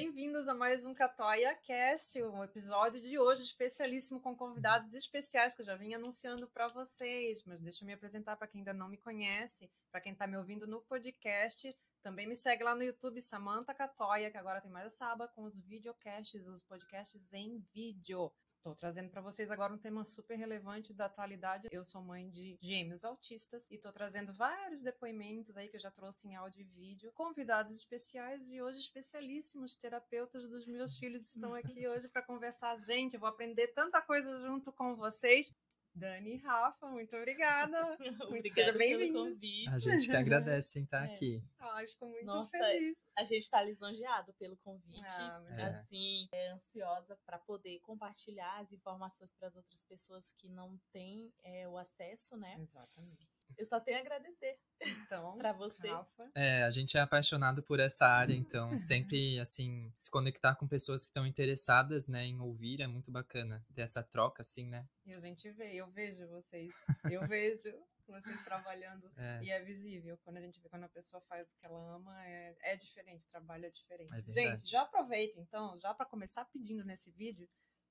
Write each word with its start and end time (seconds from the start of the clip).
bem-vindos 0.00 0.48
a 0.48 0.54
mais 0.54 0.86
um 0.86 0.94
Catoia 0.94 1.54
Cast, 1.56 2.22
um 2.22 2.42
episódio 2.42 2.98
de 3.02 3.18
hoje 3.18 3.42
especialíssimo 3.42 4.18
com 4.18 4.34
convidados 4.34 4.94
especiais 4.94 5.52
que 5.52 5.60
eu 5.60 5.66
já 5.66 5.76
vim 5.76 5.92
anunciando 5.92 6.48
para 6.48 6.68
vocês, 6.68 7.44
mas 7.44 7.60
deixa 7.60 7.84
eu 7.84 7.86
me 7.86 7.92
apresentar 7.92 8.34
para 8.36 8.46
quem 8.46 8.60
ainda 8.60 8.72
não 8.72 8.88
me 8.88 8.96
conhece, 8.96 9.70
para 9.92 10.00
quem 10.00 10.14
está 10.14 10.26
me 10.26 10.38
ouvindo 10.38 10.66
no 10.66 10.80
podcast, 10.80 11.76
também 12.02 12.26
me 12.26 12.34
segue 12.34 12.64
lá 12.64 12.74
no 12.74 12.82
YouTube, 12.82 13.20
Samantha 13.20 13.74
Catoia, 13.74 14.30
que 14.30 14.38
agora 14.38 14.62
tem 14.62 14.70
mais 14.70 14.86
essa 14.86 15.04
aba 15.04 15.28
com 15.28 15.44
os 15.44 15.58
videocasts, 15.66 16.46
os 16.46 16.62
podcasts 16.62 17.34
em 17.34 17.58
vídeo. 17.70 18.32
Estou 18.60 18.74
trazendo 18.74 19.08
para 19.08 19.22
vocês 19.22 19.50
agora 19.50 19.72
um 19.72 19.78
tema 19.78 20.04
super 20.04 20.36
relevante 20.36 20.92
da 20.92 21.06
atualidade. 21.06 21.68
Eu 21.72 21.82
sou 21.82 22.02
mãe 22.02 22.28
de 22.28 22.58
gêmeos 22.60 23.06
autistas 23.06 23.66
e 23.70 23.76
estou 23.76 23.90
trazendo 23.90 24.34
vários 24.34 24.82
depoimentos 24.82 25.56
aí 25.56 25.66
que 25.66 25.76
eu 25.76 25.80
já 25.80 25.90
trouxe 25.90 26.28
em 26.28 26.36
áudio 26.36 26.60
e 26.60 26.64
vídeo, 26.64 27.10
convidados 27.12 27.72
especiais 27.72 28.50
e 28.52 28.60
hoje 28.60 28.80
especialíssimos 28.80 29.76
terapeutas 29.76 30.46
dos 30.50 30.66
meus 30.66 30.94
filhos 30.98 31.34
estão 31.34 31.54
aqui 31.54 31.88
hoje 31.88 32.06
para 32.06 32.20
conversar. 32.20 32.76
Gente, 32.76 33.14
eu 33.14 33.20
vou 33.20 33.30
aprender 33.30 33.68
tanta 33.68 34.02
coisa 34.02 34.38
junto 34.40 34.70
com 34.70 34.94
vocês. 34.94 35.50
Dani 35.94 36.34
e 36.34 36.36
Rafa, 36.38 36.86
muito 36.88 37.14
obrigada. 37.16 37.96
Muito 38.30 38.52
seja 38.52 38.72
bem-vindos. 38.72 39.38
A 39.68 39.78
gente 39.78 40.06
que 40.06 40.16
agradece 40.16 40.78
em 40.78 40.84
estar 40.84 41.08
é. 41.08 41.12
aqui. 41.12 41.42
Ah, 41.58 41.82
fico 41.86 42.06
muito 42.06 42.24
Nossa, 42.24 42.50
feliz. 42.56 42.98
A 43.16 43.24
gente 43.24 43.42
está 43.42 43.62
lisonjeado 43.62 44.32
pelo 44.34 44.56
convite. 44.58 45.02
Ah, 45.04 45.44
é. 45.58 45.62
Assim, 45.64 46.28
é 46.32 46.52
ansiosa 46.52 47.18
para 47.26 47.38
poder 47.38 47.80
compartilhar 47.80 48.60
as 48.60 48.72
informações 48.72 49.32
para 49.34 49.48
as 49.48 49.56
outras 49.56 49.84
pessoas 49.84 50.32
que 50.38 50.48
não 50.48 50.78
têm 50.92 51.32
é, 51.42 51.68
o 51.68 51.76
acesso, 51.76 52.36
né? 52.36 52.56
Exatamente. 52.58 53.26
Eu 53.58 53.66
só 53.66 53.80
tenho 53.80 53.98
a 53.98 54.00
agradecer. 54.00 54.58
Então, 54.80 55.36
para 55.36 55.52
você. 55.52 55.88
Rafa. 55.88 56.30
É, 56.34 56.62
a 56.64 56.70
gente 56.70 56.96
é 56.96 57.00
apaixonado 57.00 57.62
por 57.62 57.80
essa 57.80 58.06
área, 58.06 58.34
então 58.34 58.78
sempre 58.78 59.38
assim, 59.38 59.92
se 59.98 60.10
conectar 60.10 60.54
com 60.56 60.66
pessoas 60.66 61.02
que 61.02 61.10
estão 61.10 61.26
interessadas, 61.26 62.08
né, 62.08 62.24
em 62.24 62.40
ouvir 62.40 62.80
é 62.80 62.86
muito 62.86 63.10
bacana 63.10 63.64
ter 63.74 63.82
essa 63.82 64.02
troca 64.02 64.42
assim, 64.42 64.66
né? 64.66 64.86
E 65.04 65.12
a 65.12 65.18
gente 65.18 65.50
vê, 65.50 65.74
eu 65.74 65.88
vejo 65.90 66.26
vocês. 66.28 66.74
Eu 67.10 67.26
vejo 67.26 67.74
vocês 68.06 68.44
trabalhando 68.44 69.10
é. 69.16 69.40
e 69.42 69.50
é 69.50 69.60
visível. 69.62 70.18
Quando 70.24 70.38
a 70.38 70.40
gente 70.40 70.60
vê 70.60 70.68
quando 70.68 70.84
a 70.84 70.88
pessoa 70.88 71.20
faz 71.22 71.50
o 71.50 71.56
que 71.56 71.66
ela 71.66 71.96
ama, 71.96 72.26
é, 72.26 72.56
é 72.62 72.76
diferente, 72.76 73.24
o 73.26 73.30
trabalho 73.30 73.66
é 73.66 73.70
diferente. 73.70 74.12
É 74.12 74.32
gente, 74.32 74.66
já 74.66 74.82
aproveita 74.82 75.38
então, 75.40 75.78
já 75.78 75.94
para 75.94 76.06
começar 76.06 76.44
pedindo 76.46 76.84
nesse 76.84 77.10
vídeo, 77.10 77.48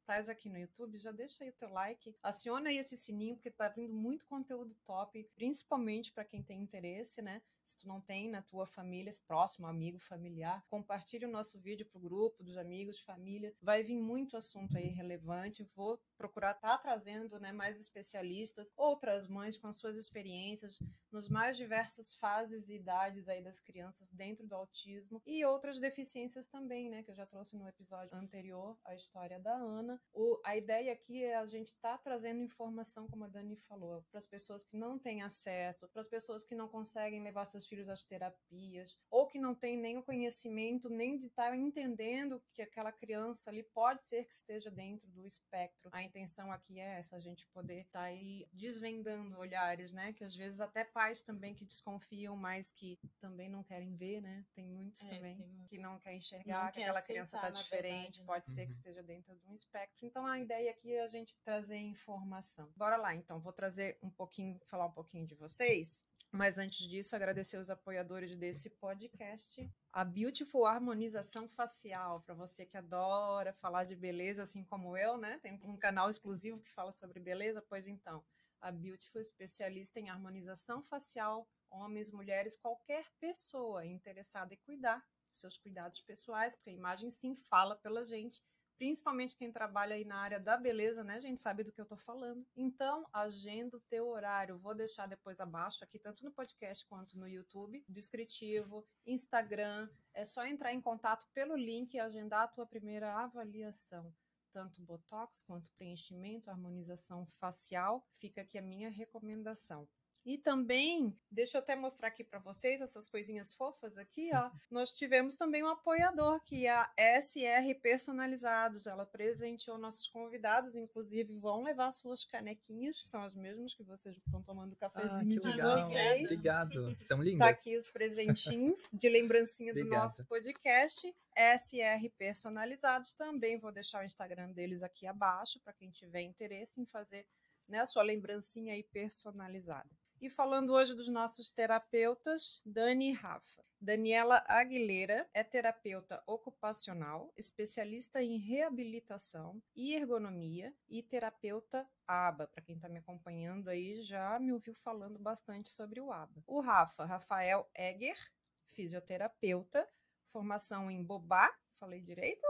estás 0.09 0.27
aqui 0.27 0.49
no 0.49 0.57
YouTube, 0.57 0.97
já 0.97 1.11
deixa 1.11 1.43
aí 1.43 1.52
o 1.52 1.53
teu 1.53 1.69
like, 1.69 2.15
aciona 2.23 2.69
aí 2.69 2.79
esse 2.79 2.97
sininho, 2.97 3.35
porque 3.35 3.52
tá 3.52 3.67
vindo 3.67 3.93
muito 3.93 4.25
conteúdo 4.25 4.75
top, 4.83 5.23
principalmente 5.35 6.11
para 6.11 6.25
quem 6.25 6.41
tem 6.41 6.63
interesse, 6.63 7.21
né? 7.21 7.43
Se 7.63 7.77
tu 7.77 7.88
não 7.88 8.02
tem 8.02 8.27
na 8.27 8.41
tua 8.41 8.65
família, 8.65 9.13
próximo, 9.27 9.67
amigo, 9.67 9.99
familiar, 9.99 10.65
compartilhe 10.67 11.27
o 11.27 11.31
nosso 11.31 11.59
vídeo 11.59 11.85
pro 11.85 11.99
grupo 11.99 12.43
dos 12.43 12.57
amigos, 12.57 12.99
família. 12.99 13.53
Vai 13.61 13.83
vir 13.83 13.97
muito 13.97 14.35
assunto 14.35 14.75
aí 14.75 14.87
relevante. 14.87 15.63
Vou 15.75 16.02
procurar 16.20 16.52
estar 16.52 16.78
tá 16.78 16.78
trazendo 16.78 17.39
né, 17.39 17.53
mais 17.53 17.80
especialistas, 17.80 18.72
outras 18.75 19.25
mães 19.25 19.58
com 19.58 19.67
as 19.67 19.78
suas 19.78 19.98
experiências 19.98 20.78
nos 21.09 21.30
mais 21.30 21.56
diversas 21.56 22.14
fases 22.16 22.67
e 22.67 22.76
idades 22.76 23.30
aí 23.30 23.42
das 23.42 23.61
crianças 23.61 24.11
dentro 24.11 24.45
do 24.45 24.53
autismo 24.53 25.22
e 25.26 25.45
outras 25.45 25.80
deficiências 25.80 26.45
também, 26.45 26.89
né? 26.89 27.03
Que 27.03 27.11
eu 27.11 27.16
já 27.16 27.26
trouxe 27.26 27.56
no 27.56 27.67
episódio 27.67 28.16
anterior, 28.17 28.78
a 28.86 28.94
história 28.94 29.39
da 29.39 29.56
Ana. 29.56 30.00
O, 30.14 30.39
a 30.45 30.58
ideia 30.58 30.92
aqui 30.92 31.23
é 31.23 31.38
a 31.38 31.45
gente 31.45 31.70
estar 31.70 31.98
tá 31.98 32.03
trazendo 32.03 32.44
informação, 32.44 33.08
como 33.08 33.23
a 33.23 33.28
Dani 33.28 33.56
falou, 33.56 34.04
para 34.11 34.17
as 34.17 34.28
pessoas 34.28 34.64
que 34.66 34.78
não 34.78 35.00
têm 35.00 35.22
acesso, 35.22 35.88
para 35.88 36.02
as 36.02 36.08
pessoas 36.08 36.43
que 36.43 36.54
não 36.54 36.67
conseguem 36.67 37.23
levar 37.23 37.45
seus 37.45 37.66
filhos 37.66 37.88
às 37.88 38.05
terapias, 38.05 38.98
ou 39.10 39.26
que 39.26 39.39
não 39.39 39.55
tem 39.55 39.77
nem 39.77 39.98
o 39.98 40.04
conhecimento, 40.04 40.89
nem 40.89 41.17
de 41.17 41.27
estar 41.27 41.52
tá 41.52 41.58
entendendo 41.58 42.43
que 42.54 42.61
aquela 42.61 42.92
criança 42.92 43.49
ali 43.49 43.64
pode 43.64 44.04
ser 44.05 44.26
que 44.26 44.33
esteja 44.33 44.70
dentro 44.70 45.08
do 45.08 45.26
espectro. 45.26 45.89
A 46.09 46.17
intenção 46.20 46.52
aqui 46.52 46.80
é 46.80 46.97
essa, 46.97 47.17
a 47.17 47.20
gente 47.20 47.45
poder 47.47 47.81
estar 47.81 47.99
tá 47.99 48.05
aí 48.05 48.47
desvendando 48.52 49.37
olhares, 49.37 49.93
né? 49.93 50.11
Que 50.11 50.23
às 50.23 50.36
vezes 50.36 50.59
até 50.59 50.83
pais 50.83 51.21
também 51.21 51.53
que 51.53 51.64
desconfiam, 51.64 52.36
mas 52.36 52.71
que 52.71 52.99
também 53.20 53.47
não 53.47 53.64
querem 53.64 53.95
ver, 53.95 54.19
né? 54.19 54.43
Tem 54.55 54.67
muitos 54.67 55.05
é, 55.05 55.15
também 55.15 55.37
tem 55.37 55.65
que 55.67 55.77
não 55.77 55.99
querem 55.99 56.17
enxergar 56.17 56.65
não 56.65 56.71
que 56.71 56.81
aquela 56.81 57.02
criança 57.03 57.37
está 57.37 57.52
diferente, 57.52 57.93
verdade, 57.93 58.19
né? 58.21 58.25
pode 58.25 58.49
né? 58.49 58.55
ser 58.55 58.65
que 58.65 58.73
esteja 58.73 59.03
dentro 59.03 59.36
de 59.36 59.48
um 59.48 59.53
espectro. 59.53 60.03
Então 60.03 60.25
a 60.25 60.39
ideia 60.39 60.71
aqui 60.71 60.95
é 60.95 61.03
a 61.03 61.08
gente 61.08 61.37
trazer 61.43 61.77
informação. 61.77 62.73
Bora 62.75 62.98
lá, 62.98 63.14
então, 63.14 63.39
vou 63.39 63.53
trazer 63.53 63.99
um 64.02 64.09
pouquinho, 64.09 64.59
falar 64.65 64.87
um 64.87 64.92
pouquinho 64.92 65.27
de 65.27 65.36
vocês 65.36 66.03
mas 66.32 66.60
antes 66.60 66.88
disso, 66.88 67.16
agradecer 67.16 67.58
os 67.58 67.70
apoiadores 67.70 68.36
desse 68.36 68.70
podcast. 68.70 69.67
A 69.92 70.06
Beautiful 70.06 70.66
Harmonização 70.66 71.48
Facial, 71.50 72.22
para 72.22 72.36
você 72.36 72.66
que 72.66 72.78
adora 72.78 73.52
falar 73.54 73.84
de 73.84 73.95
beleza, 73.95 74.44
assim 74.44 74.64
como 74.64 74.95
eu, 74.95 75.17
né? 75.17 75.40
Tem 75.42 75.60
um 75.64 75.78
canal 75.78 76.08
exclusivo 76.08 76.60
que 76.60 76.70
fala 76.70 76.92
sobre 76.92 77.20
beleza, 77.20 77.62
pois 77.67 77.88
então, 77.88 78.23
a 78.62 78.72
Beautiful 78.72 79.22
especialista 79.22 80.00
em 80.00 80.10
harmonização 80.10 80.84
facial, 80.84 81.50
homens, 81.70 82.12
mulheres, 82.12 82.56
qualquer 82.56 83.06
pessoa 83.20 83.86
interessada 83.86 84.54
em 84.54 84.58
cuidar 84.58 85.04
dos 85.30 85.40
seus 85.40 85.58
cuidados 85.58 86.02
pessoais, 86.02 86.56
porque 86.56 86.70
a 86.70 86.73
imagem 86.73 87.10
sim 87.10 87.36
fala 87.36 87.76
pela 87.76 88.06
gente 88.06 88.44
principalmente 88.80 89.36
quem 89.36 89.52
trabalha 89.52 89.94
aí 89.94 90.06
na 90.06 90.16
área 90.16 90.40
da 90.40 90.56
beleza, 90.56 91.04
né? 91.04 91.16
A 91.16 91.20
gente 91.20 91.40
sabe 91.40 91.64
do 91.64 91.72
que 91.72 91.82
eu 91.82 91.86
tô 91.86 91.98
falando. 91.98 92.48
Então, 92.56 93.06
agenda 93.12 93.76
o 93.76 93.82
teu 93.82 94.08
horário. 94.08 94.58
Vou 94.58 94.73
deixar 94.73 95.06
depois 95.06 95.42
abaixo 95.42 95.84
aqui, 95.84 96.00
tanto 96.00 96.23
no 96.23 96.32
podcast 96.32 96.88
quanto 96.88 97.20
no 97.20 97.28
YouTube, 97.28 97.84
descritivo, 97.90 98.88
Instagram. 99.06 99.90
É 100.14 100.23
só 100.23 100.45
entrar 100.45 100.73
em 100.73 100.82
contato 100.82 101.28
pelo 101.34 101.58
link 101.58 101.94
e 101.94 102.00
agendar 102.00 102.44
a 102.44 102.48
tua 102.48 102.66
primeira 102.66 103.14
avaliação 103.14 104.12
tanto 104.52 104.82
botox 104.82 105.44
quanto 105.44 105.72
preenchimento, 105.73 106.50
harmonização 106.50 107.23
facial. 107.26 108.04
Fica 108.14 108.42
aqui 108.42 108.58
a 108.58 108.64
minha 108.64 108.90
recomendação. 108.90 109.88
E 110.25 110.37
também, 110.37 111.17
deixa 111.31 111.57
eu 111.57 111.61
até 111.61 111.75
mostrar 111.75 112.09
aqui 112.09 112.23
para 112.23 112.39
vocês 112.39 112.81
essas 112.81 113.07
coisinhas 113.07 113.53
fofas 113.53 113.97
aqui, 113.97 114.30
ó. 114.33 114.52
Nós 114.69 114.95
tivemos 114.95 115.35
também 115.35 115.63
um 115.63 115.67
apoiador, 115.67 116.43
que 116.43 116.65
é 116.65 116.71
a 116.71 116.89
SR 117.21 117.73
Personalizados. 117.81 118.85
Ela 118.85 119.05
presenteou 119.05 119.77
nossos 119.77 120.07
convidados, 120.07 120.75
inclusive 120.75 121.33
vão 121.33 121.63
levar 121.63 121.91
suas 121.91 122.25
canequinhas, 122.25 122.99
que 122.99 123.07
são 123.07 123.23
as 123.23 123.33
mesmas 123.33 123.73
que 123.73 123.83
vocês 123.83 124.17
estão 124.17 124.43
tomando 124.43 124.75
cafezinho 124.75 125.37
ah, 125.37 125.39
de 125.39 125.47
legal. 125.47 125.89
vocês. 125.89 126.23
Obrigado, 126.23 126.97
são 126.99 127.17
tá 127.17 127.23
lindas. 127.23 127.39
Tá 127.39 127.49
aqui 127.49 127.77
os 127.77 127.89
presentinhos 127.89 128.89
de 128.91 129.09
lembrancinha 129.09 129.74
do 129.74 129.86
nosso 129.86 130.25
podcast. 130.25 131.13
SR 131.36 132.09
Personalizados 132.18 133.13
também 133.13 133.57
vou 133.57 133.71
deixar 133.71 134.01
o 134.01 134.06
Instagram 134.06 134.51
deles 134.51 134.83
aqui 134.83 135.07
abaixo 135.07 135.59
para 135.62 135.74
quem 135.74 135.89
tiver 135.89 136.21
interesse 136.21 136.81
em 136.81 136.86
fazer 136.86 137.25
né, 137.68 137.80
a 137.80 137.86
sua 137.86 138.03
lembrancinha 138.03 138.74
aí 138.74 138.83
personalizada. 138.83 139.89
E 140.21 140.30
falando 140.30 140.74
hoje 140.74 140.94
dos 140.94 141.07
nossos 141.07 141.50
terapeutas, 141.50 142.62
Dani 142.65 143.12
e 143.12 143.13
Rafa. 143.13 143.63
Daniela 143.80 144.44
Aguilera 144.45 145.25
é 145.33 145.41
terapeuta 145.45 146.21
ocupacional, 146.27 147.31
especialista 147.38 148.21
em 148.21 148.38
reabilitação 148.38 149.63
e 149.74 149.95
ergonomia 149.95 150.75
e 150.89 151.01
terapeuta 151.01 151.88
ABA. 152.06 152.47
Para 152.47 152.62
quem 152.62 152.75
está 152.75 152.89
me 152.89 152.97
acompanhando 152.97 153.69
aí, 153.69 154.01
já 154.01 154.38
me 154.39 154.51
ouviu 154.51 154.75
falando 154.75 155.18
bastante 155.18 155.69
sobre 155.69 156.01
o 156.01 156.12
ABA. 156.12 156.44
O 156.45 156.59
Rafa, 156.59 157.06
Rafael 157.06 157.69
Egger, 157.74 158.18
fisioterapeuta, 158.65 159.88
formação 160.25 160.91
em 160.91 161.01
Bobá, 161.01 161.50
falei 161.80 162.01
direito? 162.01 162.45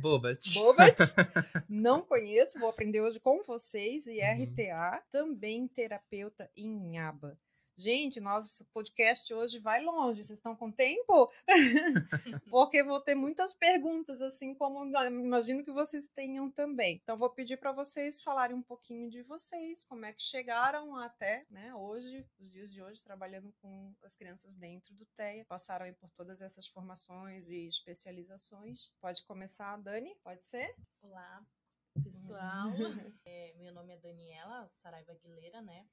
Bobat. 0.00 0.54
Bobat. 0.54 0.98
Não 1.68 2.00
conheço, 2.02 2.58
vou 2.58 2.68
aprender 2.68 3.00
hoje 3.00 3.18
com 3.18 3.42
vocês. 3.42 4.06
E 4.06 4.20
uhum. 4.20 4.44
RTA, 4.44 5.02
também 5.10 5.66
terapeuta 5.66 6.50
em 6.56 6.98
aba. 6.98 7.36
Gente, 7.78 8.20
nosso 8.20 8.66
podcast 8.72 9.32
hoje 9.32 9.60
vai 9.60 9.80
longe. 9.80 10.24
Vocês 10.24 10.38
estão 10.38 10.56
com 10.56 10.68
tempo? 10.68 11.32
Porque 12.50 12.82
vou 12.82 13.00
ter 13.00 13.14
muitas 13.14 13.54
perguntas, 13.54 14.20
assim 14.20 14.52
como 14.52 14.84
imagino 15.06 15.62
que 15.62 15.70
vocês 15.70 16.08
tenham 16.08 16.50
também. 16.50 16.98
Então, 17.00 17.16
vou 17.16 17.30
pedir 17.30 17.56
para 17.56 17.70
vocês 17.70 18.20
falarem 18.20 18.56
um 18.56 18.62
pouquinho 18.62 19.08
de 19.08 19.22
vocês, 19.22 19.84
como 19.84 20.04
é 20.04 20.12
que 20.12 20.20
chegaram 20.20 20.96
até 20.96 21.46
né, 21.48 21.72
hoje, 21.72 22.26
os 22.40 22.50
dias 22.50 22.72
de 22.72 22.82
hoje, 22.82 23.04
trabalhando 23.04 23.54
com 23.62 23.94
as 24.02 24.16
crianças 24.16 24.56
dentro 24.56 24.92
do 24.96 25.06
TEA. 25.16 25.44
Passaram 25.44 25.94
por 25.94 26.10
todas 26.10 26.42
essas 26.42 26.66
formações 26.66 27.48
e 27.48 27.68
especializações. 27.68 28.90
Pode 29.00 29.22
começar, 29.22 29.76
Dani? 29.76 30.16
Pode 30.24 30.44
ser? 30.44 30.74
Olá, 31.00 31.46
pessoal. 32.02 32.70
é, 33.24 33.54
meu 33.56 33.72
nome 33.72 33.94
é 33.94 33.98
Daniela 33.98 34.66
Saraiva 34.66 35.12
Aguilera, 35.12 35.62
né? 35.62 35.86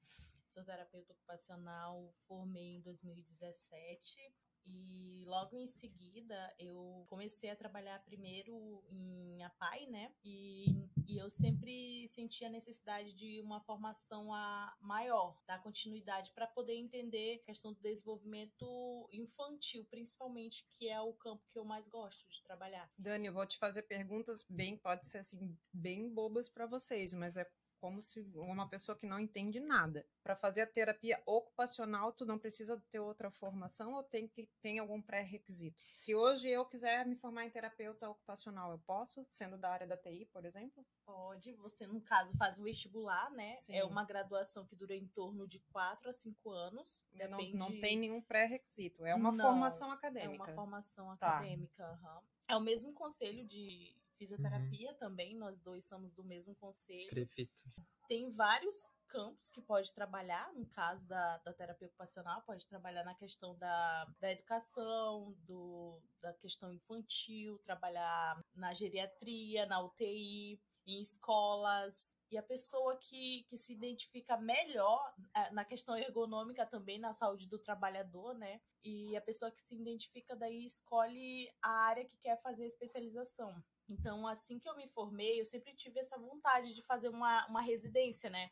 Sou 0.56 0.64
terapeuta 0.64 1.12
ocupacional, 1.12 2.10
formei 2.26 2.76
em 2.76 2.80
2017 2.80 4.34
e 4.64 5.22
logo 5.26 5.58
em 5.58 5.68
seguida 5.68 6.54
eu 6.58 7.04
comecei 7.10 7.50
a 7.50 7.56
trabalhar 7.56 8.02
primeiro 8.06 8.82
em 8.88 9.44
APAI, 9.44 9.86
né? 9.86 10.14
E 10.24 10.88
E 11.08 11.18
eu 11.18 11.30
sempre 11.30 12.08
senti 12.08 12.44
a 12.44 12.50
necessidade 12.50 13.14
de 13.14 13.40
uma 13.40 13.60
formação 13.60 14.34
a 14.34 14.76
maior, 14.80 15.40
dar 15.46 15.62
continuidade 15.62 16.32
para 16.34 16.48
poder 16.48 16.74
entender 16.74 17.40
a 17.40 17.44
questão 17.44 17.72
do 17.72 17.80
desenvolvimento 17.80 19.08
infantil, 19.12 19.84
principalmente, 19.88 20.66
que 20.72 20.88
é 20.88 21.00
o 21.00 21.12
campo 21.14 21.46
que 21.52 21.58
eu 21.58 21.64
mais 21.64 21.86
gosto 21.86 22.28
de 22.28 22.42
trabalhar. 22.42 22.90
Dani, 22.98 23.28
eu 23.28 23.32
vou 23.32 23.46
te 23.46 23.56
fazer 23.56 23.82
perguntas 23.82 24.44
bem, 24.48 24.76
pode 24.76 25.06
ser 25.06 25.18
assim, 25.18 25.56
bem 25.72 26.12
bobas 26.12 26.48
para 26.48 26.66
vocês, 26.66 27.14
mas 27.14 27.36
é 27.36 27.48
como 27.86 28.02
se 28.02 28.20
uma 28.34 28.68
pessoa 28.68 28.98
que 28.98 29.06
não 29.06 29.20
entende 29.20 29.60
nada. 29.60 30.04
Para 30.20 30.34
fazer 30.34 30.62
a 30.62 30.66
terapia 30.66 31.22
ocupacional, 31.24 32.12
tu 32.12 32.26
não 32.26 32.36
precisa 32.36 32.82
ter 32.90 32.98
outra 32.98 33.30
formação 33.30 33.92
ou 33.94 34.02
tem 34.02 34.26
que 34.26 34.48
tem 34.60 34.80
algum 34.80 35.00
pré-requisito? 35.00 35.80
Se 35.94 36.12
hoje 36.12 36.50
eu 36.50 36.66
quiser 36.66 37.06
me 37.06 37.14
formar 37.14 37.44
em 37.44 37.50
terapeuta 37.50 38.10
ocupacional, 38.10 38.72
eu 38.72 38.78
posso, 38.80 39.24
sendo 39.30 39.56
da 39.56 39.70
área 39.70 39.86
da 39.86 39.96
TI, 39.96 40.28
por 40.32 40.44
exemplo? 40.44 40.84
Pode. 41.04 41.52
Você, 41.54 41.86
no 41.86 42.00
caso, 42.00 42.36
faz 42.36 42.58
o 42.58 42.64
vestibular, 42.64 43.30
né? 43.30 43.52
É 43.52 43.56
Sim. 43.56 43.76
É 43.76 43.84
uma 43.84 44.04
graduação 44.04 44.66
que 44.66 44.74
dura 44.74 44.96
em 44.96 45.06
torno 45.06 45.46
de 45.46 45.60
4 45.72 46.10
a 46.10 46.12
5 46.12 46.50
anos. 46.50 47.00
Não, 47.30 47.38
não 47.52 47.80
tem 47.80 47.96
nenhum 47.96 48.20
pré-requisito. 48.20 49.06
É 49.06 49.14
uma 49.14 49.30
não, 49.30 49.44
formação 49.46 49.92
acadêmica. 49.92 50.32
É 50.32 50.36
uma 50.36 50.48
formação 50.48 51.16
tá. 51.18 51.36
acadêmica. 51.36 51.84
Tá. 52.02 52.16
Uhum. 52.16 52.22
É 52.48 52.56
o 52.56 52.60
mesmo 52.60 52.92
conselho 52.92 53.44
de 53.46 53.96
fisioterapia 54.16 54.90
uhum. 54.90 54.98
também, 54.98 55.36
nós 55.36 55.58
dois 55.60 55.84
somos 55.86 56.12
do 56.12 56.24
mesmo 56.24 56.54
conselho. 56.56 57.08
Crefito. 57.08 57.62
Tem 58.08 58.30
vários 58.30 58.92
campos 59.08 59.50
que 59.50 59.60
pode 59.60 59.92
trabalhar, 59.92 60.52
no 60.54 60.66
caso 60.66 61.06
da, 61.06 61.38
da 61.38 61.52
terapia 61.52 61.88
ocupacional, 61.88 62.42
pode 62.42 62.66
trabalhar 62.66 63.04
na 63.04 63.14
questão 63.14 63.56
da, 63.56 64.04
da 64.20 64.32
educação, 64.32 65.34
do, 65.46 66.00
da 66.20 66.32
questão 66.34 66.72
infantil, 66.72 67.58
trabalhar 67.64 68.40
na 68.54 68.72
geriatria, 68.74 69.66
na 69.66 69.82
UTI, 69.82 70.60
em 70.86 71.00
escolas. 71.02 72.16
E 72.30 72.38
a 72.38 72.42
pessoa 72.42 72.96
que, 72.96 73.44
que 73.48 73.58
se 73.58 73.72
identifica 73.72 74.36
melhor 74.36 75.12
é, 75.34 75.50
na 75.50 75.64
questão 75.64 75.96
ergonômica 75.96 76.64
também, 76.64 76.98
na 76.98 77.12
saúde 77.12 77.48
do 77.48 77.58
trabalhador, 77.58 78.34
né? 78.34 78.60
E 78.84 79.16
a 79.16 79.20
pessoa 79.20 79.50
que 79.50 79.62
se 79.62 79.74
identifica 79.74 80.36
daí 80.36 80.64
escolhe 80.64 81.50
a 81.60 81.70
área 81.86 82.04
que 82.04 82.16
quer 82.18 82.40
fazer 82.40 82.66
especialização. 82.66 83.62
Então, 83.88 84.26
assim 84.26 84.58
que 84.58 84.68
eu 84.68 84.76
me 84.76 84.88
formei, 84.88 85.40
eu 85.40 85.44
sempre 85.46 85.74
tive 85.74 86.00
essa 86.00 86.18
vontade 86.18 86.74
de 86.74 86.82
fazer 86.82 87.08
uma, 87.08 87.46
uma 87.46 87.62
residência, 87.62 88.28
né? 88.28 88.50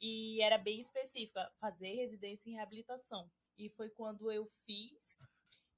E 0.00 0.40
era 0.42 0.56
bem 0.56 0.80
específica, 0.80 1.50
fazer 1.60 1.94
residência 1.94 2.48
em 2.48 2.54
reabilitação. 2.54 3.30
E 3.58 3.68
foi 3.68 3.90
quando 3.90 4.32
eu 4.32 4.50
fiz 4.64 5.22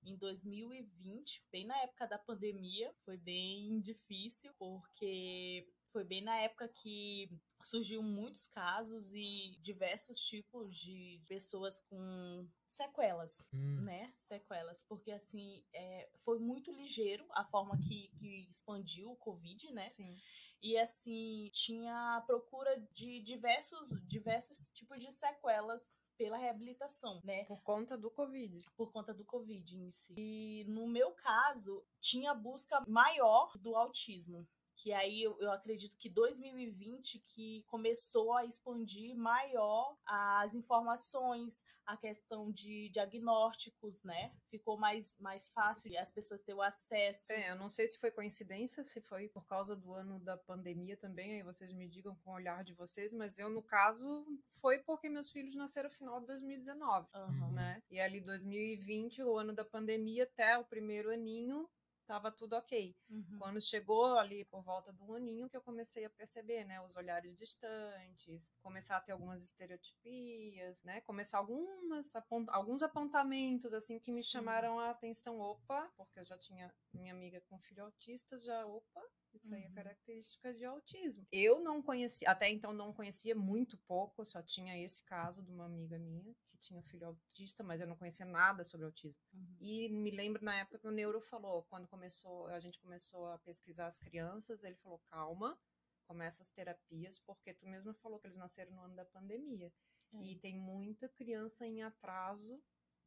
em 0.04 0.16
2020, 0.16 1.44
bem 1.50 1.66
na 1.66 1.76
época 1.82 2.06
da 2.06 2.18
pandemia, 2.18 2.94
foi 3.04 3.16
bem 3.16 3.80
difícil, 3.80 4.52
porque 4.58 5.68
foi 5.92 6.04
bem 6.04 6.22
na 6.22 6.36
época 6.38 6.68
que 6.68 7.28
surgiu 7.62 8.02
muitos 8.02 8.46
casos 8.48 9.12
e 9.12 9.56
diversos 9.60 10.18
tipos 10.18 10.74
de 10.74 11.20
pessoas 11.28 11.80
com 11.80 12.48
sequelas, 12.66 13.48
hum. 13.52 13.82
né? 13.82 14.12
Sequelas, 14.16 14.82
porque 14.88 15.12
assim 15.12 15.62
é, 15.72 16.08
foi 16.24 16.38
muito 16.38 16.72
ligeiro 16.72 17.24
a 17.32 17.44
forma 17.44 17.78
que, 17.78 18.08
que 18.18 18.48
expandiu 18.50 19.10
o 19.10 19.16
Covid, 19.16 19.70
né? 19.72 19.86
Sim. 19.86 20.18
E 20.62 20.78
assim 20.78 21.50
tinha 21.52 22.22
procura 22.26 22.80
de 22.92 23.20
diversos 23.20 23.90
diversos 24.06 24.58
tipos 24.72 25.00
de 25.00 25.12
sequelas 25.12 25.82
pela 26.16 26.36
reabilitação, 26.36 27.20
né? 27.24 27.44
Por 27.44 27.62
conta 27.62 27.98
do 27.98 28.10
Covid. 28.10 28.64
Por 28.76 28.92
conta 28.92 29.12
do 29.12 29.24
Covid 29.24 29.76
em 29.76 29.90
si. 29.90 30.14
E 30.16 30.64
no 30.68 30.86
meu 30.86 31.12
caso, 31.12 31.84
tinha 32.00 32.32
busca 32.34 32.80
maior 32.86 33.56
do 33.58 33.74
autismo 33.74 34.46
que 34.82 34.92
aí 34.92 35.22
eu, 35.22 35.38
eu, 35.38 35.52
acredito 35.52 35.96
que 35.96 36.08
2020 36.08 37.20
que 37.20 37.62
começou 37.68 38.34
a 38.34 38.44
expandir 38.44 39.16
maior 39.16 39.96
as 40.04 40.56
informações, 40.56 41.64
a 41.86 41.96
questão 41.96 42.50
de 42.50 42.88
diagnósticos, 42.88 44.02
né? 44.02 44.32
Ficou 44.50 44.76
mais, 44.76 45.16
mais 45.20 45.48
fácil 45.50 45.88
de 45.88 45.96
as 45.96 46.10
pessoas 46.10 46.42
terem 46.42 46.58
o 46.58 46.62
acesso. 46.62 47.32
É, 47.32 47.52
eu 47.52 47.56
não 47.56 47.70
sei 47.70 47.86
se 47.86 47.96
foi 47.96 48.10
coincidência, 48.10 48.82
se 48.82 49.00
foi 49.00 49.28
por 49.28 49.46
causa 49.46 49.76
do 49.76 49.94
ano 49.94 50.18
da 50.18 50.36
pandemia 50.36 50.96
também, 50.96 51.36
aí 51.36 51.42
vocês 51.44 51.72
me 51.72 51.88
digam 51.88 52.16
com 52.16 52.32
o 52.32 52.34
olhar 52.34 52.64
de 52.64 52.74
vocês, 52.74 53.12
mas 53.12 53.38
eu, 53.38 53.48
no 53.48 53.62
caso, 53.62 54.26
foi 54.60 54.80
porque 54.80 55.08
meus 55.08 55.30
filhos 55.30 55.54
nasceram 55.54 55.88
no 55.88 55.94
final 55.94 56.20
de 56.20 56.26
2019, 56.26 57.08
uhum. 57.14 57.52
né? 57.52 57.80
E 57.88 58.00
ali 58.00 58.20
2020, 58.20 59.22
o 59.22 59.38
ano 59.38 59.52
da 59.52 59.64
pandemia, 59.64 60.24
até 60.24 60.58
o 60.58 60.64
primeiro 60.64 61.08
aninho, 61.08 61.68
estava 62.02 62.30
tudo 62.30 62.54
ok. 62.54 62.94
Uhum. 63.08 63.38
Quando 63.38 63.60
chegou 63.60 64.18
ali 64.18 64.44
por 64.44 64.62
volta 64.62 64.92
do 64.92 65.14
aninho 65.14 65.48
que 65.48 65.56
eu 65.56 65.62
comecei 65.62 66.04
a 66.04 66.10
perceber, 66.10 66.64
né, 66.64 66.80
os 66.82 66.96
olhares 66.96 67.36
distantes, 67.36 68.52
começar 68.60 68.96
a 68.96 69.00
ter 69.00 69.12
algumas 69.12 69.42
estereotipias, 69.42 70.82
né, 70.82 71.00
começar 71.02 71.38
algumas 71.38 72.14
apont 72.14 72.46
alguns 72.50 72.82
apontamentos 72.82 73.72
assim 73.72 73.98
que 73.98 74.10
me 74.10 74.22
Sim. 74.22 74.30
chamaram 74.30 74.78
a 74.78 74.90
atenção, 74.90 75.40
opa, 75.40 75.90
porque 75.96 76.20
eu 76.20 76.24
já 76.24 76.36
tinha 76.36 76.72
minha 76.92 77.12
amiga 77.12 77.40
com 77.48 77.58
filho 77.58 77.84
autista, 77.84 78.38
já 78.38 78.66
opa, 78.66 79.02
isso 79.36 79.54
aí 79.54 79.62
é 79.62 79.66
uhum. 79.68 79.74
característica 79.74 80.54
de 80.54 80.64
autismo. 80.64 81.26
Eu 81.30 81.60
não 81.60 81.82
conhecia, 81.82 82.28
até 82.30 82.48
então 82.48 82.72
não 82.72 82.92
conhecia 82.92 83.34
muito 83.34 83.76
pouco, 83.78 84.24
só 84.24 84.42
tinha 84.42 84.78
esse 84.82 85.02
caso 85.04 85.42
de 85.42 85.50
uma 85.50 85.66
amiga 85.66 85.98
minha 85.98 86.34
que 86.46 86.58
tinha 86.58 86.82
filho 86.82 87.06
autista, 87.06 87.62
mas 87.62 87.80
eu 87.80 87.86
não 87.86 87.96
conhecia 87.96 88.26
nada 88.26 88.64
sobre 88.64 88.86
autismo. 88.86 89.22
Uhum. 89.32 89.56
E 89.60 89.88
me 89.88 90.10
lembro 90.10 90.44
na 90.44 90.56
época 90.56 90.78
que 90.78 90.88
o 90.88 90.92
neuro 90.92 91.20
falou, 91.20 91.62
quando 91.64 91.88
começou, 91.88 92.46
a 92.48 92.60
gente 92.60 92.78
começou 92.80 93.26
a 93.26 93.38
pesquisar 93.38 93.86
as 93.86 93.98
crianças, 93.98 94.62
ele 94.62 94.76
falou: 94.76 94.98
"Calma, 95.10 95.58
começa 96.06 96.42
as 96.42 96.50
terapias, 96.50 97.18
porque 97.18 97.54
tu 97.54 97.66
mesma 97.66 97.94
falou 97.94 98.18
que 98.18 98.26
eles 98.26 98.36
nasceram 98.36 98.72
no 98.72 98.82
ano 98.82 98.94
da 98.94 99.04
pandemia. 99.04 99.72
Uhum. 100.12 100.22
E 100.22 100.36
tem 100.36 100.54
muita 100.54 101.08
criança 101.08 101.66
em 101.66 101.82
atraso 101.82 102.62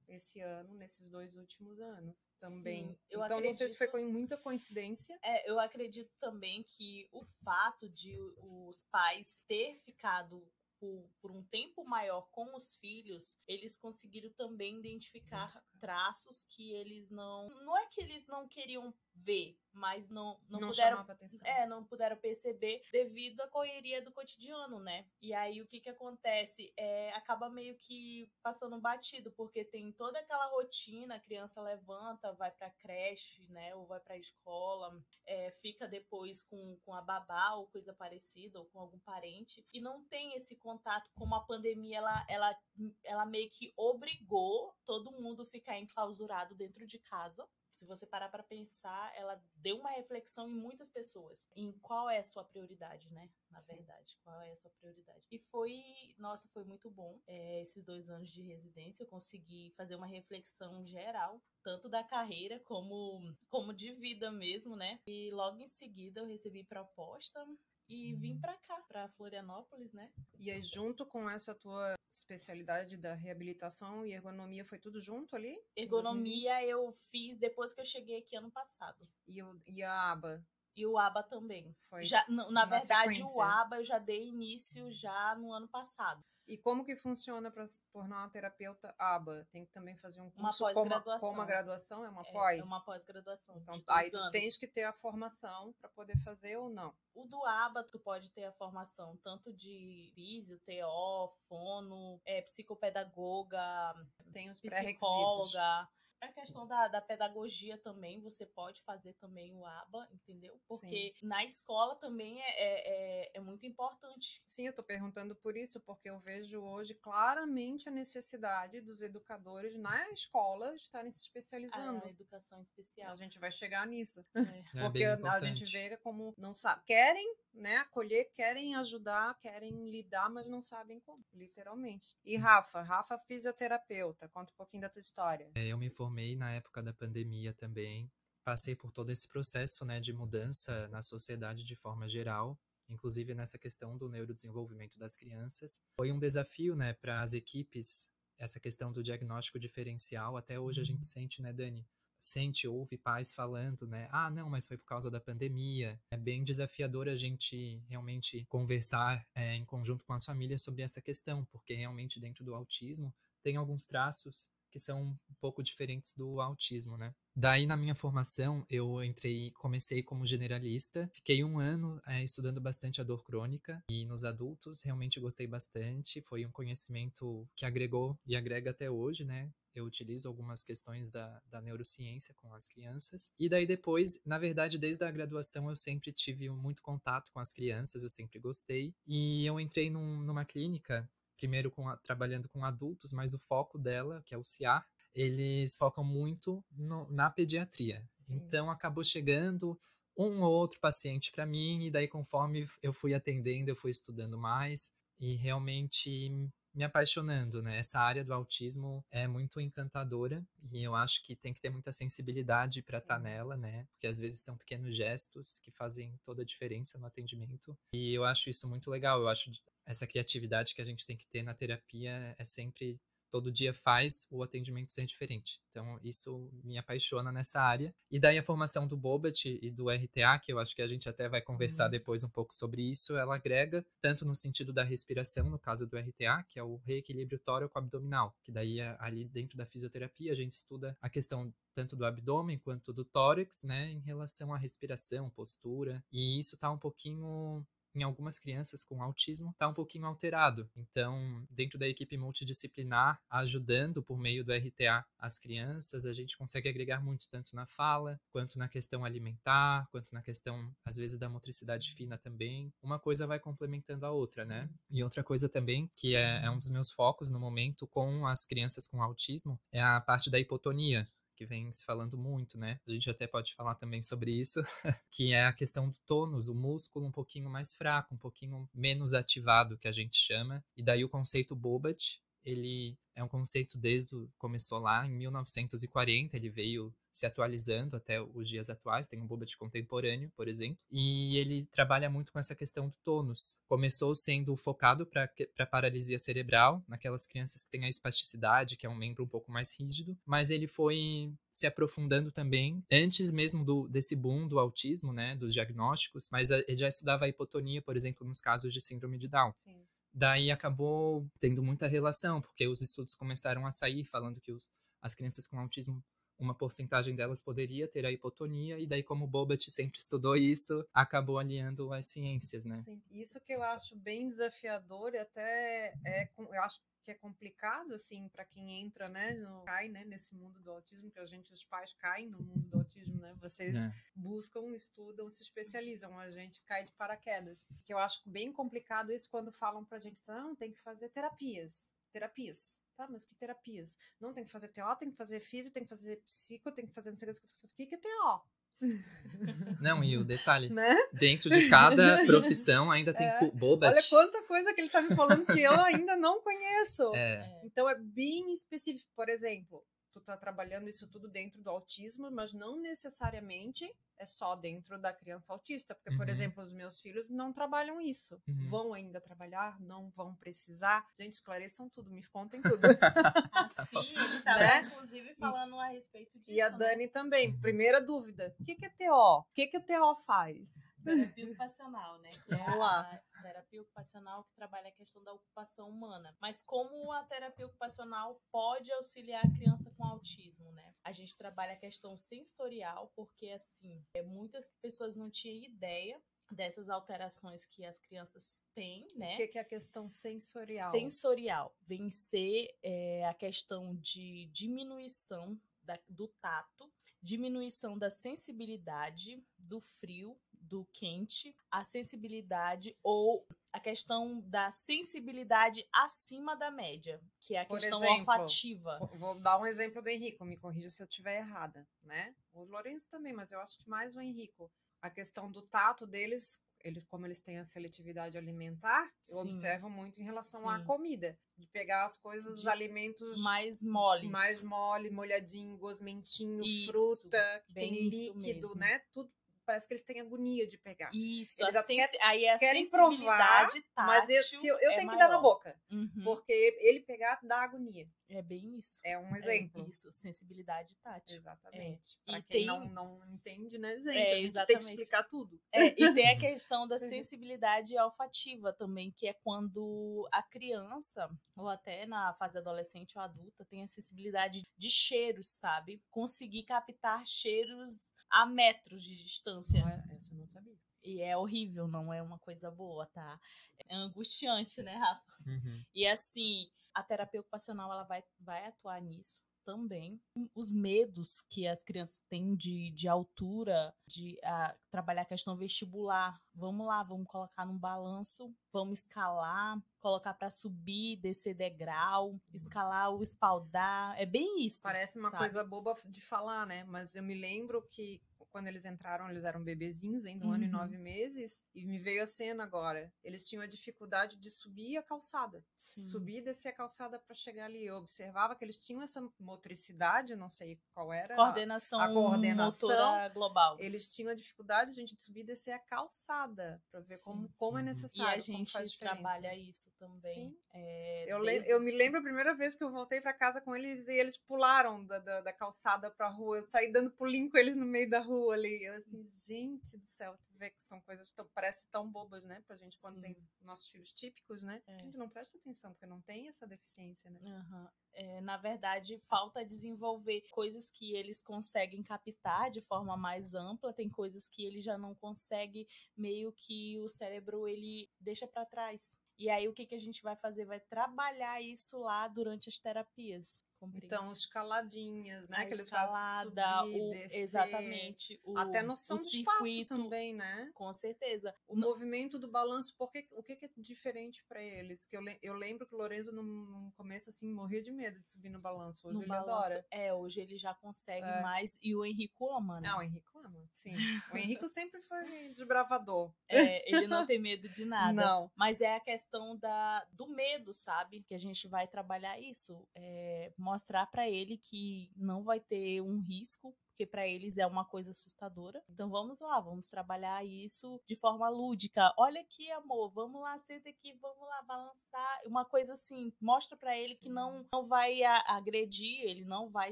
esse 0.07 0.39
ano, 0.39 0.73
nesses 0.75 1.07
dois 1.09 1.35
últimos 1.35 1.79
anos 1.79 2.15
também. 2.39 2.87
Sim, 2.87 2.97
eu 3.09 3.23
então, 3.23 3.37
acredito, 3.37 3.47
não 3.47 3.53
sei 3.53 3.69
se 3.69 3.77
foi 3.77 3.87
com 3.87 3.97
muita 4.11 4.37
coincidência. 4.37 5.17
É, 5.23 5.49
eu 5.49 5.59
acredito 5.59 6.13
também 6.19 6.63
que 6.63 7.07
o 7.11 7.23
fato 7.43 7.89
de 7.89 8.15
os 8.37 8.83
pais 8.91 9.41
ter 9.47 9.79
ficado 9.79 10.47
por, 10.79 11.09
por, 11.21 11.31
um 11.31 11.43
tempo 11.43 11.83
maior 11.85 12.27
com 12.31 12.55
os 12.55 12.75
filhos, 12.75 13.37
eles 13.47 13.77
conseguiram 13.77 14.29
também 14.33 14.79
identificar 14.79 15.63
traços 15.79 16.43
que 16.49 16.73
eles 16.73 17.09
não. 17.09 17.47
Não 17.63 17.77
é 17.77 17.85
que 17.87 18.01
eles 18.01 18.27
não 18.27 18.47
queriam 18.47 18.93
ver, 19.15 19.57
mas 19.71 20.09
não, 20.09 20.39
não, 20.49 20.59
não 20.59 20.69
puderam. 20.69 21.05
É, 21.43 21.67
não 21.67 21.83
puderam 21.83 22.17
perceber 22.17 22.81
devido 22.91 23.41
à 23.41 23.47
correria 23.47 24.01
do 24.01 24.11
cotidiano, 24.11 24.79
né? 24.79 25.05
E 25.21 25.33
aí 25.33 25.61
o 25.61 25.67
que 25.67 25.79
que 25.79 25.89
acontece? 25.89 26.73
É, 26.77 27.13
acaba 27.13 27.49
meio 27.49 27.77
que 27.77 28.31
passando 28.41 28.79
batido, 28.79 29.31
porque 29.31 29.63
tem 29.63 29.91
toda 29.93 30.19
aquela 30.19 30.47
rotina, 30.47 31.15
a 31.15 31.19
criança 31.19 31.61
levanta, 31.61 32.33
vai 32.33 32.51
pra 32.51 32.69
creche, 32.69 33.45
né? 33.49 33.75
Ou 33.75 33.85
vai 33.85 33.99
pra 33.99 34.17
escola, 34.17 34.97
é, 35.25 35.51
fica 35.61 35.87
depois 35.87 36.43
com, 36.43 36.77
com 36.85 36.93
a 36.93 37.01
babá 37.01 37.55
ou 37.55 37.67
coisa 37.67 37.93
parecida, 37.93 38.59
ou 38.59 38.65
com 38.65 38.79
algum 38.79 38.99
parente, 38.99 39.65
e 39.73 39.81
não 39.81 40.03
tem 40.05 40.35
esse 40.35 40.55
contato, 40.55 41.11
como 41.15 41.35
a 41.35 41.45
pandemia 41.45 41.97
ela, 41.97 42.25
ela, 42.29 42.59
ela 43.03 43.25
meio 43.25 43.49
que 43.49 43.73
obrigou 43.75 44.73
todo 44.85 45.11
mundo 45.11 45.43
a 45.43 45.45
ficar 45.45 45.77
enclausurado 45.79 46.55
dentro 46.55 46.85
de 46.85 46.99
casa 46.99 47.47
se 47.75 47.85
você 47.85 48.05
parar 48.05 48.29
para 48.29 48.41
pensar, 48.41 49.13
ela 49.15 49.41
deu 49.55 49.77
uma 49.77 49.89
reflexão 49.89 50.49
em 50.49 50.55
muitas 50.55 50.89
pessoas 50.89 51.49
em 51.55 51.73
qual 51.73 52.09
é 52.09 52.17
a 52.17 52.23
sua 52.23 52.43
prioridade, 52.43 53.09
né? 53.11 53.29
Na 53.51 53.59
Sim. 53.59 53.75
verdade, 53.75 54.17
qual 54.23 54.39
é 54.41 54.51
a 54.53 54.55
sua 54.55 54.71
prioridade. 54.71 55.25
E 55.29 55.37
foi, 55.37 56.15
nossa, 56.17 56.47
foi 56.49 56.63
muito 56.63 56.89
bom. 56.89 57.19
É, 57.27 57.61
esses 57.61 57.83
dois 57.83 58.09
anos 58.09 58.31
de 58.31 58.41
residência, 58.41 59.03
eu 59.03 59.07
consegui 59.07 59.73
fazer 59.75 59.95
uma 59.95 60.07
reflexão 60.07 60.85
geral, 60.85 61.41
tanto 61.61 61.89
da 61.89 62.03
carreira 62.03 62.59
como, 62.61 63.35
como 63.49 63.73
de 63.73 63.91
vida 63.93 64.31
mesmo, 64.31 64.75
né? 64.75 64.99
E 65.05 65.29
logo 65.31 65.59
em 65.59 65.67
seguida 65.67 66.21
eu 66.21 66.25
recebi 66.25 66.63
proposta 66.63 67.45
e 67.87 68.13
vim 68.13 68.39
para 68.39 68.55
cá, 68.57 68.81
para 68.87 69.09
Florianópolis, 69.09 69.93
né? 69.93 70.11
E 70.37 70.51
aí, 70.51 70.61
junto 70.63 71.05
com 71.05 71.29
essa 71.29 71.53
tua 71.53 71.95
especialidade 72.11 72.97
da 72.97 73.13
reabilitação 73.13 74.05
e 74.05 74.13
ergonomia, 74.13 74.65
foi 74.65 74.79
tudo 74.79 74.99
junto 74.99 75.35
ali? 75.35 75.57
Ergonomia 75.75 76.65
eu 76.65 76.91
fiz 77.11 77.37
depois 77.37 77.73
que 77.73 77.81
eu 77.81 77.85
cheguei 77.85 78.19
aqui 78.19 78.35
ano 78.35 78.51
passado. 78.51 79.07
E, 79.27 79.41
o, 79.41 79.61
e 79.67 79.83
a 79.83 80.11
aba? 80.11 80.45
E 80.75 80.85
o 80.85 80.97
ABA 80.97 81.23
também. 81.23 81.73
Foi 81.79 82.03
já, 82.03 82.25
na, 82.27 82.51
na 82.51 82.65
verdade, 82.65 83.15
sequência. 83.15 83.25
o 83.25 83.41
ABA 83.41 83.77
eu 83.77 83.85
já 83.85 83.97
dei 83.97 84.27
início 84.27 84.91
já 84.91 85.35
no 85.35 85.53
ano 85.53 85.67
passado. 85.69 86.23
E 86.47 86.57
como 86.57 86.85
que 86.85 86.95
funciona 86.95 87.49
para 87.49 87.65
se 87.65 87.81
tornar 87.91 88.19
uma 88.19 88.29
terapeuta 88.29 88.93
ABA? 88.99 89.47
Tem 89.51 89.65
que 89.65 89.71
também 89.71 89.97
fazer 89.97 90.21
um 90.21 90.29
curso 90.29 90.63
uma 90.63 90.73
pós-graduação. 90.73 91.19
Com 91.19 91.35
uma 91.35 91.45
graduação? 91.45 92.05
É 92.05 92.09
uma 92.09 92.23
pós? 92.23 92.57
É, 92.57 92.61
é 92.61 92.63
uma 92.63 92.81
pós-graduação. 92.81 93.57
Então, 93.57 93.83
aí 93.87 94.11
tu 94.11 94.31
tens 94.31 94.55
que 94.55 94.67
ter 94.67 94.83
a 94.83 94.93
formação 94.93 95.73
para 95.81 95.89
poder 95.89 96.17
fazer 96.19 96.55
ou 96.57 96.69
não. 96.69 96.93
O 97.15 97.25
do 97.25 97.43
ABA, 97.45 97.83
tu 97.85 97.97
pode 97.99 98.29
ter 98.29 98.45
a 98.45 98.51
formação 98.53 99.17
tanto 99.23 99.51
de 99.53 100.11
físio, 100.13 100.59
TO, 100.59 101.33
fono, 101.47 102.21
é, 102.25 102.41
psicopedagoga, 102.41 103.95
tem 104.31 104.49
os 104.49 104.59
psicóloga. 104.59 105.89
A 106.21 106.27
questão 106.29 106.67
da, 106.67 106.87
da 106.87 107.01
pedagogia 107.01 107.77
também, 107.77 108.21
você 108.21 108.45
pode 108.45 108.83
fazer 108.83 109.13
também 109.15 109.55
o 109.55 109.65
ABA, 109.65 110.07
entendeu? 110.11 110.59
Porque 110.67 111.13
Sim. 111.17 111.27
na 111.27 111.43
escola 111.43 111.95
também 111.95 112.41
é, 112.41 112.49
é, 112.49 113.27
é, 113.27 113.31
é, 113.35 113.39
muito 113.39 113.65
importante. 113.65 114.41
Sim, 114.45 114.67
eu 114.67 114.73
tô 114.73 114.83
perguntando 114.83 115.35
por 115.35 115.55
isso, 115.55 115.79
porque 115.81 116.09
eu 116.09 116.19
vejo 116.19 116.61
hoje 116.61 116.95
claramente 116.95 117.89
a 117.89 117.91
necessidade 117.91 118.81
dos 118.81 119.01
educadores 119.01 119.75
na 119.75 120.09
escola 120.11 120.75
estarem 120.75 121.11
se 121.11 121.23
especializando. 121.23 122.03
A 122.05 122.09
educação 122.09 122.61
especial. 122.61 123.11
A 123.11 123.15
gente 123.15 123.39
vai 123.39 123.51
chegar 123.51 123.85
nisso. 123.85 124.25
É. 124.33 124.63
Porque 124.91 125.03
é 125.03 125.13
a 125.13 125.39
gente 125.39 125.65
vê 125.65 125.97
como 125.97 126.33
não 126.37 126.53
sabe. 126.53 126.83
Querem 126.85 127.35
né, 127.55 127.77
acolher, 127.77 128.29
querem 128.33 128.75
ajudar, 128.75 129.37
querem 129.39 129.89
lidar, 129.89 130.29
mas 130.29 130.47
não 130.47 130.61
sabem 130.61 130.99
como, 130.99 131.23
literalmente. 131.33 132.15
E 132.23 132.37
Rafa, 132.37 132.81
Rafa 132.81 133.17
fisioterapeuta, 133.17 134.27
conta 134.29 134.51
um 134.51 134.55
pouquinho 134.55 134.81
da 134.81 134.89
tua 134.89 134.99
história. 134.99 135.51
É, 135.55 135.67
eu 135.67 135.77
me 135.77 135.89
formei 135.89 136.35
na 136.35 136.51
época 136.53 136.83
da 136.83 136.93
pandemia 136.93 137.53
também, 137.53 138.11
passei 138.43 138.75
por 138.75 138.91
todo 138.91 139.11
esse 139.11 139.27
processo, 139.27 139.85
né, 139.85 139.99
de 139.99 140.13
mudança 140.13 140.87
na 140.89 141.01
sociedade 141.01 141.63
de 141.63 141.75
forma 141.75 142.07
geral, 142.07 142.59
inclusive 142.87 143.33
nessa 143.33 143.57
questão 143.57 143.97
do 143.97 144.09
neurodesenvolvimento 144.09 144.99
das 144.99 145.15
crianças. 145.15 145.81
Foi 145.99 146.11
um 146.11 146.19
desafio, 146.19 146.75
né, 146.75 146.93
para 146.93 147.21
as 147.21 147.33
equipes 147.33 148.07
essa 148.37 148.59
questão 148.59 148.91
do 148.91 149.01
diagnóstico 149.01 149.59
diferencial. 149.59 150.37
Até 150.37 150.59
hoje 150.59 150.81
a 150.81 150.83
gente 150.83 150.99
uhum. 150.99 151.03
sente, 151.03 151.41
né, 151.41 151.53
Dani, 151.53 151.87
sente, 152.25 152.67
ouve 152.67 152.97
pais 152.97 153.33
falando, 153.33 153.87
né? 153.87 154.07
Ah, 154.11 154.29
não, 154.29 154.49
mas 154.49 154.65
foi 154.65 154.77
por 154.77 154.85
causa 154.85 155.09
da 155.09 155.19
pandemia. 155.19 155.99
É 156.11 156.17
bem 156.17 156.43
desafiador 156.43 157.07
a 157.07 157.15
gente 157.15 157.81
realmente 157.87 158.45
conversar 158.49 159.25
é, 159.35 159.55
em 159.55 159.65
conjunto 159.65 160.03
com 160.05 160.13
as 160.13 160.25
famílias 160.25 160.61
sobre 160.61 160.81
essa 160.81 161.01
questão, 161.01 161.45
porque 161.45 161.73
realmente 161.73 162.19
dentro 162.19 162.43
do 162.43 162.55
autismo 162.55 163.13
tem 163.43 163.57
alguns 163.57 163.85
traços 163.85 164.49
que 164.75 164.79
são 164.79 165.03
um 165.03 165.33
pouco 165.39 165.63
diferentes 165.63 166.13
do 166.17 166.41
autismo, 166.41 166.97
né? 166.97 167.15
Daí, 167.33 167.65
na 167.65 167.77
minha 167.77 167.95
formação, 167.95 168.65
eu 168.69 169.01
entrei, 169.01 169.51
comecei 169.51 170.03
como 170.03 170.25
generalista, 170.25 171.09
fiquei 171.13 171.45
um 171.45 171.59
ano 171.59 172.01
é, 172.05 172.21
estudando 172.21 172.59
bastante 172.59 172.99
a 172.99 173.03
dor 173.05 173.23
crônica 173.23 173.81
e 173.89 174.03
nos 174.03 174.25
adultos 174.25 174.81
realmente 174.81 175.17
gostei 175.17 175.47
bastante. 175.47 176.21
Foi 176.23 176.45
um 176.45 176.51
conhecimento 176.51 177.47
que 177.55 177.65
agregou 177.65 178.19
e 178.27 178.35
agrega 178.35 178.71
até 178.71 178.91
hoje, 178.91 179.23
né? 179.23 179.49
eu 179.73 179.83
utilizo 179.83 180.29
algumas 180.29 180.63
questões 180.63 181.11
da, 181.11 181.41
da 181.51 181.61
neurociência 181.61 182.33
com 182.35 182.53
as 182.53 182.65
crianças. 182.65 183.29
E 183.37 183.49
daí 183.49 183.67
depois, 183.67 184.21
na 184.25 184.39
verdade, 184.39 184.77
desde 184.77 185.03
a 185.03 185.11
graduação 185.11 185.69
eu 185.69 185.75
sempre 185.75 186.13
tive 186.13 186.49
muito 186.49 186.81
contato 186.81 187.29
com 187.33 187.41
as 187.41 187.51
crianças, 187.51 188.01
eu 188.01 188.07
sempre 188.07 188.39
gostei. 188.39 188.93
E 189.05 189.45
eu 189.45 189.59
entrei 189.59 189.89
num, 189.89 190.23
numa 190.23 190.45
clínica, 190.45 191.09
primeiro 191.37 191.71
com 191.71 191.87
a, 191.87 191.97
trabalhando 191.97 192.49
com 192.49 192.63
adultos, 192.63 193.13
mas 193.13 193.33
o 193.33 193.39
foco 193.39 193.77
dela, 193.77 194.21
que 194.25 194.33
é 194.33 194.37
o 194.37 194.43
CIAR, 194.43 194.85
eles 195.13 195.75
focam 195.75 196.03
muito 196.03 196.63
no, 196.71 197.09
na 197.09 197.29
pediatria. 197.29 198.03
Sim. 198.21 198.35
Então 198.35 198.69
acabou 198.69 199.03
chegando 199.03 199.79
um 200.17 200.41
ou 200.41 200.51
outro 200.51 200.79
paciente 200.79 201.31
para 201.31 201.45
mim, 201.45 201.85
e 201.85 201.91
daí 201.91 202.07
conforme 202.07 202.67
eu 202.81 202.93
fui 202.93 203.13
atendendo, 203.13 203.69
eu 203.69 203.75
fui 203.75 203.91
estudando 203.91 204.37
mais, 204.37 204.91
e 205.19 205.35
realmente 205.35 206.31
me 206.75 206.83
apaixonando, 206.83 207.63
né? 207.63 207.79
Essa 207.79 207.99
área 208.01 208.23
do 208.23 208.33
autismo 208.33 209.03
é 209.09 209.27
muito 209.27 209.61
encantadora 209.61 210.45
e 210.69 210.83
eu 210.83 210.93
acho 210.93 211.23
que 211.23 211.33
tem 211.33 211.53
que 211.53 211.61
ter 211.61 211.69
muita 211.69 211.91
sensibilidade 211.93 212.81
para 212.81 212.97
estar 212.97 213.15
tá 213.15 213.19
nela, 213.19 213.55
né? 213.55 213.87
Porque 213.93 214.07
às 214.07 214.19
vezes 214.19 214.41
são 214.41 214.57
pequenos 214.57 214.95
gestos 214.95 215.59
que 215.61 215.71
fazem 215.71 216.19
toda 216.25 216.41
a 216.41 216.45
diferença 216.45 216.99
no 216.99 217.05
atendimento. 217.07 217.77
E 217.93 218.13
eu 218.13 218.25
acho 218.25 218.49
isso 218.49 218.67
muito 218.67 218.89
legal. 218.89 219.21
Eu 219.21 219.29
acho 219.29 219.49
essa 219.85 220.07
criatividade 220.07 220.73
que 220.73 220.81
a 220.81 220.85
gente 220.85 221.05
tem 221.05 221.17
que 221.17 221.27
ter 221.27 221.43
na 221.43 221.53
terapia 221.53 222.35
é 222.37 222.43
sempre 222.43 222.99
todo 223.35 223.51
dia 223.51 223.73
faz 223.73 224.25
o 224.31 224.41
atendimento 224.43 224.93
ser 224.93 225.05
diferente. 225.05 225.59
Então, 225.69 225.99
isso 226.01 226.49
me 226.63 226.77
apaixona 226.77 227.33
nessa 227.33 227.59
área. 227.59 227.93
E 228.09 228.17
daí 228.17 228.37
a 228.37 228.43
formação 228.43 228.87
do 228.87 228.95
Bobat 228.95 229.59
e 229.61 229.69
do 229.69 229.89
RTA, 229.89 230.39
que 230.39 230.53
eu 230.53 230.57
acho 230.57 230.73
que 230.73 230.81
a 230.81 230.87
gente 230.87 231.09
até 231.09 231.27
vai 231.27 231.41
conversar 231.41 231.85
uhum. 231.85 231.91
depois 231.91 232.23
um 232.23 232.29
pouco 232.29 232.53
sobre 232.53 232.81
isso, 232.81 233.17
ela 233.17 233.35
agrega 233.35 233.85
tanto 234.01 234.23
no 234.23 234.33
sentido 234.33 234.71
da 234.71 234.83
respiração, 234.85 235.49
no 235.49 235.59
caso 235.59 235.85
do 235.85 235.97
RTA, 235.97 236.45
que 236.47 236.57
é 236.57 236.63
o 236.63 236.77
reequilíbrio 236.77 237.37
tóraco-abdominal, 237.39 238.33
que 238.41 238.53
daí 238.53 238.79
ali 238.99 239.27
dentro 239.27 239.57
da 239.57 239.65
fisioterapia 239.65 240.31
a 240.31 240.35
gente 240.35 240.53
estuda 240.53 240.97
a 241.01 241.09
questão 241.09 241.53
tanto 241.75 241.97
do 241.97 242.05
abdômen 242.05 242.57
quanto 242.57 242.93
do 242.93 243.03
tórax, 243.03 243.63
né, 243.63 243.91
em 243.91 243.99
relação 243.99 244.53
à 244.53 244.57
respiração, 244.57 245.29
postura, 245.29 246.01
e 246.09 246.39
isso 246.39 246.57
tá 246.57 246.71
um 246.71 246.77
pouquinho 246.77 247.67
em 247.95 248.03
algumas 248.03 248.37
crianças 248.37 248.83
com 248.83 249.01
autismo 249.01 249.51
está 249.51 249.67
um 249.67 249.73
pouquinho 249.73 250.05
alterado. 250.05 250.69
Então, 250.75 251.45
dentro 251.49 251.79
da 251.79 251.87
equipe 251.87 252.17
multidisciplinar, 252.17 253.19
ajudando 253.29 254.03
por 254.03 254.17
meio 254.17 254.43
do 254.43 254.53
RTA 254.53 255.05
as 255.17 255.39
crianças, 255.39 256.05
a 256.05 256.13
gente 256.13 256.37
consegue 256.37 256.69
agregar 256.69 257.01
muito 257.01 257.27
tanto 257.29 257.55
na 257.55 257.65
fala, 257.65 258.19
quanto 258.31 258.59
na 258.59 258.67
questão 258.67 259.05
alimentar, 259.05 259.87
quanto 259.91 260.13
na 260.13 260.21
questão, 260.21 260.71
às 260.83 260.97
vezes, 260.97 261.17
da 261.17 261.29
motricidade 261.29 261.93
fina 261.93 262.17
também. 262.17 262.71
Uma 262.83 262.99
coisa 262.99 263.25
vai 263.25 263.39
complementando 263.39 264.05
a 264.05 264.11
outra, 264.11 264.45
né? 264.45 264.63
Sim. 264.63 264.67
né? 264.67 264.69
E 264.91 265.03
outra 265.03 265.23
coisa 265.23 265.47
também, 265.47 265.89
que 265.95 266.15
é, 266.15 266.45
é 266.45 266.51
um 266.51 266.59
dos 266.59 266.69
meus 266.69 266.91
focos 266.91 267.29
no 267.29 267.39
momento 267.39 267.87
com 267.87 268.27
as 268.27 268.45
crianças 268.45 268.87
com 268.87 269.01
autismo, 269.01 269.59
é 269.71 269.81
a 269.81 270.01
parte 270.01 270.29
da 270.29 270.39
hipotonia 270.39 271.07
que 271.35 271.45
vem 271.45 271.71
se 271.73 271.85
falando 271.85 272.17
muito, 272.17 272.57
né? 272.57 272.79
A 272.87 272.91
gente 272.91 273.09
até 273.09 273.27
pode 273.27 273.53
falar 273.53 273.75
também 273.75 274.01
sobre 274.01 274.31
isso, 274.31 274.61
que 275.11 275.33
é 275.33 275.45
a 275.45 275.53
questão 275.53 275.89
do 275.89 275.95
tônus, 276.05 276.47
o 276.47 276.55
músculo 276.55 277.05
um 277.05 277.11
pouquinho 277.11 277.49
mais 277.49 277.73
fraco, 277.73 278.15
um 278.15 278.17
pouquinho 278.17 278.67
menos 278.73 279.13
ativado, 279.13 279.77
que 279.77 279.87
a 279.87 279.91
gente 279.91 280.17
chama. 280.17 280.63
E 280.75 280.83
daí 280.83 281.03
o 281.03 281.09
conceito 281.09 281.55
Bobat, 281.55 282.19
ele 282.45 282.97
é 283.15 283.23
um 283.23 283.27
conceito 283.27 283.77
desde 283.77 284.27
começou 284.37 284.79
lá 284.79 285.07
em 285.07 285.11
1940, 285.11 286.35
ele 286.35 286.49
veio 286.49 286.93
se 287.15 287.25
atualizando 287.25 287.95
até 287.95 288.21
os 288.21 288.47
dias 288.49 288.69
atuais, 288.69 289.07
tem 289.07 289.21
um 289.21 289.25
Bobat 289.25 289.57
contemporâneo, 289.57 290.29
por 290.35 290.49
exemplo, 290.49 290.77
e 290.91 291.37
ele 291.37 291.65
trabalha 291.71 292.09
muito 292.09 292.33
com 292.33 292.37
essa 292.37 292.53
questão 292.53 292.89
do 292.89 292.95
tônus. 293.05 293.57
Começou 293.69 294.13
sendo 294.13 294.53
focado 294.57 295.05
para 295.05 295.65
paralisia 295.65 296.19
cerebral, 296.19 296.83
naquelas 296.89 297.25
crianças 297.25 297.63
que 297.63 297.71
têm 297.71 297.85
a 297.85 297.89
espasticidade, 297.89 298.75
que 298.75 298.85
é 298.85 298.89
um 298.89 298.95
membro 298.95 299.23
um 299.23 299.27
pouco 299.27 299.49
mais 299.49 299.73
rígido, 299.79 300.17
mas 300.25 300.49
ele 300.49 300.67
foi 300.67 301.33
se 301.49 301.65
aprofundando 301.65 302.33
também 302.33 302.83
antes 302.91 303.31
mesmo 303.31 303.63
do 303.63 303.87
desse 303.87 304.13
boom 304.13 304.45
do 304.45 304.59
autismo, 304.59 305.13
né, 305.13 305.37
dos 305.37 305.53
diagnósticos, 305.53 306.27
mas 306.29 306.51
ele 306.51 306.77
já 306.77 306.89
estudava 306.89 307.23
a 307.23 307.29
hipotonia, 307.29 307.81
por 307.81 307.95
exemplo, 307.95 308.27
nos 308.27 308.41
casos 308.41 308.73
de 308.73 308.81
síndrome 308.81 309.17
de 309.17 309.29
Down. 309.29 309.53
Sim. 309.55 309.85
Daí 310.17 310.49
acabou 310.49 311.29
tendo 311.41 311.61
muita 311.61 311.87
relação, 311.87 312.41
porque 312.41 312.65
os 312.67 312.81
estudos 312.81 313.13
começaram 313.13 313.65
a 313.65 313.71
sair 313.71 314.05
falando 314.05 314.39
que 314.39 314.53
os, 314.53 314.65
as 315.01 315.13
crianças 315.13 315.45
com 315.45 315.59
autismo 315.59 316.01
uma 316.39 316.55
porcentagem 316.55 317.15
delas 317.15 317.41
poderia 317.41 317.87
ter 317.87 318.05
a 318.05 318.11
hipotonia, 318.11 318.79
e 318.79 318.85
daí, 318.85 319.03
como 319.03 319.25
o 319.25 319.27
Bobat 319.27 319.69
sempre 319.69 319.99
estudou 319.99 320.35
isso, 320.35 320.85
acabou 320.93 321.39
alinhando 321.39 321.93
as 321.93 322.07
ciências, 322.07 322.65
né? 322.65 322.81
Sim, 322.85 323.01
isso 323.11 323.39
que 323.41 323.53
eu 323.53 323.63
acho 323.63 323.95
bem 323.95 324.27
desafiador 324.27 325.13
e 325.13 325.17
até 325.17 325.93
é, 326.05 326.29
eu 326.37 326.61
acho 326.63 326.79
que 327.05 327.11
é 327.11 327.13
complicado, 327.13 327.93
assim, 327.93 328.27
para 328.29 328.43
quem 328.43 328.81
entra, 328.81 329.07
né, 329.07 329.35
no, 329.35 329.61
cai, 329.61 329.87
né, 329.87 330.03
nesse 330.03 330.35
mundo 330.35 330.59
do 330.59 330.71
autismo, 330.71 331.11
que 331.11 331.19
a 331.19 331.25
gente, 331.27 331.53
os 331.53 331.63
pais 331.63 331.93
caem 331.93 332.27
no 332.27 332.39
mundo 332.39 332.67
do 332.67 332.77
autismo, 332.79 333.21
né, 333.21 333.35
vocês 333.39 333.77
é. 333.77 333.93
buscam, 334.15 334.71
estudam, 334.71 335.29
se 335.31 335.43
especializam, 335.43 336.17
a 336.17 336.31
gente 336.31 336.59
cai 336.63 336.83
de 336.83 336.91
paraquedas. 336.93 337.63
Que 337.85 337.93
eu 337.93 337.99
acho 337.99 338.27
bem 338.27 338.51
complicado 338.51 339.11
isso 339.11 339.29
quando 339.29 339.51
falam 339.51 339.85
pra 339.85 339.99
gente, 339.99 340.19
não, 340.27 340.55
tem 340.55 340.73
que 340.73 340.81
fazer 340.81 341.09
terapias, 341.09 341.95
terapias. 342.11 342.83
Tá, 342.97 343.07
mas 343.09 343.25
que 343.25 343.35
terapias? 343.35 343.97
Não, 344.21 344.33
tem 344.33 344.45
que 344.45 344.51
fazer 344.51 344.69
TO, 344.69 344.95
tem 344.97 345.11
que 345.11 345.17
fazer 345.17 345.41
físio, 345.41 345.71
tem 345.71 345.83
que 345.83 345.89
fazer 345.89 346.23
psico, 346.23 346.71
tem 346.71 346.87
que 346.87 346.93
fazer 346.93 347.09
não 347.09 347.17
sei 347.17 347.29
o 347.29 347.75
que, 347.75 347.85
que 347.85 347.95
é 347.95 347.97
TO? 347.97 348.41
Não, 349.81 350.03
e 350.03 350.17
o 350.17 350.23
detalhe, 350.23 350.69
né? 350.69 350.95
dentro 351.13 351.49
de 351.49 351.69
cada 351.69 352.23
profissão 352.25 352.89
ainda 352.89 353.13
tem 353.13 353.27
é. 353.27 353.51
bobat. 353.53 353.93
Olha 353.93 354.03
quanta 354.09 354.41
coisa 354.43 354.73
que 354.73 354.81
ele 354.81 354.89
tá 354.89 355.01
me 355.01 355.13
falando 355.13 355.45
que 355.45 355.61
eu 355.61 355.73
ainda 355.81 356.15
não 356.15 356.41
conheço. 356.41 357.13
É. 357.13 357.59
Então 357.63 357.89
é 357.89 357.95
bem 357.95 358.53
específico. 358.53 359.09
Por 359.15 359.29
exemplo, 359.29 359.83
tu 360.15 360.21
tá 360.21 360.37
trabalhando 360.37 360.87
isso 360.87 361.09
tudo 361.11 361.27
dentro 361.27 361.61
do 361.61 361.69
autismo, 361.69 362.31
mas 362.31 362.53
não 362.53 362.81
necessariamente 362.81 363.85
é 364.17 364.25
só 364.25 364.55
dentro 364.55 364.97
da 364.97 365.11
criança 365.11 365.51
autista, 365.51 365.93
porque, 365.93 366.11
uhum. 366.11 366.17
por 366.17 366.29
exemplo, 366.29 366.63
os 366.63 366.71
meus 366.71 367.01
filhos 367.01 367.29
não 367.29 367.51
trabalham 367.51 367.99
isso. 367.99 368.41
Uhum. 368.47 368.69
Vão 368.69 368.93
ainda 368.93 369.19
trabalhar, 369.19 369.77
não 369.81 370.09
vão 370.11 370.33
precisar. 370.35 371.05
Gente, 371.17 371.33
esclareçam 371.33 371.89
tudo, 371.89 372.09
me 372.09 372.23
contem 372.23 372.61
tudo. 372.61 372.79
Sim, 373.89 374.15
ele 374.15 374.41
tá 374.41 374.57
né? 374.57 374.81
inclusive, 374.83 375.35
falando 375.35 375.77
a 375.77 375.87
respeito 375.87 376.39
disso. 376.39 376.51
E 376.51 376.61
a 376.61 376.69
né? 376.69 376.77
Dani 376.77 377.05
né? 377.05 377.11
também. 377.11 377.51
Uhum. 377.51 377.59
Primeira 377.59 378.01
dúvida: 378.01 378.55
o 378.57 378.63
que, 378.63 378.75
que 378.75 378.85
é 378.85 378.89
TO? 378.89 379.39
O 379.39 379.53
que, 379.53 379.67
que 379.67 379.77
o 379.77 379.83
TO 379.83 380.15
faz? 380.25 380.81
terapia 381.05 381.45
ocupacional, 381.45 382.17
né? 382.19 382.31
Que 382.31 382.53
é 382.53 382.61
a 382.61 383.21
terapia 383.41 383.81
ocupacional 383.81 384.43
que 384.43 384.55
trabalha 384.55 384.89
a 384.89 384.91
questão 384.91 385.23
da 385.23 385.33
ocupação 385.33 385.89
humana. 385.89 386.35
Mas 386.41 386.63
como 386.63 387.11
a 387.11 387.23
terapia 387.23 387.65
ocupacional 387.67 388.41
pode 388.51 388.91
auxiliar 388.93 389.45
a 389.45 389.51
criança 389.55 389.84
com 390.05 390.13
autismo, 390.13 390.71
né? 390.71 390.93
A 391.03 391.11
gente 391.11 391.37
trabalha 391.37 391.73
a 391.73 391.77
questão 391.77 392.17
sensorial, 392.17 393.11
porque 393.15 393.49
assim, 393.49 394.03
é, 394.13 394.23
muitas 394.23 394.71
pessoas 394.81 395.15
não 395.15 395.29
tinham 395.29 395.63
ideia 395.63 396.21
dessas 396.51 396.89
alterações 396.89 397.65
que 397.65 397.83
as 397.83 397.99
crianças 397.99 398.61
têm, 398.73 399.07
né? 399.15 399.33
O 399.33 399.37
que, 399.37 399.47
que 399.47 399.57
é 399.57 399.61
a 399.61 399.65
questão 399.65 400.07
sensorial? 400.07 400.91
Sensorial. 400.91 401.75
Vencer 401.81 402.75
é, 402.83 403.25
a 403.25 403.33
questão 403.33 403.95
de 403.95 404.45
diminuição 404.51 405.59
da, 405.83 405.99
do 406.09 406.27
tato, 406.27 406.91
diminuição 407.21 407.97
da 407.97 408.09
sensibilidade, 408.09 409.43
do 409.57 409.81
frio, 409.81 410.39
do 410.75 410.85
quente, 410.91 411.55
a 411.71 411.85
sensibilidade 411.85 412.97
ou 413.01 413.47
a 413.71 413.79
questão 413.79 414.41
da 414.41 414.69
sensibilidade 414.69 415.87
acima 415.93 416.53
da 416.53 416.69
média, 416.69 417.21
que 417.39 417.55
é 417.55 417.61
a 417.61 417.65
Por 417.65 417.79
questão 417.79 418.03
exemplo, 418.03 418.19
olfativa. 418.19 418.99
Vou 419.13 419.39
dar 419.39 419.57
um 419.57 419.65
exemplo 419.65 420.01
do 420.01 420.09
Henrico, 420.09 420.43
me 420.43 420.57
corrija 420.57 420.89
se 420.89 421.01
eu 421.01 421.07
estiver 421.07 421.37
errada, 421.37 421.87
né? 422.03 422.35
O 422.51 422.65
Lourenço 422.65 423.07
também, 423.09 423.31
mas 423.31 423.53
eu 423.53 423.61
acho 423.61 423.77
que 423.77 423.89
mais 423.89 424.15
o 424.15 424.19
Henrico. 424.19 424.69
A 425.01 425.09
questão 425.09 425.49
do 425.49 425.61
tato 425.61 426.05
deles 426.05 426.59
eles, 426.83 427.03
como 427.05 427.25
eles 427.25 427.41
têm 427.41 427.57
a 427.57 427.65
seletividade 427.65 428.37
alimentar, 428.37 429.11
eu 429.27 429.37
Sim. 429.37 429.41
observo 429.41 429.89
muito 429.89 430.21
em 430.21 430.23
relação 430.23 430.59
Sim. 430.59 430.67
à 430.67 430.79
comida. 430.85 431.35
De 431.57 431.65
pegar 431.67 432.03
as 432.03 432.15
coisas, 432.15 432.59
os 432.59 432.67
alimentos 432.67 433.41
mais 433.41 433.81
mole. 433.81 434.27
Mais 434.27 434.61
mole, 434.61 435.09
molhadinho, 435.09 435.75
gosmentinho, 435.77 436.61
isso, 436.63 436.91
fruta, 436.91 437.63
que 437.65 437.73
tem 437.73 438.07
líquido, 438.07 438.75
né? 438.75 438.99
Tudo 439.11 439.31
parece 439.65 439.87
que 439.87 439.93
eles 439.93 440.03
têm 440.03 440.21
agonia 440.21 440.67
de 440.67 440.77
pegar. 440.77 441.09
Isso, 441.13 441.63
eles 441.63 441.75
a 441.75 441.83
sensi... 441.83 442.17
aí 442.21 442.47
a 442.47 442.57
querem 442.57 442.89
provar, 442.89 443.67
mas 443.97 444.29
eu, 444.29 444.43
se 444.43 444.67
eu, 444.67 444.77
eu 444.79 444.91
é 444.91 444.95
tenho 444.95 445.07
maior. 445.07 445.17
que 445.17 445.23
dar 445.23 445.29
na 445.29 445.39
boca, 445.39 445.77
uhum. 445.91 446.23
porque 446.23 446.53
ele 446.79 447.01
pegar 447.01 447.39
dá 447.43 447.61
agonia. 447.61 448.07
É 448.29 448.41
bem 448.41 448.77
isso. 448.77 449.01
É 449.03 449.17
um 449.17 449.35
exemplo. 449.35 449.85
É 449.85 449.89
isso, 449.89 450.11
sensibilidade 450.11 450.97
tátil. 450.97 451.37
Exatamente. 451.37 452.17
É. 452.27 452.31
Pra 452.31 452.39
e 452.39 452.43
quem 452.43 452.57
tem... 452.57 452.65
não, 452.65 452.89
não 452.89 453.25
entende, 453.27 453.77
né, 453.77 453.99
gente? 453.99 454.17
É, 454.17 454.23
a 454.23 454.27
gente 454.27 454.47
exatamente. 454.47 454.67
tem 454.67 454.77
que 454.77 455.01
explicar 455.01 455.23
tudo. 455.29 455.61
É, 455.71 455.87
e 455.87 456.13
tem 456.13 456.29
a 456.29 456.37
questão 456.39 456.87
da 456.87 456.97
sensibilidade 456.97 457.97
olfativa 457.97 458.73
também, 458.73 459.11
que 459.11 459.27
é 459.27 459.33
quando 459.33 460.27
a 460.31 460.41
criança, 460.41 461.29
ou 461.55 461.69
até 461.69 462.05
na 462.05 462.33
fase 462.33 462.57
adolescente 462.57 463.17
ou 463.17 463.23
adulta, 463.23 463.65
tem 463.65 463.83
a 463.83 463.87
sensibilidade 463.87 464.63
de 464.77 464.89
cheiros, 464.89 465.47
sabe? 465.47 466.01
Conseguir 466.09 466.63
captar 466.63 467.25
cheiros 467.25 467.95
a 468.35 468.45
metros 468.45 469.05
de 469.05 469.15
distância. 469.15 469.79
É, 469.79 470.15
essa 470.15 470.33
eu 470.33 470.39
não 470.39 470.47
sabia. 470.47 470.77
E 471.01 471.21
é 471.21 471.37
horrível, 471.37 471.87
não 471.87 472.13
é 472.13 472.21
uma 472.21 472.37
coisa 472.37 472.69
boa, 472.69 473.05
tá? 473.07 473.39
É 473.87 473.95
angustiante, 473.95 474.81
né, 474.83 474.95
Rafa? 474.95 475.33
Uhum. 475.45 475.85
E 475.93 476.05
assim, 476.05 476.69
a 476.93 477.01
terapia 477.01 477.39
ocupacional 477.39 477.89
ela 477.89 478.03
vai, 478.03 478.23
vai 478.39 478.65
atuar 478.65 479.01
nisso 479.01 479.41
também. 479.65 480.21
Os 480.53 480.71
medos 480.71 481.41
que 481.49 481.67
as 481.67 481.81
crianças 481.83 482.21
têm 482.29 482.55
de, 482.55 482.91
de 482.91 483.09
altura, 483.09 483.93
de 484.07 484.39
a, 484.43 484.75
trabalhar 484.91 485.23
a 485.23 485.25
questão 485.25 485.57
vestibular. 485.57 486.39
Vamos 486.53 486.85
lá, 486.85 487.03
vamos 487.03 487.27
colocar 487.27 487.65
num 487.65 487.77
balanço, 487.77 488.53
vamos 488.71 488.99
escalar, 488.99 489.81
colocar 489.99 490.33
para 490.33 490.49
subir, 490.49 491.17
descer 491.17 491.55
degrau, 491.55 492.39
escalar 492.53 493.11
o 493.11 493.23
espaldar. 493.23 494.15
É 494.17 494.25
bem 494.25 494.65
isso. 494.65 494.83
Parece 494.83 495.17
uma 495.17 495.31
sabe? 495.31 495.43
coisa 495.43 495.63
boba 495.63 495.95
de 496.05 496.21
falar, 496.21 496.65
né? 496.65 496.83
Mas 496.85 497.15
eu 497.15 497.23
me 497.23 497.33
lembro 497.33 497.81
que 497.81 498.21
quando 498.55 498.67
eles 498.67 498.85
entraram, 498.85 499.29
eles 499.29 499.43
eram 499.43 499.61
bebezinhos, 499.61 500.23
ainda 500.23 500.45
um 500.45 500.47
uhum. 500.47 500.53
ano 500.53 500.63
e 500.63 500.67
uhum. 500.67 500.71
nove 500.71 500.97
meses, 500.97 501.65
e 501.75 501.83
me 501.83 501.99
veio 501.99 502.23
a 502.23 502.25
cena 502.25 502.63
agora. 502.63 503.11
Eles 503.21 503.49
tinham 503.49 503.61
a 503.61 503.67
dificuldade 503.67 504.37
de 504.37 504.49
subir 504.49 504.95
a 504.95 505.03
calçada, 505.03 505.61
Sim. 505.75 505.99
subir 505.99 506.37
e 506.37 506.41
descer 506.41 506.69
a 506.69 506.71
calçada 506.71 507.19
para 507.19 507.35
chegar 507.35 507.65
ali. 507.65 507.85
Eu 507.85 507.97
observava 507.97 508.55
que 508.55 508.63
eles 508.63 508.79
tinham 508.79 509.01
essa 509.01 509.21
motricidade, 509.37 510.37
não 510.37 510.47
sei 510.47 510.79
qual 510.93 511.11
era. 511.11 511.35
Coordenação, 511.35 511.99
a, 511.99 512.07
coordenação 512.07 513.33
global. 513.33 513.75
Eles 513.77 514.07
tinham 514.07 514.31
a 514.31 514.33
dificuldade, 514.33 514.91
a 514.91 514.93
gente, 514.93 515.17
de 515.17 515.21
subir 515.21 515.41
e 515.41 515.47
descer 515.47 515.71
a 515.71 515.79
calçada, 515.79 516.81
para 516.89 517.01
ver 517.01 517.21
como, 517.25 517.53
como 517.57 517.77
é 517.77 517.81
uhum. 517.81 517.87
necessário. 517.87 518.37
E 518.37 518.39
a 518.39 518.39
gente 518.39 518.99
trabalha 518.99 519.53
isso 519.53 519.91
também. 519.99 520.33
Sim. 520.33 520.57
É, 520.73 521.25
eu, 521.27 521.43
desde... 521.43 521.69
eu 521.69 521.81
me 521.81 521.91
lembro 521.91 522.21
a 522.21 522.23
primeira 522.23 522.55
vez 522.55 522.73
que 522.73 522.85
eu 522.85 522.89
voltei 522.89 523.19
para 523.19 523.33
casa 523.33 523.59
com 523.59 523.75
eles 523.75 524.07
e 524.07 524.17
eles 524.17 524.37
pularam 524.37 525.05
da, 525.05 525.19
da, 525.19 525.41
da 525.41 525.51
calçada 525.51 526.09
para 526.09 526.29
rua. 526.29 526.59
Eu 526.59 526.67
saí 526.69 526.89
dando 526.89 527.11
pulinho 527.11 527.51
com 527.51 527.57
eles 527.57 527.75
no 527.75 527.85
meio 527.85 528.09
da 528.09 528.21
rua 528.21 528.44
ali. 528.51 528.83
Eu 528.83 528.95
assim, 528.95 529.23
gente 529.45 529.97
do 529.97 530.05
céu, 530.05 530.37
tu 530.45 530.53
vê 530.55 530.69
que 530.69 530.87
são 530.87 530.99
coisas 531.01 531.31
tão, 531.31 531.45
parece 531.53 531.89
tão 531.89 532.09
bobas, 532.09 532.43
né? 532.43 532.63
Pra 532.67 532.75
gente 532.77 532.93
Sim. 532.93 533.01
quando 533.01 533.21
tem 533.21 533.35
nossos 533.61 533.89
filhos 533.89 534.13
típicos, 534.13 534.61
né? 534.61 534.81
É. 534.87 534.95
A 534.95 534.97
gente 534.99 535.17
não 535.17 535.29
presta 535.29 535.57
atenção, 535.57 535.91
porque 535.91 536.05
não 536.05 536.21
tem 536.21 536.47
essa 536.47 536.67
deficiência, 536.67 537.29
né? 537.29 537.39
Uhum. 537.43 537.87
É, 538.13 538.41
na 538.41 538.57
verdade, 538.57 539.17
falta 539.27 539.65
desenvolver 539.65 540.41
coisas 540.49 540.89
que 540.89 541.15
eles 541.15 541.41
conseguem 541.41 542.01
captar 542.01 542.71
de 542.71 542.81
forma 542.81 543.17
mais 543.17 543.53
ampla, 543.53 543.93
tem 543.93 544.09
coisas 544.09 544.47
que 544.47 544.63
ele 544.65 544.81
já 544.81 544.97
não 544.97 545.13
consegue, 545.13 545.87
meio 546.15 546.53
que 546.53 546.97
o 546.99 547.09
cérebro 547.09 547.67
ele 547.67 548.09
deixa 548.19 548.47
para 548.47 548.65
trás. 548.65 549.19
E 549.37 549.49
aí 549.49 549.67
o 549.67 549.73
que, 549.73 549.85
que 549.85 549.95
a 549.95 549.99
gente 549.99 550.21
vai 550.21 550.35
fazer? 550.35 550.65
Vai 550.65 550.79
trabalhar 550.79 551.61
isso 551.61 551.99
lá 551.99 552.27
durante 552.27 552.69
as 552.69 552.79
terapias. 552.79 553.65
Compreende? 553.85 554.05
Então, 554.05 554.31
escaladinhas, 554.31 555.47
né? 555.49 555.57
A 555.57 555.65
que 555.65 555.73
eles 555.73 555.87
escalada, 555.87 556.79
subir, 556.79 557.01
o, 557.01 557.11
descer, 557.11 557.39
exatamente. 557.39 558.39
O, 558.43 558.57
Até 558.57 558.81
noção 558.81 559.17
do 559.17 559.25
espaço 559.25 559.85
também, 559.85 560.33
né? 560.33 560.71
Com 560.73 560.91
certeza. 560.93 561.55
O 561.67 561.75
no... 561.75 561.87
movimento 561.87 562.37
do 562.39 562.47
balanço, 562.47 562.95
porque, 562.97 563.27
o 563.31 563.43
que, 563.43 563.55
que 563.55 563.65
é 563.65 563.69
diferente 563.77 564.43
para 564.45 564.61
eles? 564.61 565.05
Que 565.05 565.17
eu, 565.17 565.21
eu 565.41 565.53
lembro 565.53 565.85
que 565.85 565.95
o 565.95 565.97
Lorenzo, 565.97 566.33
no, 566.33 566.43
no, 566.43 566.91
começo, 566.91 567.29
assim, 567.29 567.51
morria 567.51 567.81
de 567.81 567.91
medo 567.91 568.19
de 568.19 568.29
subir 568.29 568.49
no 568.49 568.59
balanço. 568.59 569.07
Hoje 569.07 569.15
no 569.15 569.21
ele 569.23 569.29
balanço, 569.29 569.67
adora. 569.67 569.85
É, 569.91 570.13
hoje 570.13 570.41
ele 570.41 570.57
já 570.57 570.73
consegue 570.73 571.27
é. 571.27 571.41
mais. 571.41 571.77
E 571.81 571.95
o 571.95 572.05
Henrico 572.05 572.51
ama, 572.51 572.79
né? 572.79 572.89
Não, 572.89 572.99
o 572.99 573.01
Henrico 573.01 573.34
ama, 573.45 573.69
sim. 573.71 573.93
o 574.33 574.37
Henrico 574.37 574.67
sempre 574.67 575.01
foi 575.01 575.49
desbravador. 575.49 576.31
É, 576.49 576.89
ele 576.89 577.07
não 577.07 577.25
tem 577.25 577.39
medo 577.39 577.67
de 577.69 577.85
nada. 577.85 578.13
Não. 578.13 578.51
Mas 578.55 578.81
é 578.81 578.95
a 578.95 578.99
questão 578.99 579.57
da, 579.57 580.05
do 580.11 580.27
medo, 580.27 580.73
sabe? 580.73 581.23
Que 581.23 581.33
a 581.33 581.39
gente 581.39 581.67
vai 581.67 581.87
trabalhar 581.87 582.39
isso. 582.39 582.87
É, 582.95 583.51
mostrar 583.57 584.05
para 584.07 584.29
ele 584.29 584.57
que 584.57 585.11
não 585.15 585.43
vai 585.43 585.59
ter 585.59 586.01
um 586.01 586.19
risco 586.19 586.75
porque 586.95 587.05
para 587.05 587.27
eles 587.27 587.57
é 587.57 587.67
uma 587.67 587.83
coisa 587.83 588.11
assustadora. 588.11 588.81
Então 588.89 589.09
vamos 589.09 589.41
lá, 589.41 589.59
vamos 589.59 589.85
trabalhar 589.87 590.45
isso 590.45 591.01
de 591.05 591.15
forma 591.15 591.49
lúdica. 591.49 592.13
Olha 592.17 592.39
aqui, 592.39 592.71
amor, 592.71 593.11
vamos 593.11 593.41
lá, 593.41 593.59
senta 593.59 593.89
aqui, 593.89 594.13
vamos 594.13 594.47
lá 594.47 594.63
balançar. 594.63 595.41
Uma 595.45 595.65
coisa 595.65 595.93
assim, 595.93 596.31
mostra 596.39 596.77
para 596.77 596.97
ele 596.97 597.13
Sim. 597.15 597.23
que 597.23 597.29
não, 597.29 597.67
não 597.73 597.85
vai 597.85 598.23
agredir, 598.23 599.21
ele 599.23 599.43
não 599.43 599.69
vai 599.69 599.91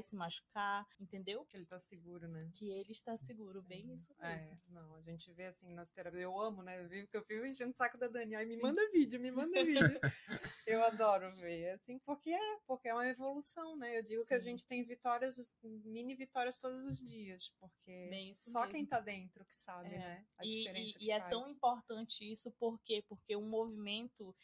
se 0.00 0.16
machucar, 0.16 0.86
entendeu? 0.98 1.44
Que 1.44 1.58
ele 1.58 1.66
tá 1.66 1.78
seguro, 1.78 2.26
né? 2.26 2.48
Que 2.54 2.70
ele 2.70 2.90
está 2.90 3.16
seguro, 3.18 3.60
Sim. 3.60 3.68
bem 3.68 3.94
isso 3.94 4.10
é, 4.20 4.36
mesmo. 4.36 4.54
É, 4.54 4.72
não, 4.72 4.94
a 4.94 5.02
gente 5.02 5.30
vê 5.32 5.44
assim 5.46 5.74
nas 5.74 5.90
terapias, 5.90 6.22
eu 6.22 6.40
amo, 6.40 6.62
né? 6.62 6.80
Eu 6.80 6.88
vivo 6.88 7.06
que 7.08 7.16
eu 7.18 7.22
fico 7.22 7.44
enchendo 7.44 7.72
o 7.72 7.76
saco 7.76 7.98
da 7.98 8.08
Dani, 8.08 8.34
ai 8.34 8.46
me 8.46 8.54
Sim. 8.54 8.62
manda 8.62 8.90
vídeo, 8.90 9.20
me 9.20 9.30
manda 9.30 9.62
vídeo. 9.62 10.00
eu 10.66 10.82
adoro 10.82 11.30
ver, 11.32 11.70
assim, 11.70 11.98
porque 11.98 12.30
é, 12.30 12.58
porque 12.66 12.88
é 12.88 12.94
uma 12.94 13.06
evolução, 13.06 13.76
né? 13.76 13.98
Eu 13.98 14.02
digo 14.02 14.26
que 14.26 14.34
a 14.34 14.38
gente 14.38 14.66
tem 14.66 14.82
vitórias, 14.82 15.36
mini 15.62 16.14
vitórias 16.14 16.58
todos 16.58 16.86
os 16.86 16.93
os 17.02 17.10
dias, 17.10 17.52
porque 17.60 18.32
só 18.34 18.60
mesmo. 18.60 18.72
quem 18.72 18.86
tá 18.86 19.00
dentro 19.00 19.44
que 19.44 19.56
sabe, 19.56 19.94
é. 19.94 19.98
né? 19.98 20.26
A 20.38 20.44
e, 20.44 20.48
diferença 20.48 20.98
e, 21.00 21.04
e 21.06 21.10
é 21.10 21.20
tão 21.28 21.48
importante 21.48 22.30
isso 22.30 22.50
porque 22.58 23.04
porque 23.08 23.36
um 23.36 23.48
movimento 23.48 24.34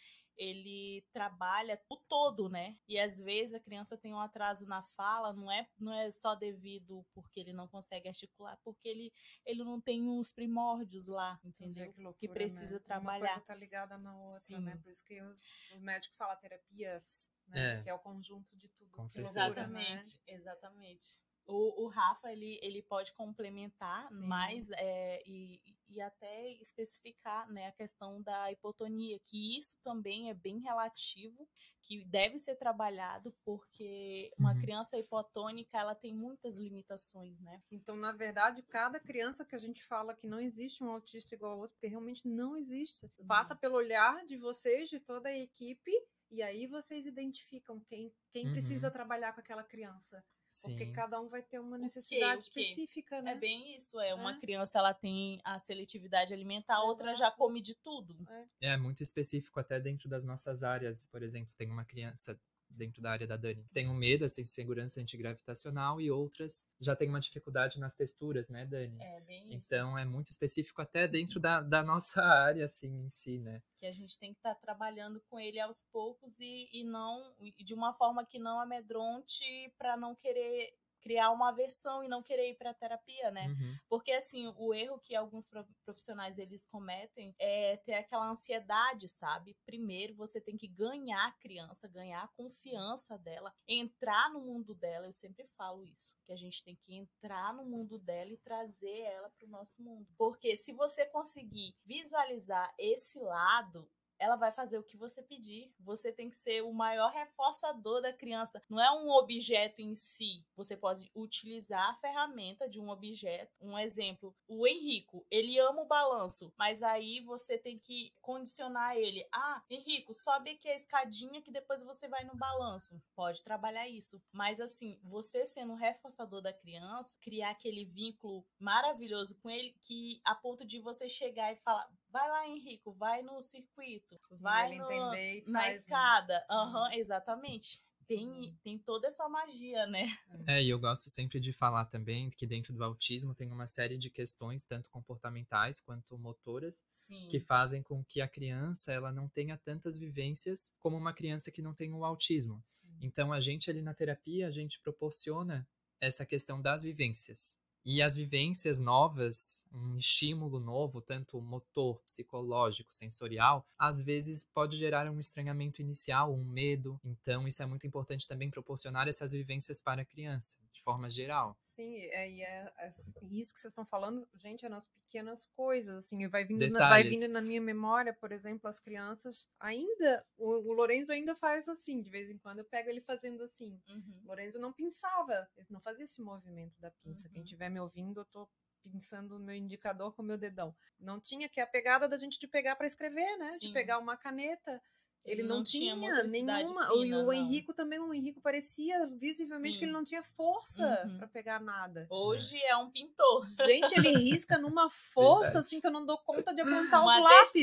ele 0.41 1.05
trabalha 1.13 1.79
o 1.87 1.99
todo, 1.99 2.49
né? 2.49 2.79
E 2.89 2.99
às 2.99 3.19
vezes 3.19 3.55
a 3.55 3.61
criança 3.61 3.99
tem 3.99 4.15
um 4.15 4.21
atraso 4.21 4.67
na 4.67 4.83
fala, 4.83 5.35
não 5.35 5.53
é, 5.53 5.69
não 5.79 5.93
é 5.93 6.11
só 6.11 6.35
devido 6.35 7.05
porque 7.13 7.41
ele 7.41 7.53
não 7.53 7.69
consegue 7.69 8.09
articular, 8.09 8.59
porque 8.65 8.89
ele, 8.89 9.13
ele 9.45 9.63
não 9.63 9.79
tem 9.79 10.09
os 10.09 10.33
primórdios 10.33 11.09
lá, 11.09 11.39
entendeu? 11.45 11.93
Que, 11.93 12.03
loucura, 12.03 12.19
que, 12.19 12.29
precisa 12.29 12.77
né? 12.77 12.81
trabalhar. 12.81 13.19
Uma 13.19 13.35
coisa 13.35 13.47
tá 13.47 13.55
ligada 13.55 13.99
na 13.99 14.15
outra, 14.15 14.31
né? 14.31 14.39
Sim. 14.41 14.61
né? 14.61 14.77
Por 14.83 14.91
isso 14.91 15.05
que 15.05 15.21
o, 15.21 15.37
o 15.77 15.81
médico 15.81 16.15
fala 16.15 16.35
terapias, 16.37 17.31
né? 17.49 17.81
É. 17.81 17.83
Que 17.83 17.91
é 17.91 17.95
o 17.95 17.99
conjunto 17.99 18.57
de 18.57 18.69
tudo. 18.71 18.97
Certeza. 19.11 19.29
Exatamente, 19.29 20.17
né? 20.17 20.35
exatamente. 20.35 21.07
O, 21.51 21.85
o 21.85 21.89
Rafa, 21.89 22.33
ele, 22.33 22.59
ele 22.63 22.83
pode 22.83 23.13
complementar 23.15 24.11
Sim. 24.13 24.27
mais 24.27 24.71
é, 24.73 25.23
e, 25.27 25.61
e 25.89 26.01
até 26.01 26.53
especificar 26.55 27.51
né, 27.51 27.69
a 27.69 27.73
questão 27.73 28.23
da 28.23 28.51
hipotonia, 28.53 29.19
que 29.25 29.59
isso 29.59 29.79
também 29.83 30.31
é 30.31 30.35
bem 30.35 30.61
relativo, 30.61 31.49
que 31.83 32.05
deve 32.05 32.39
ser 32.39 32.55
trabalhado, 32.55 33.35
porque 33.45 34.31
uma 34.39 34.53
uhum. 34.53 34.61
criança 34.61 34.97
hipotônica, 34.97 35.77
ela 35.77 35.95
tem 35.95 36.15
muitas 36.15 36.57
limitações, 36.57 37.41
né? 37.41 37.61
Então, 37.71 37.97
na 37.97 38.13
verdade, 38.13 38.63
cada 38.63 39.01
criança 39.01 39.45
que 39.45 39.57
a 39.57 39.59
gente 39.59 39.83
fala 39.83 40.15
que 40.15 40.29
não 40.29 40.41
existe 40.41 40.85
um 40.85 40.91
autista 40.91 41.35
igual 41.35 41.53
ao 41.53 41.59
outro, 41.59 41.75
porque 41.75 41.89
realmente 41.89 42.29
não 42.29 42.57
existe. 42.57 43.11
Uhum. 43.19 43.27
Passa 43.27 43.57
pelo 43.57 43.75
olhar 43.75 44.25
de 44.25 44.37
vocês, 44.37 44.89
de 44.89 45.01
toda 45.01 45.29
a 45.29 45.37
equipe, 45.37 45.91
e 46.31 46.43
aí 46.43 46.69
vocês 46.69 47.07
identificam 47.07 47.81
quem, 47.81 48.13
quem 48.31 48.47
uhum. 48.47 48.53
precisa 48.53 48.91
trabalhar 48.91 49.33
com 49.33 49.41
aquela 49.41 49.65
criança. 49.65 50.25
Sim. 50.51 50.77
Porque 50.77 50.91
cada 50.91 51.21
um 51.21 51.29
vai 51.29 51.43
ter 51.43 51.61
uma 51.61 51.79
necessidade 51.79 52.43
específica, 52.43 53.23
né? 53.23 53.33
É 53.33 53.35
bem 53.37 53.77
isso, 53.77 54.01
é. 54.01 54.13
Uma 54.13 54.33
é. 54.33 54.41
criança 54.41 54.81
ela 54.81 54.93
tem 54.93 55.41
a 55.45 55.61
seletividade 55.61 56.35
alimentar, 56.35 56.75
a 56.75 56.83
outra 56.83 57.15
já 57.15 57.31
come 57.31 57.63
de 57.63 57.77
tudo. 57.77 58.17
É. 58.61 58.73
é 58.73 58.77
muito 58.77 59.01
específico 59.01 59.61
até 59.61 59.79
dentro 59.79 60.09
das 60.09 60.25
nossas 60.25 60.65
áreas. 60.65 61.07
Por 61.07 61.23
exemplo, 61.23 61.55
tem 61.57 61.71
uma 61.71 61.85
criança 61.85 62.39
dentro 62.71 63.03
da 63.03 63.11
área 63.11 63.27
da 63.27 63.37
Dani. 63.37 63.67
Tem 63.73 63.89
um 63.89 63.95
medo, 63.95 64.25
essa 64.25 64.41
insegurança 64.41 65.01
antigravitacional 65.01 66.01
e 66.01 66.11
outras 66.11 66.69
já 66.81 66.95
tem 66.97 67.09
uma 67.09 67.21
dificuldade 67.21 67.81
nas 67.81 67.95
texturas, 67.95 68.49
né, 68.49 68.67
Dani? 68.67 68.97
É, 69.01 69.21
bem 69.21 69.55
isso. 69.55 69.67
Então 69.67 69.97
é 69.99 70.05
muito 70.05 70.31
específico 70.31 70.81
até 70.81 71.07
dentro 71.07 71.41
da, 71.41 71.61
da 71.61 71.83
nossa 71.83 72.23
área, 72.23 72.65
assim, 72.65 73.07
em 73.07 73.11
si, 73.11 73.39
né? 73.39 73.63
Que 73.79 73.87
a 73.87 73.93
gente 73.93 74.19
tem 74.19 74.33
que 74.33 74.39
estar 74.39 74.55
tá 74.55 74.61
trabalhando 74.61 75.21
com 75.29 75.39
ele 75.39 75.59
aos 75.61 75.85
poucos 75.93 76.39
e, 76.39 76.69
e 76.73 76.85
não, 76.85 77.35
e 77.41 77.53
de 77.65 77.75
uma 77.75 77.93
forma 77.93 78.25
que 78.25 78.39
não 78.39 78.61
amedronte 78.61 79.73
para 79.79 79.97
não 79.97 80.15
querer 80.15 80.75
criar 81.01 81.31
uma 81.31 81.49
aversão 81.49 82.05
e 82.05 82.09
não 82.09 82.23
querer 82.23 82.51
ir 82.51 82.57
para 82.57 82.75
terapia, 82.75 83.31
né? 83.31 83.49
Uhum. 83.49 83.77
Porque 83.89 84.13
assim, 84.13 84.53
o 84.57 84.75
erro 84.75 84.99
que 84.99 85.15
alguns 85.15 85.49
profissionais 85.85 86.39
eles 86.39 86.65
cometem 86.67 87.35
é 87.39 87.77
ter 87.79 87.95
aquela 87.95 88.29
ansiedade, 88.29 89.09
sabe? 89.09 89.57
Primeiro 89.65 90.15
você 90.15 90.41
tem 90.41 90.57
que 90.57 90.69
ganhar 90.69 91.27
a 91.27 91.33
criança, 91.33 91.89
ganhar 91.89 92.23
a 92.23 92.29
confiança 92.29 93.19
dela, 93.19 93.53
entrar 93.67 94.31
no 94.33 94.41
mundo 94.41 94.75
dela. 94.75 95.07
Eu 95.07 95.13
sempre 95.13 95.45
falo 95.45 95.85
isso, 95.85 96.17
que 96.25 96.33
a 96.33 96.37
gente 96.37 96.63
tem 96.65 96.77
que 96.77 96.95
entrar 96.95 97.55
no 97.55 97.65
mundo 97.65 97.99
dela 97.99 98.31
e 98.31 98.39
trazer 98.39 99.01
ela 99.01 99.31
para 99.31 99.47
o 99.47 99.51
nosso 99.51 99.83
mundo. 99.83 100.07
Porque 100.17 100.57
se 100.57 100.73
você 100.73 101.07
conseguir 101.07 101.75
visualizar 101.85 102.73
esse 102.79 103.19
lado, 103.21 103.91
ela 104.21 104.37
vai 104.37 104.53
fazer 104.53 104.79
o 104.79 104.83
que 104.83 104.97
você 104.97 105.23
pedir. 105.23 105.75
Você 105.81 106.13
tem 106.13 106.29
que 106.29 106.37
ser 106.37 106.63
o 106.63 106.73
maior 106.73 107.11
reforçador 107.11 108.03
da 108.03 108.13
criança. 108.13 108.63
Não 108.69 108.81
é 108.81 108.93
um 108.93 109.09
objeto 109.09 109.81
em 109.81 109.95
si. 109.95 110.45
Você 110.55 110.77
pode 110.77 111.11
utilizar 111.15 111.89
a 111.89 111.95
ferramenta 111.95 112.69
de 112.69 112.79
um 112.79 112.91
objeto. 112.91 113.53
Um 113.61 113.79
exemplo, 113.79 114.37
o 114.47 114.67
Henrico, 114.67 115.27
ele 115.31 115.59
ama 115.59 115.83
o 115.83 115.87
balanço, 115.87 116.53
mas 116.59 116.83
aí 116.83 117.21
você 117.25 117.57
tem 117.57 117.79
que 117.79 118.13
condicionar 118.21 118.97
ele. 118.97 119.27
Ah, 119.33 119.63
Henrico, 119.71 120.13
sobe 120.13 120.51
aqui 120.51 120.69
a 120.69 120.77
escadinha 120.77 121.41
que 121.41 121.51
depois 121.51 121.83
você 121.83 122.07
vai 122.07 122.25
no 122.25 122.37
balanço. 122.37 123.03
Pode 123.17 123.43
trabalhar 123.43 123.89
isso. 123.89 124.23
Mas 124.31 124.61
assim, 124.61 125.01
você 125.03 125.47
sendo 125.47 125.73
o 125.73 125.77
reforçador 125.77 126.43
da 126.43 126.53
criança, 126.53 127.17
criar 127.23 127.51
aquele 127.51 127.87
vínculo 127.87 128.47
maravilhoso 128.59 129.35
com 129.41 129.49
ele 129.49 129.75
que 129.83 130.21
a 130.25 130.35
ponto 130.35 130.65
de 130.65 130.79
você 130.79 131.09
chegar 131.09 131.53
e 131.53 131.57
falar: 131.57 131.91
vai 132.11 132.29
lá, 132.29 132.49
Henrico, 132.49 132.93
vai 132.93 133.23
no 133.23 133.43
circuito, 133.43 134.21
vai 134.31 134.77
no, 134.77 135.13
na 135.47 135.71
escada. 135.71 136.45
Aham, 136.51 136.85
uhum, 136.85 136.93
exatamente. 136.93 137.83
Tem, 138.07 138.27
uhum. 138.27 138.57
tem 138.65 138.79
toda 138.79 139.07
essa 139.07 139.29
magia, 139.29 139.87
né? 139.87 140.09
É, 140.45 140.61
e 140.61 140.69
eu 140.69 140.81
gosto 140.81 141.09
sempre 141.09 141.39
de 141.39 141.53
falar 141.53 141.85
também 141.85 142.29
que 142.31 142.45
dentro 142.45 142.73
do 142.75 142.83
autismo 142.83 143.37
tem 143.37 143.53
uma 143.53 143.69
série 143.69 143.97
de 143.97 144.11
questões, 144.11 144.65
tanto 144.65 144.91
comportamentais 144.91 145.81
quanto 145.81 146.19
motoras, 146.19 146.85
Sim. 146.91 147.29
que 147.31 147.39
fazem 147.39 147.85
com 147.85 148.03
que 148.03 148.21
a 148.21 148.27
criança 148.27 148.93
ela 148.93 149.13
não 149.13 149.29
tenha 149.29 149.57
tantas 149.57 149.97
vivências 149.97 150.75
como 150.81 150.97
uma 150.97 151.13
criança 151.13 151.53
que 151.53 151.63
não 151.63 151.73
tem 151.73 151.93
o 151.93 152.05
autismo. 152.05 152.61
Sim. 152.67 152.99
Então, 153.01 153.33
a 153.33 153.41
gente 153.41 153.71
ali 153.71 153.81
na 153.81 153.95
terapia, 153.95 154.49
a 154.49 154.51
gente 154.51 154.81
proporciona 154.81 155.65
essa 156.01 156.27
questão 156.27 156.61
das 156.61 156.83
vivências. 156.83 157.60
E 157.85 158.03
as 158.03 158.17
vivências 158.17 158.79
novas, 158.79 159.65
um 159.73 159.97
estímulo 159.97 160.61
novo, 160.61 161.01
tanto 161.01 161.41
motor, 161.41 162.01
psicológico, 162.03 162.93
sensorial, 162.93 163.67
às 163.79 164.01
vezes 164.01 164.49
pode 164.53 164.77
gerar 164.77 165.11
um 165.11 165.19
estranhamento 165.19 165.81
inicial, 165.81 166.35
um 166.35 166.45
medo. 166.45 167.01
Então, 167.05 167.49
isso 167.49 167.63
é 167.63 167.67
muito 167.67 167.87
importante 167.87 168.29
também 168.29 168.51
proporcionar 168.51 169.09
essas 169.09 169.33
vivências 169.33 169.81
para 169.81 170.03
a 170.03 170.05
criança 170.05 170.59
de 170.81 170.85
forma 170.85 171.11
geral. 171.11 171.55
Sim, 171.61 171.99
é, 172.07 172.31
e 172.31 172.43
é, 172.43 172.73
é, 172.79 172.93
isso 173.31 173.53
que 173.53 173.61
vocês 173.61 173.73
estão 173.73 173.85
falando, 173.85 174.27
gente, 174.35 174.65
é 174.65 174.69
nas 174.69 174.87
pequenas 174.87 175.45
coisas, 175.55 175.99
assim, 175.99 176.27
vai 176.27 176.45
vindo, 176.45 176.69
na, 176.71 176.89
vai 176.89 177.05
vindo 177.05 177.29
na 177.29 177.43
minha 177.43 177.61
memória, 177.61 178.15
por 178.15 178.33
exemplo, 178.33 178.69
as 178.69 178.81
crianças, 178.81 179.49
ainda, 179.59 180.25
o, 180.39 180.49
o 180.49 180.73
Lorenzo 180.73 181.13
ainda 181.13 181.35
faz 181.35 181.69
assim, 181.69 182.01
de 182.01 182.09
vez 182.09 182.31
em 182.31 182.39
quando 182.39 182.61
eu 182.61 182.65
pego 182.65 182.89
ele 182.89 183.01
fazendo 183.01 183.43
assim. 183.43 183.79
Uhum. 183.89 184.21
O 184.25 184.29
Lorenzo 184.29 184.59
não 184.59 184.73
pensava, 184.73 185.47
ele 185.57 185.67
não 185.71 185.81
fazia 185.81 186.05
esse 186.05 186.23
movimento 186.23 186.81
da 186.81 186.91
pinça. 186.91 187.29
Uhum. 187.29 187.35
Quem 187.35 187.45
estiver 187.71 187.73
me 187.73 187.81
ouvindo, 187.81 188.21
eu 188.21 188.25
tô 188.27 188.49
pensando 188.83 189.39
no 189.39 189.45
meu 189.45 189.55
indicador 189.55 190.13
com 190.15 190.23
o 190.23 190.25
meu 190.25 190.37
dedão. 190.37 190.75
Não 190.99 191.21
tinha 191.21 191.49
que 191.49 191.61
a 191.61 191.67
pegada 191.67 192.09
da 192.09 192.19
gente 192.19 192.39
de 192.39 192.49
pegar 192.49 192.77
para 192.77 192.87
escrever, 192.87 193.37
né? 193.39 193.51
Sim. 193.51 193.69
De 193.69 193.73
pegar 193.73 193.99
uma 193.99 194.17
caneta 194.17 194.83
ele 195.31 195.43
não, 195.43 195.57
não 195.59 195.63
tinha, 195.63 195.95
tinha 195.95 196.25
nenhuma. 196.25 196.87
Fina, 196.87 196.95
e 196.95 197.15
o 197.15 197.25
não. 197.25 197.33
Henrico 197.33 197.73
também, 197.73 198.01
o 198.01 198.13
Henrico 198.13 198.41
parecia 198.41 199.07
visivelmente 199.07 199.75
Sim. 199.75 199.79
que 199.79 199.85
ele 199.85 199.93
não 199.93 200.03
tinha 200.03 200.23
força 200.23 201.05
uhum. 201.07 201.19
para 201.19 201.29
pegar 201.29 201.61
nada. 201.61 202.07
Hoje 202.11 202.57
é. 202.57 202.71
é. 202.71 202.77
um 202.77 202.91
pintor. 202.91 203.47
Gente, 203.47 203.93
ele 203.97 204.13
risca 204.17 204.59
numa 204.59 204.91
força 204.91 205.53
Verdade. 205.53 205.67
assim 205.67 205.81
que 205.81 205.87
eu 205.87 205.91
não 205.93 206.05
dou 206.05 206.19
conta 206.19 206.53
de 206.53 206.61
apontar 206.63 207.03
Uma 207.03 207.17
os 207.17 207.23
lápis. 207.23 207.55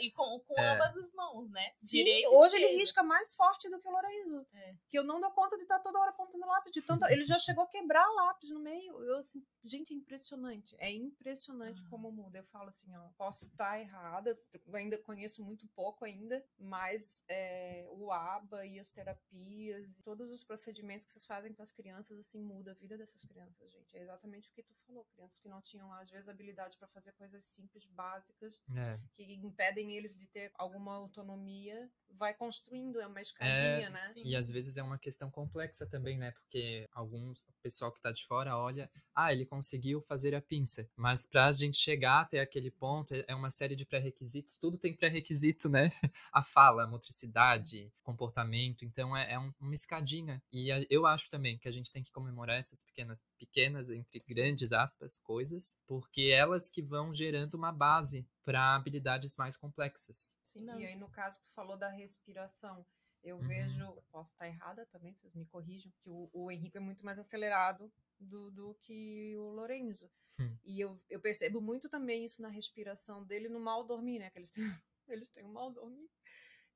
e 0.00 0.10
com, 0.12 0.40
com 0.46 0.60
é. 0.60 0.74
ambas 0.74 0.96
as 0.96 1.12
mãos, 1.12 1.50
né? 1.50 1.72
Sim, 1.82 2.04
hoje 2.28 2.56
ele 2.56 2.76
risca 2.76 3.02
mais 3.02 3.34
forte 3.34 3.68
do 3.68 3.80
que 3.80 3.88
o 3.88 3.92
Lorenzo. 3.92 4.46
É. 4.54 4.74
Que 4.88 4.98
eu 4.98 5.04
não 5.04 5.20
dou 5.20 5.30
conta 5.32 5.56
de 5.56 5.62
estar 5.62 5.80
toda 5.80 5.98
hora 5.98 6.10
apontando 6.10 6.46
lápis. 6.46 6.72
De 6.72 6.82
tanto, 6.82 7.04
ele 7.06 7.24
já 7.24 7.38
chegou 7.38 7.64
a 7.64 7.68
quebrar 7.68 8.06
lápis 8.14 8.50
no 8.50 8.60
meio. 8.60 9.02
Eu 9.02 9.16
assim, 9.18 9.44
gente, 9.64 9.92
é 9.92 9.96
impressionante. 9.96 10.76
É 10.78 10.92
impressionante 10.92 11.82
ah. 11.84 11.90
como 11.90 12.10
muda. 12.10 12.38
Eu 12.38 12.44
falo 12.44 12.68
assim, 12.68 12.94
ó, 12.96 13.08
posso 13.16 13.46
estar 13.46 13.80
errada, 13.80 14.38
eu 14.66 14.76
ainda 14.76 14.98
conheço 14.98 15.44
muito 15.44 15.66
pouco 15.68 16.04
ainda, 16.04 16.44
mas 16.58 17.15
é, 17.28 17.86
o 17.90 18.12
ABA 18.12 18.66
e 18.66 18.78
as 18.78 18.90
terapias, 18.90 20.00
todos 20.04 20.30
os 20.30 20.44
procedimentos 20.44 21.04
que 21.04 21.12
vocês 21.12 21.26
fazem 21.26 21.52
para 21.52 21.62
as 21.62 21.72
crianças, 21.72 22.18
assim, 22.18 22.40
muda 22.42 22.72
a 22.72 22.74
vida 22.74 22.96
dessas 22.96 23.24
crianças, 23.24 23.70
gente. 23.70 23.96
É 23.96 24.02
exatamente 24.02 24.48
o 24.48 24.52
que 24.52 24.62
tu 24.62 24.74
falou. 24.86 25.04
Crianças 25.14 25.38
que 25.38 25.48
não 25.48 25.60
tinham, 25.60 25.92
às 25.92 26.10
vezes, 26.10 26.28
habilidade 26.28 26.76
para 26.76 26.88
fazer 26.88 27.12
coisas 27.12 27.44
simples, 27.44 27.84
básicas, 27.86 28.60
é. 28.74 28.98
que 29.14 29.34
impedem 29.34 29.92
eles 29.92 30.16
de 30.16 30.26
ter 30.26 30.50
alguma 30.54 30.94
autonomia, 30.94 31.90
vai 32.10 32.34
construindo, 32.34 33.00
é 33.00 33.06
uma 33.06 33.20
escadinha, 33.20 33.86
é, 33.86 33.90
né? 33.90 34.00
Sim. 34.06 34.22
E 34.24 34.34
às 34.34 34.50
vezes 34.50 34.76
é 34.76 34.82
uma 34.82 34.98
questão 34.98 35.30
complexa 35.30 35.86
também, 35.86 36.16
né? 36.16 36.30
Porque 36.32 36.88
alguns, 36.92 37.40
o 37.40 37.52
pessoal 37.62 37.92
que 37.92 37.98
está 37.98 38.10
de 38.12 38.26
fora 38.26 38.56
olha, 38.56 38.90
ah, 39.14 39.32
ele 39.32 39.44
conseguiu 39.44 40.00
fazer 40.00 40.34
a 40.34 40.40
pinça. 40.40 40.88
Mas 40.96 41.26
para 41.26 41.46
a 41.46 41.52
gente 41.52 41.76
chegar 41.76 42.20
até 42.20 42.40
aquele 42.40 42.70
ponto, 42.70 43.14
é, 43.14 43.24
é 43.28 43.34
uma 43.34 43.50
série 43.50 43.76
de 43.76 43.84
pré-requisitos, 43.84 44.56
tudo 44.58 44.78
tem 44.78 44.96
pré-requisito, 44.96 45.68
né? 45.68 45.90
A 46.32 46.42
fala, 46.42 46.84
a 46.84 46.86
motricidade, 46.86 47.90
comportamento, 48.02 48.84
então 48.84 49.16
é, 49.16 49.32
é 49.32 49.38
um, 49.38 49.52
uma 49.60 49.74
escadinha. 49.74 50.42
E 50.52 50.70
a, 50.70 50.84
eu 50.90 51.06
acho 51.06 51.30
também 51.30 51.58
que 51.58 51.68
a 51.68 51.72
gente 51.72 51.90
tem 51.90 52.02
que 52.02 52.12
comemorar 52.12 52.58
essas 52.58 52.82
pequenas, 52.82 53.22
pequenas, 53.38 53.90
entre 53.90 54.20
grandes 54.28 54.72
aspas, 54.72 55.18
coisas, 55.18 55.78
porque 55.86 56.30
elas 56.32 56.68
que 56.68 56.82
vão 56.82 57.14
gerando 57.14 57.54
uma 57.54 57.72
base 57.72 58.26
para 58.44 58.74
habilidades 58.74 59.36
mais 59.36 59.56
complexas. 59.56 60.36
E 60.78 60.86
aí 60.86 60.96
no 60.96 61.10
caso 61.10 61.38
que 61.38 61.46
tu 61.46 61.52
falou 61.52 61.76
da 61.76 61.88
respiração, 61.88 62.86
eu 63.22 63.36
uhum. 63.36 63.46
vejo, 63.46 64.02
posso 64.10 64.32
estar 64.32 64.46
errada 64.46 64.86
também, 64.86 65.14
vocês 65.14 65.34
me 65.34 65.44
corrijam, 65.46 65.92
que 65.98 66.08
o, 66.08 66.30
o 66.32 66.50
Henrique 66.50 66.76
é 66.76 66.80
muito 66.80 67.04
mais 67.04 67.18
acelerado 67.18 67.92
do, 68.18 68.50
do 68.50 68.74
que 68.74 69.34
o 69.36 69.50
Lorenzo. 69.50 70.10
Hum. 70.38 70.56
E 70.64 70.80
eu, 70.80 71.00
eu 71.08 71.20
percebo 71.20 71.60
muito 71.60 71.88
também 71.88 72.24
isso 72.24 72.42
na 72.42 72.48
respiração 72.48 73.24
dele 73.24 73.48
no 73.48 73.60
mal 73.60 73.84
dormir, 73.84 74.18
né? 74.18 74.30
Que 74.30 74.38
eles 74.38 74.50
têm, 74.50 74.62
eles 75.08 75.30
têm 75.30 75.44
um 75.44 75.52
mal 75.52 75.72
dormir. 75.72 76.08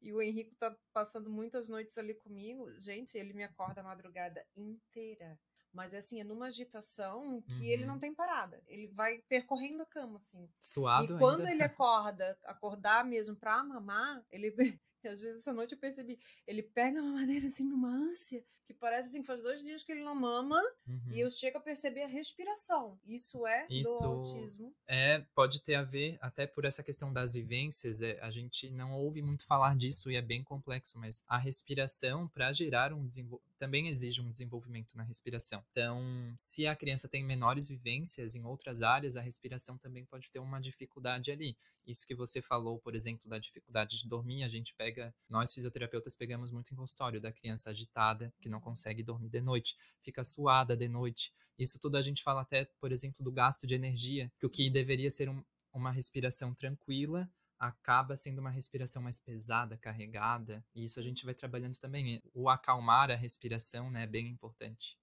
E 0.01 0.13
o 0.13 0.23
Henrique 0.23 0.55
tá 0.57 0.75
passando 0.93 1.31
muitas 1.31 1.69
noites 1.69 1.99
ali 1.99 2.15
comigo. 2.15 2.69
Gente, 2.81 3.19
ele 3.19 3.35
me 3.35 3.45
acorda 3.45 3.83
a 3.83 3.85
madrugada 3.85 4.45
inteira. 4.57 5.39
Mas 5.73 5.95
assim, 5.95 6.21
é 6.21 6.25
numa 6.25 6.47
agitação 6.47 7.43
que 7.43 7.53
uhum. 7.53 7.65
ele 7.65 7.85
não 7.85 7.99
tem 7.99 8.13
parada. 8.13 8.63
Ele 8.67 8.89
vai 8.89 9.19
percorrendo 9.29 9.83
a 9.83 9.87
cama, 9.87 10.19
assim. 10.19 10.49
Suado 10.61 11.15
E 11.15 11.19
quando 11.19 11.41
ainda. 11.41 11.53
ele 11.53 11.63
acorda, 11.65 12.39
acordar 12.45 13.05
mesmo 13.05 13.37
pra 13.37 13.63
mamar, 13.63 14.25
ele 14.31 14.51
às 15.05 15.21
vezes 15.21 15.39
essa 15.39 15.53
noite 15.53 15.73
eu 15.73 15.79
percebi, 15.79 16.19
ele 16.47 16.63
pega 16.63 17.01
a 17.01 17.03
mamadeira 17.03 17.47
assim 17.47 17.65
numa 17.65 17.89
ânsia, 17.89 18.45
que 18.71 18.75
parece 18.75 19.09
assim, 19.09 19.25
faz 19.25 19.43
dois 19.43 19.63
dias 19.63 19.83
que 19.83 19.91
ele 19.91 20.05
não 20.05 20.15
mama, 20.15 20.61
uhum. 20.87 21.13
e 21.13 21.21
eu 21.21 21.29
chego 21.29 21.59
a 21.59 21.61
perceber 21.61 22.03
a 22.03 22.07
respiração. 22.07 22.99
Isso 23.05 23.45
é 23.47 23.67
Isso 23.69 24.03
do 24.03 24.09
autismo. 24.09 24.75
É, 24.87 25.25
pode 25.35 25.61
ter 25.61 25.75
a 25.75 25.83
ver, 25.83 26.17
até 26.21 26.47
por 26.47 26.65
essa 26.65 26.83
questão 26.83 27.13
das 27.13 27.33
vivências, 27.33 28.01
é, 28.01 28.21
a 28.21 28.31
gente 28.31 28.71
não 28.71 28.93
ouve 28.93 29.23
muito 29.23 29.45
falar 29.45 29.77
disso 29.77 30.11
e 30.11 30.17
é 30.17 30.23
bem 30.23 30.45
complexo, 30.45 30.99
mas 31.01 31.25
a 31.27 31.37
respiração, 31.37 32.29
para 32.29 32.53
gerar 32.53 32.93
um 32.93 33.07
desenvolvimento, 33.07 33.50
também 33.61 33.89
exige 33.89 34.23
um 34.23 34.31
desenvolvimento 34.31 34.97
na 34.97 35.03
respiração. 35.03 35.63
Então, 35.71 36.03
se 36.35 36.67
a 36.67 36.75
criança 36.75 37.07
tem 37.07 37.23
menores 37.23 37.69
vivências 37.69 38.35
em 38.35 38.43
outras 38.43 38.81
áreas, 38.81 39.17
a 39.17 39.21
respiração 39.21 39.77
também 39.77 40.07
pode 40.07 40.33
ter 40.33 40.39
uma 40.39 40.59
dificuldade 40.59 41.31
ali. 41.31 41.59
Isso 41.87 42.07
que 42.07 42.15
você 42.15 42.41
falou, 42.41 42.79
por 42.79 42.95
exemplo, 42.95 43.29
da 43.29 43.39
dificuldade 43.39 43.99
de 43.99 44.09
dormir, 44.09 44.45
a 44.45 44.49
gente 44.49 44.75
pega, 44.75 45.15
nós 45.29 45.53
fisioterapeutas 45.53 46.15
pegamos 46.15 46.51
muito 46.51 46.73
em 46.73 46.77
consultório 46.77 47.21
da 47.21 47.31
criança 47.31 47.69
agitada, 47.69 48.33
que 48.41 48.49
não 48.49 48.61
consegue 48.61 49.03
dormir 49.03 49.29
de 49.29 49.43
noite, 49.43 49.77
fica 50.03 50.25
suada 50.25 50.75
de 50.75 50.89
noite. 50.89 51.31
Isso 51.59 51.79
tudo 51.79 51.99
a 51.99 52.03
gente 52.03 52.23
fala 52.23 52.41
até, 52.41 52.65
por 52.81 52.91
exemplo, 52.91 53.23
do 53.23 53.31
gasto 53.31 53.67
de 53.67 53.75
energia, 53.75 54.33
que 54.41 54.47
o 54.47 54.51
que 54.51 54.71
deveria 54.71 55.11
ser 55.11 55.29
um, 55.29 55.45
uma 55.71 55.91
respiração 55.91 56.55
tranquila, 56.55 57.31
acaba 57.61 58.17
sendo 58.17 58.39
uma 58.39 58.51
respiração 58.51 59.03
mais 59.03 59.21
pesada, 59.21 59.77
carregada, 59.77 60.65
e 60.75 60.85
isso 60.85 60.99
a 60.99 61.03
gente 61.03 61.27
vai 61.27 61.35
trabalhando 61.35 61.79
também. 61.79 62.23
O 62.33 62.49
acalmar 62.49 63.11
a 63.11 63.15
respiração, 63.15 63.91
né, 63.91 64.05
é 64.05 64.07
bem 64.07 64.29
importante. 64.29 64.99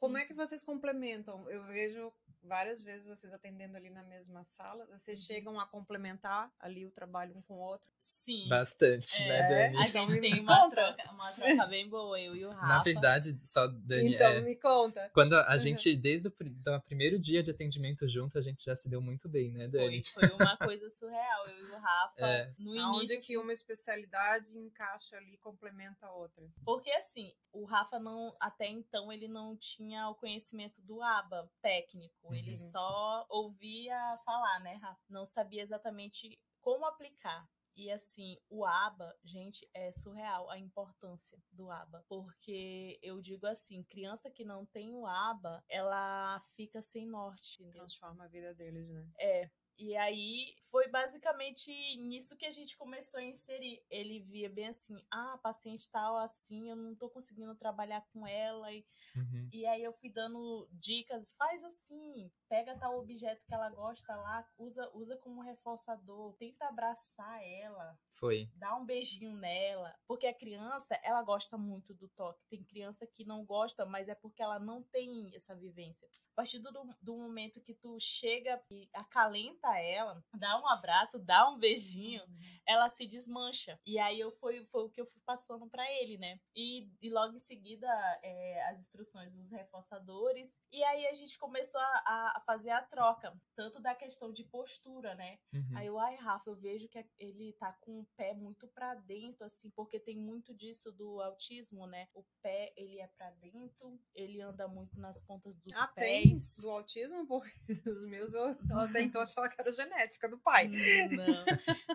Como 0.00 0.18
é 0.18 0.24
que 0.24 0.34
vocês 0.34 0.62
complementam? 0.64 1.48
Eu 1.48 1.64
vejo 1.66 2.12
várias 2.44 2.82
vezes 2.82 3.08
vocês 3.08 3.32
atendendo 3.32 3.76
ali 3.76 3.90
na 3.90 4.02
mesma 4.02 4.44
sala, 4.44 4.86
vocês 4.86 5.20
uhum. 5.20 5.26
chegam 5.26 5.60
a 5.60 5.66
complementar 5.66 6.52
ali 6.58 6.86
o 6.86 6.90
trabalho 6.90 7.36
um 7.36 7.42
com 7.42 7.54
o 7.54 7.60
outro? 7.60 7.88
Sim. 8.00 8.48
Bastante, 8.48 9.22
é, 9.24 9.28
né, 9.28 9.48
Dani? 9.48 9.84
A 9.84 9.88
gente 9.88 10.20
tem 10.20 10.40
uma 10.40 10.70
troca, 10.70 11.10
uma 11.10 11.32
troca 11.32 11.66
bem 11.66 11.88
boa, 11.88 12.20
eu 12.20 12.36
e 12.36 12.44
o 12.44 12.50
Rafa. 12.50 12.66
Na 12.66 12.82
verdade, 12.82 13.38
só 13.42 13.66
Dani. 13.66 14.14
Então, 14.14 14.26
é, 14.26 14.40
me 14.40 14.56
conta. 14.56 15.10
Quando 15.14 15.34
a 15.34 15.52
uhum. 15.52 15.58
gente, 15.58 15.96
desde 15.96 16.28
o 16.28 16.30
do 16.30 16.82
primeiro 16.82 17.18
dia 17.18 17.42
de 17.42 17.50
atendimento 17.50 18.06
junto, 18.08 18.38
a 18.38 18.42
gente 18.42 18.62
já 18.62 18.74
se 18.74 18.88
deu 18.88 19.00
muito 19.00 19.28
bem, 19.28 19.50
né, 19.50 19.66
Dani? 19.68 20.04
Foi, 20.12 20.28
foi 20.28 20.36
uma 20.36 20.56
coisa 20.58 20.90
surreal, 20.90 21.48
eu 21.48 21.66
e 21.66 21.70
o 21.70 21.78
Rafa. 21.78 22.14
É. 22.18 22.52
No 22.58 22.74
início. 22.76 23.20
Que 23.24 23.38
uma 23.38 23.52
especialidade 23.52 24.56
encaixa 24.58 25.16
ali, 25.16 25.38
complementa 25.38 26.06
a 26.06 26.12
outra. 26.12 26.44
Porque 26.64 26.90
assim, 26.90 27.32
o 27.52 27.64
Rafa 27.64 27.98
não, 27.98 28.34
até 28.38 28.66
então, 28.66 29.12
ele 29.12 29.28
não 29.28 29.56
tinha 29.56 30.08
o 30.08 30.14
conhecimento 30.14 30.80
do 30.82 31.00
ABA 31.00 31.48
técnico. 31.62 32.33
Uhum. 32.40 32.46
Ele 32.46 32.56
só 32.56 33.26
ouvia 33.28 34.16
falar, 34.24 34.60
né, 34.60 34.74
Rafa? 34.74 35.00
Não 35.08 35.26
sabia 35.26 35.62
exatamente 35.62 36.38
como 36.60 36.84
aplicar. 36.84 37.48
E 37.76 37.90
assim, 37.90 38.38
o 38.48 38.64
ABA, 38.64 39.12
gente, 39.24 39.68
é 39.74 39.90
surreal 39.90 40.48
a 40.48 40.56
importância 40.58 41.36
do 41.50 41.70
ABA. 41.70 42.04
Porque 42.08 42.98
eu 43.02 43.20
digo 43.20 43.46
assim, 43.46 43.82
criança 43.82 44.30
que 44.30 44.44
não 44.44 44.64
tem 44.64 44.94
o 44.94 45.06
ABA, 45.06 45.62
ela 45.68 46.40
fica 46.54 46.80
sem 46.80 47.06
norte. 47.06 47.60
Entendeu? 47.60 47.80
Transforma 47.80 48.24
a 48.24 48.28
vida 48.28 48.54
deles, 48.54 48.88
né? 48.88 49.10
É. 49.18 49.50
E 49.78 49.96
aí 49.96 50.54
foi 50.70 50.88
basicamente 50.88 51.70
nisso 51.96 52.36
que 52.36 52.46
a 52.46 52.50
gente 52.50 52.76
começou 52.76 53.18
a 53.18 53.24
inserir. 53.24 53.82
Ele 53.90 54.20
via 54.20 54.48
bem 54.48 54.68
assim, 54.68 54.96
ah, 55.10 55.34
a 55.34 55.38
paciente 55.38 55.90
tal 55.90 56.16
assim, 56.16 56.70
eu 56.70 56.76
não 56.76 56.94
tô 56.94 57.08
conseguindo 57.08 57.54
trabalhar 57.54 58.04
com 58.12 58.26
ela. 58.26 58.72
E, 58.72 58.84
uhum. 59.16 59.48
e 59.52 59.66
aí 59.66 59.82
eu 59.82 59.92
fui 59.92 60.10
dando 60.10 60.68
dicas, 60.72 61.32
faz 61.36 61.62
assim, 61.64 62.30
pega 62.48 62.78
tal 62.78 62.98
objeto 62.98 63.44
que 63.46 63.54
ela 63.54 63.68
gosta 63.70 64.14
lá, 64.14 64.46
usa, 64.58 64.88
usa 64.94 65.16
como 65.16 65.42
reforçador, 65.42 66.34
tenta 66.34 66.66
abraçar 66.66 67.42
ela. 67.42 67.98
Foi. 68.12 68.48
Dá 68.54 68.76
um 68.76 68.84
beijinho 68.84 69.32
nela. 69.32 69.94
Porque 70.06 70.26
a 70.26 70.34
criança, 70.34 70.98
ela 71.02 71.22
gosta 71.22 71.58
muito 71.58 71.92
do 71.94 72.08
toque. 72.08 72.46
Tem 72.48 72.62
criança 72.62 73.06
que 73.06 73.24
não 73.24 73.44
gosta, 73.44 73.84
mas 73.84 74.08
é 74.08 74.14
porque 74.14 74.42
ela 74.42 74.58
não 74.58 74.82
tem 74.82 75.30
essa 75.34 75.54
vivência. 75.54 76.08
A 76.32 76.36
partir 76.36 76.58
do, 76.58 76.70
do 77.00 77.16
momento 77.16 77.60
que 77.60 77.74
tu 77.74 77.96
chega 78.00 78.62
e 78.70 78.88
acalenta 78.92 79.63
ela, 79.80 80.22
dá 80.34 80.58
um 80.60 80.68
abraço, 80.68 81.18
dá 81.18 81.48
um 81.50 81.58
beijinho, 81.58 82.22
uhum. 82.22 82.60
ela 82.66 82.88
se 82.88 83.06
desmancha. 83.06 83.78
E 83.86 83.98
aí 83.98 84.20
eu 84.20 84.32
foi, 84.32 84.64
foi 84.66 84.84
o 84.84 84.90
que 84.90 85.00
eu 85.00 85.06
fui 85.06 85.20
passando 85.24 85.68
para 85.68 85.84
ele, 86.00 86.18
né? 86.18 86.38
E, 86.54 86.88
e 87.00 87.10
logo 87.10 87.34
em 87.34 87.40
seguida 87.40 87.86
é, 88.22 88.64
as 88.70 88.80
instruções 88.80 89.36
dos 89.36 89.50
reforçadores. 89.50 90.58
E 90.72 90.82
aí 90.84 91.06
a 91.06 91.12
gente 91.12 91.38
começou 91.38 91.80
a, 91.80 92.32
a 92.36 92.40
fazer 92.46 92.70
a 92.70 92.82
troca, 92.82 93.32
tanto 93.56 93.80
da 93.80 93.94
questão 93.94 94.32
de 94.32 94.44
postura, 94.44 95.14
né? 95.14 95.38
Uhum. 95.52 95.76
Aí 95.76 95.86
eu, 95.86 95.98
ai, 95.98 96.16
Rafa, 96.16 96.50
eu 96.50 96.56
vejo 96.56 96.88
que 96.88 97.04
ele 97.18 97.52
tá 97.54 97.72
com 97.80 98.00
o 98.00 98.06
pé 98.16 98.34
muito 98.34 98.66
para 98.68 98.94
dentro, 98.94 99.44
assim, 99.44 99.70
porque 99.70 99.98
tem 99.98 100.16
muito 100.16 100.54
disso 100.54 100.92
do 100.92 101.20
autismo, 101.20 101.86
né? 101.86 102.08
O 102.14 102.24
pé, 102.42 102.72
ele 102.76 103.00
é 103.00 103.06
para 103.06 103.30
dentro, 103.32 103.98
ele 104.14 104.40
anda 104.40 104.68
muito 104.68 104.98
nas 104.98 105.20
pontas 105.20 105.56
dos 105.58 105.72
ah, 105.74 105.88
pés. 105.88 106.54
Tem 106.54 106.62
do 106.62 106.70
autismo, 106.70 107.26
porque 107.26 107.50
os 107.88 108.06
meus 108.06 108.34
eu, 108.34 108.48
eu 108.70 108.78
até 108.80 109.02
então 109.02 109.20
achava 109.20 109.48
que 109.54 109.60
era 109.60 109.70
genética 109.70 110.28
do 110.28 110.38
pai. 110.38 110.68
Não, 111.10 111.44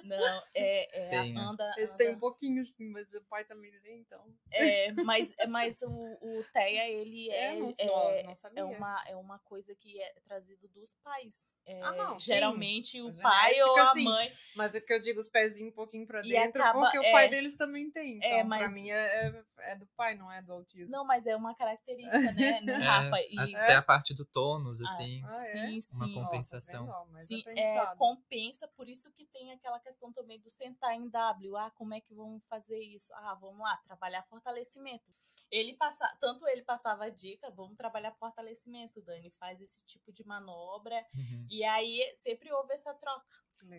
não, 0.04 0.43
é, 0.54 1.08
é 1.08 1.10
tem, 1.10 1.34
né? 1.34 1.41
anda. 1.41 1.74
Eles 1.78 1.93
anda... 1.93 1.98
têm 1.98 2.15
um 2.15 2.19
pouquinho, 2.19 2.63
mas 2.91 3.13
o 3.13 3.22
pai 3.26 3.45
também 3.45 3.72
tem, 3.82 4.00
então. 4.00 4.24
É, 4.52 4.91
mas, 5.04 5.34
mas 5.48 5.82
o, 5.82 5.89
o 5.89 6.43
TEA, 6.54 6.89
ele 6.89 7.30
é, 7.30 7.56
é, 7.56 7.60
não, 7.86 8.10
é, 8.10 8.24
não 8.54 8.74
é, 8.74 8.78
uma, 8.78 9.04
é 9.08 9.15
uma 9.15 9.39
coisa 9.39 9.74
que 9.76 10.02
é 10.02 10.13
trazido 10.26 10.67
dos 10.69 10.95
pais. 11.04 11.54
É, 11.65 11.82
ah, 11.82 11.91
não, 11.91 12.19
geralmente 12.19 12.91
sim. 12.91 13.02
o 13.02 13.13
pai 13.22 13.62
ou 13.62 13.78
a 13.78 13.93
mãe. 13.95 14.32
Mas 14.56 14.76
é 14.76 14.82
que 14.82 14.93
eu 14.93 15.00
digo 15.00 15.19
os 15.19 15.30
pezinhos 15.30 15.72
um 15.72 15.76
pouquinho 15.76 16.06
pra 16.06 16.22
dentro, 16.22 16.62
acaba, 16.62 16.82
porque 16.82 17.00
o 17.00 17.12
pai 17.12 17.26
é. 17.26 17.30
deles 17.30 17.56
também 17.56 17.89
tem. 17.91 18.17
Então, 18.17 18.30
é, 18.30 18.43
mas... 18.43 18.60
pra 18.60 18.69
mim 18.69 18.89
é, 18.89 19.43
é, 19.60 19.76
do 19.76 19.88
pai, 19.95 20.15
não 20.15 20.32
é 20.32 20.41
do 20.41 20.54
autismo. 20.54 20.91
Não, 20.91 21.06
mas 21.06 21.26
é 21.26 21.36
uma 21.36 21.56
característica, 21.56 22.32
né, 22.34 22.62
né 22.62 22.74
Rafa? 22.74 23.17
E... 23.30 23.56
Até 23.56 23.76
a 23.76 23.82
parte 23.82 24.13
do 24.13 24.26
tônus, 24.26 24.82
ah, 24.82 24.86
assim. 24.86 25.22
Ah, 25.24 25.28
sim, 25.28 25.82
sim. 25.82 26.06
Uma 26.06 26.24
compensação. 26.24 26.88
Ó, 26.88 27.06
tá 27.06 27.17
sim, 27.17 27.43
é, 27.57 27.95
compensa, 27.95 28.67
por 28.67 28.88
isso 28.88 29.12
que 29.13 29.25
tem 29.25 29.51
aquela 29.51 29.79
questão 29.79 30.12
também 30.12 30.39
do 30.39 30.49
sentar 30.49 30.93
em 30.93 31.07
W. 31.09 31.55
Ah, 31.57 31.71
como 31.71 31.93
é 31.93 32.01
que 32.01 32.13
vamos 32.13 32.43
fazer 32.47 32.79
isso? 32.79 33.13
Ah, 33.13 33.33
vamos 33.35 33.59
lá, 33.59 33.77
trabalhar 33.85 34.23
fortalecimento. 34.23 35.13
Ele 35.51 35.73
passa, 35.75 36.07
tanto 36.19 36.47
ele 36.47 36.62
passava 36.62 37.05
a 37.05 37.09
dica, 37.09 37.49
vamos 37.49 37.75
trabalhar 37.75 38.12
fortalecimento, 38.13 39.01
Dani, 39.01 39.31
faz 39.31 39.59
esse 39.62 39.83
tipo 39.85 40.12
de 40.12 40.25
manobra. 40.25 41.05
Uhum. 41.15 41.47
E 41.49 41.63
aí 41.63 42.12
sempre 42.15 42.51
houve 42.51 42.73
essa 42.73 42.93
troca. 42.93 43.25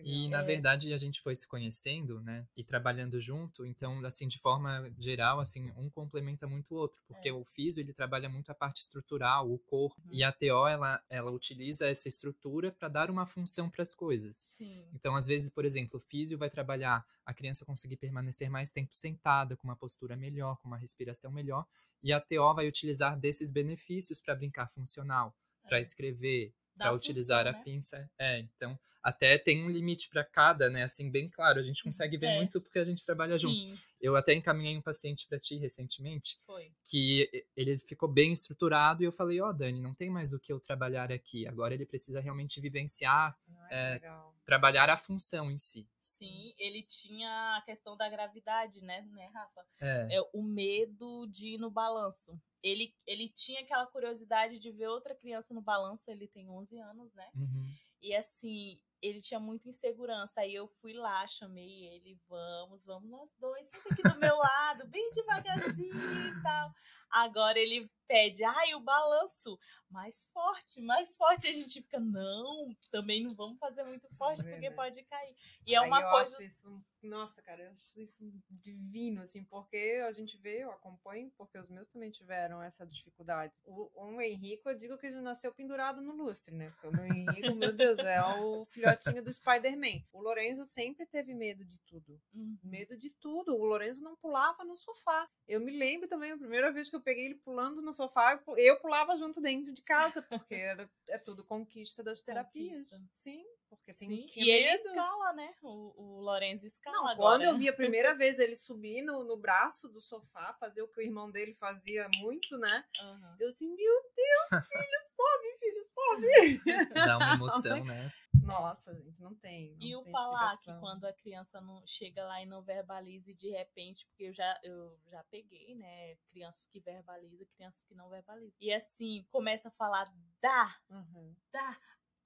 E 0.03 0.27
na 0.27 0.41
é. 0.41 0.43
verdade 0.43 0.93
a 0.93 0.97
gente 0.97 1.21
foi 1.21 1.35
se 1.35 1.47
conhecendo, 1.47 2.21
né, 2.21 2.47
e 2.55 2.63
trabalhando 2.63 3.19
junto, 3.19 3.65
então 3.65 4.03
assim 4.05 4.27
de 4.27 4.39
forma 4.39 4.91
geral, 4.97 5.39
assim, 5.39 5.71
um 5.77 5.89
complementa 5.89 6.47
muito 6.47 6.73
o 6.73 6.77
outro, 6.77 7.01
porque 7.07 7.29
é. 7.29 7.33
o 7.33 7.43
físio 7.43 7.81
ele 7.81 7.93
trabalha 7.93 8.29
muito 8.29 8.51
a 8.51 8.55
parte 8.55 8.81
estrutural, 8.81 9.51
o 9.51 9.59
corpo, 9.59 10.01
uhum. 10.05 10.13
e 10.13 10.23
a 10.23 10.31
TO 10.31 10.67
ela 10.67 11.01
ela 11.09 11.31
utiliza 11.31 11.87
essa 11.87 12.07
estrutura 12.07 12.71
para 12.71 12.87
dar 12.87 13.09
uma 13.09 13.25
função 13.25 13.69
para 13.69 13.81
as 13.81 13.93
coisas. 13.93 14.35
Sim. 14.57 14.83
Então 14.93 15.15
às 15.15 15.27
vezes, 15.27 15.49
por 15.49 15.65
exemplo, 15.65 15.97
o 15.97 16.01
físio 16.01 16.37
vai 16.37 16.49
trabalhar 16.49 17.05
a 17.25 17.33
criança 17.33 17.65
conseguir 17.65 17.97
permanecer 17.97 18.49
mais 18.49 18.71
tempo 18.71 18.93
sentada, 18.93 19.55
com 19.55 19.67
uma 19.67 19.75
postura 19.75 20.15
melhor, 20.15 20.57
com 20.57 20.67
uma 20.67 20.77
respiração 20.77 21.31
melhor, 21.31 21.65
e 22.03 22.11
a 22.11 22.19
TO 22.19 22.53
vai 22.55 22.67
utilizar 22.67 23.17
desses 23.17 23.51
benefícios 23.51 24.19
para 24.19 24.35
brincar 24.35 24.67
funcional, 24.71 25.35
é. 25.63 25.67
para 25.67 25.79
escrever, 25.79 26.53
para 26.77 26.93
utilizar 26.93 27.47
a 27.47 27.51
né? 27.51 27.61
pinça. 27.63 28.09
É, 28.17 28.39
então 28.39 28.77
até 29.03 29.37
tem 29.37 29.63
um 29.63 29.69
limite 29.69 30.09
para 30.09 30.23
cada, 30.23 30.69
né? 30.69 30.83
Assim, 30.83 31.09
bem 31.09 31.29
claro. 31.29 31.59
A 31.59 31.63
gente 31.63 31.83
consegue 31.83 32.17
ver 32.17 32.27
é. 32.27 32.35
muito 32.35 32.61
porque 32.61 32.79
a 32.79 32.83
gente 32.83 33.03
trabalha 33.05 33.37
Sim. 33.37 33.47
junto. 33.47 33.81
Eu 34.01 34.15
até 34.15 34.33
encaminhei 34.33 34.77
um 34.77 34.81
paciente 34.81 35.27
para 35.27 35.39
ti 35.39 35.57
recentemente, 35.57 36.39
Foi. 36.45 36.73
que 36.85 37.45
ele 37.55 37.77
ficou 37.77 38.09
bem 38.09 38.31
estruturado 38.31 39.03
e 39.03 39.05
eu 39.05 39.11
falei, 39.11 39.39
ó, 39.39 39.49
oh, 39.49 39.53
Dani, 39.53 39.79
não 39.79 39.93
tem 39.93 40.09
mais 40.09 40.33
o 40.33 40.39
que 40.39 40.51
eu 40.51 40.59
trabalhar 40.59 41.11
aqui. 41.11 41.47
Agora 41.47 41.73
ele 41.73 41.85
precisa 41.85 42.19
realmente 42.19 42.59
vivenciar, 42.59 43.37
é, 43.69 44.01
trabalhar 44.45 44.89
a 44.89 44.97
função 44.97 45.51
em 45.51 45.57
si. 45.57 45.87
Sim, 45.97 46.53
ele 46.57 46.83
tinha 46.83 47.57
a 47.57 47.61
questão 47.61 47.95
da 47.95 48.09
gravidade, 48.09 48.81
né, 48.83 49.01
né, 49.11 49.29
Rafa? 49.33 49.65
É. 49.79 50.17
é 50.17 50.21
o 50.33 50.43
medo 50.43 51.25
de 51.27 51.55
ir 51.55 51.57
no 51.57 51.71
balanço 51.71 52.39
ele, 52.63 52.95
ele 53.07 53.27
tinha 53.29 53.61
aquela 53.61 53.85
curiosidade 53.87 54.59
de 54.59 54.71
ver 54.71 54.87
outra 54.87 55.15
criança 55.15 55.53
no 55.53 55.61
balanço, 55.61 56.09
ele 56.11 56.27
tem 56.27 56.49
11 56.49 56.79
anos, 56.79 57.13
né? 57.13 57.27
Uhum. 57.35 57.73
E 58.01 58.15
assim, 58.15 58.79
ele 59.01 59.19
tinha 59.19 59.39
muita 59.39 59.67
insegurança. 59.67 60.41
Aí 60.41 60.53
eu 60.53 60.67
fui 60.67 60.93
lá, 60.93 61.25
chamei 61.27 61.87
ele, 61.87 62.17
vamos, 62.29 62.83
vamos 62.85 63.09
nós 63.09 63.35
dois, 63.39 63.67
senta 63.67 63.93
aqui 63.93 64.03
do 64.03 64.19
meu 64.19 64.35
lado, 64.37 64.87
bem 64.87 65.09
devagarzinho 65.11 65.93
e 66.29 66.43
tal. 66.43 66.71
Agora 67.11 67.59
ele 67.59 67.89
pede, 68.07 68.43
ai, 68.43 68.75
o 68.75 68.79
balanço 68.81 69.57
mais 69.89 70.25
forte, 70.33 70.81
mais 70.81 71.15
forte. 71.15 71.47
A 71.47 71.53
gente 71.53 71.81
fica, 71.81 71.99
não, 71.99 72.75
também 72.91 73.23
não 73.23 73.33
vamos 73.33 73.59
fazer 73.59 73.83
muito 73.83 74.07
forte 74.15 74.43
porque 74.43 74.71
pode 74.71 75.03
cair. 75.03 75.35
E 75.65 75.75
é 75.75 75.81
uma 75.81 76.01
coisa. 76.09 76.35
Acho 76.35 76.43
isso, 76.43 76.83
nossa, 77.01 77.41
cara, 77.41 77.63
eu 77.63 77.71
acho 77.71 77.99
isso 77.99 78.31
divino, 78.49 79.21
assim, 79.21 79.43
porque 79.43 80.01
a 80.05 80.11
gente 80.11 80.37
vê, 80.37 80.63
eu 80.63 80.71
acompanho, 80.71 81.31
porque 81.37 81.57
os 81.57 81.69
meus 81.69 81.87
também 81.87 82.11
tiveram 82.11 82.61
essa 82.61 82.85
dificuldade. 82.85 83.53
O, 83.65 83.89
o 83.95 84.21
Henrico, 84.21 84.69
eu 84.69 84.75
digo 84.75 84.97
que 84.97 85.07
ele 85.07 85.21
nasceu 85.21 85.53
pendurado 85.53 86.01
no 86.01 86.13
lustre, 86.13 86.55
né? 86.55 86.69
Porque 86.69 86.87
o 86.87 87.05
Henrico, 87.05 87.55
meu 87.55 87.73
Deus, 87.73 87.99
é 87.99 88.21
o 88.23 88.63
filhotinho 88.65 89.23
do 89.23 89.33
Spider-Man. 89.33 90.03
O 90.13 90.21
Lorenzo 90.21 90.63
sempre 90.63 91.05
teve 91.05 91.33
medo 91.33 91.65
de 91.65 91.79
tudo. 91.81 92.21
Uhum. 92.33 92.57
Medo 92.63 92.95
de 92.97 93.09
tudo. 93.09 93.55
O 93.55 93.65
Lorenzo 93.65 94.01
não 94.01 94.15
pulava 94.15 94.63
no 94.63 94.75
sofá. 94.75 95.27
Eu 95.47 95.59
me 95.59 95.71
lembro 95.71 96.07
também, 96.07 96.31
a 96.31 96.37
primeira 96.37 96.71
vez 96.71 96.89
que 96.89 96.95
eu 96.95 97.00
peguei 97.01 97.25
ele 97.25 97.35
pulando 97.35 97.81
no 97.81 97.93
sofá, 97.93 98.41
eu 98.57 98.79
pulava 98.79 99.15
junto 99.15 99.41
dentro 99.41 99.73
de 99.73 99.81
casa, 99.81 100.21
porque 100.21 100.55
era, 100.55 100.89
é 101.07 101.17
tudo 101.17 101.43
conquista 101.43 102.03
das 102.03 102.21
terapias. 102.21 102.89
Conquista. 102.89 103.09
Sim, 103.15 103.45
porque 103.69 103.93
tem 103.93 104.07
Sim, 104.07 104.29
e 104.35 104.49
ele 104.49 104.73
escala, 104.73 105.33
né? 105.33 105.53
O, 105.61 105.93
o 105.95 106.21
Lorenzo 106.21 106.65
escala 106.65 106.97
Não, 106.97 107.07
agora. 107.07 107.17
Quando 107.17 107.43
eu 107.43 107.57
vi 107.57 107.69
a 107.69 107.73
primeira 107.75 108.13
vez 108.13 108.37
ele 108.39 108.55
subir 108.55 109.01
no, 109.01 109.23
no 109.23 109.37
braço 109.37 109.87
do 109.89 110.01
sofá, 110.01 110.53
fazer 110.59 110.81
o 110.81 110.87
que 110.87 110.99
o 110.99 111.03
irmão 111.03 111.31
dele 111.31 111.53
fazia 111.53 112.07
muito, 112.19 112.57
né? 112.57 112.83
Uhum. 113.01 113.35
Eu 113.39 113.49
assim, 113.49 113.67
meu 113.73 113.93
Deus, 114.15 114.49
filho, 114.67 114.99
sobe, 115.15 115.57
filho, 115.59 115.87
sobe. 115.93 116.61
Dá 116.93 117.17
uma 117.17 117.33
emoção, 117.33 117.83
né? 117.85 118.11
Nossa, 118.43 118.95
gente, 118.95 119.21
não 119.21 119.35
tem. 119.35 119.75
Não 119.75 119.81
e 119.81 119.95
o 119.95 120.03
falar 120.05 120.57
que 120.57 120.73
quando 120.79 121.05
a 121.05 121.13
criança 121.13 121.61
não 121.61 121.85
chega 121.85 122.23
lá 122.25 122.41
e 122.41 122.45
não 122.45 122.61
verbaliza 122.61 123.33
de 123.33 123.49
repente, 123.49 124.05
porque 124.07 124.23
eu 124.23 124.33
já, 124.33 124.59
eu 124.63 124.97
já 125.07 125.23
peguei, 125.25 125.75
né? 125.75 126.15
Crianças 126.29 126.65
que 126.67 126.79
verbalizam, 126.79 127.47
crianças 127.55 127.83
que 127.83 127.95
não 127.95 128.09
verbalizam. 128.09 128.55
E 128.59 128.73
assim, 128.73 129.25
começa 129.31 129.69
a 129.69 129.71
falar 129.71 130.11
dá, 130.41 130.75
uhum. 130.89 131.35
dá. 131.51 131.77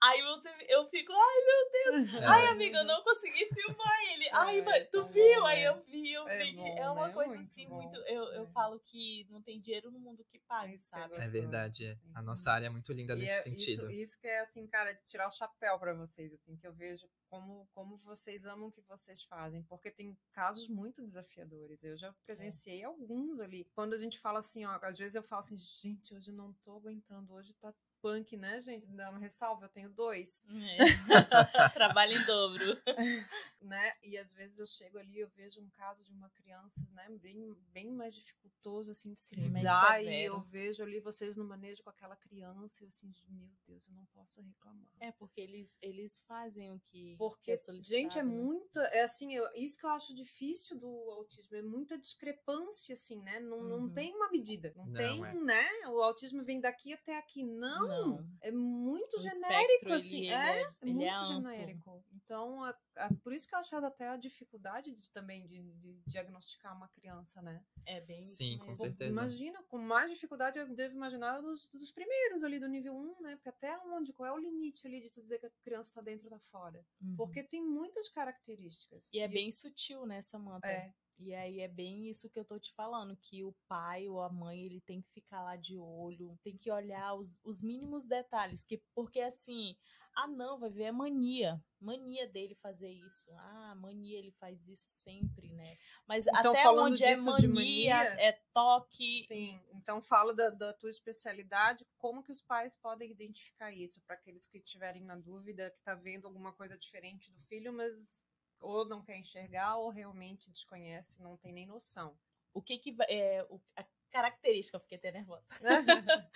Aí 0.05 0.21
você, 0.21 0.49
eu 0.69 0.87
fico, 0.87 1.11
ai 1.11 1.45
meu 1.45 2.05
Deus, 2.05 2.21
é. 2.21 2.25
ai 2.25 2.47
amiga, 2.47 2.77
eu 2.77 2.85
não 2.85 3.03
consegui 3.03 3.47
filmar 3.47 4.01
ele. 4.13 4.29
Ai, 4.31 4.59
é, 4.59 4.83
tu 4.85 5.01
tá 5.03 5.07
viu? 5.11 5.39
Bom, 5.39 5.45
aí 5.47 5.63
né? 5.63 5.67
eu 5.69 5.83
vi, 5.83 6.13
eu 6.13 6.27
é 6.27 6.37
vi. 6.37 6.55
Bom, 6.55 6.77
é 6.77 6.89
uma 6.91 7.07
né? 7.07 7.13
coisa 7.13 7.29
muito 7.29 7.43
assim, 7.43 7.67
bom. 7.67 7.81
muito. 7.81 7.95
Eu, 8.01 8.23
eu 8.33 8.43
é. 8.43 8.47
falo 8.47 8.79
que 8.79 9.25
não 9.31 9.41
tem 9.41 9.59
dinheiro 9.59 9.89
no 9.89 9.99
mundo 9.99 10.23
que 10.25 10.37
pague, 10.47 10.77
sabe? 10.77 11.15
É 11.15 11.27
verdade, 11.27 11.87
assim. 11.87 12.11
a 12.13 12.21
nossa 12.21 12.51
área 12.51 12.67
é 12.67 12.69
muito 12.69 12.93
linda 12.93 13.15
nesse 13.15 13.43
sentido. 13.43 13.89
Isso, 13.89 14.01
isso 14.01 14.19
que 14.19 14.27
é 14.27 14.41
assim, 14.41 14.67
cara, 14.67 14.93
de 14.93 15.03
tirar 15.05 15.27
o 15.27 15.31
chapéu 15.31 15.79
para 15.79 15.93
vocês, 15.93 16.31
assim, 16.33 16.55
que 16.55 16.67
eu 16.67 16.73
vejo 16.73 17.07
como, 17.29 17.67
como 17.73 17.97
vocês 17.97 18.45
amam 18.45 18.67
o 18.67 18.71
que 18.71 18.81
vocês 18.81 19.23
fazem, 19.23 19.63
porque 19.63 19.91
tem 19.91 20.17
casos 20.31 20.67
muito 20.69 21.01
desafiadores. 21.01 21.83
Eu 21.83 21.97
já 21.97 22.13
presenciei 22.25 22.81
é. 22.81 22.85
alguns 22.85 23.39
ali. 23.39 23.65
Quando 23.73 23.93
a 23.93 23.97
gente 23.97 24.19
fala 24.19 24.39
assim, 24.39 24.65
ó, 24.65 24.79
às 24.81 24.97
vezes 24.97 25.15
eu 25.15 25.23
falo 25.23 25.41
assim, 25.41 25.57
gente, 25.57 26.13
hoje 26.13 26.31
não 26.31 26.53
tô 26.63 26.73
aguentando, 26.73 27.33
hoje 27.33 27.53
tá 27.55 27.73
punk, 28.05 28.37
né, 28.37 28.61
gente? 28.61 28.85
Dá 28.91 29.09
uma 29.09 29.17
ressalva, 29.17 29.65
eu 29.65 29.69
tenho 29.69 29.89
dois. 29.89 30.45
É. 30.47 30.77
Trabalho 31.73 32.13
em 32.13 32.23
dobro. 32.23 32.79
né? 33.65 33.93
E 34.03 34.15
às 34.15 34.31
vezes 34.31 34.59
eu 34.59 34.65
chego 34.65 34.99
ali, 34.99 35.19
eu 35.19 35.27
vejo 35.29 35.59
um 35.59 35.69
caso 35.71 36.03
de 36.03 36.13
uma 36.13 36.29
criança, 36.29 36.87
né, 36.93 37.07
bem, 37.19 37.55
bem 37.73 37.91
mais 37.91 38.13
dificultoso, 38.13 38.91
assim, 38.91 39.13
de 39.13 39.19
se 39.19 39.35
lidar, 39.35 40.03
e 40.03 40.25
eu 40.25 40.39
vejo 40.39 40.83
ali 40.83 40.99
vocês 40.99 41.35
no 41.35 41.43
manejo 41.43 41.83
com 41.83 41.89
aquela 41.89 42.15
criança, 42.15 42.83
e 42.83 42.85
eu 42.85 42.87
assim, 42.87 43.11
meu 43.27 43.49
Deus, 43.67 43.87
eu 43.87 43.93
não 43.93 44.05
posso 44.05 44.41
reclamar. 44.41 44.85
É, 44.99 45.11
porque 45.11 45.41
eles, 45.41 45.77
eles 45.81 46.19
fazem 46.27 46.71
o 46.71 46.79
que 46.79 47.15
Porque, 47.17 47.53
é 47.53 47.57
gente, 47.81 48.19
é 48.19 48.23
né? 48.23 48.29
muita, 48.29 48.81
é 48.81 49.01
assim, 49.01 49.33
eu, 49.35 49.47
isso 49.55 49.79
que 49.79 49.85
eu 49.85 49.89
acho 49.89 50.13
difícil 50.13 50.77
do 50.77 50.87
autismo, 51.11 51.55
é 51.55 51.61
muita 51.61 51.97
discrepância, 51.97 52.93
assim, 52.93 53.19
né? 53.21 53.39
Não, 53.39 53.57
uhum. 53.57 53.67
não 53.81 53.89
tem 53.89 54.13
uma 54.13 54.29
medida, 54.29 54.73
não, 54.75 54.85
não 54.85 54.93
tem, 54.93 55.25
é. 55.25 55.33
né? 55.33 55.67
O 55.87 56.01
autismo 56.01 56.43
vem 56.43 56.59
daqui 56.59 56.93
até 56.93 57.17
aqui, 57.17 57.43
não. 57.43 57.87
não 57.87 57.94
não, 58.01 58.27
é 58.41 58.51
muito 58.51 59.17
o 59.17 59.19
genérico, 59.19 59.93
assim. 59.93 60.29
é, 60.29 60.61
é, 60.61 60.71
é 60.81 60.85
muito 60.85 61.03
é 61.03 61.23
genérico. 61.23 62.03
Então, 62.13 62.65
é, 62.65 62.75
é, 62.97 63.09
por 63.23 63.33
isso 63.33 63.47
que 63.47 63.55
eu 63.55 63.59
acho 63.59 63.75
até 63.75 64.09
a 64.09 64.17
dificuldade 64.17 64.93
de, 64.93 65.11
também 65.11 65.45
de, 65.47 65.73
de, 65.73 66.01
diagnosticar 66.07 66.75
uma 66.75 66.87
criança, 66.89 67.41
né? 67.41 67.63
É 67.85 68.01
bem 68.01 68.21
Sim, 68.21 68.57
com 68.59 68.75
certeza. 68.75 69.11
Imagina, 69.11 69.61
com 69.63 69.77
mais 69.77 70.09
dificuldade 70.09 70.59
eu 70.59 70.67
devo 70.75 70.95
imaginar 70.95 71.41
dos, 71.41 71.69
dos 71.69 71.91
primeiros 71.91 72.43
ali 72.43 72.59
do 72.59 72.67
nível 72.67 72.95
1, 72.95 73.21
né? 73.21 73.35
Porque 73.35 73.49
até 73.49 73.77
onde, 73.79 74.13
qual 74.13 74.27
é 74.27 74.33
o 74.33 74.39
limite 74.39 74.87
ali 74.87 75.01
de 75.01 75.09
tu 75.09 75.21
dizer 75.21 75.39
que 75.39 75.45
a 75.45 75.51
criança 75.63 75.93
tá 75.93 76.01
dentro 76.01 76.25
ou 76.25 76.31
tá 76.31 76.39
fora? 76.39 76.85
Uhum. 77.01 77.15
Porque 77.15 77.43
tem 77.43 77.61
muitas 77.61 78.09
características. 78.09 79.09
E 79.13 79.19
é 79.19 79.27
bem 79.27 79.51
sutil, 79.51 80.05
né, 80.05 80.21
Samanta? 80.21 80.67
É. 80.67 80.93
E 81.17 81.33
aí 81.33 81.61
é 81.61 81.67
bem 81.67 82.09
isso 82.09 82.29
que 82.29 82.39
eu 82.39 82.45
tô 82.45 82.59
te 82.59 82.73
falando, 82.73 83.15
que 83.15 83.43
o 83.43 83.55
pai 83.67 84.07
ou 84.07 84.21
a 84.21 84.29
mãe, 84.29 84.65
ele 84.65 84.81
tem 84.81 85.01
que 85.01 85.09
ficar 85.11 85.41
lá 85.41 85.55
de 85.55 85.77
olho, 85.77 86.37
tem 86.43 86.57
que 86.57 86.69
olhar 86.69 87.15
os, 87.15 87.37
os 87.43 87.61
mínimos 87.61 88.05
detalhes, 88.05 88.65
que 88.65 88.81
porque 88.93 89.21
assim, 89.21 89.77
ah 90.13 90.27
não, 90.27 90.59
vai 90.59 90.69
ver 90.69 90.87
a 90.87 90.93
mania, 90.93 91.63
mania 91.79 92.27
dele 92.27 92.53
fazer 92.55 92.89
isso. 92.89 93.31
Ah, 93.37 93.75
mania 93.75 94.17
ele 94.17 94.31
faz 94.31 94.67
isso 94.67 94.87
sempre, 94.87 95.51
né? 95.53 95.77
Mas 96.05 96.27
então, 96.27 96.51
até 96.51 96.69
onde 96.69 97.03
é 97.03 97.15
mania, 97.15 97.47
mania, 97.49 98.03
é 98.19 98.33
toque. 98.53 99.23
Sim, 99.23 99.59
então 99.73 100.01
fala 100.01 100.33
da, 100.33 100.49
da 100.49 100.73
tua 100.73 100.89
especialidade, 100.89 101.85
como 101.97 102.23
que 102.23 102.31
os 102.31 102.41
pais 102.41 102.75
podem 102.75 103.09
identificar 103.09 103.71
isso 103.71 104.01
para 104.05 104.15
aqueles 104.15 104.45
que 104.47 104.57
estiverem 104.57 105.03
na 105.03 105.15
dúvida, 105.15 105.71
que 105.71 105.81
tá 105.81 105.95
vendo 105.95 106.27
alguma 106.27 106.51
coisa 106.51 106.77
diferente 106.77 107.31
do 107.31 107.39
filho, 107.39 107.71
mas 107.71 108.25
ou 108.65 108.85
não 108.85 109.03
quer 109.03 109.17
enxergar 109.17 109.77
ou 109.77 109.89
realmente 109.89 110.51
desconhece, 110.51 111.21
não 111.21 111.37
tem 111.37 111.53
nem 111.53 111.67
noção. 111.67 112.17
O 112.53 112.61
que 112.61 112.77
que 112.77 112.95
é 113.09 113.45
a 113.75 113.85
característica, 114.15 114.77
eu 114.77 114.81
fiquei 114.81 114.97
até 114.97 115.11
nervosa. 115.11 115.43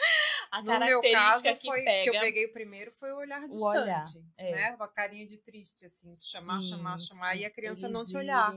a 0.51 0.61
no 0.61 0.79
meu 0.79 1.01
caso 1.01 1.43
que 1.43 1.55
foi 1.55 1.83
pega... 1.83 2.03
que 2.11 2.17
eu 2.17 2.21
peguei 2.21 2.47
primeiro 2.49 2.91
foi 2.91 3.11
o 3.13 3.17
olhar 3.17 3.47
distante, 3.47 3.77
o 3.77 3.81
olhar, 3.81 4.01
é. 4.37 4.51
né? 4.51 4.75
Uma 4.75 4.87
carinha 4.87 5.25
de 5.25 5.37
triste 5.37 5.85
assim, 5.85 6.13
chamar, 6.17 6.61
sim, 6.61 6.69
chamar, 6.69 6.99
chamar 6.99 7.33
sim. 7.33 7.39
e 7.39 7.45
a 7.45 7.49
criança 7.49 7.85
Eles 7.85 7.93
não 7.93 8.05
te 8.05 8.17
olhar. 8.17 8.51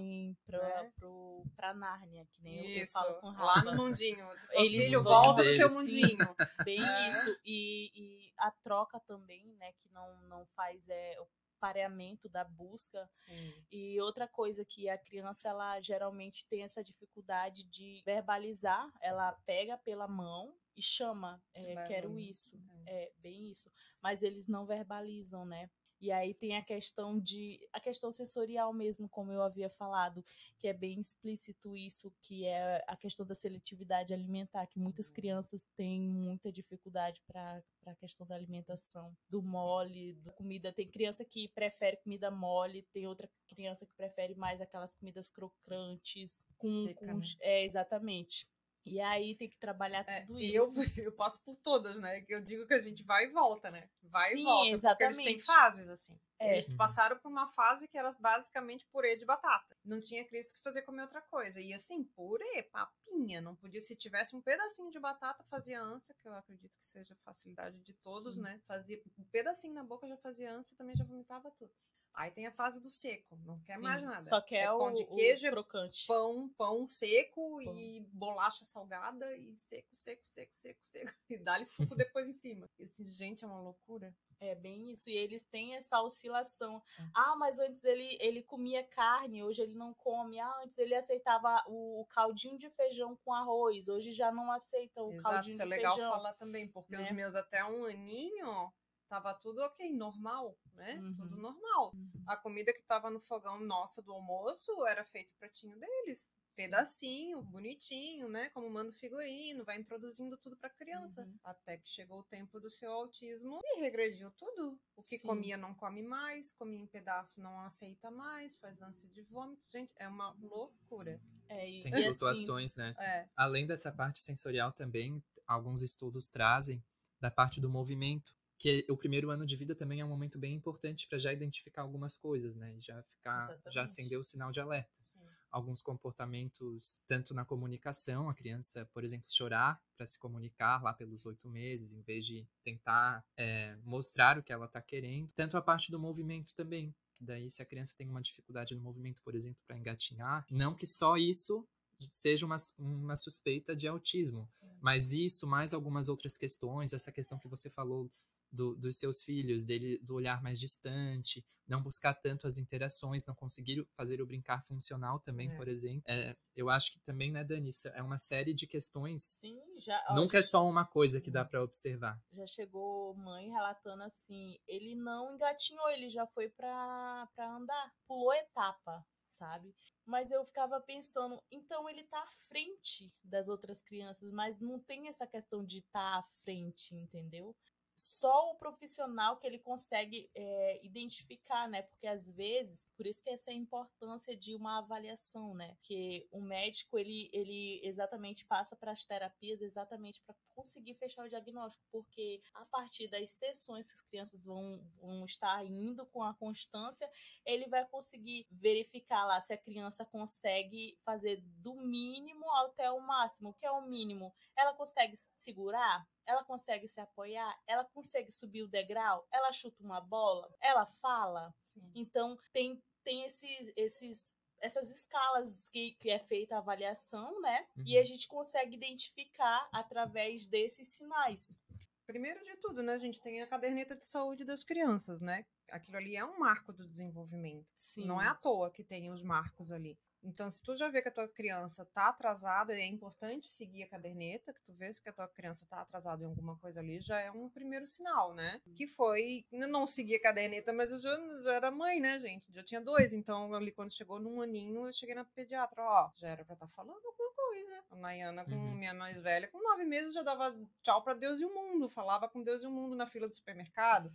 Pra, 0.44 0.58
né? 0.58 0.92
pro, 0.96 1.44
pra 1.54 1.72
Nárnia, 1.72 2.26
que 2.32 2.42
nem 2.42 2.80
isso, 2.80 2.98
eu, 2.98 3.02
falo 3.02 3.20
com 3.20 3.30
Rafa. 3.30 3.44
Lá 3.44 3.64
no 3.64 3.84
mundinho. 3.84 4.28
Eles 4.52 4.86
filho, 4.86 5.02
volta 5.04 5.44
no 5.44 5.56
teu 5.56 5.70
mundinho. 5.70 6.36
Bem 6.64 6.82
é. 6.82 7.08
isso. 7.08 7.40
E, 7.44 7.92
e, 7.94 8.32
a 8.38 8.50
troca 8.50 8.98
também, 9.00 9.54
né, 9.58 9.72
que 9.78 9.88
não, 9.92 10.20
não 10.22 10.44
faz 10.56 10.88
é, 10.88 11.20
pareamento 11.62 12.28
da 12.28 12.42
busca. 12.42 13.08
Sim. 13.12 13.54
E 13.70 14.00
outra 14.00 14.26
coisa 14.26 14.64
que 14.64 14.88
a 14.88 14.98
criança 14.98 15.48
ela 15.48 15.80
geralmente 15.80 16.44
tem 16.48 16.64
essa 16.64 16.82
dificuldade 16.82 17.62
de 17.62 18.02
verbalizar, 18.04 18.92
ela 19.00 19.30
pega 19.46 19.78
pela 19.78 20.08
mão 20.08 20.52
e 20.76 20.82
chama, 20.82 21.40
é, 21.54 21.86
quero 21.86 22.18
isso, 22.18 22.58
é. 22.86 23.04
é 23.04 23.12
bem 23.18 23.48
isso, 23.48 23.70
mas 24.02 24.22
eles 24.22 24.48
não 24.48 24.66
verbalizam, 24.66 25.44
né? 25.44 25.70
E 26.02 26.10
aí 26.10 26.34
tem 26.34 26.56
a 26.56 26.62
questão 26.62 27.16
de 27.16 27.60
a 27.72 27.78
questão 27.78 28.10
sensorial 28.10 28.72
mesmo, 28.72 29.08
como 29.08 29.30
eu 29.30 29.40
havia 29.40 29.70
falado, 29.70 30.24
que 30.58 30.66
é 30.66 30.72
bem 30.72 31.00
explícito 31.00 31.76
isso, 31.76 32.12
que 32.20 32.44
é 32.44 32.84
a 32.88 32.96
questão 32.96 33.24
da 33.24 33.36
seletividade 33.36 34.12
alimentar, 34.12 34.66
que 34.66 34.80
muitas 34.80 35.10
uhum. 35.10 35.14
crianças 35.14 35.70
têm 35.76 36.00
muita 36.00 36.50
dificuldade 36.50 37.22
para 37.24 37.62
a 37.86 37.94
questão 37.94 38.26
da 38.26 38.34
alimentação, 38.34 39.16
do 39.30 39.40
mole, 39.40 40.14
da 40.24 40.32
comida. 40.32 40.72
Tem 40.72 40.90
criança 40.90 41.24
que 41.24 41.46
prefere 41.50 41.98
comida 41.98 42.32
mole, 42.32 42.82
tem 42.92 43.06
outra 43.06 43.30
criança 43.46 43.86
que 43.86 43.94
prefere 43.94 44.34
mais 44.34 44.60
aquelas 44.60 44.96
comidas 44.96 45.30
crocantes, 45.30 46.32
com, 46.58 46.82
Seca, 46.82 47.06
com 47.06 47.18
né? 47.18 47.24
é 47.40 47.64
exatamente. 47.64 48.44
E 48.84 49.00
aí 49.00 49.36
tem 49.36 49.48
que 49.48 49.56
trabalhar 49.56 50.04
é, 50.08 50.22
tudo 50.22 50.40
isso. 50.40 51.00
Eu, 51.00 51.06
eu 51.06 51.12
passo 51.12 51.42
por 51.42 51.56
todas, 51.56 52.00
né? 52.00 52.20
Que 52.22 52.34
eu 52.34 52.40
digo 52.40 52.66
que 52.66 52.74
a 52.74 52.80
gente 52.80 53.02
vai 53.04 53.26
e 53.26 53.30
volta, 53.30 53.70
né? 53.70 53.88
Vai 54.02 54.32
Sim, 54.32 54.40
e 54.40 54.44
volta. 54.44 54.70
Exatamente. 54.70 55.16
Porque 55.16 55.28
eles 55.28 55.46
têm 55.46 55.54
fases, 55.54 55.88
assim. 55.88 56.18
É. 56.38 56.58
Eles 56.58 56.74
passaram 56.74 57.16
por 57.18 57.28
uma 57.28 57.46
fase 57.46 57.86
que 57.86 57.96
era 57.96 58.10
basicamente 58.18 58.84
purê 58.86 59.16
de 59.16 59.24
batata. 59.24 59.76
Não 59.84 60.00
tinha 60.00 60.24
Cristo 60.24 60.54
que 60.54 60.62
fazer 60.62 60.82
comer 60.82 61.02
outra 61.02 61.20
coisa. 61.20 61.60
E 61.60 61.72
assim, 61.72 62.02
purê, 62.02 62.64
papinha. 62.64 63.40
Não 63.40 63.54
podia, 63.54 63.80
se 63.80 63.94
tivesse 63.94 64.34
um 64.34 64.40
pedacinho 64.40 64.90
de 64.90 64.98
batata, 64.98 65.44
fazia 65.44 65.80
ânsia, 65.80 66.14
que 66.20 66.26
eu 66.26 66.34
acredito 66.34 66.76
que 66.76 66.84
seja 66.84 67.14
facilidade 67.14 67.78
de 67.80 67.94
todos, 67.94 68.34
Sim. 68.34 68.42
né? 68.42 68.60
Fazia 68.66 69.00
um 69.16 69.24
pedacinho 69.24 69.74
na 69.74 69.84
boca, 69.84 70.08
já 70.08 70.16
fazia 70.16 70.52
ânsia, 70.52 70.76
também 70.76 70.96
já 70.96 71.04
vomitava 71.04 71.50
tudo. 71.52 71.72
Aí 72.14 72.30
tem 72.30 72.46
a 72.46 72.52
fase 72.52 72.78
do 72.78 72.90
seco, 72.90 73.36
não 73.44 73.58
quer 73.60 73.76
Sim, 73.76 73.82
mais 73.82 74.02
nada. 74.02 74.20
Só 74.20 74.40
quer 74.40 74.64
é 74.64 74.66
pão 74.66 74.88
o, 74.88 74.92
de 74.92 75.04
queijo, 75.06 75.48
o 75.48 75.50
crocante. 75.50 76.06
pão, 76.06 76.48
pão 76.58 76.86
seco 76.86 77.62
pão. 77.64 77.78
e 77.78 78.00
bolacha 78.12 78.64
salgada 78.66 79.34
e 79.36 79.56
seco, 79.56 79.94
seco, 79.94 80.26
seco, 80.26 80.54
seco, 80.54 80.84
seco. 80.84 81.12
E 81.30 81.38
dá-lhe 81.38 81.64
suco 81.64 81.94
depois 81.94 82.28
em 82.28 82.34
cima. 82.34 82.68
E 82.78 82.84
assim, 82.84 83.06
gente, 83.06 83.44
é 83.44 83.46
uma 83.46 83.60
loucura. 83.60 84.14
É 84.42 84.56
bem 84.56 84.92
isso. 84.92 85.08
E 85.08 85.16
eles 85.16 85.44
têm 85.44 85.76
essa 85.76 86.02
oscilação. 86.02 86.82
É. 86.98 87.02
Ah, 87.14 87.36
mas 87.36 87.60
antes 87.60 87.84
ele, 87.84 88.18
ele 88.20 88.42
comia 88.42 88.84
carne, 88.84 89.42
hoje 89.42 89.62
ele 89.62 89.74
não 89.74 89.94
come. 89.94 90.38
Ah, 90.40 90.60
antes 90.64 90.76
ele 90.78 90.94
aceitava 90.94 91.62
o, 91.68 92.04
caldinho 92.10 92.58
de 92.58 92.68
feijão 92.70 93.16
com 93.24 93.32
arroz, 93.32 93.88
hoje 93.88 94.12
já 94.12 94.32
não 94.32 94.50
aceita 94.50 95.02
o 95.02 95.12
Exato, 95.12 95.22
caldinho 95.22 95.56
de 95.56 95.62
feijão. 95.62 95.76
Isso 95.76 95.82
é 95.82 95.92
legal 95.92 96.10
falar 96.10 96.32
também, 96.34 96.68
porque 96.68 96.96
né? 96.96 97.00
os 97.00 97.10
meus 97.12 97.36
até 97.36 97.64
um 97.64 97.84
aninho 97.84 98.72
tava 99.12 99.34
tudo 99.34 99.60
ok, 99.60 99.92
normal, 99.92 100.58
né? 100.72 100.94
Uhum. 100.94 101.14
Tudo 101.14 101.36
normal. 101.36 101.92
Uhum. 101.94 102.24
A 102.26 102.34
comida 102.34 102.72
que 102.72 102.82
tava 102.84 103.10
no 103.10 103.20
fogão 103.20 103.60
nossa 103.60 104.00
do 104.00 104.10
almoço 104.10 104.86
era 104.86 105.04
feito 105.04 105.32
o 105.32 105.36
pratinho 105.36 105.78
deles. 105.78 106.20
Sim. 106.22 106.62
Pedacinho, 106.62 107.42
bonitinho, 107.42 108.26
né? 108.26 108.48
Como 108.54 108.70
manda 108.70 108.90
figurino, 108.90 109.66
vai 109.66 109.78
introduzindo 109.78 110.38
tudo 110.38 110.56
pra 110.56 110.70
criança. 110.70 111.24
Uhum. 111.24 111.38
Até 111.44 111.76
que 111.76 111.90
chegou 111.90 112.20
o 112.20 112.24
tempo 112.24 112.58
do 112.58 112.70
seu 112.70 112.90
autismo 112.90 113.60
e 113.62 113.80
regrediu 113.80 114.30
tudo. 114.30 114.80
O 114.96 115.02
que 115.02 115.18
Sim. 115.18 115.26
comia 115.26 115.58
não 115.58 115.74
come 115.74 116.02
mais, 116.02 116.50
comia 116.52 116.80
em 116.80 116.86
pedaço 116.86 117.38
não 117.42 117.60
aceita 117.60 118.10
mais, 118.10 118.56
faz 118.56 118.80
ânsia 118.80 119.10
de 119.10 119.20
vômito. 119.24 119.70
Gente, 119.70 119.92
é 119.98 120.08
uma 120.08 120.30
loucura. 120.40 121.20
É, 121.50 121.68
e, 121.68 121.82
Tem 121.82 121.92
assim, 121.92 122.04
flutuações, 122.04 122.70
assim, 122.70 122.80
né? 122.80 122.94
É. 122.98 123.28
Além 123.36 123.66
dessa 123.66 123.92
parte 123.92 124.22
sensorial 124.22 124.72
também, 124.72 125.22
alguns 125.46 125.82
estudos 125.82 126.30
trazem 126.30 126.82
da 127.20 127.30
parte 127.30 127.60
do 127.60 127.68
movimento 127.68 128.34
que 128.62 128.86
o 128.88 128.96
primeiro 128.96 129.28
ano 129.28 129.44
de 129.44 129.56
vida 129.56 129.74
também 129.74 129.98
é 129.98 130.04
um 130.04 130.08
momento 130.08 130.38
bem 130.38 130.54
importante 130.54 131.08
para 131.08 131.18
já 131.18 131.32
identificar 131.32 131.82
algumas 131.82 132.16
coisas, 132.16 132.54
né? 132.54 132.72
Já 132.78 133.02
ficar, 133.02 133.46
Exatamente. 133.46 133.74
já 133.74 133.82
acender 133.82 134.16
o 134.20 134.22
sinal 134.22 134.52
de 134.52 134.60
alerta. 134.60 135.02
Sim. 135.02 135.18
Alguns 135.50 135.82
comportamentos, 135.82 137.00
tanto 137.08 137.34
na 137.34 137.44
comunicação, 137.44 138.28
a 138.28 138.34
criança, 138.34 138.88
por 138.94 139.02
exemplo, 139.02 139.26
chorar 139.28 139.82
para 139.96 140.06
se 140.06 140.16
comunicar 140.16 140.80
lá 140.80 140.94
pelos 140.94 141.26
oito 141.26 141.48
meses, 141.48 141.92
em 141.92 142.02
vez 142.02 142.24
de 142.24 142.46
tentar 142.62 143.26
é, 143.36 143.76
mostrar 143.82 144.38
o 144.38 144.42
que 144.44 144.52
ela 144.52 144.66
está 144.66 144.80
querendo. 144.80 145.28
Tanto 145.34 145.56
a 145.56 145.60
parte 145.60 145.90
do 145.90 145.98
movimento 145.98 146.54
também, 146.54 146.94
que 147.14 147.24
daí 147.24 147.50
se 147.50 147.62
a 147.62 147.66
criança 147.66 147.96
tem 147.98 148.08
uma 148.08 148.22
dificuldade 148.22 148.76
no 148.76 148.80
movimento, 148.80 149.20
por 149.24 149.34
exemplo, 149.34 149.60
para 149.66 149.76
engatinhar, 149.76 150.46
não 150.48 150.72
que 150.72 150.86
só 150.86 151.16
isso 151.16 151.66
seja 152.12 152.46
uma, 152.46 152.56
uma 152.78 153.16
suspeita 153.16 153.74
de 153.74 153.88
autismo, 153.88 154.48
Sim. 154.52 154.66
mas 154.80 155.12
isso 155.12 155.48
mais 155.48 155.74
algumas 155.74 156.08
outras 156.08 156.36
questões, 156.36 156.92
essa 156.92 157.10
questão 157.10 157.38
que 157.38 157.48
você 157.48 157.68
falou 157.68 158.08
do, 158.52 158.76
dos 158.76 158.98
seus 158.98 159.22
filhos, 159.22 159.64
dele 159.64 159.98
do 160.02 160.14
olhar 160.14 160.42
mais 160.42 160.60
distante, 160.60 161.44
não 161.66 161.82
buscar 161.82 162.14
tanto 162.14 162.46
as 162.46 162.58
interações, 162.58 163.24
não 163.24 163.34
conseguir 163.34 163.86
fazer 163.96 164.20
o 164.20 164.26
brincar 164.26 164.62
funcional 164.66 165.20
também, 165.20 165.50
é. 165.50 165.56
por 165.56 165.68
exemplo. 165.68 166.02
É, 166.06 166.36
eu 166.54 166.68
acho 166.68 166.92
que 166.92 167.00
também, 167.00 167.32
né, 167.32 167.42
Dani, 167.42 167.70
é 167.94 168.02
uma 168.02 168.18
série 168.18 168.52
de 168.52 168.66
questões. 168.66 169.22
Sim, 169.22 169.58
já. 169.78 170.04
Nunca 170.14 170.38
é 170.38 170.42
só 170.42 170.68
uma 170.68 170.84
coisa 170.84 171.20
que 171.20 171.30
dá 171.30 171.44
para 171.44 171.62
observar. 171.62 172.20
Já 172.32 172.46
chegou 172.46 173.14
mãe 173.14 173.48
relatando 173.48 174.02
assim, 174.02 174.58
ele 174.66 174.94
não 174.94 175.34
engatinhou, 175.34 175.88
ele 175.90 176.10
já 176.10 176.26
foi 176.26 176.50
para 176.50 177.28
andar, 177.38 177.94
pulou 178.06 178.34
etapa, 178.34 179.04
sabe? 179.30 179.74
Mas 180.04 180.30
eu 180.30 180.44
ficava 180.44 180.80
pensando, 180.80 181.40
então 181.50 181.88
ele 181.88 182.04
tá 182.04 182.18
à 182.18 182.30
frente 182.48 183.14
das 183.22 183.48
outras 183.48 183.80
crianças, 183.80 184.30
mas 184.32 184.60
não 184.60 184.78
tem 184.80 185.08
essa 185.08 185.26
questão 185.26 185.64
de 185.64 185.78
estar 185.78 186.12
tá 186.12 186.18
à 186.18 186.22
frente, 186.44 186.94
entendeu? 186.94 187.56
Só 187.96 188.50
o 188.50 188.56
profissional 188.56 189.36
que 189.36 189.46
ele 189.46 189.58
consegue 189.58 190.30
é, 190.34 190.80
identificar, 190.84 191.68
né? 191.68 191.82
Porque 191.82 192.06
às 192.06 192.28
vezes, 192.28 192.86
por 192.96 193.06
isso 193.06 193.22
que 193.22 193.30
essa 193.30 193.50
é 193.50 193.54
a 193.54 193.56
importância 193.56 194.36
de 194.36 194.54
uma 194.56 194.78
avaliação, 194.78 195.54
né? 195.54 195.76
Que 195.82 196.26
o 196.30 196.40
médico 196.40 196.98
ele, 196.98 197.30
ele 197.32 197.80
exatamente 197.84 198.44
passa 198.44 198.76
para 198.76 198.92
as 198.92 199.04
terapias 199.04 199.60
exatamente 199.60 200.20
para 200.22 200.34
conseguir 200.54 200.94
fechar 200.94 201.24
o 201.24 201.28
diagnóstico, 201.28 201.84
porque 201.90 202.42
a 202.54 202.64
partir 202.66 203.08
das 203.08 203.30
sessões 203.30 203.86
que 203.86 203.94
as 203.94 204.00
crianças 204.02 204.44
vão, 204.44 204.82
vão 205.00 205.24
estar 205.24 205.64
indo 205.64 206.06
com 206.06 206.22
a 206.22 206.34
constância, 206.34 207.10
ele 207.44 207.66
vai 207.68 207.86
conseguir 207.86 208.46
verificar 208.50 209.24
lá 209.24 209.40
se 209.40 209.52
a 209.52 209.58
criança 209.58 210.04
consegue 210.04 210.98
fazer 211.04 211.40
do 211.42 211.74
mínimo 211.74 212.50
até 212.64 212.90
o 212.90 213.00
máximo. 213.00 213.50
O 213.50 213.54
que 213.54 213.66
é 213.66 213.70
o 213.70 213.82
mínimo? 213.82 214.32
Ela 214.56 214.74
consegue 214.74 215.16
segurar? 215.16 216.06
Ela 216.26 216.44
consegue 216.44 216.88
se 216.88 217.00
apoiar, 217.00 217.58
ela 217.66 217.84
consegue 217.84 218.32
subir 218.32 218.62
o 218.62 218.68
degrau, 218.68 219.26
ela 219.30 219.52
chuta 219.52 219.82
uma 219.82 220.00
bola, 220.00 220.52
ela 220.60 220.86
fala. 220.86 221.54
Sim. 221.60 221.90
Então 221.94 222.38
tem 222.52 222.82
tem 223.04 223.24
esses, 223.24 223.72
esses 223.76 224.32
essas 224.60 224.90
escalas 224.90 225.68
que, 225.70 225.96
que 225.98 226.08
é 226.08 226.20
feita 226.20 226.54
a 226.54 226.58
avaliação, 226.58 227.40
né? 227.40 227.66
Uhum. 227.76 227.82
E 227.84 227.98
a 227.98 228.04
gente 228.04 228.28
consegue 228.28 228.76
identificar 228.76 229.68
através 229.72 230.46
desses 230.46 230.86
sinais. 230.88 231.58
Primeiro 232.06 232.44
de 232.44 232.56
tudo, 232.56 232.82
né, 232.82 232.94
a 232.94 232.98
gente 232.98 233.20
tem 233.20 233.42
a 233.42 233.46
caderneta 233.46 233.96
de 233.96 234.04
saúde 234.04 234.44
das 234.44 234.62
crianças, 234.62 235.20
né? 235.20 235.44
Aquilo 235.68 235.96
ali 235.96 236.16
é 236.16 236.24
um 236.24 236.38
marco 236.38 236.72
do 236.72 236.86
desenvolvimento. 236.86 237.66
Sim. 237.74 238.04
Não 238.04 238.20
é 238.20 238.28
à 238.28 238.34
toa 238.34 238.70
que 238.70 238.84
tem 238.84 239.10
os 239.10 239.22
marcos 239.22 239.72
ali. 239.72 239.98
Então, 240.24 240.48
se 240.48 240.62
tu 240.62 240.76
já 240.76 240.88
vê 240.88 241.02
que 241.02 241.08
a 241.08 241.12
tua 241.12 241.28
criança 241.28 241.84
tá 241.92 242.08
atrasada, 242.08 242.72
é 242.74 242.86
importante 242.86 243.50
seguir 243.50 243.82
a 243.82 243.88
caderneta, 243.88 244.52
que 244.52 244.62
tu 244.62 244.72
vê 244.72 244.90
que 244.90 245.08
a 245.08 245.12
tua 245.12 245.28
criança 245.28 245.66
tá 245.68 245.80
atrasada 245.80 246.22
em 246.22 246.26
alguma 246.26 246.56
coisa 246.58 246.80
ali, 246.80 247.00
já 247.00 247.20
é 247.20 247.30
um 247.30 247.48
primeiro 247.48 247.86
sinal, 247.86 248.32
né? 248.32 248.60
Uhum. 248.66 248.74
Que 248.74 248.86
foi, 248.86 249.44
eu 249.50 249.68
não 249.68 249.86
segui 249.86 250.14
a 250.16 250.22
caderneta, 250.22 250.72
mas 250.72 250.92
eu 250.92 250.98
já, 250.98 251.14
já 251.42 251.54
era 251.54 251.70
mãe, 251.70 252.00
né, 252.00 252.18
gente? 252.20 252.52
Já 252.52 252.62
tinha 252.62 252.80
dois, 252.80 253.12
então 253.12 253.54
ali 253.54 253.72
quando 253.72 253.92
chegou 253.92 254.20
num 254.20 254.40
aninho, 254.40 254.86
eu 254.86 254.92
cheguei 254.92 255.14
na 255.14 255.24
pediatra, 255.24 255.82
ó, 255.82 256.10
já 256.14 256.28
era 256.28 256.44
pra 256.44 256.54
estar 256.54 256.66
tá 256.66 256.72
falando 256.72 257.04
alguma 257.04 257.32
coisa. 257.34 257.84
A 257.90 257.96
Nayana, 257.96 258.44
com 258.44 258.52
uhum. 258.52 258.74
minha 258.74 258.94
mais 258.94 259.20
velha, 259.20 259.48
com 259.48 259.62
nove 259.62 259.84
meses, 259.84 260.14
já 260.14 260.22
dava 260.22 260.56
tchau 260.82 261.02
pra 261.02 261.14
Deus 261.14 261.40
e 261.40 261.44
o 261.44 261.52
mundo, 261.52 261.88
falava 261.88 262.28
com 262.28 262.42
Deus 262.42 262.62
e 262.62 262.66
o 262.66 262.70
mundo 262.70 262.94
na 262.94 263.06
fila 263.06 263.28
do 263.28 263.34
supermercado 263.34 264.12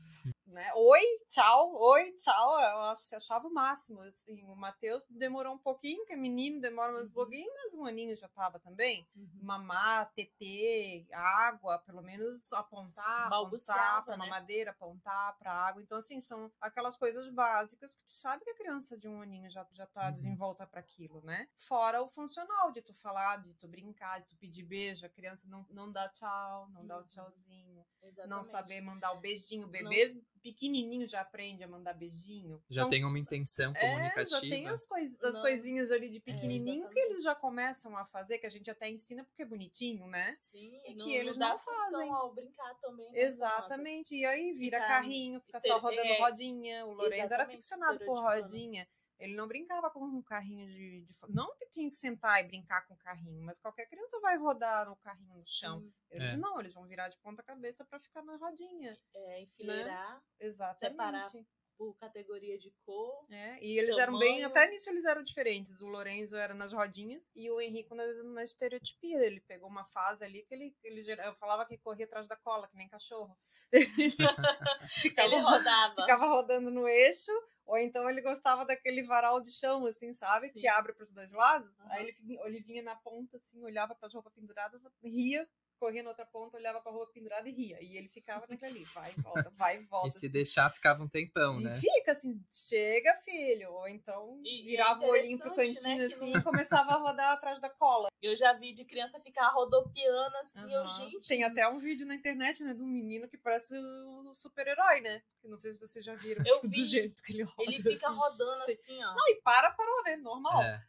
né? 0.48 0.72
Oi, 0.76 1.02
tchau, 1.28 1.76
oi, 1.76 2.12
tchau. 2.14 2.60
Eu 2.60 2.82
acho 2.84 3.02
que 3.02 3.08
você 3.10 3.16
achava 3.16 3.48
o 3.48 3.54
máximo. 3.54 4.02
Assim, 4.02 4.44
o 4.44 4.56
Matheus 4.56 5.06
demorou 5.10 5.54
um 5.54 5.58
pouquinho, 5.58 6.06
que 6.06 6.14
é 6.14 6.16
menino, 6.16 6.62
demora 6.62 6.94
um 6.94 7.02
uhum. 7.02 7.10
pouquinho, 7.10 7.52
mas 7.56 7.74
um 7.74 7.86
aninho 7.86 8.16
já 8.16 8.28
tava 8.30 8.60
também. 8.60 9.08
Uhum. 9.16 9.40
Mamar, 9.42 10.12
TT, 10.14 11.08
água, 11.12 11.80
pelo 11.80 12.02
menos 12.02 12.52
apontar, 12.54 13.28
apontar 13.28 14.06
pra 14.06 14.18
né? 14.18 14.26
mamadeira, 14.26 14.72
apontar 14.72 15.38
pra 15.38 15.52
água. 15.52 15.82
Então, 15.82 15.98
assim, 15.98 16.20
são 16.20 16.52
aquelas 16.62 16.98
coisas 16.98 17.30
básicas 17.30 17.96
que 17.96 18.06
tu 18.06 18.14
sabe 18.14 18.44
que 18.44 18.52
a 18.52 18.56
criança 18.56 18.98
de 18.98 19.08
um 19.08 19.22
aninho 19.22 19.50
já, 19.50 19.66
já 19.74 19.86
tá 19.86 20.08
uhum. 20.08 20.14
desenvolta 20.14 20.66
para 20.66 20.80
aquilo, 20.80 21.22
né? 21.22 21.48
Fora 21.58 22.02
o 22.02 22.08
funcional, 22.08 22.72
de 22.72 22.82
tu 22.82 22.94
falar, 22.94 23.38
de 23.38 23.54
tu 23.56 23.68
brincar, 23.68 24.22
de 24.22 24.28
tu 24.28 24.38
pedir 24.38 24.64
beijo, 24.64 25.06
a 25.06 25.10
criança 25.10 25.48
não, 25.48 25.66
não 25.70 25.92
dá 25.92 26.08
tchau, 26.10 26.70
não 26.70 26.86
dá 26.86 26.98
o 26.98 27.00
uhum. 27.02 27.06
tchauzinho, 27.06 27.67
Exatamente. 28.02 28.30
não 28.30 28.44
saber 28.44 28.82
mandar 28.82 29.12
o 29.14 29.20
beijinho. 29.20 29.68
Bebês 29.68 30.16
não 30.16 30.22
pequenininho 30.52 31.08
já 31.08 31.22
aprende 31.22 31.64
a 31.64 31.68
mandar 31.68 31.94
beijinho. 31.94 32.62
Já 32.70 32.82
São... 32.82 32.90
tem 32.90 33.04
uma 33.04 33.20
intenção 33.20 33.74
comunicativa. 33.74 34.22
É, 34.22 34.26
já 34.26 34.40
tem 34.40 34.68
as, 34.68 34.86
cois... 34.86 35.22
as 35.22 35.40
coisinhas 35.40 35.92
ali 35.92 36.10
de 36.10 36.18
é, 36.18 36.22
pequenininho 36.22 36.86
é, 36.86 36.90
que 36.90 37.00
eles 37.00 37.24
já 37.24 37.36
começam 37.36 37.98
a 37.98 38.06
fazer, 38.06 38.38
que 38.38 38.46
a 38.46 38.50
gente 38.50 38.70
até 38.70 38.90
ensina 38.90 39.24
porque 39.26 39.42
é 39.42 39.46
bonitinho, 39.46 40.08
né? 40.08 40.32
Sim, 40.32 40.80
e 40.86 40.96
que 40.96 41.14
eles 41.14 41.38
não, 41.38 41.50
não 41.50 41.60
fazem. 41.60 42.10
ao 42.10 42.34
brincar 42.34 42.74
também. 42.76 43.12
Né? 43.12 43.20
Exatamente. 43.22 44.16
E 44.16 44.26
aí 44.26 44.54
vira 44.54 44.78
fica, 44.78 44.88
carrinho, 44.88 45.42
fica 45.42 45.60
só 45.60 45.78
rodando 45.80 46.08
é, 46.08 46.20
rodinha. 46.20 46.86
O 46.86 46.94
Lourenço 46.94 47.34
era 47.34 47.46
ficcionado 47.46 48.00
por 48.06 48.22
rodinha. 48.22 48.88
Ele 49.20 49.36
não 49.36 49.48
brincava 49.48 49.90
com 49.90 50.04
um 50.04 50.22
carrinho 50.22 50.68
de, 50.68 51.02
de, 51.02 51.14
Não 51.30 51.56
que 51.56 51.68
tinha 51.68 51.90
que 51.90 51.98
sentar 51.98 52.40
e 52.40 52.48
brincar 52.48 52.86
com 52.86 52.94
o 52.94 52.98
carrinho, 52.98 53.44
mas 53.44 53.60
qualquer 53.60 53.88
criança 53.88 54.20
vai 54.20 54.38
rodar 54.38 54.88
no 54.88 54.96
carrinho 54.98 55.34
no 55.34 55.42
chão. 55.46 55.92
Eles 56.10 56.34
é. 56.34 56.38
não, 56.38 56.60
eles 56.60 56.74
vão 56.74 56.86
virar 56.86 57.10
de 57.10 57.18
ponta 57.18 57.42
cabeça 57.42 57.84
para 57.84 58.00
ficar 58.00 58.22
na 58.24 58.36
rodinha. 58.36 58.98
É, 59.14 59.20
né? 59.20 59.42
enfileirar. 59.42 60.16
Né? 60.16 60.22
Exatamente. 60.40 60.92
Separar 60.92 61.32
por 61.78 61.96
categoria 61.98 62.58
de 62.58 62.72
cor. 62.86 63.26
É, 63.30 63.64
e 63.64 63.78
eles 63.78 63.96
tamanho. 63.96 64.02
eram 64.02 64.20
bem, 64.20 64.44
até 64.44 64.70
nisso 64.70 64.90
eles 64.90 65.06
eram 65.06 65.24
diferentes. 65.24 65.80
O 65.82 65.88
Lorenzo 65.88 66.36
era 66.36 66.54
nas 66.54 66.74
rodinhas 66.74 67.24
e 67.36 67.50
o 67.50 67.62
Henrico 67.62 67.96
na, 67.96 68.06
na 68.24 68.44
estereotipia. 68.44 69.24
Ele 69.24 69.40
pegou 69.42 69.70
uma 69.70 69.86
fase 69.86 70.26
ali 70.26 70.44
que 70.44 70.54
ele, 70.54 70.76
ele 70.84 71.04
eu 71.24 71.36
falava 71.36 71.66
que 71.66 71.78
corria 71.78 72.06
atrás 72.06 72.28
da 72.28 72.36
cola, 72.36 72.68
que 72.68 72.76
nem 72.76 72.90
cachorro. 72.90 73.38
ficava, 75.02 75.28
ele 75.28 75.42
rodava. 75.42 75.96
Ficava 75.96 76.28
rodando 76.28 76.72
no 76.72 76.88
eixo, 76.88 77.32
ou 77.66 77.78
então 77.78 78.10
ele 78.10 78.22
gostava 78.22 78.66
daquele 78.66 79.04
varal 79.04 79.42
de 79.42 79.52
chão, 79.52 79.86
assim, 79.86 80.14
sabe? 80.14 80.50
Sim. 80.50 80.60
Que 80.60 80.68
abre 80.68 80.94
para 80.94 81.04
os 81.06 81.12
dois 81.12 81.32
lados. 81.32 81.70
Uhum. 81.80 81.92
Aí 81.92 82.04
ele, 82.08 82.40
ele 82.46 82.62
vinha 82.62 82.82
na 82.82 82.96
ponta, 82.96 83.38
assim, 83.38 83.62
olhava 83.64 83.94
para 83.94 84.08
as 84.08 84.14
roupas 84.14 84.34
penduradas, 84.34 84.82
ria, 85.04 85.48
corria 85.78 86.04
na 86.04 86.10
outra 86.10 86.26
ponta, 86.26 86.58
olhava 86.58 86.82
pra 86.82 86.92
rua 86.92 87.08
pendurada 87.08 87.48
e 87.48 87.52
ria. 87.52 87.78
E 87.82 87.98
ele 87.98 88.08
ficava 88.10 88.46
naquele 88.48 88.80
ali, 88.80 88.84
vai 88.86 89.12
e 89.18 89.22
volta, 89.22 89.50
vai 89.56 89.78
e 89.78 89.86
volta. 89.86 90.08
e 90.08 90.12
se 90.12 90.18
assim. 90.18 90.30
deixar, 90.30 90.70
ficava 90.70 91.04
um 91.04 91.08
tempão, 91.08 91.60
né? 91.60 91.74
E 91.74 91.80
fica 91.80 92.12
assim, 92.12 92.40
chega, 92.52 93.14
filho. 93.24 93.72
Ou 93.72 93.88
então 93.88 94.42
e, 94.44 94.64
virava 94.64 95.04
o 95.04 95.10
olhinho 95.10 95.38
pro 95.38 95.50
né, 95.52 95.56
cantinho 95.56 95.98
né, 95.98 96.06
assim 96.06 96.32
não... 96.32 96.40
e 96.40 96.44
começava 96.44 96.92
a 96.92 96.98
rodar 96.98 97.34
atrás 97.34 97.60
da 97.60 97.70
cola. 97.70 98.10
Eu 98.22 98.36
já 98.36 98.54
vi 98.54 98.74
de 98.74 98.84
criança 98.84 99.20
ficar 99.20 99.50
rodopiando 99.50 100.36
assim, 100.38 100.66
uhum. 100.66 100.70
eu, 100.70 100.88
gente. 100.88 101.28
Tem 101.28 101.44
até 101.44 101.68
um 101.68 101.78
vídeo 101.78 102.06
na 102.06 102.16
internet, 102.16 102.64
né, 102.64 102.74
de 102.74 102.82
um 102.82 102.88
menino 102.88 103.28
que 103.28 103.38
parece 103.38 103.76
um 103.78 104.34
super-herói, 104.36 105.02
né? 105.02 105.22
Que 105.42 105.48
não 105.48 105.58
sei 105.58 105.72
se 105.72 105.80
vocês 105.80 106.04
já 106.04 106.16
viram. 106.16 106.44
Eu 106.46 106.62
vi. 106.68 106.82
Do 106.82 106.86
jeito 106.86 107.24
que 107.24 107.34
ele 107.34 107.44
roda. 107.44 107.64
Ele 107.64 107.78
fica 107.78 108.10
assim, 108.10 108.20
rodando 108.20 108.72
assim, 108.72 109.04
ó. 109.04 109.16
Não, 109.16 109.30
e 109.30 109.42
para, 109.42 109.72
parou, 109.72 110.04
né? 110.04 110.16
Normal. 110.18 110.62
É. 110.64 110.84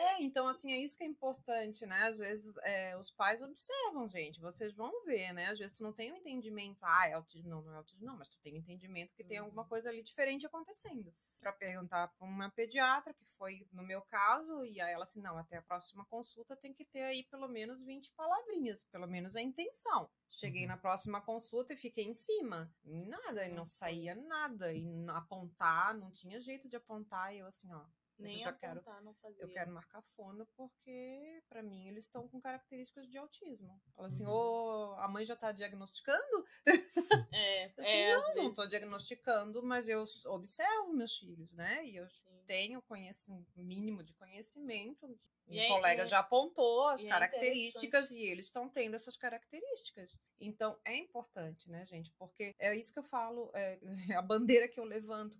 É, 0.00 0.22
então, 0.22 0.48
assim, 0.48 0.72
é 0.72 0.78
isso 0.78 0.96
que 0.96 1.04
é 1.04 1.06
importante, 1.06 1.84
né? 1.84 2.04
Às 2.04 2.18
vezes 2.18 2.56
é, 2.62 2.96
os 2.96 3.10
pais 3.10 3.42
observam, 3.42 4.08
gente, 4.08 4.40
vocês 4.40 4.74
vão 4.74 5.04
ver, 5.04 5.34
né? 5.34 5.48
Às 5.48 5.58
vezes 5.58 5.76
tu 5.76 5.82
não 5.82 5.92
tem 5.92 6.10
um 6.10 6.16
entendimento, 6.16 6.78
ah, 6.82 7.06
é 7.06 7.12
autismo, 7.12 7.50
não, 7.50 7.60
não 7.60 7.74
é 7.74 7.76
autismo, 7.76 8.06
não, 8.06 8.16
mas 8.16 8.30
tu 8.30 8.38
tem 8.38 8.54
um 8.54 8.56
entendimento 8.56 9.14
que 9.14 9.22
tem 9.22 9.36
alguma 9.36 9.60
uhum. 9.60 9.68
coisa 9.68 9.90
ali 9.90 10.02
diferente 10.02 10.46
acontecendo. 10.46 11.12
Para 11.40 11.52
perguntar 11.52 12.08
para 12.08 12.26
uma 12.26 12.48
pediatra, 12.48 13.12
que 13.12 13.26
foi 13.36 13.68
no 13.72 13.82
meu 13.82 14.00
caso, 14.00 14.64
e 14.64 14.80
aí 14.80 14.94
ela 14.94 15.04
assim, 15.04 15.20
não, 15.20 15.36
até 15.36 15.58
a 15.58 15.62
próxima 15.62 16.02
consulta 16.06 16.56
tem 16.56 16.72
que 16.72 16.86
ter 16.86 17.02
aí 17.02 17.24
pelo 17.24 17.46
menos 17.46 17.82
20 17.82 18.10
palavrinhas, 18.12 18.84
pelo 18.84 19.06
menos 19.06 19.36
a 19.36 19.42
intenção. 19.42 20.08
Cheguei 20.30 20.62
uhum. 20.62 20.68
na 20.68 20.76
próxima 20.78 21.20
consulta 21.20 21.74
e 21.74 21.76
fiquei 21.76 22.04
em 22.04 22.14
cima, 22.14 22.72
e 22.86 23.04
nada, 23.04 23.44
e 23.44 23.52
não 23.52 23.66
saía 23.66 24.14
nada, 24.14 24.72
e 24.72 24.82
apontar, 25.10 25.94
não 25.94 26.10
tinha 26.10 26.40
jeito 26.40 26.66
de 26.70 26.76
apontar, 26.76 27.34
e 27.34 27.40
eu 27.40 27.46
assim, 27.46 27.70
ó, 27.70 27.84
nem 28.20 28.36
eu 28.36 28.44
já 28.44 28.52
quero, 28.52 28.82
não 29.02 29.16
Eu 29.38 29.48
quero 29.48 29.72
marcar 29.72 30.02
fono 30.02 30.46
porque, 30.56 31.42
para 31.48 31.62
mim, 31.62 31.88
eles 31.88 32.04
estão 32.04 32.28
com 32.28 32.40
características 32.40 33.08
de 33.08 33.18
autismo. 33.18 33.80
Fala 33.94 34.08
assim, 34.08 34.24
uhum. 34.24 34.32
ô, 34.32 34.94
a 34.98 35.08
mãe 35.08 35.24
já 35.24 35.36
tá 35.36 35.52
diagnosticando? 35.52 36.44
É, 37.32 37.72
assim, 37.78 37.96
é, 37.96 38.16
não, 38.16 38.34
não 38.34 38.54
tô 38.54 38.66
diagnosticando, 38.66 39.62
mas 39.62 39.88
eu 39.88 40.04
observo 40.26 40.92
meus 40.92 41.16
filhos, 41.16 41.50
né? 41.52 41.84
E 41.86 41.96
eu 41.96 42.04
Sim. 42.04 42.42
tenho 42.44 42.82
conhecimento, 42.82 43.48
mínimo 43.56 44.02
de 44.02 44.12
conhecimento. 44.14 45.06
Um 45.06 45.58
é, 45.58 45.68
colega 45.68 46.02
é, 46.02 46.06
já 46.06 46.20
apontou 46.20 46.88
as 46.88 47.04
é 47.04 47.08
características 47.08 48.12
e 48.12 48.22
eles 48.22 48.46
estão 48.46 48.68
tendo 48.68 48.94
essas 48.94 49.16
características. 49.16 50.16
Então 50.40 50.78
é 50.84 50.96
importante, 50.96 51.68
né, 51.68 51.84
gente? 51.84 52.12
Porque 52.18 52.54
é 52.58 52.74
isso 52.76 52.92
que 52.92 52.98
eu 52.98 53.04
falo, 53.04 53.50
é, 53.54 53.78
a 54.16 54.22
bandeira 54.22 54.68
que 54.68 54.78
eu 54.78 54.84
levanto, 54.84 55.38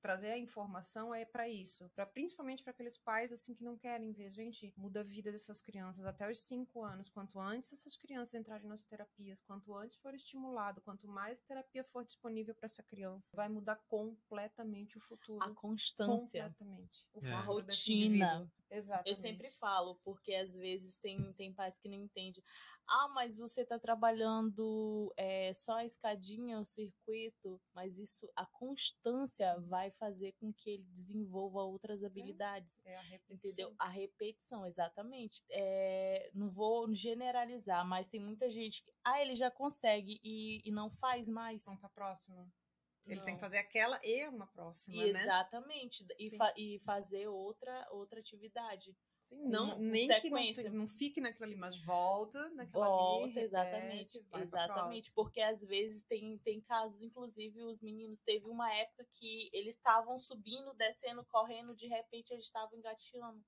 trazer 0.00 0.32
a 0.32 0.38
informação 0.38 1.14
é 1.14 1.24
para 1.24 1.48
isso, 1.48 1.88
para 1.98 2.06
principalmente 2.06 2.62
para 2.62 2.70
aqueles 2.70 2.96
pais 2.96 3.32
assim 3.32 3.52
que 3.52 3.64
não 3.64 3.76
querem 3.76 4.12
ver, 4.12 4.30
gente, 4.30 4.72
muda 4.76 5.00
a 5.00 5.02
vida 5.02 5.32
dessas 5.32 5.60
crianças 5.60 6.04
até 6.04 6.30
os 6.30 6.38
cinco 6.38 6.84
anos. 6.84 7.08
Quanto 7.08 7.40
antes 7.40 7.72
essas 7.72 7.96
crianças 7.96 8.36
entrarem 8.36 8.68
nas 8.68 8.84
terapias, 8.84 9.42
quanto 9.42 9.74
antes 9.74 9.96
for 9.98 10.14
estimulado, 10.14 10.80
quanto 10.82 11.08
mais 11.08 11.40
terapia 11.40 11.82
for 11.82 12.04
disponível 12.04 12.54
para 12.54 12.66
essa 12.66 12.84
criança, 12.84 13.34
vai 13.34 13.48
mudar 13.48 13.74
completamente 13.88 14.96
o 14.96 15.00
futuro. 15.00 15.42
A 15.42 15.52
constância, 15.54 16.44
completamente, 16.44 17.04
o 17.12 17.26
é. 17.26 17.32
a 17.32 17.40
rotina. 17.40 18.48
Exatamente. 18.70 19.08
Eu 19.08 19.14
sempre 19.14 19.48
falo, 19.50 19.98
porque 20.04 20.34
às 20.34 20.54
vezes 20.54 20.98
tem, 20.98 21.32
tem 21.34 21.52
pais 21.52 21.78
que 21.78 21.88
não 21.88 21.96
entendem. 21.96 22.42
Ah, 22.86 23.08
mas 23.14 23.38
você 23.38 23.62
está 23.62 23.78
trabalhando 23.78 25.12
é, 25.16 25.52
só 25.52 25.76
a 25.76 25.84
escadinha, 25.84 26.58
o 26.58 26.64
circuito, 26.64 27.60
mas 27.74 27.98
isso, 27.98 28.30
a 28.34 28.46
constância 28.46 29.54
Sim. 29.54 29.68
vai 29.68 29.90
fazer 29.92 30.32
com 30.40 30.52
que 30.52 30.70
ele 30.70 30.86
desenvolva 30.94 31.62
outras 31.62 32.02
é, 32.02 32.06
habilidades. 32.06 32.84
É, 32.86 32.92
é 32.92 32.96
a 32.96 33.02
repetição. 33.02 33.50
Entendeu? 33.50 33.74
A 33.78 33.88
repetição, 33.88 34.66
exatamente. 34.66 35.42
É, 35.50 36.30
não 36.34 36.50
vou 36.50 36.92
generalizar, 36.94 37.86
mas 37.86 38.08
tem 38.08 38.20
muita 38.20 38.50
gente 38.50 38.82
que, 38.82 38.92
ah, 39.04 39.20
ele 39.20 39.36
já 39.36 39.50
consegue 39.50 40.18
e, 40.24 40.62
e 40.64 40.70
não 40.70 40.90
faz 40.90 41.28
mais. 41.28 41.64
Vamos 41.64 41.80
para 41.80 41.88
a 41.88 41.92
próxima. 41.92 42.50
Ele 43.08 43.20
não. 43.20 43.24
tem 43.24 43.34
que 43.34 43.40
fazer 43.40 43.58
aquela 43.58 43.98
e 44.04 44.26
uma 44.28 44.46
próxima, 44.46 45.02
né? 45.02 45.22
Exatamente. 45.22 46.06
E, 46.18 46.36
fa 46.36 46.52
e 46.56 46.78
fazer 46.80 47.26
outra, 47.26 47.88
outra 47.90 48.20
atividade. 48.20 48.94
Sim, 49.20 49.48
não, 49.48 49.78
nem 49.78 50.06
sequência. 50.06 50.62
que 50.62 50.68
não, 50.70 50.80
não, 50.80 50.88
fique 50.88 51.20
naquilo 51.20 51.46
ali, 51.46 51.56
mas 51.56 51.76
volta 51.84 52.48
naquela 52.50 52.86
volta, 52.86 53.38
ali. 53.38 53.40
Exatamente, 53.40 54.18
repete, 54.18 54.42
exatamente. 54.42 55.12
Porque 55.12 55.40
às 55.40 55.62
vezes 55.62 56.04
tem, 56.04 56.38
tem 56.38 56.60
casos, 56.60 57.02
inclusive 57.02 57.60
os 57.62 57.80
meninos, 57.82 58.22
teve 58.22 58.46
uma 58.46 58.72
época 58.72 59.06
que 59.14 59.50
eles 59.52 59.76
estavam 59.76 60.18
subindo, 60.18 60.72
descendo, 60.74 61.24
correndo, 61.26 61.74
de 61.74 61.86
repente 61.86 62.32
eles 62.32 62.46
estavam 62.46 62.78
engateando 62.78 63.44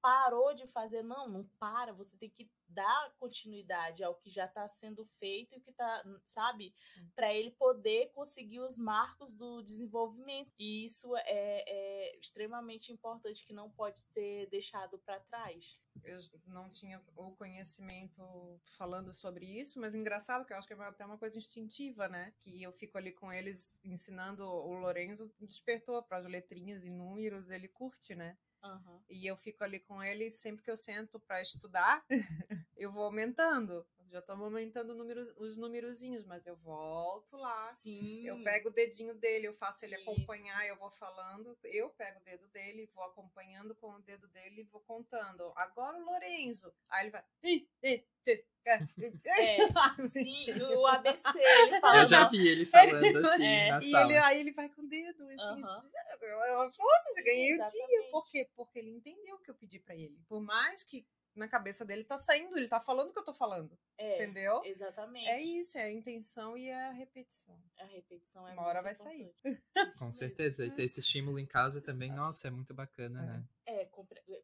parou 0.00 0.54
de 0.54 0.66
fazer. 0.66 1.02
Não, 1.02 1.28
não 1.28 1.44
para. 1.58 1.92
Você 1.92 2.16
tem 2.16 2.30
que 2.30 2.50
dar 2.68 3.12
continuidade 3.18 4.02
ao 4.02 4.14
que 4.14 4.30
já 4.30 4.46
está 4.46 4.68
sendo 4.68 5.04
feito 5.04 5.54
e 5.54 5.60
que 5.60 5.70
está, 5.70 6.04
sabe? 6.24 6.72
Para 7.14 7.34
ele 7.34 7.50
poder 7.52 8.10
conseguir 8.12 8.60
os 8.60 8.76
marcos 8.76 9.32
do 9.32 9.62
desenvolvimento. 9.62 10.52
E 10.58 10.84
isso 10.84 11.16
é, 11.16 11.24
é 11.26 12.18
extremamente 12.18 12.92
importante, 12.92 13.44
que 13.44 13.52
não 13.52 13.70
pode 13.70 14.00
ser 14.00 14.48
deixado 14.50 14.98
para 14.98 15.20
trás. 15.20 15.80
Eu 16.04 16.18
não 16.46 16.70
tinha 16.70 17.02
o 17.16 17.32
conhecimento 17.32 18.60
falando 18.64 19.12
sobre 19.12 19.44
isso, 19.44 19.80
mas 19.80 19.94
engraçado 19.94 20.46
que 20.46 20.52
eu 20.52 20.56
acho 20.56 20.66
que 20.66 20.74
é 20.74 20.82
até 20.82 21.04
uma 21.04 21.18
coisa 21.18 21.36
instintiva, 21.36 22.08
né? 22.08 22.32
Que 22.40 22.62
eu 22.62 22.72
fico 22.72 22.96
ali 22.96 23.12
com 23.12 23.32
eles 23.32 23.80
ensinando 23.84 24.44
o 24.44 24.74
Lorenzo, 24.74 25.32
despertou 25.40 26.02
para 26.02 26.18
as 26.18 26.26
letrinhas 26.26 26.86
e 26.86 26.90
números, 26.90 27.50
ele 27.50 27.68
curte, 27.68 28.14
né? 28.14 28.38
Uhum. 28.62 29.00
E 29.08 29.26
eu 29.26 29.36
fico 29.36 29.64
ali 29.64 29.80
com 29.80 30.02
ele 30.02 30.30
sempre 30.30 30.62
que 30.62 30.70
eu 30.70 30.76
sento 30.76 31.18
para 31.20 31.40
estudar, 31.40 32.04
eu 32.76 32.90
vou 32.90 33.04
aumentando. 33.04 33.86
Já 34.10 34.18
estou 34.18 34.34
aumentando 34.34 34.92
número, 34.92 35.22
os 35.36 35.56
númerozinhos, 35.56 36.24
mas 36.24 36.44
eu 36.44 36.56
volto 36.56 37.36
lá. 37.36 37.54
Sim. 37.54 38.26
Eu 38.26 38.42
pego 38.42 38.68
o 38.68 38.72
dedinho 38.72 39.14
dele, 39.14 39.46
eu 39.46 39.54
faço 39.54 39.84
ele 39.84 39.94
Isso. 39.94 40.10
acompanhar, 40.10 40.66
eu 40.66 40.76
vou 40.76 40.90
falando. 40.90 41.56
Eu 41.62 41.90
pego 41.90 42.18
o 42.18 42.22
dedo 42.24 42.48
dele, 42.48 42.86
vou 42.86 43.04
acompanhando 43.04 43.72
com 43.76 43.88
o 43.94 44.02
dedo 44.02 44.26
dele 44.28 44.62
e 44.62 44.64
vou 44.64 44.80
contando. 44.80 45.52
Agora 45.54 45.96
o 45.96 46.04
Lorenzo. 46.04 46.74
Aí 46.88 47.04
ele 47.04 47.10
vai. 47.10 47.24
É, 49.26 50.06
sim, 50.08 50.52
o 50.74 50.86
ABC, 50.86 51.38
ele 51.38 51.80
fala. 51.80 51.96
Eu 51.98 52.04
já 52.04 52.28
vi 52.28 52.48
ele 52.48 52.66
falando 52.66 53.28
assim 53.28 53.44
é, 53.44 53.70
na 53.70 53.80
sala. 53.80 54.04
Ele, 54.04 54.18
aí 54.18 54.40
ele 54.40 54.52
vai 54.52 54.68
com 54.68 54.82
o 54.82 54.88
dedo, 54.88 55.22
assim, 55.22 55.62
uhum. 55.62 55.70
eu, 56.20 56.28
eu, 56.28 56.62
eu, 56.64 56.70
ganhei 57.24 57.54
o 57.54 57.62
dia. 57.62 58.10
Por 58.10 58.28
quê? 58.28 58.48
Porque 58.54 58.78
ele 58.78 58.90
entendeu 58.90 59.36
o 59.36 59.38
que 59.38 59.50
eu 59.50 59.54
pedi 59.54 59.78
para 59.78 59.94
ele. 59.94 60.18
Por 60.28 60.40
mais 60.40 60.84
que 60.84 61.06
na 61.34 61.48
cabeça 61.48 61.84
dele 61.84 62.04
tá 62.04 62.18
saindo, 62.18 62.56
ele 62.56 62.68
tá 62.68 62.80
falando 62.80 63.10
o 63.10 63.12
que 63.12 63.18
eu 63.18 63.24
tô 63.24 63.32
falando. 63.32 63.78
É, 63.96 64.22
entendeu? 64.22 64.62
Exatamente. 64.64 65.28
É 65.28 65.40
isso, 65.40 65.78
é 65.78 65.84
a 65.84 65.92
intenção 65.92 66.56
e 66.56 66.70
a 66.70 66.90
repetição. 66.90 67.56
A 67.78 67.84
repetição 67.84 68.48
é 68.48 68.52
Uma 68.52 68.66
hora 68.66 68.82
vai 68.82 68.94
sair. 68.94 69.32
Com 69.98 70.12
certeza. 70.12 70.64
E 70.64 70.70
ter 70.70 70.84
esse 70.84 71.00
estímulo 71.00 71.38
em 71.38 71.46
casa 71.46 71.80
também, 71.80 72.10
nossa, 72.10 72.48
é 72.48 72.50
muito 72.50 72.74
bacana, 72.74 73.22
é. 73.22 73.26
né? 73.26 73.44
É, 73.66 73.84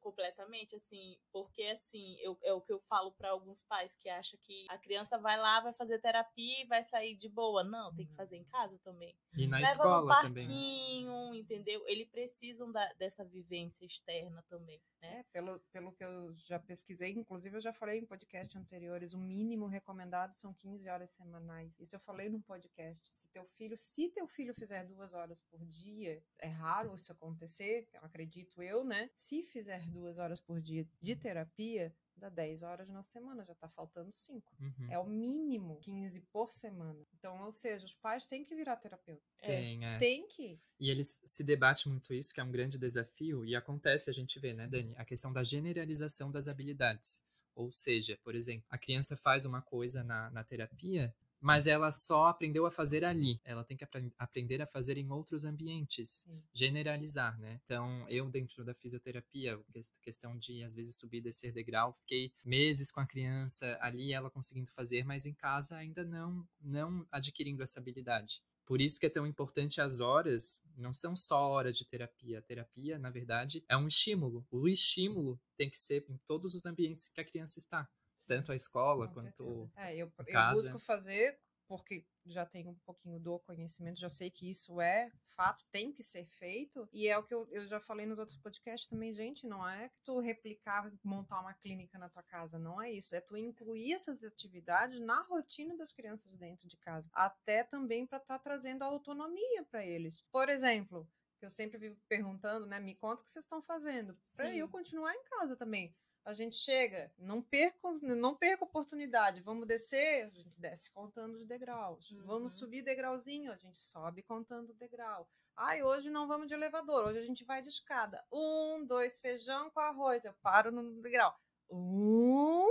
completamente, 0.00 0.76
assim, 0.76 1.18
porque 1.32 1.64
assim, 1.64 2.16
eu, 2.20 2.38
é 2.44 2.52
o 2.52 2.60
que 2.60 2.72
eu 2.72 2.78
falo 2.88 3.10
para 3.10 3.30
alguns 3.30 3.60
pais 3.64 3.96
que 3.96 4.08
acham 4.08 4.38
que 4.40 4.66
a 4.68 4.78
criança 4.78 5.18
vai 5.18 5.36
lá, 5.36 5.60
vai 5.60 5.72
fazer 5.72 5.98
terapia 5.98 6.62
e 6.62 6.66
vai 6.66 6.84
sair 6.84 7.16
de 7.16 7.28
boa. 7.28 7.64
Não, 7.64 7.92
tem 7.92 8.06
que 8.06 8.12
uhum. 8.12 8.16
fazer 8.16 8.36
em 8.36 8.44
casa 8.44 8.78
também. 8.84 9.18
E 9.36 9.48
na 9.48 9.58
Leva 9.58 9.70
escola 9.70 10.00
no 10.02 10.06
parquinho, 10.06 11.10
também. 11.10 11.40
entendeu? 11.40 11.82
Eles 11.88 12.08
precisam 12.08 12.70
da, 12.70 12.92
dessa 12.92 13.24
vivência 13.24 13.84
externa 13.84 14.44
também, 14.48 14.80
né? 15.00 15.18
É, 15.18 15.22
pelo, 15.32 15.58
pelo 15.72 15.92
que 15.92 16.04
eu 16.04 16.32
já 16.36 16.60
pesquisei, 16.76 17.12
inclusive 17.12 17.56
eu 17.56 17.60
já 17.60 17.72
falei 17.72 17.98
em 17.98 18.04
podcast 18.04 18.58
anteriores, 18.58 19.14
o 19.14 19.18
mínimo 19.18 19.66
recomendado 19.66 20.34
são 20.34 20.52
15 20.52 20.86
horas 20.90 21.10
semanais. 21.10 21.80
Isso 21.80 21.96
eu 21.96 22.00
falei 22.00 22.28
num 22.28 22.40
podcast. 22.40 23.08
Se 23.18 23.30
teu 23.30 23.46
filho, 23.46 23.78
se 23.78 24.10
teu 24.10 24.26
filho 24.26 24.52
fizer 24.52 24.84
duas 24.84 25.14
horas 25.14 25.40
por 25.40 25.64
dia, 25.64 26.22
é 26.38 26.48
raro 26.48 26.94
isso 26.94 27.10
acontecer, 27.10 27.88
acredito 28.02 28.62
eu, 28.62 28.84
né? 28.84 29.08
Se 29.14 29.42
fizer 29.42 29.88
duas 29.88 30.18
horas 30.18 30.38
por 30.38 30.60
dia 30.60 30.86
de 31.00 31.16
terapia, 31.16 31.94
dá 32.16 32.28
10 32.28 32.62
horas 32.62 32.88
na 32.88 33.02
semana, 33.02 33.44
já 33.44 33.54
tá 33.54 33.68
faltando 33.68 34.10
5. 34.10 34.56
Uhum. 34.60 34.90
É 34.90 34.98
o 34.98 35.06
mínimo 35.06 35.78
15 35.80 36.20
por 36.32 36.50
semana. 36.50 37.06
Então, 37.14 37.42
ou 37.42 37.52
seja, 37.52 37.84
os 37.84 37.94
pais 37.94 38.26
têm 38.26 38.44
que 38.44 38.54
virar 38.54 38.76
terapeuta. 38.76 39.22
Tem, 39.38 39.84
é. 39.84 39.98
Tem 39.98 40.26
que. 40.26 40.60
E 40.78 40.90
eles 40.90 41.20
se 41.24 41.44
debatem 41.44 41.90
muito 41.92 42.12
isso, 42.12 42.32
que 42.32 42.40
é 42.40 42.44
um 42.44 42.50
grande 42.50 42.78
desafio, 42.78 43.44
e 43.44 43.54
acontece, 43.54 44.10
a 44.10 44.12
gente 44.12 44.38
vê, 44.38 44.52
né, 44.52 44.66
Dani, 44.66 44.94
a 44.96 45.04
questão 45.04 45.32
da 45.32 45.42
generalização 45.42 46.30
das 46.30 46.48
habilidades. 46.48 47.24
Ou 47.54 47.72
seja, 47.72 48.18
por 48.22 48.34
exemplo, 48.34 48.66
a 48.68 48.76
criança 48.76 49.16
faz 49.16 49.46
uma 49.46 49.62
coisa 49.62 50.04
na, 50.04 50.30
na 50.30 50.44
terapia, 50.44 51.14
mas 51.40 51.66
ela 51.66 51.90
só 51.90 52.26
aprendeu 52.26 52.66
a 52.66 52.70
fazer 52.70 53.04
ali. 53.04 53.40
Ela 53.44 53.64
tem 53.64 53.76
que 53.76 53.84
ap 53.84 53.94
aprender 54.18 54.60
a 54.62 54.66
fazer 54.66 54.96
em 54.96 55.10
outros 55.10 55.44
ambientes, 55.44 56.24
Sim. 56.26 56.42
generalizar, 56.52 57.38
né? 57.38 57.60
Então, 57.64 58.06
eu 58.08 58.28
dentro 58.28 58.64
da 58.64 58.74
fisioterapia, 58.74 59.58
questão 60.02 60.36
de 60.38 60.62
às 60.62 60.74
vezes 60.74 60.96
subir 60.96 61.18
e 61.18 61.22
descer 61.22 61.52
degrau, 61.52 61.94
fiquei 62.00 62.32
meses 62.44 62.90
com 62.90 63.00
a 63.00 63.06
criança 63.06 63.78
ali, 63.80 64.12
ela 64.12 64.30
conseguindo 64.30 64.70
fazer, 64.72 65.04
mas 65.04 65.26
em 65.26 65.34
casa 65.34 65.76
ainda 65.76 66.04
não 66.04 66.46
não 66.60 67.06
adquirindo 67.10 67.62
essa 67.62 67.80
habilidade. 67.80 68.42
Por 68.66 68.80
isso 68.80 68.98
que 68.98 69.06
é 69.06 69.10
tão 69.10 69.24
importante 69.24 69.80
as 69.80 70.00
horas, 70.00 70.60
não 70.76 70.92
são 70.92 71.14
só 71.14 71.48
horas 71.50 71.78
de 71.78 71.84
terapia. 71.84 72.40
A 72.40 72.42
terapia, 72.42 72.98
na 72.98 73.10
verdade, 73.10 73.64
é 73.68 73.76
um 73.76 73.86
estímulo. 73.86 74.44
O 74.50 74.66
estímulo 74.66 75.40
tem 75.56 75.70
que 75.70 75.78
ser 75.78 76.04
em 76.08 76.18
todos 76.26 76.52
os 76.52 76.66
ambientes 76.66 77.08
que 77.08 77.20
a 77.20 77.24
criança 77.24 77.60
está 77.60 77.88
tanto 78.26 78.52
a 78.52 78.54
escola 78.54 79.08
Com 79.08 79.14
quanto 79.14 79.70
é, 79.76 79.94
eu, 79.94 80.12
eu 80.26 80.50
busco 80.52 80.78
fazer 80.78 81.38
porque 81.66 82.06
já 82.24 82.44
tenho 82.44 82.70
um 82.70 82.78
pouquinho 82.84 83.18
do 83.20 83.38
conhecimento, 83.40 84.00
já 84.00 84.08
sei 84.08 84.30
que 84.30 84.48
isso 84.48 84.80
é 84.80 85.10
fato, 85.34 85.64
tem 85.70 85.92
que 85.92 86.02
ser 86.02 86.24
feito, 86.26 86.88
e 86.92 87.08
é 87.08 87.18
o 87.18 87.22
que 87.22 87.34
eu, 87.34 87.46
eu 87.50 87.66
já 87.66 87.80
falei 87.80 88.06
nos 88.06 88.18
outros 88.18 88.38
podcasts 88.38 88.88
também, 88.88 89.12
gente, 89.12 89.46
não 89.46 89.68
é 89.68 89.88
que 89.88 90.00
tu 90.02 90.18
replicar, 90.18 90.90
montar 91.04 91.40
uma 91.40 91.54
clínica 91.54 91.98
na 91.98 92.08
tua 92.08 92.22
casa, 92.22 92.58
não 92.58 92.80
é 92.80 92.90
isso, 92.92 93.14
é 93.14 93.20
tu 93.20 93.36
incluir 93.36 93.92
essas 93.92 94.24
atividades 94.24 95.00
na 95.00 95.22
rotina 95.22 95.76
das 95.76 95.92
crianças 95.92 96.32
dentro 96.36 96.66
de 96.68 96.76
casa, 96.78 97.10
até 97.12 97.64
também 97.64 98.06
para 98.06 98.18
estar 98.18 98.38
tá 98.38 98.42
trazendo 98.42 98.82
autonomia 98.82 99.64
para 99.70 99.84
eles. 99.84 100.22
Por 100.32 100.48
exemplo, 100.48 101.08
eu 101.42 101.50
sempre 101.50 101.78
vivo 101.78 102.00
perguntando, 102.08 102.66
né, 102.66 102.80
me 102.80 102.94
conta 102.94 103.20
o 103.20 103.24
que 103.24 103.30
vocês 103.30 103.44
estão 103.44 103.62
fazendo, 103.62 104.16
para 104.36 104.54
eu 104.54 104.68
continuar 104.68 105.14
em 105.14 105.24
casa 105.24 105.56
também 105.56 105.94
a 106.26 106.32
gente 106.32 106.56
chega, 106.56 107.12
não 107.16 107.40
perco, 107.40 108.00
não 108.02 108.34
perco 108.34 108.64
oportunidade, 108.64 109.40
vamos 109.40 109.64
descer, 109.64 110.24
a 110.24 110.28
gente 110.28 110.60
desce 110.60 110.90
contando 110.90 111.36
os 111.36 111.46
degraus. 111.46 112.10
Uhum. 112.10 112.24
Vamos 112.24 112.54
subir 112.58 112.82
degrauzinho, 112.82 113.52
a 113.52 113.56
gente 113.56 113.78
sobe 113.78 114.24
contando 114.24 114.70
o 114.70 114.74
degrau. 114.74 115.30
Ai, 115.56 115.84
hoje 115.84 116.10
não 116.10 116.26
vamos 116.26 116.48
de 116.48 116.54
elevador, 116.54 117.06
hoje 117.06 117.20
a 117.20 117.22
gente 117.22 117.44
vai 117.44 117.62
de 117.62 117.68
escada. 117.68 118.24
Um, 118.32 118.84
dois, 118.84 119.20
feijão 119.20 119.70
com 119.70 119.78
arroz. 119.78 120.24
Eu 120.24 120.34
paro 120.42 120.72
no 120.72 121.00
degrau. 121.00 121.32
Um, 121.70 122.68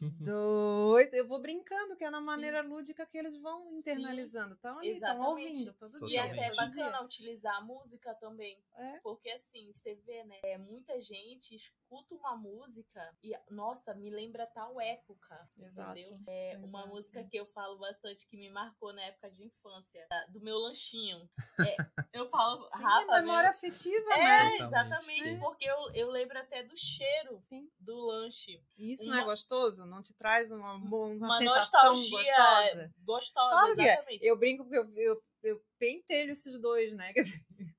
dois. 0.00 1.12
Eu 1.12 1.26
vou 1.26 1.40
brincando, 1.40 1.96
que 1.96 2.04
é 2.04 2.10
na 2.10 2.20
maneira 2.20 2.62
Sim. 2.62 2.68
lúdica 2.68 3.06
que 3.06 3.18
eles 3.18 3.36
vão 3.36 3.72
internalizando. 3.72 4.54
Estão 4.54 4.78
ali, 4.78 4.90
estão 4.90 5.20
ouvindo 5.20 5.72
todo 5.74 6.00
dia. 6.04 6.26
E 6.26 6.30
até 6.30 6.46
é 6.46 6.54
bacana 6.54 7.02
utilizar 7.02 7.56
a 7.56 7.60
música 7.60 8.14
também. 8.14 8.62
É. 8.76 9.00
Porque 9.00 9.30
assim, 9.30 9.72
você 9.72 9.94
vê, 10.06 10.24
né? 10.24 10.38
É, 10.44 10.56
muita 10.58 11.00
gente 11.00 11.54
escuta 11.54 12.14
uma 12.14 12.36
música 12.36 13.16
e, 13.22 13.36
nossa, 13.50 13.94
me 13.94 14.10
lembra 14.10 14.46
tal 14.46 14.80
época. 14.80 15.48
Exato. 15.58 15.98
Entendeu? 15.98 16.18
É 16.26 16.52
Exato. 16.52 16.66
uma 16.66 16.86
música 16.86 17.24
que 17.24 17.36
eu 17.36 17.46
falo 17.46 17.78
bastante 17.78 18.26
que 18.26 18.36
me 18.36 18.50
marcou 18.50 18.92
na 18.92 19.02
época 19.02 19.30
de 19.30 19.44
infância, 19.44 20.06
do 20.28 20.40
meu 20.40 20.58
lanchinho. 20.58 21.28
É, 21.60 21.76
eu 22.12 22.28
falo, 22.28 22.66
Sim, 22.76 22.82
Rafa. 22.82 23.20
memória 23.20 23.50
meu... 23.50 23.50
afetiva, 23.50 24.12
é, 24.14 24.22
né? 24.22 24.56
Exatamente, 24.60 25.40
porque 25.40 25.64
eu, 25.64 25.90
eu 25.94 26.10
lembro 26.10 26.38
até 26.38 26.62
do 26.62 26.76
cheiro 26.76 27.38
Sim. 27.42 27.68
do 27.78 27.96
lanche. 27.96 28.62
Isso 28.76 29.04
uma... 29.04 29.16
não 29.16 29.22
é 29.22 29.24
gostoso? 29.24 29.87
Não 29.88 30.02
te 30.02 30.14
traz 30.14 30.52
uma, 30.52 30.74
uma, 30.74 31.06
uma 31.06 31.38
sensação 31.38 31.92
gostosa? 31.92 32.94
Gostosa, 32.98 33.50
claro 33.50 33.80
é. 33.80 33.84
exatamente. 33.84 34.26
Eu 34.26 34.38
brinco 34.38 34.64
porque 34.64 34.78
eu, 34.78 34.92
eu, 34.96 35.22
eu 35.42 35.64
pentelho 35.78 36.30
esses 36.30 36.58
dois, 36.60 36.94
né? 36.94 37.12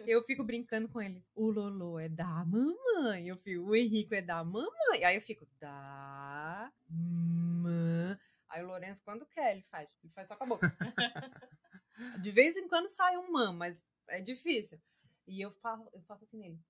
eu 0.00 0.22
fico 0.24 0.42
brincando 0.42 0.88
com 0.88 1.00
eles. 1.00 1.30
O 1.34 1.50
Lolo 1.50 1.98
é 1.98 2.08
da 2.08 2.44
mamãe. 2.44 3.28
Eu 3.28 3.36
fico, 3.36 3.62
o 3.62 3.76
Henrico 3.76 4.14
é 4.14 4.22
da 4.22 4.42
mamãe. 4.42 5.04
Aí 5.04 5.16
eu 5.16 5.22
fico, 5.22 5.46
da 5.60 6.72
mamãe. 6.88 8.18
Aí 8.48 8.62
o 8.62 8.66
Lourenço, 8.66 9.02
quando 9.04 9.26
quer, 9.26 9.52
ele 9.52 9.62
faz. 9.62 9.90
Ele 10.02 10.12
faz 10.12 10.28
só 10.28 10.36
com 10.36 10.44
a 10.44 10.46
boca. 10.46 10.76
De 12.22 12.30
vez 12.30 12.56
em 12.56 12.68
quando 12.68 12.88
sai 12.88 13.16
um 13.16 13.30
mam, 13.30 13.52
mas 13.52 13.84
é 14.08 14.20
difícil. 14.20 14.80
E 15.26 15.40
eu, 15.40 15.50
falo, 15.50 15.88
eu 15.92 16.02
faço 16.02 16.24
assim 16.24 16.38
nele. 16.38 16.60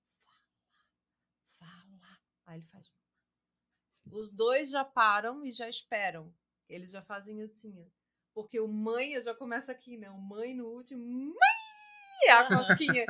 fala. 1.59 2.19
Aí 2.45 2.59
ele 2.59 2.65
faz. 2.67 2.91
Os 4.11 4.29
dois 4.29 4.69
já 4.69 4.83
param 4.83 5.45
e 5.45 5.51
já 5.51 5.67
esperam. 5.67 6.33
Eles 6.69 6.91
já 6.91 7.01
fazem 7.01 7.41
assim, 7.41 7.85
Porque 8.33 8.59
o 8.59 8.67
mãe 8.67 9.21
já 9.21 9.33
começa 9.33 9.71
aqui, 9.71 9.97
né? 9.97 10.09
O 10.09 10.17
mãe 10.17 10.53
no 10.53 10.67
último. 10.67 11.05
Mãe! 11.05 11.54
A 12.29 12.47
cosquinha. 12.47 13.05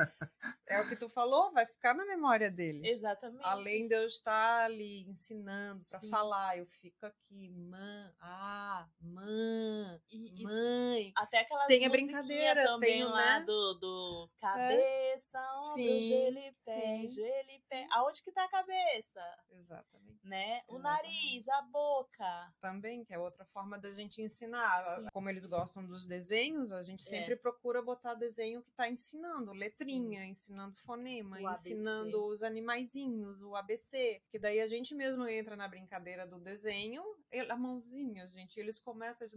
é 0.68 0.80
o 0.80 0.88
que 0.88 0.96
tu 0.96 1.08
falou, 1.08 1.52
vai 1.52 1.66
ficar 1.66 1.94
na 1.94 2.04
memória 2.04 2.50
deles. 2.50 2.82
Exatamente. 2.84 3.44
Além 3.44 3.86
de 3.86 3.94
eu 3.94 4.04
estar 4.06 4.64
ali 4.64 5.08
ensinando 5.08 5.80
para 5.90 6.00
falar, 6.08 6.58
eu 6.58 6.66
fico 6.66 7.06
aqui, 7.06 7.48
mãe, 7.50 8.12
ah, 8.20 8.86
mãe, 9.00 10.00
e, 10.10 10.42
mãe. 10.42 11.12
Até 11.16 11.40
aquela 11.40 11.66
tem 11.66 11.86
a 11.86 11.88
brincadeira 11.88 12.64
também 12.64 12.94
tem, 12.94 13.04
lá 13.04 13.40
né? 13.40 13.44
do, 13.46 13.74
do 13.74 14.30
é. 14.36 14.40
cabeça, 14.40 15.38
é. 15.38 15.42
ombro, 15.42 15.74
sim, 15.74 16.08
joelho 16.08 16.54
pé, 16.64 17.08
joelho 17.08 17.62
pé. 17.68 17.86
Aonde 17.92 18.22
que 18.22 18.32
tá 18.32 18.44
a 18.44 18.48
cabeça? 18.48 19.22
Exatamente. 19.50 20.26
Né? 20.26 20.62
O 20.68 20.78
nariz, 20.78 21.48
a 21.48 21.62
boca. 21.62 22.52
Também, 22.60 23.04
que 23.04 23.14
é 23.14 23.18
outra 23.18 23.44
forma 23.46 23.78
da 23.78 23.92
gente 23.92 24.20
ensinar. 24.20 24.82
Sim. 24.96 25.06
Como 25.12 25.28
eles 25.28 25.46
gostam 25.46 25.86
dos 25.86 26.04
desenhos, 26.06 26.72
a 26.72 26.82
gente 26.82 27.06
é. 27.06 27.08
sempre 27.08 27.34
é. 27.34 27.36
procura 27.36 27.80
botar 27.80 28.14
desenho 28.14 28.62
que 28.62 28.72
tá 28.72 28.88
ensinando 28.96 29.52
letrinha, 29.52 30.22
Sim. 30.22 30.30
ensinando 30.30 30.74
fonema, 30.78 31.36
o 31.38 31.50
ensinando 31.50 32.16
ABC. 32.16 32.32
os 32.32 32.42
animaizinhos, 32.42 33.42
o 33.42 33.54
ABC. 33.54 34.22
Que 34.30 34.38
daí 34.38 34.60
a 34.60 34.66
gente 34.66 34.94
mesmo 34.94 35.28
entra 35.28 35.54
na 35.54 35.68
brincadeira 35.68 36.26
do 36.26 36.40
desenho, 36.40 37.02
a 37.48 37.56
mãozinha, 37.56 38.26
gente, 38.28 38.58
eles 38.58 38.80
começam 38.80 39.26
a 39.26 39.28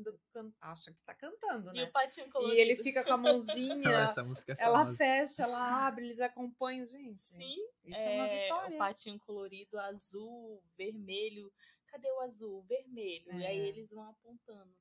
acha 0.61 0.93
que 0.93 1.01
tá 1.03 1.13
cantando, 1.13 1.73
né? 1.73 1.81
E 1.81 1.83
o 1.83 1.91
patinho 1.91 2.31
colorido. 2.31 2.57
E 2.57 2.61
ele 2.61 2.75
fica 2.77 3.03
com 3.03 3.13
a 3.13 3.17
mãozinha, 3.17 3.89
Essa 4.09 4.23
música 4.23 4.53
é 4.53 4.63
ela 4.63 4.85
fecha, 4.95 5.43
ela 5.43 5.87
abre, 5.87 6.05
eles 6.05 6.21
acompanham, 6.21 6.85
gente. 6.85 7.19
Sim. 7.19 7.57
Isso 7.83 7.99
é, 7.99 8.15
é 8.15 8.15
uma 8.15 8.27
vitória. 8.27 8.75
O 8.75 8.79
patinho 8.79 9.19
colorido, 9.19 9.77
azul, 9.77 10.63
vermelho. 10.77 11.51
Cadê 11.87 12.09
o 12.11 12.21
azul? 12.21 12.63
Vermelho. 12.63 13.31
É. 13.31 13.37
E 13.37 13.45
aí 13.45 13.59
é. 13.59 13.67
eles 13.67 13.91
vão 13.91 14.07
apontando 14.07 14.73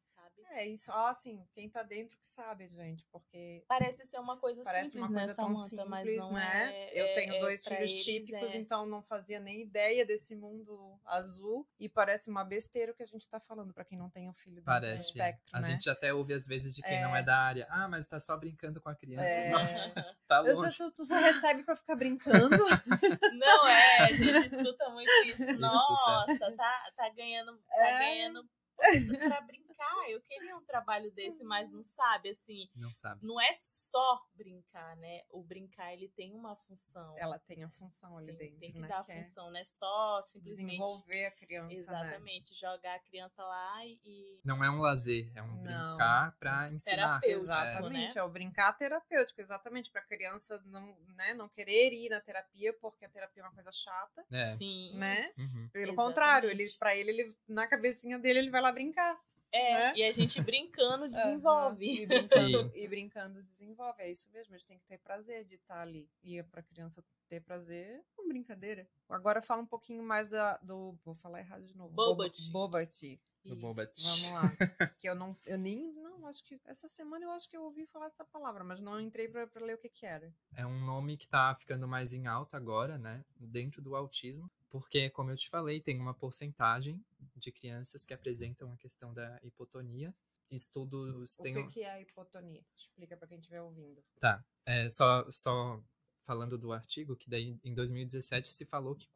sabe? 0.42 0.58
É, 0.58 0.66
isso, 0.66 0.90
ó, 0.92 1.08
assim, 1.08 1.44
quem 1.54 1.68
tá 1.68 1.82
dentro 1.82 2.16
que 2.16 2.26
sabe, 2.28 2.68
gente, 2.68 3.04
porque... 3.10 3.64
Parece 3.66 4.04
ser 4.04 4.18
uma 4.18 4.36
coisa 4.36 4.62
parece 4.62 4.90
simples, 4.90 5.10
uma 5.10 5.18
coisa 5.18 5.32
né, 5.32 5.34
tão 5.34 5.54
Samantha, 5.54 5.68
simples, 5.68 5.88
mas 5.88 6.16
não 6.16 6.32
né? 6.32 6.72
É, 6.72 7.02
eu 7.02 7.14
tenho 7.14 7.34
é, 7.34 7.40
dois 7.40 7.64
filhos 7.64 7.92
típicos, 8.04 8.54
é. 8.54 8.58
então 8.58 8.86
não 8.86 9.02
fazia 9.02 9.40
nem 9.40 9.62
ideia 9.62 10.06
desse 10.06 10.36
mundo 10.36 10.98
azul, 11.04 11.66
e 11.78 11.88
parece 11.88 12.30
uma 12.30 12.44
besteira 12.44 12.92
o 12.92 12.94
que 12.94 13.02
a 13.02 13.06
gente 13.06 13.28
tá 13.28 13.40
falando, 13.40 13.72
para 13.74 13.84
quem 13.84 13.98
não 13.98 14.08
tem 14.08 14.28
um 14.28 14.34
filho 14.34 14.62
parece. 14.62 15.04
do 15.04 15.08
espectro, 15.08 15.50
A 15.52 15.60
né? 15.60 15.68
gente 15.68 15.90
até 15.90 16.14
ouve 16.14 16.32
às 16.32 16.46
vezes 16.46 16.74
de 16.74 16.82
quem 16.82 17.02
não 17.02 17.14
é, 17.14 17.20
é. 17.20 17.22
da 17.22 17.36
área, 17.36 17.66
ah, 17.70 17.88
mas 17.88 18.06
tá 18.06 18.20
só 18.20 18.36
brincando 18.36 18.80
com 18.80 18.88
a 18.88 18.94
criança. 18.94 19.34
É. 19.34 19.50
Nossa, 19.50 19.92
tá 20.28 20.40
longe. 20.40 20.76
Tu, 20.76 20.90
tu 20.92 21.04
só 21.04 21.18
recebe 21.18 21.64
para 21.64 21.74
ficar 21.74 21.96
brincando? 21.96 22.56
não 23.34 23.68
é, 23.68 23.98
a 24.00 24.12
gente 24.12 24.54
escuta 24.54 24.88
muito 24.90 25.10
isso. 25.26 25.58
Nossa, 25.58 26.52
tá, 26.56 26.92
tá 26.96 27.08
ganhando, 27.10 27.58
tá 27.68 27.98
ganhando 27.98 28.48
para 28.76 29.40
brincar. 29.40 29.67
Eu 30.08 30.20
queria 30.22 30.56
um 30.56 30.64
trabalho 30.64 31.10
desse, 31.12 31.44
mas 31.44 31.70
não 31.70 31.82
sabe, 31.82 32.30
assim. 32.30 32.68
Não 32.74 32.94
sabe. 32.94 33.24
Não 33.24 33.38
é 33.40 33.52
só 33.52 34.26
brincar, 34.34 34.96
né? 34.96 35.22
O 35.30 35.42
brincar, 35.42 35.92
ele 35.92 36.08
tem 36.08 36.34
uma 36.34 36.56
função. 36.56 37.14
Ela 37.18 37.38
tem 37.38 37.62
a 37.62 37.68
função 37.68 38.16
ali 38.16 38.28
tem, 38.28 38.36
dentro, 38.36 38.60
Tem 38.60 38.72
que 38.72 38.80
né? 38.80 38.88
dar 38.88 39.04
que 39.04 39.12
é 39.12 39.24
função, 39.24 39.50
né? 39.50 39.64
Só 39.64 40.22
simplesmente... 40.24 40.66
Desenvolver 40.66 41.26
a 41.26 41.30
criança, 41.32 41.68
né? 41.68 41.74
Exatamente. 41.74 42.50
Né? 42.52 42.58
Jogar 42.58 42.94
a 42.94 42.98
criança 43.00 43.42
lá 43.42 43.86
e... 43.86 44.40
Não 44.44 44.64
é 44.64 44.70
um 44.70 44.80
lazer, 44.80 45.30
é 45.34 45.42
um 45.42 45.62
não. 45.62 45.96
brincar 45.96 46.36
para 46.38 46.70
ensinar. 46.70 47.20
Terapêutico, 47.20 47.44
exatamente. 47.44 48.14
Né? 48.14 48.20
É 48.20 48.22
o 48.22 48.28
brincar 48.28 48.72
terapêutico, 48.78 49.40
exatamente. 49.40 49.90
Pra 49.90 50.02
criança 50.02 50.62
não, 50.66 50.96
né, 51.16 51.34
não 51.34 51.48
querer 51.48 51.92
ir 51.92 52.08
na 52.08 52.20
terapia, 52.20 52.72
porque 52.74 53.04
a 53.04 53.08
terapia 53.08 53.42
é 53.42 53.46
uma 53.46 53.54
coisa 53.54 53.70
chata. 53.72 54.24
É. 54.30 54.54
Sim. 54.54 54.96
Né? 54.96 55.32
Uhum. 55.36 55.68
Pelo 55.72 55.92
exatamente. 55.92 55.96
contrário, 55.96 56.50
ele, 56.50 56.70
pra 56.78 56.96
ele, 56.96 57.10
ele, 57.10 57.36
na 57.46 57.66
cabecinha 57.66 58.18
dele, 58.18 58.38
ele 58.40 58.50
vai 58.50 58.60
lá 58.60 58.72
brincar. 58.72 59.18
É, 59.50 59.74
né? 59.74 59.92
e 59.96 60.02
a 60.04 60.12
gente 60.12 60.40
brincando 60.42 61.08
desenvolve. 61.08 61.86
Uhum. 61.86 62.02
E, 62.02 62.06
brincando, 62.06 62.72
e, 62.74 62.88
brincando, 62.88 63.42
desenvolve. 63.42 64.02
É 64.02 64.10
isso 64.10 64.30
mesmo, 64.32 64.54
a 64.54 64.58
gente 64.58 64.66
tem 64.66 64.78
que 64.78 64.86
ter 64.86 64.98
prazer 64.98 65.44
de 65.44 65.54
estar 65.54 65.80
ali. 65.80 66.08
E 66.22 66.38
é 66.38 66.42
pra 66.42 66.62
criança 66.62 67.02
ter 67.28 67.40
prazer 67.40 68.02
com 68.16 68.28
brincadeira. 68.28 68.88
Agora 69.08 69.42
fala 69.42 69.62
um 69.62 69.66
pouquinho 69.66 70.02
mais 70.02 70.28
da, 70.28 70.56
do. 70.58 70.98
Vou 71.04 71.14
falar 71.14 71.40
errado 71.40 71.64
de 71.64 71.76
novo. 71.76 71.94
Bobat. 71.94 72.50
Bobat. 72.50 73.20
Do 73.44 73.56
Bobat. 73.56 73.92
Vamos 74.02 74.32
lá. 74.32 74.52
que 74.98 75.08
eu 75.08 75.14
não. 75.14 75.36
Eu 75.46 75.58
nem. 75.58 75.94
Não, 76.18 76.28
acho 76.28 76.44
que. 76.44 76.60
Essa 76.64 76.88
semana 76.88 77.24
eu 77.24 77.30
acho 77.30 77.48
que 77.48 77.56
eu 77.56 77.62
ouvi 77.62 77.86
falar 77.86 78.06
essa 78.06 78.24
palavra, 78.24 78.64
mas 78.64 78.80
não 78.80 79.00
entrei 79.00 79.28
pra, 79.28 79.46
pra 79.46 79.64
ler 79.64 79.74
o 79.74 79.78
que, 79.78 79.88
que 79.88 80.04
era. 80.04 80.32
É 80.54 80.66
um 80.66 80.84
nome 80.84 81.16
que 81.16 81.28
tá 81.28 81.54
ficando 81.54 81.86
mais 81.86 82.12
em 82.12 82.26
alta 82.26 82.56
agora, 82.56 82.98
né? 82.98 83.24
Dentro 83.36 83.80
do 83.80 83.94
autismo. 83.94 84.50
Porque, 84.70 85.08
como 85.10 85.30
eu 85.30 85.36
te 85.36 85.48
falei, 85.48 85.80
tem 85.80 85.98
uma 85.98 86.12
porcentagem 86.12 87.02
de 87.36 87.50
crianças 87.50 88.04
que 88.04 88.12
apresentam 88.12 88.72
a 88.72 88.76
questão 88.76 89.14
da 89.14 89.40
hipotonia. 89.42 90.14
Estudos. 90.50 91.38
O 91.38 91.42
que, 91.42 91.68
que 91.68 91.82
é 91.82 91.90
a 91.90 92.00
hipotonia? 92.00 92.64
Explica 92.74 93.16
para 93.16 93.28
quem 93.28 93.38
estiver 93.38 93.62
ouvindo. 93.62 94.02
Tá. 94.18 94.44
É, 94.64 94.88
só, 94.88 95.30
só 95.30 95.82
falando 96.24 96.58
do 96.58 96.72
artigo, 96.72 97.16
que 97.16 97.28
daí 97.28 97.58
em 97.64 97.74
2017 97.74 98.50
se 98.50 98.66
falou 98.66 98.94
que 98.94 99.08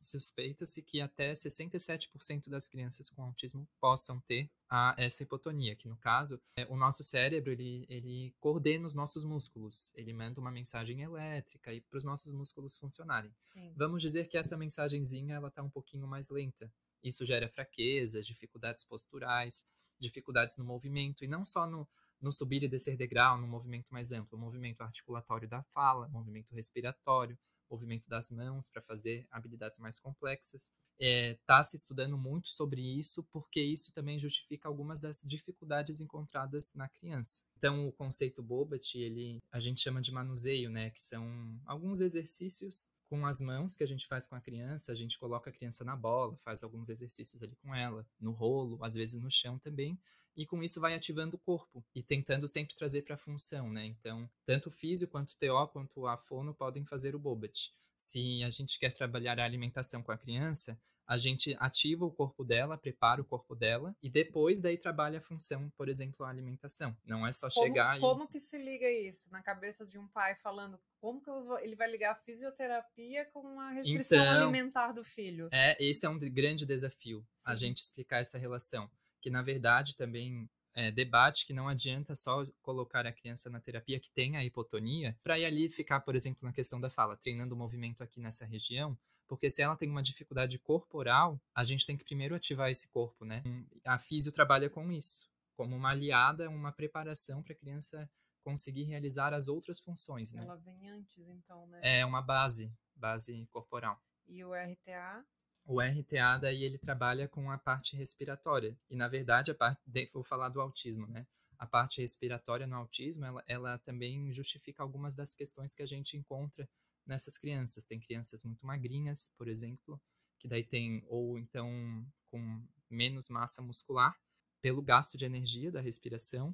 suspeita-se 0.00 0.82
que 0.82 1.00
até 1.00 1.32
67% 1.32 2.48
das 2.48 2.66
crianças 2.66 3.10
com 3.10 3.22
autismo 3.22 3.68
possam 3.80 4.20
ter 4.20 4.50
a, 4.68 4.94
essa 4.96 5.22
hipotonia, 5.22 5.76
que 5.76 5.88
no 5.88 5.96
caso, 5.96 6.40
é, 6.56 6.66
o 6.68 6.76
nosso 6.76 7.02
cérebro, 7.02 7.52
ele, 7.52 7.86
ele 7.88 8.34
coordena 8.38 8.86
os 8.86 8.94
nossos 8.94 9.24
músculos, 9.24 9.92
ele 9.94 10.12
manda 10.12 10.40
uma 10.40 10.50
mensagem 10.50 11.02
elétrica 11.02 11.70
para 11.88 11.98
os 11.98 12.04
nossos 12.04 12.32
músculos 12.32 12.76
funcionarem. 12.76 13.34
Sim. 13.44 13.72
Vamos 13.76 14.00
dizer 14.00 14.28
que 14.28 14.38
essa 14.38 14.56
mensagenzinha, 14.56 15.34
ela 15.34 15.48
está 15.48 15.62
um 15.62 15.70
pouquinho 15.70 16.06
mais 16.06 16.30
lenta. 16.30 16.72
Isso 17.02 17.24
gera 17.24 17.48
fraqueza, 17.48 18.22
dificuldades 18.22 18.84
posturais, 18.84 19.66
dificuldades 19.98 20.56
no 20.56 20.64
movimento, 20.64 21.24
e 21.24 21.28
não 21.28 21.44
só 21.44 21.66
no, 21.66 21.88
no 22.20 22.32
subir 22.32 22.62
e 22.62 22.68
descer 22.68 22.96
degrau, 22.96 23.38
no 23.38 23.46
movimento 23.46 23.88
mais 23.90 24.12
amplo, 24.12 24.38
movimento 24.38 24.82
articulatório 24.82 25.48
da 25.48 25.62
fala, 25.74 26.08
movimento 26.08 26.54
respiratório, 26.54 27.38
movimento 27.70 28.08
das 28.08 28.30
mãos 28.30 28.68
para 28.68 28.82
fazer 28.82 29.26
habilidades 29.30 29.78
mais 29.78 29.98
complexas. 29.98 30.72
Está 30.98 31.06
é, 31.06 31.38
tá 31.46 31.62
se 31.62 31.76
estudando 31.76 32.18
muito 32.18 32.48
sobre 32.48 32.80
isso, 32.80 33.26
porque 33.32 33.60
isso 33.60 33.92
também 33.92 34.18
justifica 34.18 34.68
algumas 34.68 35.00
das 35.00 35.22
dificuldades 35.24 36.00
encontradas 36.00 36.74
na 36.74 36.88
criança. 36.88 37.44
Então, 37.56 37.88
o 37.88 37.92
conceito 37.92 38.42
Bobat, 38.42 38.98
ele, 38.98 39.38
a 39.50 39.58
gente 39.58 39.80
chama 39.80 40.02
de 40.02 40.12
manuseio, 40.12 40.68
né, 40.68 40.90
que 40.90 41.00
são 41.00 41.58
alguns 41.64 42.00
exercícios 42.00 42.92
com 43.08 43.26
as 43.26 43.40
mãos 43.40 43.74
que 43.74 43.82
a 43.82 43.86
gente 43.86 44.06
faz 44.06 44.26
com 44.26 44.34
a 44.34 44.40
criança, 44.40 44.92
a 44.92 44.94
gente 44.94 45.18
coloca 45.18 45.50
a 45.50 45.52
criança 45.52 45.84
na 45.84 45.96
bola, 45.96 46.36
faz 46.44 46.62
alguns 46.62 46.88
exercícios 46.88 47.42
ali 47.42 47.56
com 47.56 47.74
ela, 47.74 48.06
no 48.20 48.32
rolo, 48.32 48.82
às 48.84 48.94
vezes 48.94 49.20
no 49.20 49.30
chão 49.30 49.58
também, 49.58 49.98
e 50.40 50.46
com 50.46 50.62
isso 50.62 50.80
vai 50.80 50.94
ativando 50.94 51.36
o 51.36 51.38
corpo 51.38 51.84
e 51.94 52.02
tentando 52.02 52.48
sempre 52.48 52.74
trazer 52.74 53.02
para 53.02 53.14
a 53.14 53.18
função, 53.18 53.70
né? 53.70 53.84
Então, 53.84 54.26
tanto 54.46 54.70
o 54.70 54.72
físio 54.72 55.06
quanto 55.06 55.32
o 55.32 55.36
TO 55.36 55.68
quanto 55.70 56.06
a 56.06 56.16
fono 56.16 56.54
podem 56.54 56.82
fazer 56.82 57.14
o 57.14 57.18
Bobat. 57.18 57.70
Se 57.98 58.42
a 58.42 58.48
gente 58.48 58.78
quer 58.78 58.94
trabalhar 58.94 59.38
a 59.38 59.44
alimentação 59.44 60.02
com 60.02 60.10
a 60.10 60.16
criança, 60.16 60.80
a 61.06 61.18
gente 61.18 61.54
ativa 61.60 62.06
o 62.06 62.10
corpo 62.10 62.42
dela, 62.42 62.78
prepara 62.78 63.20
o 63.20 63.24
corpo 63.24 63.54
dela 63.54 63.94
e 64.02 64.08
depois 64.08 64.62
daí 64.62 64.78
trabalha 64.78 65.18
a 65.18 65.20
função, 65.20 65.68
por 65.76 65.90
exemplo, 65.90 66.24
a 66.24 66.30
alimentação. 66.30 66.96
Não 67.04 67.26
é 67.26 67.32
só 67.32 67.50
como, 67.50 67.66
chegar 67.66 67.98
e... 67.98 68.00
Como 68.00 68.26
que 68.26 68.40
se 68.40 68.56
liga 68.56 68.90
isso 68.90 69.30
na 69.30 69.42
cabeça 69.42 69.84
de 69.84 69.98
um 69.98 70.08
pai 70.08 70.36
falando 70.36 70.80
como 71.00 71.20
que 71.20 71.30
vou... 71.30 71.58
ele 71.58 71.76
vai 71.76 71.90
ligar 71.90 72.12
a 72.12 72.14
fisioterapia 72.14 73.26
com 73.26 73.60
a 73.60 73.72
restrição 73.72 74.22
então, 74.22 74.42
alimentar 74.44 74.92
do 74.92 75.04
filho? 75.04 75.50
É, 75.52 75.76
esse 75.84 76.06
é 76.06 76.08
um 76.08 76.18
grande 76.18 76.64
desafio, 76.64 77.20
Sim. 77.36 77.50
a 77.50 77.54
gente 77.54 77.82
explicar 77.82 78.20
essa 78.20 78.38
relação 78.38 78.88
que 79.20 79.30
na 79.30 79.42
verdade 79.42 79.96
também 79.96 80.48
é, 80.74 80.90
debate 80.90 81.46
que 81.46 81.52
não 81.52 81.68
adianta 81.68 82.14
só 82.14 82.46
colocar 82.62 83.06
a 83.06 83.12
criança 83.12 83.50
na 83.50 83.60
terapia 83.60 84.00
que 84.00 84.10
tem 84.10 84.36
a 84.36 84.44
hipotonia 84.44 85.18
para 85.22 85.38
ir 85.38 85.44
ali 85.44 85.68
ficar, 85.68 86.00
por 86.00 86.14
exemplo, 86.14 86.40
na 86.42 86.52
questão 86.52 86.80
da 86.80 86.90
fala, 86.90 87.16
treinando 87.16 87.54
o 87.54 87.58
movimento 87.58 88.02
aqui 88.02 88.20
nessa 88.20 88.44
região, 88.44 88.96
porque 89.26 89.50
se 89.50 89.62
ela 89.62 89.76
tem 89.76 89.88
uma 89.88 90.02
dificuldade 90.02 90.58
corporal, 90.58 91.40
a 91.54 91.64
gente 91.64 91.86
tem 91.86 91.96
que 91.96 92.04
primeiro 92.04 92.34
ativar 92.34 92.70
esse 92.70 92.88
corpo, 92.88 93.24
né? 93.24 93.42
A 93.84 93.98
físio 93.98 94.32
trabalha 94.32 94.68
com 94.68 94.90
isso, 94.90 95.28
como 95.56 95.76
uma 95.76 95.90
aliada, 95.90 96.48
uma 96.48 96.72
preparação 96.72 97.42
para 97.42 97.52
a 97.52 97.56
criança 97.56 98.10
conseguir 98.42 98.84
realizar 98.84 99.32
as 99.32 99.48
outras 99.48 99.78
funções, 99.78 100.32
né? 100.32 100.42
Ela 100.42 100.56
vem 100.56 100.88
antes, 100.88 101.28
então, 101.28 101.66
né? 101.68 101.80
É 101.82 102.04
uma 102.04 102.22
base, 102.22 102.72
base 102.96 103.46
corporal. 103.52 104.00
E 104.26 104.44
o 104.44 104.52
RTA? 104.54 105.24
O 105.70 105.80
RTA 105.80 106.36
daí 106.36 106.64
ele 106.64 106.78
trabalha 106.78 107.28
com 107.28 107.48
a 107.48 107.56
parte 107.56 107.94
respiratória. 107.94 108.76
E 108.90 108.96
na 108.96 109.06
verdade, 109.06 109.52
a 109.52 109.54
parte, 109.54 109.80
vou 110.12 110.24
falar 110.24 110.48
do 110.48 110.60
autismo, 110.60 111.06
né? 111.06 111.24
A 111.56 111.64
parte 111.64 112.00
respiratória 112.00 112.66
no 112.66 112.74
autismo, 112.74 113.24
ela, 113.24 113.44
ela 113.46 113.78
também 113.78 114.32
justifica 114.32 114.82
algumas 114.82 115.14
das 115.14 115.32
questões 115.32 115.72
que 115.72 115.82
a 115.82 115.86
gente 115.86 116.16
encontra 116.16 116.68
nessas 117.06 117.38
crianças. 117.38 117.84
Tem 117.84 118.00
crianças 118.00 118.42
muito 118.42 118.66
magrinhas, 118.66 119.30
por 119.38 119.46
exemplo, 119.46 120.00
que 120.40 120.48
daí 120.48 120.64
tem 120.64 121.04
ou 121.06 121.38
então 121.38 122.04
com 122.32 122.66
menos 122.90 123.28
massa 123.28 123.62
muscular 123.62 124.18
pelo 124.60 124.82
gasto 124.82 125.16
de 125.16 125.24
energia 125.24 125.70
da 125.70 125.80
respiração. 125.80 126.52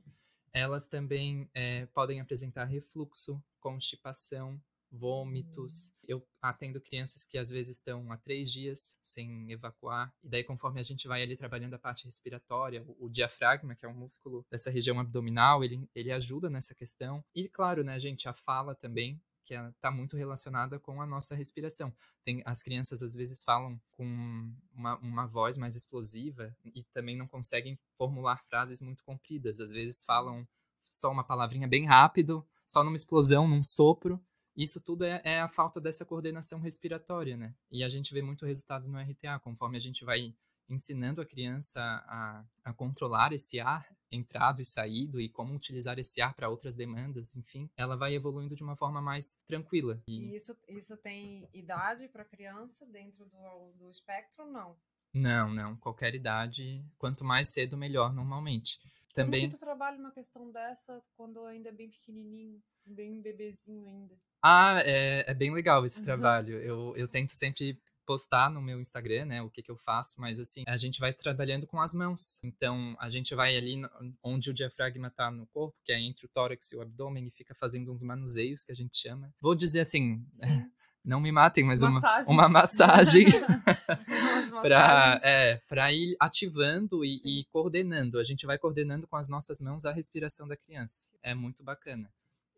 Elas 0.52 0.86
também 0.86 1.48
é, 1.54 1.86
podem 1.86 2.20
apresentar 2.20 2.64
refluxo, 2.64 3.42
constipação, 3.60 4.60
vômitos. 4.90 5.92
Eu 6.06 6.26
atendo 6.40 6.80
crianças 6.80 7.24
que 7.24 7.38
às 7.38 7.50
vezes 7.50 7.78
estão 7.78 8.10
há 8.12 8.16
três 8.16 8.50
dias 8.50 8.96
sem 9.02 9.50
evacuar, 9.50 10.12
e 10.22 10.28
daí, 10.28 10.44
conforme 10.44 10.80
a 10.80 10.82
gente 10.82 11.08
vai 11.08 11.22
ali 11.22 11.36
trabalhando 11.36 11.74
a 11.74 11.78
parte 11.78 12.04
respiratória, 12.04 12.82
o, 12.82 13.06
o 13.06 13.10
diafragma, 13.10 13.74
que 13.74 13.84
é 13.84 13.88
um 13.88 13.94
músculo 13.94 14.44
dessa 14.50 14.70
região 14.70 14.98
abdominal, 15.00 15.64
ele, 15.64 15.88
ele 15.94 16.12
ajuda 16.12 16.48
nessa 16.48 16.74
questão. 16.74 17.24
E, 17.34 17.48
claro, 17.48 17.82
né, 17.82 17.98
gente, 17.98 18.28
a 18.28 18.32
fala 18.32 18.74
também 18.74 19.20
que 19.46 19.54
está 19.54 19.92
muito 19.92 20.16
relacionada 20.16 20.78
com 20.80 21.00
a 21.00 21.06
nossa 21.06 21.36
respiração. 21.36 21.94
Tem, 22.24 22.42
as 22.44 22.62
crianças 22.62 23.00
às 23.00 23.14
vezes 23.14 23.44
falam 23.44 23.80
com 23.92 24.52
uma, 24.74 24.98
uma 24.98 25.26
voz 25.26 25.56
mais 25.56 25.76
explosiva 25.76 26.54
e 26.64 26.82
também 26.92 27.16
não 27.16 27.28
conseguem 27.28 27.78
formular 27.96 28.42
frases 28.48 28.80
muito 28.80 29.04
compridas. 29.04 29.60
Às 29.60 29.70
vezes 29.70 30.04
falam 30.04 30.46
só 30.90 31.12
uma 31.12 31.22
palavrinha 31.22 31.68
bem 31.68 31.86
rápido, 31.86 32.44
só 32.66 32.82
numa 32.82 32.96
explosão, 32.96 33.46
num 33.46 33.62
sopro. 33.62 34.20
Isso 34.56 34.82
tudo 34.82 35.04
é, 35.04 35.20
é, 35.22 35.40
a 35.40 35.48
falta 35.48 35.80
dessa 35.80 36.04
coordenação 36.04 36.58
respiratória, 36.58 37.36
né? 37.36 37.54
E 37.70 37.84
a 37.84 37.88
gente 37.88 38.14
vê 38.14 38.22
muito 38.22 38.46
resultado 38.46 38.88
no 38.88 38.98
RTA, 38.98 39.38
conforme 39.38 39.76
a 39.76 39.80
gente 39.80 40.04
vai 40.04 40.34
ensinando 40.68 41.20
a 41.20 41.26
criança 41.26 41.80
a, 41.80 42.44
a 42.64 42.72
controlar 42.72 43.32
esse 43.32 43.60
ar 43.60 43.86
entrado 44.10 44.60
e 44.60 44.64
saído 44.64 45.20
e 45.20 45.28
como 45.28 45.54
utilizar 45.54 45.98
esse 45.98 46.20
ar 46.20 46.34
para 46.34 46.48
outras 46.48 46.74
demandas, 46.74 47.36
enfim, 47.36 47.68
ela 47.76 47.96
vai 47.96 48.14
evoluindo 48.14 48.54
de 48.54 48.62
uma 48.62 48.76
forma 48.76 49.00
mais 49.00 49.34
tranquila. 49.46 50.00
E, 50.08 50.20
e 50.20 50.34
isso, 50.34 50.56
isso 50.68 50.96
tem 50.96 51.48
idade 51.52 52.08
para 52.08 52.24
criança 52.24 52.86
dentro 52.86 53.26
do, 53.26 53.72
do 53.78 53.90
espectro? 53.90 54.46
Não. 54.46 54.76
Não, 55.12 55.52
não. 55.52 55.76
Qualquer 55.76 56.14
idade, 56.14 56.84
quanto 56.98 57.24
mais 57.24 57.48
cedo, 57.48 57.76
melhor, 57.76 58.12
normalmente. 58.12 58.78
Também... 59.14 59.42
Como 59.42 59.52
que 59.52 59.58
tu 59.58 59.64
trabalha 59.64 59.98
uma 59.98 60.12
questão 60.12 60.50
dessa 60.50 61.02
quando 61.16 61.44
ainda 61.46 61.70
é 61.70 61.72
bem 61.72 61.88
pequenininho, 61.90 62.62
bem 62.84 63.20
bebezinho 63.20 63.86
ainda? 63.86 64.14
Ah, 64.48 64.80
é, 64.84 65.24
é 65.28 65.34
bem 65.34 65.52
legal 65.52 65.84
esse 65.84 66.02
trabalho. 66.04 66.60
Eu, 66.60 66.94
eu 66.96 67.08
tento 67.08 67.30
sempre 67.30 67.76
postar 68.06 68.48
no 68.48 68.62
meu 68.62 68.80
Instagram, 68.80 69.24
né, 69.24 69.42
o 69.42 69.50
que 69.50 69.60
que 69.60 69.70
eu 69.70 69.76
faço, 69.76 70.20
mas 70.20 70.38
assim, 70.38 70.62
a 70.68 70.76
gente 70.76 71.00
vai 71.00 71.12
trabalhando 71.12 71.66
com 71.66 71.80
as 71.80 71.92
mãos. 71.92 72.38
Então, 72.44 72.96
a 73.00 73.08
gente 73.08 73.34
vai 73.34 73.56
ali 73.56 73.82
onde 74.22 74.48
o 74.48 74.54
diafragma 74.54 75.10
tá 75.10 75.32
no 75.32 75.46
corpo, 75.46 75.76
que 75.84 75.92
é 75.92 76.00
entre 76.00 76.24
o 76.24 76.28
tórax 76.28 76.70
e 76.70 76.76
o 76.76 76.80
abdômen, 76.80 77.26
e 77.26 77.30
fica 77.32 77.56
fazendo 77.56 77.92
uns 77.92 78.04
manuseios 78.04 78.62
que 78.62 78.70
a 78.70 78.76
gente 78.76 78.96
chama. 78.96 79.34
Vou 79.40 79.56
dizer 79.56 79.80
assim, 79.80 80.24
não 81.04 81.20
me 81.20 81.32
matem, 81.32 81.64
mas 81.64 81.82
uma, 81.82 82.00
uma 82.28 82.48
massagem 82.48 83.26
para 84.62 85.18
é, 85.24 85.56
pra 85.68 85.92
ir 85.92 86.16
ativando 86.20 87.04
e, 87.04 87.20
e, 87.24 87.44
coordenando. 87.46 88.20
A 88.20 88.24
gente 88.24 88.46
vai 88.46 88.56
coordenando 88.56 89.08
com 89.08 89.16
as 89.16 89.26
nossas 89.26 89.60
mãos 89.60 89.84
a 89.84 89.92
respiração 89.92 90.46
da 90.46 90.56
criança. 90.56 91.10
É 91.20 91.34
muito 91.34 91.64
bacana. 91.64 92.08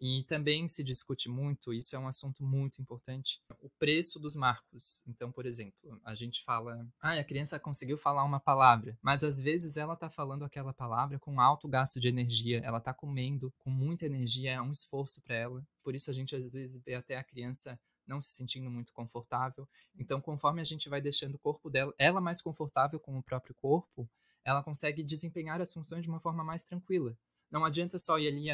E 0.01 0.23
também 0.25 0.69
se 0.69 0.85
discute 0.85 1.29
muito, 1.29 1.73
isso 1.73 1.97
é 1.97 1.99
um 1.99 2.07
assunto 2.07 2.45
muito 2.45 2.81
importante, 2.81 3.41
o 3.61 3.69
preço 3.69 4.21
dos 4.21 4.37
marcos. 4.37 5.03
Então, 5.09 5.33
por 5.33 5.45
exemplo, 5.45 6.01
a 6.05 6.15
gente 6.15 6.45
fala, 6.45 6.87
ah, 7.01 7.15
a 7.15 7.25
criança 7.25 7.59
conseguiu 7.59 7.99
falar 7.99 8.23
uma 8.23 8.39
palavra, 8.39 8.97
mas 9.03 9.25
às 9.25 9.41
vezes 9.41 9.77
ela 9.77 9.95
está 9.95 10.09
falando 10.09 10.45
aquela 10.45 10.73
palavra 10.73 11.19
com 11.19 11.41
alto 11.41 11.67
gasto 11.67 11.99
de 11.99 12.07
energia, 12.07 12.61
ela 12.65 12.79
está 12.79 12.95
comendo 12.95 13.53
com 13.59 13.71
muita 13.71 14.07
energia, 14.07 14.53
é 14.53 14.63
um 14.63 14.71
esforço 14.71 15.21
para 15.21 15.35
ela. 15.35 15.67
Por 15.83 15.97
isso 15.97 16.11
a 16.11 16.15
gente 16.15 16.37
às 16.37 16.53
vezes 16.53 16.81
vê 16.85 16.95
até 16.95 17.17
a 17.17 17.25
criança 17.25 17.79
não 18.07 18.21
se 18.21 18.31
sentindo 18.31 18.71
muito 18.71 18.93
confortável. 18.93 19.67
Sim. 19.81 19.99
Então, 20.01 20.21
conforme 20.21 20.61
a 20.61 20.65
gente 20.65 20.89
vai 20.89 21.01
deixando 21.01 21.35
o 21.35 21.39
corpo 21.39 21.69
dela, 21.69 21.93
ela 21.99 22.21
mais 22.21 22.41
confortável 22.41 22.99
com 22.99 23.19
o 23.19 23.23
próprio 23.23 23.55
corpo, 23.55 24.09
ela 24.45 24.63
consegue 24.63 25.03
desempenhar 25.03 25.61
as 25.61 25.73
funções 25.73 26.03
de 26.03 26.09
uma 26.09 26.21
forma 26.21 26.43
mais 26.43 26.65
tranquila. 26.65 27.17
Não 27.51 27.65
adianta 27.65 27.99
só 27.99 28.19
ir 28.19 28.29
ali 28.29 28.47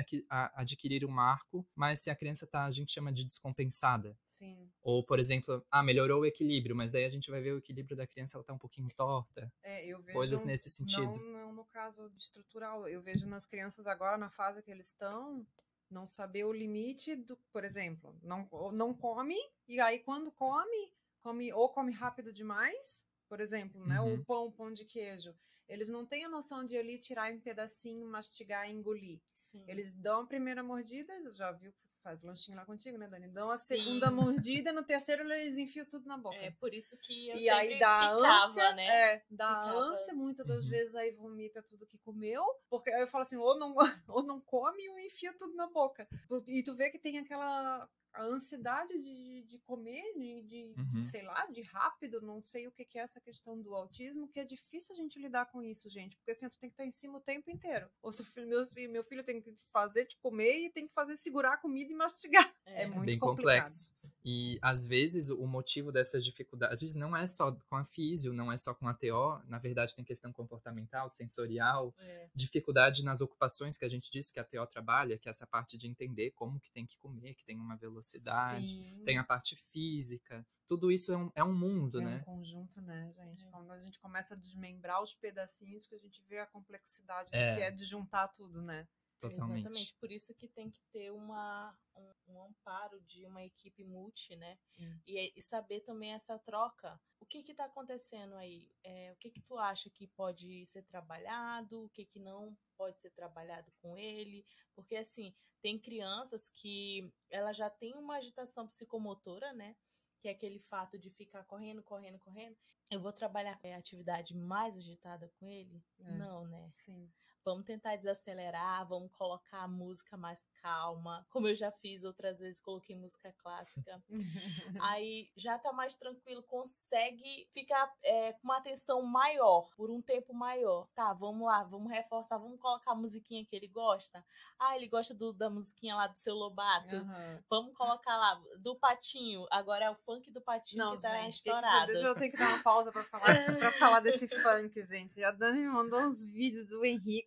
adquirir 0.54 1.04
um 1.04 1.10
marco, 1.10 1.66
mas 1.74 2.00
se 2.00 2.10
a 2.10 2.16
criança 2.16 2.46
tá, 2.46 2.64
a 2.64 2.70
gente 2.70 2.92
chama 2.92 3.12
de 3.12 3.24
descompensada. 3.24 4.16
Sim. 4.28 4.70
Ou, 4.82 5.04
por 5.04 5.18
exemplo, 5.18 5.64
ah, 5.70 5.82
melhorou 5.82 6.22
o 6.22 6.26
equilíbrio, 6.26 6.76
mas 6.76 6.90
daí 6.90 7.04
a 7.04 7.08
gente 7.08 7.30
vai 7.30 7.40
ver 7.40 7.52
o 7.52 7.58
equilíbrio 7.58 7.96
da 7.96 8.06
criança, 8.06 8.36
ela 8.36 8.44
tá 8.44 8.52
um 8.52 8.58
pouquinho 8.58 8.88
torta. 8.96 9.52
É, 9.62 9.84
eu 9.86 10.00
vejo. 10.00 10.16
Coisas 10.16 10.44
nesse 10.44 10.70
sentido. 10.70 11.18
Não, 11.18 11.32
não 11.32 11.52
no 11.52 11.64
caso 11.64 12.10
estrutural. 12.18 12.88
Eu 12.88 13.00
vejo 13.00 13.26
nas 13.26 13.46
crianças 13.46 13.86
agora, 13.86 14.18
na 14.18 14.30
fase 14.30 14.62
que 14.62 14.70
eles 14.70 14.86
estão, 14.86 15.46
não 15.90 16.06
saber 16.06 16.44
o 16.44 16.52
limite 16.52 17.16
do, 17.16 17.36
por 17.52 17.64
exemplo, 17.64 18.16
não, 18.22 18.48
não 18.72 18.92
come, 18.92 19.36
e 19.68 19.80
aí 19.80 20.00
quando 20.00 20.30
come, 20.32 20.92
come 21.22 21.52
ou 21.52 21.68
come 21.68 21.92
rápido 21.92 22.32
demais, 22.32 23.04
por 23.28 23.40
exemplo, 23.40 23.84
né? 23.86 24.00
Uhum. 24.00 24.14
O 24.14 24.24
pão, 24.24 24.50
pão 24.50 24.72
de 24.72 24.84
queijo. 24.84 25.34
Eles 25.68 25.88
não 25.88 26.04
têm 26.04 26.24
a 26.24 26.28
noção 26.28 26.64
de 26.64 26.76
ali 26.76 26.98
tirar 26.98 27.32
em 27.32 27.40
pedacinho, 27.40 28.06
mastigar 28.06 28.68
e 28.68 28.72
engolir. 28.72 29.20
Sim. 29.32 29.64
Eles 29.66 29.94
dão 29.94 30.22
a 30.22 30.26
primeira 30.26 30.62
mordida, 30.62 31.12
já 31.34 31.50
viu 31.52 31.72
faz 32.04 32.22
lanchinho 32.22 32.58
lá 32.58 32.66
contigo, 32.66 32.98
né, 32.98 33.08
Dani? 33.08 33.28
Dão 33.28 33.50
a 33.50 33.56
Sim. 33.56 33.78
segunda 33.78 34.10
mordida, 34.10 34.74
no 34.74 34.84
terceiro 34.84 35.24
eles 35.32 35.56
enfiam 35.56 35.86
tudo 35.86 36.06
na 36.06 36.18
boca. 36.18 36.36
É, 36.36 36.50
por 36.50 36.74
isso 36.74 36.94
que 36.98 37.30
eu 37.30 37.36
E 37.36 37.48
aí 37.48 37.78
dá 37.78 38.14
ficava, 38.14 38.44
ânsia, 38.44 38.72
né? 38.74 38.86
É, 38.86 39.24
dá 39.30 39.48
ficava. 39.48 39.78
ânsia, 39.78 40.14
muitas 40.14 40.46
das 40.46 40.64
uhum. 40.64 40.70
vezes 40.70 40.94
aí 40.94 41.10
vomita 41.12 41.62
tudo 41.62 41.86
que 41.86 41.96
comeu, 41.96 42.44
porque 42.68 42.90
aí 42.90 43.00
eu 43.00 43.08
falo 43.08 43.22
assim, 43.22 43.38
ou 43.38 43.58
não, 43.58 43.74
ou 44.08 44.22
não 44.22 44.38
come 44.38 44.86
ou 44.90 45.00
enfia 45.00 45.32
tudo 45.32 45.56
na 45.56 45.66
boca. 45.66 46.06
E 46.46 46.62
tu 46.62 46.76
vê 46.76 46.90
que 46.90 46.98
tem 46.98 47.18
aquela 47.18 47.88
a 48.14 48.24
ansiedade 48.24 48.98
de, 49.00 49.42
de 49.42 49.58
comer, 49.58 50.02
de, 50.14 50.42
de 50.42 50.74
uhum. 50.78 51.02
sei 51.02 51.22
lá, 51.22 51.46
de 51.46 51.62
rápido, 51.62 52.20
não 52.20 52.40
sei 52.40 52.66
o 52.66 52.72
que, 52.72 52.84
que 52.84 52.98
é 52.98 53.02
essa 53.02 53.20
questão 53.20 53.60
do 53.60 53.74
autismo, 53.74 54.28
que 54.28 54.40
é 54.40 54.44
difícil 54.44 54.92
a 54.92 54.96
gente 54.96 55.18
lidar 55.18 55.46
com 55.46 55.62
isso, 55.62 55.90
gente. 55.90 56.16
Porque 56.16 56.30
assim, 56.30 56.48
tu 56.48 56.58
tem 56.58 56.70
que 56.70 56.74
estar 56.74 56.86
em 56.86 56.92
cima 56.92 57.18
o 57.18 57.20
tempo 57.20 57.50
inteiro. 57.50 57.90
Ou 58.00 58.12
se 58.12 58.22
meu, 58.46 58.64
meu 58.90 59.04
filho 59.04 59.24
tem 59.24 59.40
que 59.40 59.54
fazer 59.72 60.06
de 60.06 60.16
comer 60.18 60.66
e 60.66 60.70
tem 60.70 60.86
que 60.86 60.94
fazer 60.94 61.16
segurar 61.16 61.54
a 61.54 61.58
comida 61.58 61.92
e 61.92 61.96
mastigar. 61.96 62.54
É, 62.64 62.84
é 62.84 62.86
muito 62.86 63.06
bem 63.06 63.18
complicado. 63.18 63.56
complexo. 63.56 63.94
E 64.24 64.58
às 64.62 64.86
vezes 64.86 65.28
o 65.28 65.46
motivo 65.46 65.92
dessas 65.92 66.24
dificuldades 66.24 66.94
não 66.94 67.14
é 67.14 67.26
só 67.26 67.52
com 67.52 67.76
a 67.76 67.84
físio, 67.84 68.32
não 68.32 68.50
é 68.50 68.56
só 68.56 68.72
com 68.72 68.88
a 68.88 68.94
TO, 68.94 69.42
na 69.46 69.58
verdade 69.58 69.94
tem 69.94 70.04
questão 70.04 70.32
comportamental, 70.32 71.10
sensorial, 71.10 71.94
é. 71.98 72.28
dificuldade 72.34 73.04
nas 73.04 73.20
ocupações 73.20 73.76
que 73.76 73.84
a 73.84 73.88
gente 73.88 74.10
disse 74.10 74.32
que 74.32 74.40
a 74.40 74.44
TO 74.44 74.66
trabalha, 74.66 75.18
que 75.18 75.28
é 75.28 75.30
essa 75.30 75.46
parte 75.46 75.76
de 75.76 75.86
entender 75.86 76.30
como 76.30 76.58
que 76.58 76.70
tem 76.70 76.86
que 76.86 76.96
comer, 76.98 77.34
que 77.34 77.44
tem 77.44 77.56
uma 77.56 77.76
velocidade, 77.76 78.66
Sim. 78.66 79.02
tem 79.04 79.18
a 79.18 79.24
parte 79.24 79.56
física, 79.70 80.44
tudo 80.66 80.90
isso 80.90 81.12
é 81.12 81.16
um, 81.16 81.30
é 81.34 81.44
um 81.44 81.52
mundo, 81.52 82.00
é 82.00 82.04
né? 82.04 82.16
É 82.16 82.30
um 82.30 82.36
conjunto, 82.36 82.80
né, 82.80 83.12
gente? 83.14 83.44
É. 83.44 83.50
Quando 83.50 83.70
a 83.70 83.78
gente 83.78 83.98
começa 83.98 84.34
a 84.34 84.36
desmembrar 84.36 85.02
os 85.02 85.14
pedacinhos 85.14 85.86
que 85.86 85.94
a 85.94 85.98
gente 85.98 86.22
vê 86.22 86.38
a 86.38 86.46
complexidade 86.46 87.28
é. 87.32 87.54
que 87.54 87.62
é 87.62 87.70
de 87.70 87.84
juntar 87.84 88.28
tudo, 88.28 88.62
né? 88.62 88.88
Totalmente. 89.30 89.60
Exatamente, 89.60 89.94
por 90.00 90.12
isso 90.12 90.34
que 90.34 90.48
tem 90.48 90.70
que 90.70 90.82
ter 90.92 91.10
uma, 91.10 91.76
um, 91.96 92.12
um 92.28 92.42
amparo 92.42 93.00
de 93.02 93.24
uma 93.26 93.42
equipe 93.42 93.84
multi, 93.84 94.36
né? 94.36 94.58
Hum. 94.78 95.00
E, 95.06 95.32
e, 95.36 95.42
saber 95.42 95.80
também 95.80 96.12
essa 96.12 96.38
troca. 96.38 97.00
O 97.20 97.26
que 97.26 97.38
está 97.50 97.64
acontecendo 97.64 98.34
aí? 98.34 98.70
É, 98.82 99.12
o 99.12 99.16
que, 99.16 99.30
que 99.30 99.40
tu 99.42 99.58
acha 99.58 99.88
que 99.90 100.06
pode 100.08 100.66
ser 100.66 100.82
trabalhado? 100.84 101.84
O 101.84 101.88
que, 101.90 102.04
que 102.04 102.20
não 102.20 102.56
pode 102.76 103.00
ser 103.00 103.10
trabalhado 103.10 103.72
com 103.80 103.96
ele? 103.96 104.46
Porque, 104.74 104.96
assim, 104.96 105.34
tem 105.62 105.78
crianças 105.78 106.50
que 106.50 107.10
ela 107.30 107.52
já 107.52 107.70
tem 107.70 107.94
uma 107.94 108.16
agitação 108.16 108.66
psicomotora, 108.66 109.52
né? 109.52 109.74
Que 110.20 110.28
é 110.28 110.32
aquele 110.32 110.58
fato 110.58 110.98
de 110.98 111.10
ficar 111.10 111.44
correndo, 111.44 111.82
correndo, 111.82 112.18
correndo. 112.18 112.56
Eu 112.90 113.00
vou 113.00 113.12
trabalhar 113.12 113.58
a 113.62 113.76
atividade 113.76 114.36
mais 114.36 114.76
agitada 114.76 115.32
com 115.40 115.48
ele? 115.48 115.82
É. 116.00 116.12
Não, 116.12 116.46
né? 116.46 116.70
Sim 116.74 117.10
vamos 117.44 117.64
tentar 117.64 117.96
desacelerar, 117.96 118.86
vamos 118.88 119.12
colocar 119.12 119.62
a 119.62 119.68
música 119.68 120.16
mais 120.16 120.46
calma, 120.62 121.26
como 121.30 121.48
eu 121.48 121.54
já 121.54 121.70
fiz 121.70 122.04
outras 122.04 122.38
vezes, 122.38 122.60
coloquei 122.60 122.96
música 122.96 123.32
clássica. 123.38 124.02
Aí 124.82 125.30
já 125.36 125.58
tá 125.58 125.72
mais 125.72 125.94
tranquilo, 125.94 126.42
consegue 126.44 127.46
ficar 127.52 127.92
é, 128.02 128.32
com 128.32 128.44
uma 128.44 128.58
atenção 128.58 129.02
maior, 129.02 129.68
por 129.76 129.90
um 129.90 130.00
tempo 130.00 130.32
maior. 130.32 130.88
Tá, 130.94 131.12
vamos 131.12 131.46
lá, 131.46 131.62
vamos 131.64 131.92
reforçar, 131.92 132.38
vamos 132.38 132.58
colocar 132.60 132.92
a 132.92 132.96
musiquinha 132.96 133.44
que 133.44 133.54
ele 133.54 133.68
gosta. 133.68 134.24
Ah, 134.58 134.76
ele 134.76 134.88
gosta 134.88 135.12
do, 135.12 135.32
da 135.32 135.50
musiquinha 135.50 135.94
lá 135.94 136.06
do 136.06 136.16
seu 136.16 136.34
Lobato. 136.34 136.96
Uhum. 136.96 137.42
Vamos 137.50 137.74
colocar 137.76 138.16
lá, 138.16 138.40
do 138.58 138.76
Patinho. 138.76 139.46
Agora 139.50 139.84
é 139.86 139.90
o 139.90 139.96
funk 139.96 140.30
do 140.30 140.40
Patinho 140.40 140.84
Não, 140.84 140.96
que 140.96 141.02
tá 141.02 141.10
gente, 141.10 141.34
estourado. 141.34 141.86
Deixa 141.88 142.06
eu 142.06 142.14
ter 142.14 142.30
que 142.30 142.36
dar 142.36 142.48
uma 142.48 142.62
pausa 142.62 142.90
pra 142.90 143.04
falar, 143.04 143.56
pra 143.58 143.72
falar 143.72 144.00
desse 144.00 144.26
funk, 144.42 144.82
gente. 144.84 145.22
A 145.22 145.30
Dani 145.30 145.60
me 145.60 145.68
mandou 145.68 146.00
uns 146.00 146.24
vídeos 146.24 146.66
do 146.66 146.84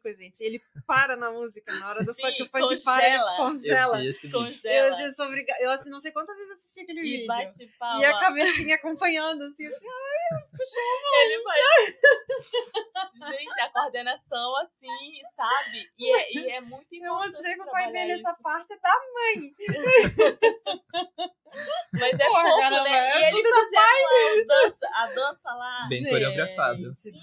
Henrique 0.10 0.28
gente. 0.28 0.41
Ele 0.41 0.62
para 0.86 1.16
na 1.16 1.32
música 1.32 1.74
na 1.80 1.89
hora 1.89 2.03
do 2.03 2.14
Sim, 2.14 2.22
funk, 2.22 2.43
o 2.43 2.45
funk 2.45 2.62
congela. 2.62 2.84
para, 2.84 3.08
ele 3.08 3.38
congela. 3.38 4.05
Eu 4.05 4.14
congela. 4.32 5.01
Eu, 5.01 5.08
eu, 5.08 5.26
obrigada. 5.26 5.62
eu 5.62 5.72
assim, 5.72 5.89
não 5.89 6.01
sei 6.01 6.12
quantas 6.12 6.38
vezes 6.38 6.51
assisti 6.53 6.82
aquele 6.82 6.99
e 6.99 7.03
vídeo. 7.03 7.28
Bate 7.28 7.72
e 7.99 8.05
a 8.05 8.20
cabecinha 8.20 8.76
acompanhando, 8.76 9.43
assim, 9.43 9.66
assim, 9.66 9.88
ai, 9.88 10.43
puxou 10.51 10.82
Ele 11.22 11.43
vai. 11.43 11.60
gente, 13.38 13.62
a 13.62 13.70
coordenação, 13.72 14.58
assim, 14.58 15.22
sabe? 15.36 15.89
E 15.97 16.12
é, 16.12 16.34
e 16.34 16.49
é 16.51 16.62
muito 16.62 16.93
importante. 16.93 17.05
Eu 17.05 17.14
mostrei 17.16 17.55
pro 17.55 17.72
pai 17.72 17.91
dele 17.91 18.14
isso. 18.14 18.28
essa 18.28 18.38
parte 18.41 18.80
da 18.80 18.93
mãe. 19.14 19.55
Mas 21.93 22.20
é 22.20 22.28
Pô, 22.28 22.36
fofo, 22.36 22.58
caramba, 22.58 22.84
né? 22.84 23.10
É 23.10 23.20
e 23.20 23.24
ele 23.26 23.49
fazendo 23.49 23.78
a 23.78 24.45
dança, 24.47 24.89
a 24.93 25.08
dança 25.08 25.53
lá. 25.53 25.88
Bem 25.89 25.99
gente, 25.99 26.10
coreografado. 26.10 26.93
Sim, 26.95 27.22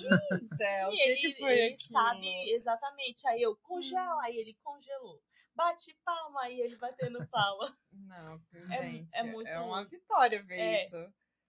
céu, 0.57 0.91
sim, 0.91 1.01
ele, 1.01 1.33
que 1.33 1.45
ele 1.45 1.77
sabe 1.77 2.51
exatamente. 2.53 3.27
Aí 3.29 3.43
eu 3.43 3.57
congelo, 3.57 4.19
aí 4.21 4.37
ele 4.37 4.57
congelou. 4.63 5.21
Bate 5.55 5.97
palma, 6.05 6.43
aí 6.43 6.61
ele 6.61 6.77
batendo 6.77 7.27
palma. 7.29 7.77
Não, 7.93 8.41
é, 8.71 8.83
gente, 8.83 9.17
é, 9.17 9.23
muito... 9.23 9.49
é 9.49 9.61
uma 9.61 9.85
vitória 9.85 10.43
ver 10.43 10.59
é. 10.59 10.85
isso. 10.85 10.97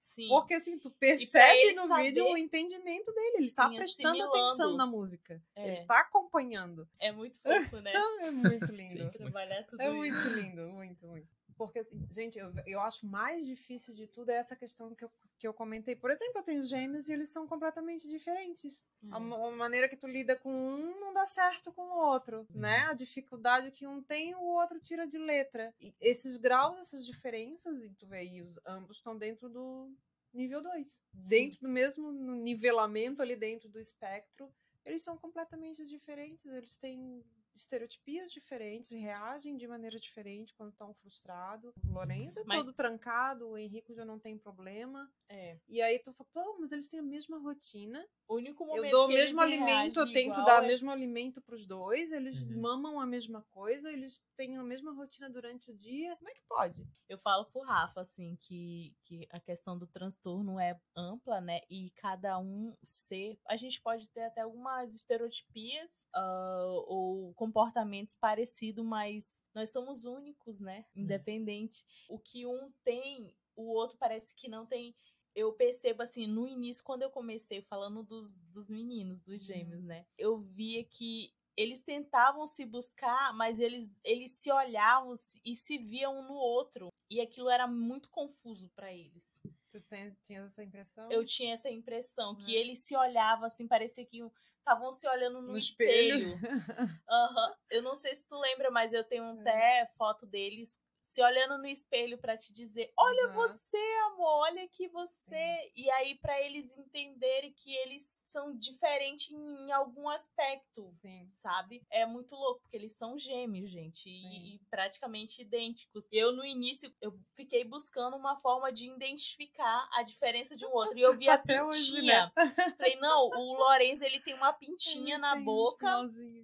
Sim. 0.06 0.28
Porque 0.30 0.54
assim, 0.54 0.78
tu 0.78 0.92
percebe 0.92 1.74
no 1.74 1.88
saber... 1.88 2.04
vídeo 2.04 2.26
o 2.26 2.38
entendimento 2.38 3.12
dele. 3.12 3.38
Ele 3.38 3.52
tá 3.52 3.68
Sim, 3.68 3.72
tá 3.72 3.78
prestando 3.78 4.10
assimilando. 4.10 4.52
atenção 4.52 4.78
na 4.78 4.86
música. 4.86 5.42
É. 5.56 5.68
Ele 5.68 5.86
tá 5.88 6.00
acompanhando. 6.02 6.88
É 7.02 7.12
muito 7.12 7.40
fofo, 7.42 7.82
né? 7.82 7.92
é 8.22 8.32
muito 8.32 8.66
lindo. 8.68 8.88
Sim, 8.88 9.10
trabalhar 9.10 9.64
tudo 9.64 9.82
É 9.82 9.90
muito 9.90 10.28
lindo, 10.30 10.62
muito, 10.70 11.06
muito. 11.08 11.35
Porque, 11.58 11.80
assim, 11.80 12.06
gente, 12.12 12.38
eu, 12.38 12.51
eu 12.66 12.82
acho 12.82 13.06
mais 13.06 13.45
difícil 13.45 13.93
de 13.93 14.08
tudo 14.08 14.30
é 14.30 14.36
essa 14.36 14.56
questão 14.56 14.93
que 14.93 15.06
eu, 15.06 15.12
que 15.39 15.47
eu 15.47 15.53
comentei. 15.53 15.95
Por 15.95 16.12
exemplo, 16.12 16.39
eu 16.39 16.43
tenho 16.43 16.64
gêmeos 16.64 17.08
e 17.08 17.14
eles 17.14 17.30
são 17.30 17.47
completamente 17.47 18.08
diferentes. 18.10 18.86
A, 19.10 19.18
a, 19.18 19.20
maneira 19.20 19.88
que 19.88 19.95
tu 19.95 20.08
lida 20.08 20.36
com 20.36 20.51
um 20.51 20.99
não 20.99 21.14
dá 21.14 21.26
certo 21.26 21.72
com 21.72 21.82
o 21.82 21.97
outro, 22.12 22.39
uhum. 22.53 22.60
né? 22.60 22.88
A 22.88 22.93
dificuldade 22.93 23.72
que 23.72 23.88
um 23.88 24.01
tem, 24.01 24.36
o 24.36 24.43
outro 24.43 24.80
tira 24.80 25.08
de 25.08 25.18
letra. 25.18 25.74
E 25.80 25.93
esses 26.01 26.36
graus, 26.36 26.78
essas 26.80 27.06
diferenças, 27.06 27.84
e 27.84 27.89
tu 27.91 28.06
vê 28.06 28.18
aí, 28.18 28.41
os, 28.41 28.60
ambos 28.66 28.97
estão 28.97 29.18
dentro 29.18 29.47
do 29.47 29.89
nível 30.34 30.62
2. 30.62 30.97
Dentro 31.14 31.60
do 31.62 31.70
mesmo 31.70 32.12
nivelamento 32.12 33.22
ali 33.22 33.38
dentro 33.38 33.70
do 33.70 33.80
espectro, 33.80 34.51
eles 34.84 35.01
são 35.01 35.18
completamente 35.18 35.86
diferentes. 35.86 36.45
Eles 36.45 36.78
têm 36.78 37.24
estereotipias 37.56 38.32
diferentes, 38.32 38.91
reagem 38.91 39.58
de 39.58 39.68
maneira 39.68 39.99
diferente 39.99 40.53
quando 40.56 40.72
estão 40.72 40.93
frustrados. 40.93 41.74
O 41.84 41.93
Lourenço 41.93 42.39
é 42.39 42.43
mas... 42.45 42.58
todo 42.58 42.74
trancado, 42.74 43.49
o 43.49 43.58
Henrique 43.58 43.93
já 43.93 44.06
não 44.06 44.20
tem 44.20 44.38
problema. 44.38 45.10
É. 45.30 45.58
E 45.68 45.82
aí 45.82 45.99
tu 45.99 46.14
fala, 46.14 46.30
pô, 46.34 46.58
mas 46.60 46.72
eles 46.72 46.88
têm 46.88 46.99
a 46.99 47.03
mesma 47.03 47.38
rotina. 47.39 48.06
O 48.28 48.36
único 48.36 48.66
momento 48.66 48.86
eu 48.86 48.91
dou 48.91 49.06
o 49.06 49.10
mesmo 49.10 49.39
alimento, 49.39 49.99
eu 49.99 50.12
tento 50.12 50.43
dar 50.45 50.62
é... 50.62 50.66
o 50.66 50.68
mesmo 50.68 50.91
alimento 50.91 51.41
para 51.41 51.56
os 51.56 51.66
dois, 51.66 52.12
eles 52.12 52.41
uhum. 52.43 52.62
mamam 52.62 52.99
a 52.99 53.06
mesma 53.06 53.43
coisa, 53.51 53.91
eles 53.91 54.22
têm 54.36 54.58
a 54.58 54.64
mesma 54.64 54.93
rotina 54.93 55.30
durante 55.30 55.72
o 55.72 55.76
dia. 55.76 56.16
Como 56.18 56.30
é 56.30 56.34
que 56.34 56.43
pode? 56.47 56.88
Eu 57.08 57.18
falo 57.20 57.45
pro 57.45 57.62
Rafa, 57.62 58.01
assim, 58.01 58.36
que, 58.36 58.95
que 59.03 59.28
a 59.32 59.39
questão 59.39 59.78
do 59.78 59.88
transtorno 59.88 60.60
é 60.60 60.80
ampla, 60.95 61.39
né? 61.39 61.62
E 61.70 61.91
cada 61.97 62.39
um 62.39 62.76
ser. 62.84 63.38
A 63.47 63.56
gente 63.56 63.82
pode 63.82 64.10
ter 64.10 64.24
até 64.24 64.41
algumas 64.41 64.93
estereotipias 64.93 66.06
uh, 66.16 66.84
ou 66.88 67.34
comportamentos 67.46 68.16
parecidos, 68.16 68.84
mas 68.84 69.43
nós 69.54 69.70
somos 69.70 70.04
únicos, 70.04 70.60
né? 70.60 70.86
Uhum. 70.96 71.04
Independente. 71.04 71.86
O 72.10 72.18
que 72.18 72.46
um 72.46 72.72
tem, 72.84 73.36
o 73.56 73.72
outro 73.72 73.98
parece 73.98 74.34
que 74.34 74.50
não 74.50 74.66
tem 74.66 74.96
eu 75.36 75.52
percebo 75.52 76.02
assim, 76.02 76.26
no 76.26 76.48
início, 76.48 76.82
quando 76.82 77.02
eu 77.02 77.10
comecei 77.10 77.62
falando 77.62 78.02
dos, 78.02 78.39
dos 78.54 78.70
meninos, 78.70 79.20
dos 79.20 79.46
gêmeos, 79.46 79.82
uhum. 79.82 79.88
né? 79.88 80.06
Eu 80.18 80.39
via 80.39 80.82
que 80.86 81.34
eles 81.58 81.82
tentavam 81.84 82.45
se 82.45 82.66
buscar, 82.66 83.34
mas 83.34 83.60
eles, 83.60 83.95
eles 84.03 84.32
se 84.32 84.51
olhavam 84.51 85.16
e 85.43 85.56
se 85.56 85.78
viam 85.78 86.20
um 86.20 86.28
no 86.28 86.34
outro. 86.34 86.89
E 87.10 87.22
aquilo 87.22 87.49
era 87.49 87.68
muito 87.68 88.10
confuso 88.10 88.70
para 88.76 88.91
eles. 88.91 89.39
Tu 89.72 89.80
tem, 89.82 90.16
tinha 90.24 90.41
essa 90.41 90.64
impressão? 90.64 91.12
Eu 91.12 91.24
tinha 91.26 91.53
essa 91.53 91.70
impressão, 91.70 92.30
uhum. 92.32 92.36
que 92.38 92.56
eles 92.56 92.80
se 92.80 92.95
olhavam 92.95 93.45
assim, 93.45 93.68
parecia 93.68 94.06
que 94.06 94.20
estavam 94.58 94.91
se 94.91 95.08
olhando 95.08 95.41
no, 95.41 95.49
no 95.49 95.58
espelho. 95.58 96.34
espelho. 96.36 96.60
uhum. 97.10 97.53
Eu 97.70 97.84
não 97.84 97.95
sei 97.95 98.16
se 98.16 98.28
tu 98.28 98.38
lembra, 98.39 98.72
mas 98.72 98.91
eu 98.91 99.03
tenho 99.03 99.24
é. 99.45 99.82
até 99.82 99.88
foto 99.97 100.26
deles 100.26 100.82
se 101.06 101.22
olhando 101.22 101.60
no 101.60 101.68
espelho 101.68 102.18
para 102.18 102.36
te 102.36 102.51
dizer: 102.51 102.91
Olha 102.97 103.28
uhum. 103.28 103.34
você, 103.34 103.78
amor, 104.08 104.41
olha 104.41 104.64
aqui 104.64 104.88
você. 104.88 105.72
E 105.76 105.89
aí, 105.91 106.16
para 106.16 106.41
eles 106.41 106.76
entenderem 106.78 107.53
que 107.53 107.74
eles 107.74 108.22
são 108.26 108.56
diferentes 108.58 109.32
em, 109.32 109.68
em, 109.68 109.72
algum 109.72 110.10
aspecto, 110.10 110.88
Sim. 110.88 111.28
sabe? 111.32 111.86
É 111.91 112.06
muito 112.06 112.36
louco, 112.36 112.62
porque 112.62 112.76
eles 112.76 112.97
são 112.97 113.18
gêmeos, 113.18 113.70
gente, 113.70 114.10
e, 114.10 114.56
e, 114.56 114.60
praticamente 114.70 115.41
idênticos. 115.41 116.08
Eu, 116.12 116.34
no 116.34 116.43
início, 116.43 116.91
eu 116.99 117.18
fiquei 117.36 117.64
buscando 117.64 118.18
uma 118.18 118.36
forma 118.38 118.72
de 118.72 118.88
identificar 118.88 119.88
a 119.93 120.01
diferença 120.01 120.56
de 120.56 120.66
um 120.66 120.72
outro. 120.74 120.97
E 120.97 121.01
eu 121.01 121.16
vi 121.16 121.30
a 121.30 121.36
Até 121.36 121.62
pintinha. 121.62 121.66
Hoje, 121.66 122.01
né? 122.01 122.32
Falei, 122.78 122.95
não, 122.97 123.30
o 123.30 123.53
Lorenzo, 123.53 124.03
ele 124.03 124.20
tem 124.22 124.34
uma 124.34 124.51
pintinha 124.58 125.16
ele 125.16 125.22
na 125.22 125.36
boca. 125.36 125.86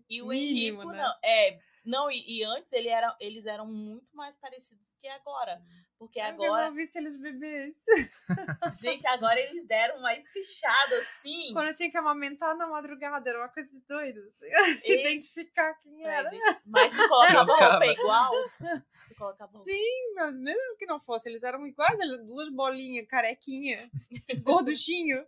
E 0.08 0.22
o 0.22 0.28
Mínimo, 0.28 0.82
Henrico, 0.82 0.92
né? 0.92 1.04
não. 1.04 1.16
É, 1.24 1.60
não, 1.84 2.10
e, 2.12 2.24
e, 2.40 2.44
antes 2.44 2.72
ele 2.74 2.88
era, 2.90 3.16
eles 3.20 3.46
eram 3.46 3.66
muito 3.66 4.16
mais 4.16 4.38
parecidos 4.38 4.94
que 5.02 5.08
agora. 5.08 5.58
Sim. 5.58 5.91
Porque 6.02 6.20
agora. 6.20 6.64
Eu 6.64 6.70
não 6.70 6.76
vi 6.76 6.88
se 6.88 6.98
eles 6.98 7.16
bebês. 7.16 7.76
Gente, 8.82 9.06
agora 9.06 9.40
eles 9.40 9.68
deram 9.68 10.00
uma 10.00 10.16
espichada 10.16 10.98
assim. 10.98 11.54
Quando 11.54 11.68
eu 11.68 11.76
tinha 11.76 11.92
que 11.92 11.98
amamentar 11.98 12.58
na 12.58 12.66
madrugada, 12.66 13.30
era 13.30 13.38
uma 13.38 13.50
coisa 13.50 13.72
de 13.72 13.82
doido. 13.82 14.20
Identificar 14.84 15.76
quem 15.76 16.04
era. 16.04 16.32
Mas 16.66 16.92
tu 16.92 17.08
colocava 17.08 17.54
roupa 17.54 17.86
igual? 17.86 18.32
Tu 19.10 19.16
colocava 19.16 19.52
roupa. 19.52 19.64
Sim, 19.64 20.16
mas 20.16 20.34
mesmo 20.34 20.78
que 20.80 20.88
não 20.88 21.00
fosse, 21.00 21.30
eles 21.30 21.44
eram 21.44 21.68
iguais, 21.68 21.96
duas 22.26 22.50
bolinhas, 22.50 23.06
carequinha, 23.08 23.88
gorduchinho. 24.42 25.24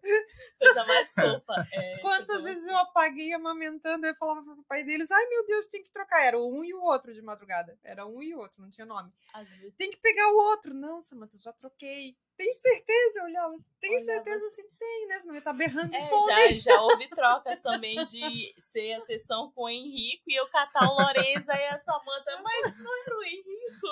Coisa 0.57 0.86
mais 0.86 1.07
fofa. 1.09 1.67
É, 1.71 1.99
Quantas 1.99 2.41
vezes 2.41 2.67
eu 2.67 2.78
apaguei 2.78 3.32
amamentando 3.32 4.07
e 4.07 4.15
falava 4.15 4.41
pro 4.41 4.63
pai 4.63 4.84
deles: 4.84 5.11
ai 5.11 5.26
meu 5.28 5.45
Deus, 5.45 5.67
tem 5.67 5.84
que 5.84 5.91
trocar. 5.91 6.24
Era 6.24 6.39
um 6.39 6.63
e 6.65 6.74
o 6.74 6.82
outro 6.82 7.13
de 7.13 7.21
madrugada. 7.21 7.78
Era 7.84 8.07
um 8.07 8.24
e 8.24 8.34
o 8.34 8.39
outro, 8.39 8.59
não 8.59 8.71
tinha 8.71 8.88
nome. 8.88 9.11
Tem 9.78 9.91
que 9.91 9.97
pegar 9.97 10.28
o 10.30 10.38
outro 10.38 10.62
outro. 10.64 10.74
Não, 10.74 11.01
Samanta, 11.01 11.38
já 11.38 11.51
troquei. 11.53 12.16
Tem 12.38 12.51
certeza? 12.51 13.20
Eu 13.20 13.26
olhava, 13.26 13.53
Olhava. 13.53 13.99
certeza 13.99 14.49
se 14.49 14.64
tem, 14.78 15.07
né? 15.07 15.20
Senão 15.20 15.36
ele 15.36 15.43
tá 15.43 15.53
berrando 15.53 15.91
de 15.91 15.97
é, 15.97 16.09
fome. 16.09 16.59
Já, 16.61 16.72
já 16.72 16.82
houve 16.82 17.07
trocas 17.09 17.59
também 17.61 18.03
de 18.05 18.55
ser 18.57 18.93
a 18.93 19.01
sessão 19.01 19.51
com 19.51 19.64
o 19.64 19.70
Henrico 19.70 20.24
e 20.28 20.39
eu 20.39 20.47
catar 20.47 20.89
o 20.89 20.95
Lorenzo 20.95 21.51
e 21.51 21.68
a 21.68 21.80
Samanta, 21.80 22.41
mas 22.41 22.80
não 22.80 23.03
era 23.05 23.18
o 23.18 23.24
Henrico. 23.24 23.88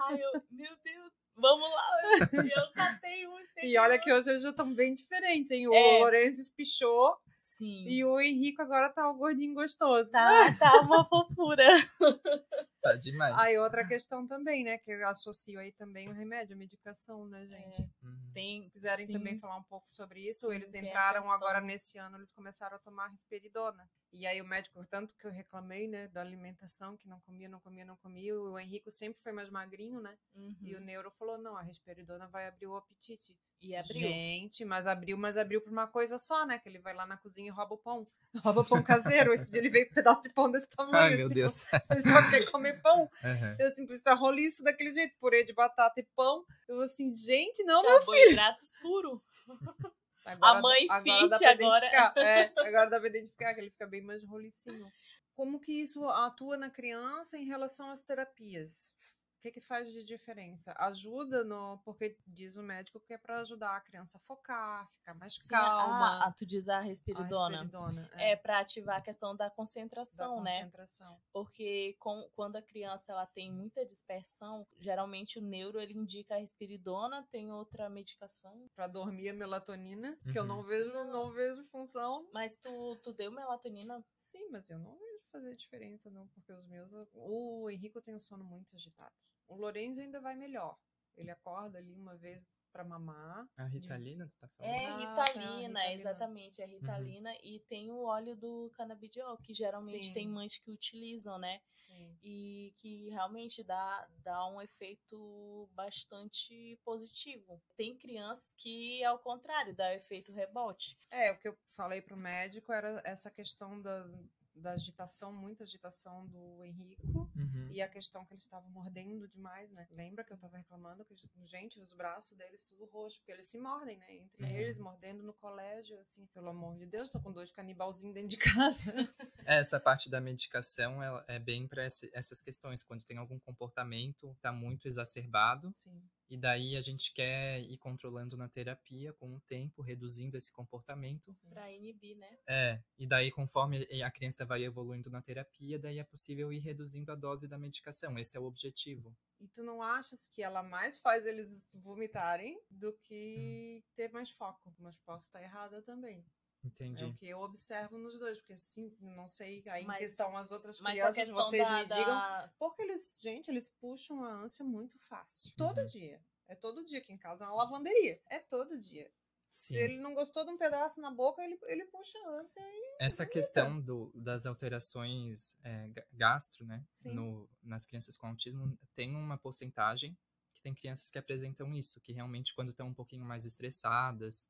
Ai, 0.00 0.14
eu, 0.14 0.42
meu 0.50 0.76
Deus, 0.82 1.12
vamos 1.36 1.68
lá. 1.70 1.90
Eu, 2.32 2.42
eu 2.42 2.72
catei 2.72 3.26
um. 3.26 3.40
E 3.62 3.76
olha 3.76 3.98
que 3.98 4.10
hoje 4.10 4.38
já 4.38 4.50
estão 4.50 4.72
bem 4.72 4.94
diferentes, 4.94 5.50
hein? 5.50 5.68
O 5.68 5.74
é. 5.74 5.98
Lourenço 5.98 6.40
espichou 6.40 7.18
Sim. 7.60 7.84
E 7.86 8.02
o 8.02 8.18
Henrico 8.18 8.62
agora 8.62 8.88
tá 8.88 9.10
o 9.10 9.14
gordinho 9.14 9.54
gostoso. 9.54 10.10
Tá, 10.10 10.50
tá 10.58 10.80
uma 10.80 11.04
fofura. 11.04 11.66
tá 12.80 12.94
demais. 12.96 13.36
Aí 13.38 13.58
outra 13.58 13.86
questão 13.86 14.26
também, 14.26 14.64
né? 14.64 14.78
Que 14.78 14.92
eu 14.92 15.08
associo 15.08 15.58
aí 15.58 15.72
também 15.72 16.08
o 16.08 16.12
remédio, 16.12 16.54
a 16.54 16.58
medicação, 16.58 17.26
né, 17.26 17.46
gente? 17.46 17.82
É. 17.82 18.06
Uhum. 18.06 18.30
Tem, 18.32 18.60
Se 18.60 18.70
quiserem 18.70 19.06
sim. 19.06 19.12
também 19.12 19.38
falar 19.38 19.56
um 19.56 19.62
pouco 19.62 19.90
sobre 19.90 20.20
isso, 20.20 20.48
sim, 20.48 20.54
eles 20.54 20.74
entraram 20.74 21.30
agora 21.30 21.60
nesse 21.60 21.98
ano, 21.98 22.16
eles 22.16 22.32
começaram 22.32 22.76
a 22.76 22.80
tomar 22.80 23.08
risperidona. 23.08 23.88
E 24.12 24.26
aí 24.26 24.40
o 24.40 24.44
médico, 24.44 24.84
tanto 24.90 25.14
que 25.16 25.26
eu 25.26 25.30
reclamei, 25.30 25.86
né, 25.86 26.08
da 26.08 26.20
alimentação, 26.20 26.96
que 26.96 27.08
não 27.08 27.20
comia, 27.20 27.48
não 27.48 27.60
comia, 27.60 27.84
não 27.84 27.96
comia, 27.96 28.34
o 28.36 28.58
Henrico 28.58 28.90
sempre 28.90 29.20
foi 29.22 29.32
mais 29.32 29.50
magrinho, 29.50 30.00
né? 30.00 30.16
Uhum. 30.34 30.56
E 30.62 30.74
o 30.74 30.78
uhum. 30.78 30.84
neuro 30.84 31.10
falou, 31.12 31.38
não, 31.38 31.56
a 31.56 31.62
risperidona 31.62 32.26
vai 32.28 32.46
abrir 32.46 32.66
o 32.66 32.76
apetite. 32.76 33.36
E 33.62 33.76
abriu. 33.76 34.00
Gente, 34.00 34.64
mas 34.64 34.86
abriu, 34.86 35.18
mas 35.18 35.36
abriu 35.36 35.60
por 35.60 35.70
uma 35.70 35.86
coisa 35.86 36.16
só, 36.16 36.46
né? 36.46 36.58
Que 36.58 36.68
ele 36.68 36.78
vai 36.78 36.94
lá 36.94 37.06
na 37.06 37.18
cozinha 37.18 37.48
e 37.48 37.50
rouba 37.50 37.74
o 37.74 37.78
pão. 37.78 38.06
Rouba 38.44 38.64
pão 38.64 38.82
caseiro. 38.82 39.34
Esse 39.34 39.50
dia 39.50 39.60
ele 39.60 39.68
veio 39.68 39.86
com 39.86 39.92
um 39.92 39.94
pedaço 39.94 40.22
de 40.22 40.30
pão 40.30 40.50
desse 40.50 40.68
tamanho. 40.68 40.96
Ai, 40.96 41.16
meu 41.16 41.26
assim, 41.26 41.34
Deus. 41.34 41.66
Ele 41.90 42.02
só 42.02 42.30
quer 42.30 42.48
comer 42.48 42.69
pão. 42.74 43.10
Uhum. 43.24 43.56
Eu 43.58 43.68
assim, 43.68 43.86
tá 44.02 44.14
roliço 44.14 44.62
daquele 44.62 44.92
jeito, 44.92 45.16
purê 45.20 45.44
de 45.44 45.52
batata 45.52 46.00
e 46.00 46.06
pão. 46.14 46.44
Eu 46.68 46.80
assim, 46.80 47.14
gente, 47.14 47.62
não, 47.64 47.82
meu 47.82 48.02
filho. 48.02 48.32
Hidratos 48.32 48.72
puro. 48.80 49.22
Agora, 50.24 50.58
a 50.58 50.60
mãe 50.60 50.86
agora 50.88 51.36
fit 51.36 51.44
agora. 51.44 51.86
É, 52.16 52.52
agora 52.60 52.90
dá 52.90 53.00
pra 53.00 53.08
identificar 53.08 53.54
que 53.54 53.60
ele 53.60 53.70
fica 53.70 53.86
bem 53.86 54.02
mais 54.02 54.22
rolicinho. 54.22 54.90
Como 55.34 55.58
que 55.58 55.72
isso 55.72 56.06
atua 56.08 56.56
na 56.56 56.68
criança 56.68 57.38
em 57.38 57.46
relação 57.46 57.90
às 57.90 58.02
terapias? 58.02 58.92
O 59.40 59.42
que, 59.42 59.52
que 59.52 59.60
faz 59.62 59.90
de 59.90 60.04
diferença? 60.04 60.74
Ajuda 60.76 61.42
no. 61.42 61.78
Porque 61.78 62.14
diz 62.26 62.56
o 62.56 62.62
médico 62.62 63.00
que 63.00 63.14
é 63.14 63.16
para 63.16 63.40
ajudar 63.40 63.74
a 63.74 63.80
criança 63.80 64.18
a 64.18 64.20
focar, 64.20 64.86
ficar 64.98 65.14
mais 65.14 65.34
Sim, 65.34 65.48
calma. 65.48 66.22
Ah, 66.22 66.30
tu 66.30 66.44
diz 66.44 66.68
a 66.68 66.78
respiridona. 66.78 67.60
A 67.60 67.62
respiridona 67.62 68.10
é, 68.16 68.32
é 68.32 68.36
para 68.36 68.60
ativar 68.60 68.98
a 68.98 69.00
questão 69.00 69.34
da 69.34 69.48
concentração, 69.48 70.44
da 70.44 70.50
concentração. 70.50 71.12
né? 71.12 71.20
Porque 71.32 71.96
com, 71.98 72.28
quando 72.36 72.56
a 72.56 72.62
criança 72.62 73.12
ela 73.12 73.24
tem 73.24 73.50
muita 73.50 73.82
dispersão, 73.86 74.66
geralmente 74.78 75.38
o 75.38 75.42
neuro 75.42 75.80
ele 75.80 75.94
indica 75.94 76.34
a 76.34 76.38
respiridona, 76.38 77.26
tem 77.30 77.50
outra 77.50 77.88
medicação. 77.88 78.68
Para 78.74 78.88
dormir 78.88 79.30
a 79.30 79.32
melatonina, 79.32 80.18
uhum. 80.22 80.32
que 80.32 80.38
eu 80.38 80.44
não 80.44 80.58
uhum. 80.58 80.64
vejo, 80.64 80.92
não 81.04 81.30
vejo 81.30 81.64
função. 81.68 82.28
Mas 82.30 82.58
tu, 82.58 82.96
tu 82.96 83.14
deu 83.14 83.32
melatonina? 83.32 84.04
Sim, 84.18 84.50
mas 84.50 84.68
eu 84.68 84.78
não 84.78 84.98
vejo 84.98 85.24
fazer 85.32 85.56
diferença, 85.56 86.10
não, 86.10 86.28
porque 86.28 86.52
os 86.52 86.66
meus. 86.66 86.90
O 87.14 87.70
Henrico 87.70 88.02
tem 88.02 88.14
o 88.14 88.20
sono 88.20 88.44
muito 88.44 88.76
agitado. 88.76 89.14
O 89.50 89.56
Lorenzo 89.56 90.00
ainda 90.00 90.20
vai 90.20 90.36
melhor. 90.36 90.78
Ele 91.16 91.30
acorda 91.30 91.76
ali 91.76 91.92
uma 91.94 92.16
vez 92.16 92.40
para 92.72 92.84
mamar. 92.84 93.46
A 93.56 93.64
Ritalina, 93.66 94.24
de... 94.24 94.32
você 94.32 94.38
tá 94.38 94.48
falando? 94.48 94.70
É, 94.70 94.76
Ritalina, 94.76 95.10
ah, 95.10 95.14
tá, 95.16 95.24
Ritalina. 95.24 95.92
exatamente, 95.92 96.62
é 96.62 96.66
Ritalina. 96.66 97.30
Uhum. 97.30 97.38
E 97.42 97.60
tem 97.68 97.90
o 97.90 98.04
óleo 98.04 98.36
do 98.36 98.70
canabidiol, 98.74 99.36
que 99.38 99.52
geralmente 99.52 100.06
Sim. 100.06 100.14
tem 100.14 100.28
mães 100.28 100.56
que 100.56 100.70
utilizam, 100.70 101.36
né? 101.36 101.60
Sim. 101.74 102.16
E 102.22 102.72
que 102.76 103.10
realmente 103.10 103.64
dá, 103.64 104.08
dá 104.22 104.46
um 104.46 104.62
efeito 104.62 105.68
bastante 105.72 106.78
positivo. 106.84 107.60
Tem 107.76 107.98
crianças 107.98 108.54
que, 108.54 109.04
ao 109.04 109.18
contrário, 109.18 109.74
dá 109.74 109.92
efeito 109.94 110.32
rebote. 110.32 110.96
É, 111.10 111.32
o 111.32 111.38
que 111.38 111.48
eu 111.48 111.58
falei 111.76 112.00
pro 112.00 112.16
médico 112.16 112.72
era 112.72 113.02
essa 113.04 113.30
questão 113.30 113.82
da, 113.82 114.08
da 114.54 114.72
agitação, 114.72 115.32
muita 115.32 115.64
agitação 115.64 116.26
do 116.26 116.64
Henrico. 116.64 117.30
Uhum. 117.34 117.68
E 117.70 117.80
a 117.80 117.88
questão 117.88 118.24
que 118.24 118.34
eles 118.34 118.44
estavam 118.44 118.68
mordendo 118.70 119.28
demais, 119.28 119.70
né? 119.72 119.86
Lembra 119.90 120.24
que 120.24 120.32
eu 120.32 120.38
tava 120.38 120.56
reclamando 120.56 121.04
que, 121.04 121.14
gente, 121.46 121.80
os 121.80 121.92
braços 121.92 122.36
deles 122.36 122.64
tudo 122.64 122.84
roxo, 122.86 123.18
porque 123.18 123.32
eles 123.32 123.46
se 123.46 123.58
mordem, 123.58 123.96
né? 123.98 124.16
Entre 124.16 124.44
uhum. 124.44 124.50
eles, 124.50 124.78
mordendo 124.78 125.22
no 125.22 125.32
colégio, 125.34 125.98
assim, 126.00 126.26
pelo 126.26 126.48
amor 126.48 126.76
de 126.76 126.86
Deus, 126.86 127.10
tô 127.10 127.20
com 127.20 127.32
dois 127.32 127.50
canibalzinhos 127.50 128.14
dentro 128.14 128.30
de 128.30 128.36
casa. 128.36 128.84
Essa 129.46 129.80
parte 129.80 130.10
da 130.10 130.20
medicação 130.20 131.02
é 131.26 131.38
bem 131.38 131.66
para 131.66 131.82
essas 131.84 132.42
questões, 132.42 132.82
quando 132.82 133.04
tem 133.04 133.16
algum 133.16 133.38
comportamento 133.38 134.36
tá 134.40 134.52
muito 134.52 134.86
exacerbado. 134.86 135.72
Sim. 135.74 136.02
E 136.30 136.38
daí 136.38 136.76
a 136.76 136.80
gente 136.80 137.12
quer 137.12 137.60
ir 137.60 137.76
controlando 137.76 138.36
na 138.36 138.48
terapia 138.48 139.12
com 139.14 139.34
o 139.34 139.40
tempo, 139.40 139.82
reduzindo 139.82 140.36
esse 140.36 140.52
comportamento. 140.52 141.28
Para 141.48 141.72
inibir, 141.72 142.16
né? 142.16 142.38
É. 142.48 142.80
E 142.96 143.04
daí, 143.04 143.32
conforme 143.32 143.84
a 144.00 144.10
criança 144.12 144.46
vai 144.46 144.62
evoluindo 144.62 145.10
na 145.10 145.20
terapia, 145.20 145.76
daí 145.76 145.98
é 145.98 146.04
possível 146.04 146.52
ir 146.52 146.60
reduzindo 146.60 147.10
a 147.10 147.16
dose 147.16 147.48
da 147.48 147.58
medicação. 147.58 148.16
Esse 148.16 148.36
é 148.36 148.40
o 148.40 148.44
objetivo. 148.44 149.12
E 149.40 149.48
tu 149.48 149.64
não 149.64 149.82
achas 149.82 150.24
que 150.24 150.40
ela 150.40 150.62
mais 150.62 151.00
faz 151.00 151.26
eles 151.26 151.68
vomitarem 151.74 152.60
do 152.70 152.92
que 153.02 153.82
hum. 153.82 153.82
ter 153.96 154.12
mais 154.12 154.30
foco? 154.30 154.72
Mas 154.78 154.96
posso 154.98 155.26
estar 155.26 155.42
errada 155.42 155.82
também. 155.82 156.24
Entendi. 156.62 157.04
É 157.04 157.06
o 157.06 157.14
que 157.14 157.28
eu 157.28 157.40
observo 157.40 157.96
nos 157.96 158.18
dois, 158.18 158.38
porque 158.38 158.56
sim, 158.56 158.94
não 159.00 159.26
sei 159.26 159.62
aí 159.66 159.84
mas, 159.84 159.96
em 159.96 160.00
questão 160.00 160.36
as 160.36 160.52
outras 160.52 160.80
crianças, 160.80 161.28
vocês 161.28 161.66
da, 161.66 161.74
me 161.74 161.86
digam. 161.86 162.06
Da... 162.06 162.52
Porque 162.58 162.82
eles, 162.82 163.18
gente, 163.22 163.50
eles 163.50 163.68
puxam 163.68 164.22
a 164.22 164.32
ânsia 164.32 164.64
muito 164.64 164.98
fácil. 164.98 165.52
Todo 165.56 165.78
uhum. 165.78 165.86
dia. 165.86 166.22
É 166.46 166.54
todo 166.54 166.84
dia 166.84 166.98
aqui 166.98 167.12
em 167.12 167.18
casa, 167.18 167.44
é 167.44 167.46
uma 167.46 167.56
lavanderia. 167.56 168.20
É 168.28 168.38
todo 168.38 168.78
dia. 168.78 169.10
Sim. 169.52 169.74
Se 169.74 169.78
ele 169.78 169.98
não 169.98 170.14
gostou 170.14 170.44
de 170.44 170.50
um 170.50 170.56
pedaço 170.56 171.00
na 171.00 171.10
boca, 171.10 171.42
ele, 171.42 171.58
ele 171.64 171.84
puxa 171.86 172.18
a 172.18 172.40
ânsia 172.40 172.60
e. 172.60 172.96
Essa 173.00 173.26
questão 173.26 173.80
do, 173.80 174.12
das 174.14 174.46
alterações 174.46 175.56
é, 175.64 175.88
gastro, 176.12 176.64
né? 176.64 176.84
No, 177.04 177.48
nas 177.62 177.84
crianças 177.84 178.16
com 178.16 178.28
autismo, 178.28 178.78
tem 178.94 179.14
uma 179.14 179.38
porcentagem 179.38 180.16
que 180.54 180.60
tem 180.62 180.74
crianças 180.74 181.10
que 181.10 181.18
apresentam 181.18 181.74
isso, 181.74 182.00
que 182.00 182.12
realmente, 182.12 182.54
quando 182.54 182.70
estão 182.70 182.88
um 182.88 182.94
pouquinho 182.94 183.24
mais 183.24 183.46
estressadas, 183.46 184.48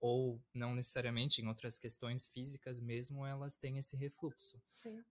ou 0.00 0.40
não 0.52 0.74
necessariamente 0.74 1.40
em 1.40 1.48
outras 1.48 1.78
questões 1.78 2.26
físicas 2.26 2.80
mesmo, 2.80 3.24
elas 3.24 3.56
têm 3.56 3.78
esse 3.78 3.96
refluxo. 3.96 4.60
Sim. 4.70 5.02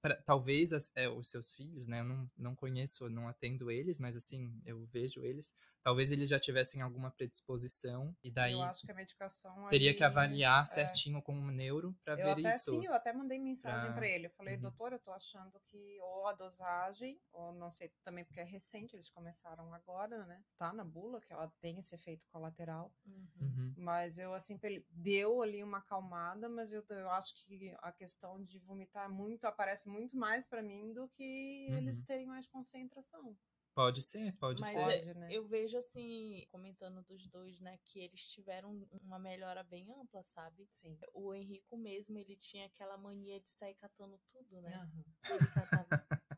Pra, 0.00 0.14
talvez 0.22 0.72
as, 0.72 0.92
é, 0.94 1.08
os 1.08 1.28
seus 1.28 1.52
filhos, 1.52 1.88
né? 1.88 2.00
Eu 2.00 2.04
não, 2.04 2.30
não 2.36 2.54
conheço, 2.54 3.08
não 3.10 3.26
atendo 3.26 3.68
eles, 3.68 3.98
mas 3.98 4.16
assim, 4.16 4.60
eu 4.64 4.86
vejo 4.86 5.24
eles. 5.24 5.52
Talvez 5.88 6.12
eles 6.12 6.28
já 6.28 6.38
tivessem 6.38 6.82
alguma 6.82 7.10
predisposição 7.10 8.14
e 8.22 8.30
daí 8.30 8.52
eu 8.52 8.60
acho 8.60 8.84
que 8.84 8.92
a 8.92 8.94
medicação 8.94 9.68
teria 9.70 9.96
que 9.96 10.04
avaliar 10.04 10.64
é, 10.64 10.66
certinho 10.66 11.22
com 11.22 11.32
o 11.32 11.50
neuro 11.50 11.96
para 12.04 12.14
ver 12.14 12.28
até, 12.28 12.50
isso. 12.50 12.72
Sim, 12.72 12.84
eu 12.84 12.92
até 12.92 13.10
mandei 13.10 13.38
mensagem 13.38 13.94
para 13.94 14.06
ele. 14.06 14.26
Eu 14.26 14.30
falei, 14.32 14.56
uhum. 14.56 14.60
doutor, 14.60 14.92
eu 14.92 14.98
tô 14.98 15.10
achando 15.10 15.58
que 15.70 15.98
ou 16.02 16.26
a 16.26 16.34
dosagem, 16.34 17.18
ou 17.32 17.54
não 17.54 17.70
sei 17.70 17.90
também 18.04 18.22
porque 18.22 18.38
é 18.38 18.44
recente, 18.44 18.96
eles 18.96 19.08
começaram 19.08 19.72
agora, 19.72 20.26
né? 20.26 20.42
Tá 20.58 20.74
na 20.74 20.84
bula 20.84 21.22
que 21.22 21.32
ela 21.32 21.50
tem 21.58 21.78
esse 21.78 21.94
efeito 21.94 22.28
colateral. 22.28 22.92
Uhum. 23.06 23.26
uhum. 23.40 23.74
Mas 23.78 24.18
eu 24.18 24.34
assim, 24.34 24.60
deu 24.90 25.40
ali 25.40 25.64
uma 25.64 25.78
acalmada, 25.78 26.50
mas 26.50 26.70
eu, 26.70 26.84
eu 26.90 27.10
acho 27.12 27.34
que 27.34 27.74
a 27.80 27.92
questão 27.92 28.44
de 28.44 28.58
vomitar 28.58 29.10
muito 29.10 29.46
aparece 29.46 29.88
muito 29.88 30.18
mais 30.18 30.46
para 30.46 30.62
mim 30.62 30.92
do 30.92 31.08
que 31.08 31.68
uhum. 31.70 31.78
eles 31.78 32.02
terem 32.02 32.26
mais 32.26 32.46
concentração. 32.46 33.34
Pode 33.78 34.02
ser, 34.02 34.32
pode 34.40 34.60
Mas 34.60 34.72
ser. 34.72 34.82
Pode, 34.82 35.14
né? 35.14 35.28
Eu 35.30 35.46
vejo 35.46 35.78
assim, 35.78 36.44
comentando 36.50 37.00
dos 37.04 37.28
dois, 37.28 37.60
né, 37.60 37.78
que 37.86 38.00
eles 38.00 38.28
tiveram 38.28 38.84
uma 39.04 39.20
melhora 39.20 39.62
bem 39.62 39.88
ampla, 39.92 40.20
sabe? 40.24 40.66
Sim. 40.68 40.98
O 41.14 41.32
Henrico 41.32 41.76
mesmo, 41.76 42.18
ele 42.18 42.34
tinha 42.34 42.66
aquela 42.66 42.98
mania 42.98 43.38
de 43.38 43.48
sair 43.48 43.76
catando 43.76 44.18
tudo, 44.32 44.60
né? 44.60 44.82
Uhum. 44.82 45.04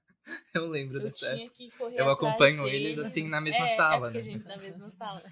Eu 0.54 0.68
lembro 0.68 0.98
eu 0.98 1.04
dessa 1.04 1.34
tinha 1.34 1.48
que 1.48 1.70
correr 1.72 1.98
Eu 1.98 2.10
acompanho 2.10 2.68
eles 2.68 2.98
assim 2.98 3.26
na 3.26 3.40
mesma 3.40 3.64
é, 3.64 3.68
sala, 3.68 4.08
é 4.08 4.10
né? 4.12 4.18
A 4.18 4.22
gente 4.22 4.44
na 4.44 4.56
mesma 4.58 4.88
sala. 4.88 5.22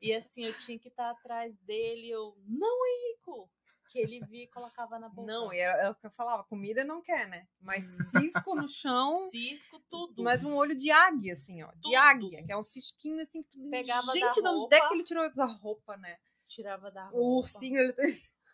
E 0.00 0.12
assim, 0.12 0.44
eu 0.44 0.54
tinha 0.54 0.78
que 0.78 0.88
estar 0.88 1.10
atrás 1.10 1.56
dele, 1.60 2.10
eu, 2.10 2.36
não, 2.46 2.86
Henrico! 2.86 3.50
Que 3.94 4.00
ele 4.00 4.18
via 4.26 4.42
e 4.42 4.48
colocava 4.48 4.98
na 4.98 5.08
boca. 5.08 5.32
Não, 5.32 5.52
era, 5.52 5.84
é 5.84 5.88
o 5.88 5.94
que 5.94 6.04
eu 6.04 6.10
falava, 6.10 6.42
comida 6.42 6.82
não 6.82 7.00
quer, 7.00 7.28
né? 7.28 7.46
Mas 7.60 7.96
hum. 8.00 8.20
cisco 8.20 8.56
no 8.56 8.66
chão. 8.66 9.28
cisco, 9.30 9.80
tudo. 9.88 10.20
Mas 10.20 10.42
um 10.42 10.56
olho 10.56 10.74
de 10.74 10.90
águia, 10.90 11.34
assim, 11.34 11.62
ó. 11.62 11.68
Tudo. 11.68 11.90
De 11.90 11.94
águia, 11.94 12.42
que 12.44 12.50
é 12.50 12.56
um 12.56 12.62
cisquinho 12.62 13.22
assim. 13.22 13.40
Tudo... 13.44 13.70
Pegava 13.70 14.12
Gente, 14.12 14.42
da 14.42 14.50
roupa. 14.50 14.64
onde 14.64 14.74
é 14.74 14.88
que 14.88 14.94
ele 14.94 15.04
tirou 15.04 15.32
da 15.32 15.44
roupa, 15.44 15.96
né? 15.96 16.18
Tirava 16.48 16.90
da 16.90 17.04
roupa. 17.04 17.18
O 17.18 17.36
ursinho, 17.36 17.78
ele 17.78 17.92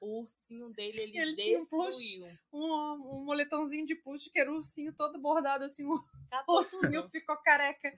o 0.01 0.21
ursinho 0.21 0.71
dele, 0.71 1.01
ele, 1.01 1.19
ele 1.19 1.37
destruiu. 1.37 2.27
Um, 2.53 2.59
um, 2.59 3.19
um, 3.19 3.25
moletãozinho 3.25 3.85
de 3.85 3.95
plush 3.95 4.31
que 4.31 4.41
era 4.41 4.51
o 4.51 4.57
ursinho 4.57 4.93
todo 4.95 5.19
bordado, 5.19 5.65
assim, 5.65 5.85
o 5.85 6.03
ursinho 6.49 7.09
ficou 7.11 7.37
careca. 7.39 7.93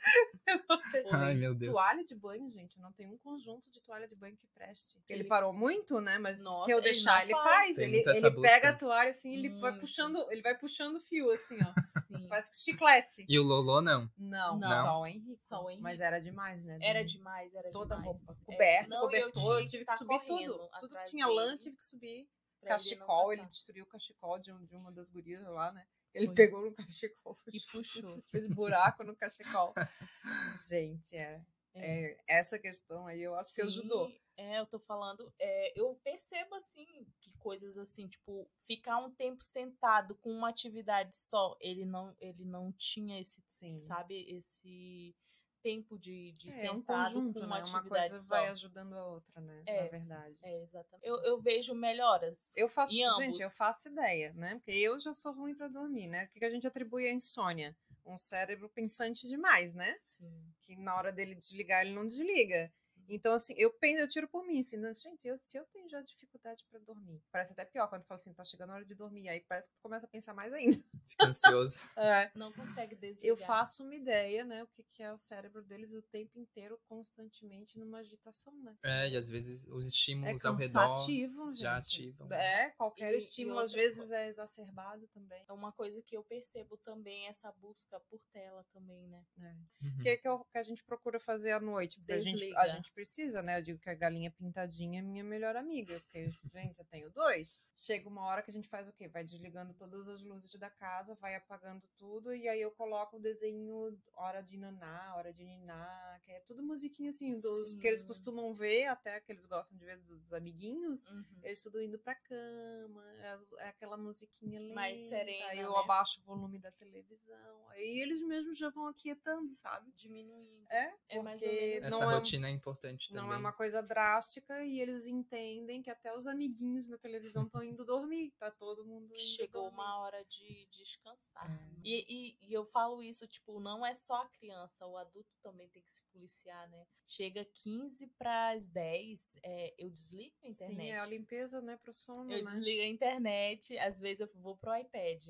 Ai, 1.12 1.34
meu 1.34 1.54
Deus. 1.54 1.72
Toalha 1.72 2.04
de 2.04 2.14
banho, 2.14 2.50
gente, 2.50 2.78
não 2.80 2.92
tem 2.92 3.06
um 3.06 3.16
conjunto 3.18 3.70
de 3.70 3.80
toalha 3.80 4.08
de 4.08 4.16
banho 4.16 4.36
que 4.36 4.46
preste. 4.48 4.98
Ele, 5.08 5.20
ele 5.20 5.28
parou 5.28 5.52
muito, 5.52 6.00
né, 6.00 6.18
mas 6.18 6.42
Nossa, 6.42 6.64
se 6.64 6.70
eu 6.72 6.80
deixar, 6.80 7.22
ele, 7.22 7.32
ele 7.32 7.42
faz. 7.42 7.78
Ele, 7.78 8.02
ele 8.04 8.40
pega 8.40 8.70
a 8.70 8.76
toalha, 8.76 9.10
assim, 9.10 9.32
ele 9.32 9.50
vai 9.60 9.78
puxando, 9.78 10.26
ele 10.30 10.42
vai 10.42 10.58
puxando 10.58 11.00
fio, 11.00 11.30
assim, 11.30 11.58
ó. 11.62 12.00
Sim. 12.00 12.26
Faz 12.28 12.48
chiclete. 12.52 13.24
E 13.28 13.38
o 13.38 13.42
Lolo, 13.42 13.80
não? 13.80 14.10
Não, 14.18 14.58
não. 14.58 14.68
só 14.68 15.00
o 15.00 15.06
Henrique. 15.06 15.44
Só 15.44 15.62
o 15.62 15.70
Henrique. 15.70 15.82
Mas 15.82 16.00
era 16.00 16.18
demais, 16.18 16.64
né? 16.64 16.78
Era 16.80 17.04
demais, 17.04 17.54
era 17.54 17.70
Toda 17.70 17.96
demais. 17.96 18.04
roupa. 18.04 18.42
Coberta, 18.44 18.94
é, 18.94 18.98
cobertor, 18.98 19.52
eu, 19.52 19.60
eu 19.60 19.66
tive 19.66 19.84
que 19.84 19.96
subir 19.96 20.20
tudo. 20.24 20.70
Tudo 20.80 20.96
que 20.96 21.04
tinha 21.04 21.26
lã, 21.26 21.56
tive 21.56 21.76
que 21.76 21.84
subir. 21.92 22.28
Cachecol, 22.64 23.32
ele, 23.32 23.42
ele, 23.42 23.48
destruiu 23.48 23.84
o 23.84 23.88
cachecol 23.88 24.38
de, 24.38 24.52
um, 24.52 24.64
de, 24.64 24.76
uma 24.76 24.92
das 24.92 25.10
gurias 25.10 25.42
lá, 25.48 25.72
né? 25.72 25.84
Ele 26.14 26.26
Foi. 26.26 26.34
pegou 26.34 26.62
no 26.62 26.72
cachecol 26.72 27.36
e 27.52 27.60
puxou. 27.72 28.22
Fez 28.30 28.48
buraco 28.48 29.02
no 29.02 29.16
cachecol. 29.16 29.74
Gente, 30.68 31.16
é, 31.16 31.44
é. 31.74 32.12
é, 32.12 32.24
essa 32.28 32.58
questão 32.58 33.06
aí 33.06 33.22
eu 33.22 33.34
acho 33.34 33.50
Sim, 33.50 33.54
que 33.56 33.62
ajudou. 33.62 34.12
É, 34.36 34.60
eu 34.60 34.66
tô 34.66 34.78
falando, 34.78 35.32
é, 35.38 35.78
eu 35.78 35.94
percebo 36.02 36.54
assim 36.54 36.86
que 37.20 37.32
coisas 37.38 37.76
assim, 37.76 38.08
tipo, 38.08 38.48
ficar 38.64 38.98
um 38.98 39.12
tempo 39.14 39.42
sentado 39.42 40.14
com 40.16 40.30
uma 40.30 40.48
atividade 40.48 41.14
só, 41.14 41.56
ele 41.60 41.84
não, 41.84 42.14
ele 42.18 42.44
não 42.44 42.72
tinha 42.72 43.20
esse, 43.20 43.42
Sim. 43.46 43.78
sabe, 43.80 44.24
esse 44.30 45.14
tempo 45.62 45.98
de, 45.98 46.32
de 46.32 46.50
é, 46.50 46.70
um 46.70 46.82
conjunto, 46.82 47.40
com 47.40 47.46
uma 47.46 47.60
né? 47.60 47.64
Uma 47.68 47.82
coisa 47.82 48.18
só. 48.18 48.36
vai 48.36 48.48
ajudando 48.48 48.94
a 48.94 49.06
outra, 49.06 49.40
né? 49.40 49.62
É, 49.66 49.84
Na 49.84 49.88
verdade. 49.88 50.36
É, 50.42 50.62
exatamente. 50.62 51.06
Eu, 51.06 51.22
eu 51.22 51.40
vejo 51.40 51.74
melhoras. 51.74 52.52
Eu 52.56 52.68
faço, 52.68 52.92
gente, 52.92 53.40
eu 53.40 53.50
faço 53.50 53.88
ideia, 53.88 54.32
né? 54.34 54.56
Porque 54.56 54.72
eu 54.72 54.98
já 54.98 55.14
sou 55.14 55.32
ruim 55.32 55.54
para 55.54 55.68
dormir, 55.68 56.08
né? 56.08 56.24
O 56.24 56.38
que 56.38 56.44
a 56.44 56.50
gente 56.50 56.66
atribui 56.66 57.06
à 57.06 57.12
insônia? 57.12 57.76
Um 58.04 58.18
cérebro 58.18 58.68
pensante 58.68 59.28
demais, 59.28 59.72
né? 59.72 59.94
Sim. 59.94 60.52
Que 60.62 60.76
na 60.76 60.96
hora 60.96 61.12
dele 61.12 61.34
desligar, 61.34 61.82
ele 61.82 61.94
não 61.94 62.04
desliga. 62.04 62.72
Então, 63.08 63.34
assim, 63.34 63.54
eu 63.56 63.72
penso, 63.72 64.00
eu 64.00 64.08
tiro 64.08 64.28
por 64.28 64.44
mim, 64.46 64.60
assim, 64.60 64.76
né? 64.76 64.94
gente, 64.94 65.26
eu, 65.26 65.38
se 65.38 65.58
eu 65.58 65.64
tenho 65.66 65.88
já 65.88 66.00
dificuldade 66.02 66.64
para 66.70 66.78
dormir, 66.80 67.22
parece 67.30 67.52
até 67.52 67.64
pior 67.64 67.88
quando 67.88 68.04
fala 68.04 68.18
assim, 68.20 68.32
tá 68.32 68.44
chegando 68.44 68.70
a 68.70 68.74
hora 68.74 68.84
de 68.84 68.94
dormir, 68.94 69.28
aí 69.28 69.40
parece 69.40 69.68
que 69.68 69.74
tu 69.74 69.80
começa 69.82 70.06
a 70.06 70.08
pensar 70.08 70.34
mais 70.34 70.52
ainda. 70.52 70.76
Fica 71.08 71.26
ansioso. 71.26 71.82
é. 71.96 72.30
Não 72.34 72.52
consegue 72.52 72.94
desligar. 72.96 73.28
Eu 73.28 73.36
faço 73.36 73.84
uma 73.84 73.94
ideia, 73.94 74.44
né, 74.44 74.62
o 74.62 74.66
que, 74.68 74.82
que 74.82 75.02
é 75.02 75.12
o 75.12 75.18
cérebro 75.18 75.62
deles 75.62 75.92
o 75.92 76.02
tempo 76.02 76.38
inteiro, 76.38 76.78
constantemente 76.88 77.78
numa 77.78 77.98
agitação, 77.98 78.52
né? 78.62 78.76
É, 78.84 79.10
e 79.10 79.16
às 79.16 79.28
vezes 79.28 79.66
os 79.68 79.86
estímulos 79.86 80.44
é 80.44 80.48
ao 80.48 80.56
redor 80.56 80.94
gente. 80.94 81.60
já 81.60 81.76
ativam. 81.76 82.32
É, 82.32 82.70
qualquer 82.70 83.14
e, 83.14 83.16
estímulo 83.16 83.60
e 83.60 83.64
às 83.64 83.72
vezes 83.72 83.98
coisa. 83.98 84.16
é 84.16 84.28
exacerbado 84.28 85.06
também. 85.08 85.44
É 85.48 85.52
uma 85.52 85.72
coisa 85.72 86.02
que 86.02 86.16
eu 86.16 86.22
percebo 86.24 86.76
também, 86.78 87.26
essa 87.28 87.50
busca 87.52 88.00
por 88.00 88.20
tela 88.32 88.64
também, 88.72 89.06
né? 89.08 89.24
É. 89.38 89.42
Uhum. 89.42 89.96
O 89.98 90.02
que, 90.02 90.16
que, 90.16 90.28
que, 90.52 90.58
a 90.58 90.62
gente 90.62 90.84
procura 90.84 91.18
fazer 91.18 91.52
à 91.52 91.60
noite? 91.60 91.98
Porque 91.98 92.12
a 92.12 92.18
gente, 92.18 92.56
a 92.56 92.68
gente 92.68 92.91
precisa, 92.92 93.42
né? 93.42 93.58
Eu 93.58 93.62
digo 93.62 93.78
que 93.78 93.90
a 93.90 93.94
galinha 93.94 94.30
pintadinha 94.30 95.00
é 95.00 95.02
minha 95.02 95.24
melhor 95.24 95.56
amiga, 95.56 95.98
porque, 96.00 96.30
gente, 96.52 96.78
eu 96.78 96.84
tenho 96.84 97.10
dois. 97.10 97.60
Chega 97.74 98.08
uma 98.08 98.22
hora 98.22 98.42
que 98.42 98.50
a 98.50 98.52
gente 98.52 98.68
faz 98.68 98.88
o 98.88 98.92
quê? 98.92 99.08
Vai 99.08 99.24
desligando 99.24 99.72
todas 99.74 100.06
as 100.08 100.22
luzes 100.22 100.54
da 100.54 100.70
casa, 100.70 101.14
vai 101.14 101.34
apagando 101.34 101.82
tudo, 101.96 102.34
e 102.34 102.48
aí 102.48 102.60
eu 102.60 102.70
coloco 102.70 103.16
o 103.16 103.20
desenho 103.20 103.98
hora 104.14 104.42
de 104.42 104.56
naná, 104.56 105.14
hora 105.16 105.32
de 105.32 105.42
niná, 105.42 106.20
que 106.22 106.30
é 106.32 106.40
tudo 106.40 106.62
musiquinha 106.62 107.08
assim, 107.10 107.32
dos 107.40 107.72
Sim. 107.72 107.80
que 107.80 107.86
eles 107.86 108.02
costumam 108.02 108.52
ver, 108.52 108.86
até 108.86 109.20
que 109.20 109.32
eles 109.32 109.46
gostam 109.46 109.76
de 109.76 109.84
ver 109.84 109.96
dos, 109.96 110.20
dos 110.20 110.32
amiguinhos, 110.32 111.08
uhum. 111.08 111.24
eles 111.42 111.62
tudo 111.62 111.80
indo 111.80 111.98
pra 111.98 112.14
cama, 112.14 113.04
é, 113.20 113.38
é 113.58 113.68
aquela 113.68 113.96
musiquinha 113.96 114.60
lenta, 114.60 114.74
mais 114.74 115.00
serena. 115.00 115.46
Aí 115.46 115.58
eu 115.58 115.72
né? 115.72 115.78
abaixo 115.78 116.20
o 116.20 116.24
volume 116.24 116.58
da 116.58 116.70
televisão, 116.70 117.68
aí 117.70 118.00
eles 118.00 118.20
mesmos 118.22 118.58
já 118.58 118.68
vão 118.68 118.86
aquietando, 118.86 119.52
sabe? 119.54 119.90
Diminuindo. 119.92 120.66
É, 120.70 120.94
é 121.08 121.22
mais 121.22 121.42
ou 121.42 121.48
menos. 121.48 121.86
Essa 121.86 122.06
rotina 122.06 122.48
é, 122.48 122.50
é 122.50 122.54
importante 122.54 122.81
também. 122.90 122.98
Não 123.12 123.32
é 123.32 123.36
uma 123.36 123.52
coisa 123.52 123.82
drástica 123.82 124.64
e 124.64 124.80
eles 124.80 125.06
entendem 125.06 125.82
que 125.82 125.90
até 125.90 126.14
os 126.14 126.26
amiguinhos 126.26 126.88
na 126.88 126.98
televisão 126.98 127.44
estão 127.44 127.62
indo 127.62 127.84
dormir, 127.84 128.32
tá 128.38 128.50
todo 128.50 128.84
mundo 128.84 129.06
indo 129.06 129.18
Chegou 129.18 129.62
dormir. 129.62 129.76
uma 129.76 129.98
hora 130.00 130.24
de 130.24 130.66
descansar. 130.70 131.50
É. 131.50 131.80
E, 131.84 132.04
e, 132.08 132.48
e, 132.48 132.52
eu 132.52 132.64
falo 132.66 133.02
isso, 133.02 133.26
tipo, 133.26 133.60
não 133.60 133.84
é 133.84 133.94
só 133.94 134.22
a 134.22 134.28
criança, 134.28 134.86
o 134.86 134.96
adulto 134.96 135.30
também 135.42 135.68
tem 135.68 135.82
que 135.82 135.92
se 135.92 136.02
policiar, 136.12 136.68
né? 136.70 136.86
Chega 137.06 137.44
15 137.44 138.06
para 138.18 138.50
as 138.50 138.68
10, 138.68 139.36
é, 139.42 139.74
eu 139.78 139.90
desligo 139.90 140.34
a 140.44 140.48
internet. 140.48 140.76
Sim, 140.76 140.90
é 140.90 140.98
a 140.98 141.06
limpeza, 141.06 141.60
né, 141.60 141.76
pro 141.82 141.92
sono, 141.92 142.32
Eu 142.32 142.44
né? 142.44 142.50
desligo 142.50 142.82
a 142.82 142.86
internet, 142.86 143.78
às 143.78 144.00
vezes 144.00 144.20
eu 144.20 144.30
vou 144.34 144.56
pro 144.56 144.76
iPad. 144.76 145.28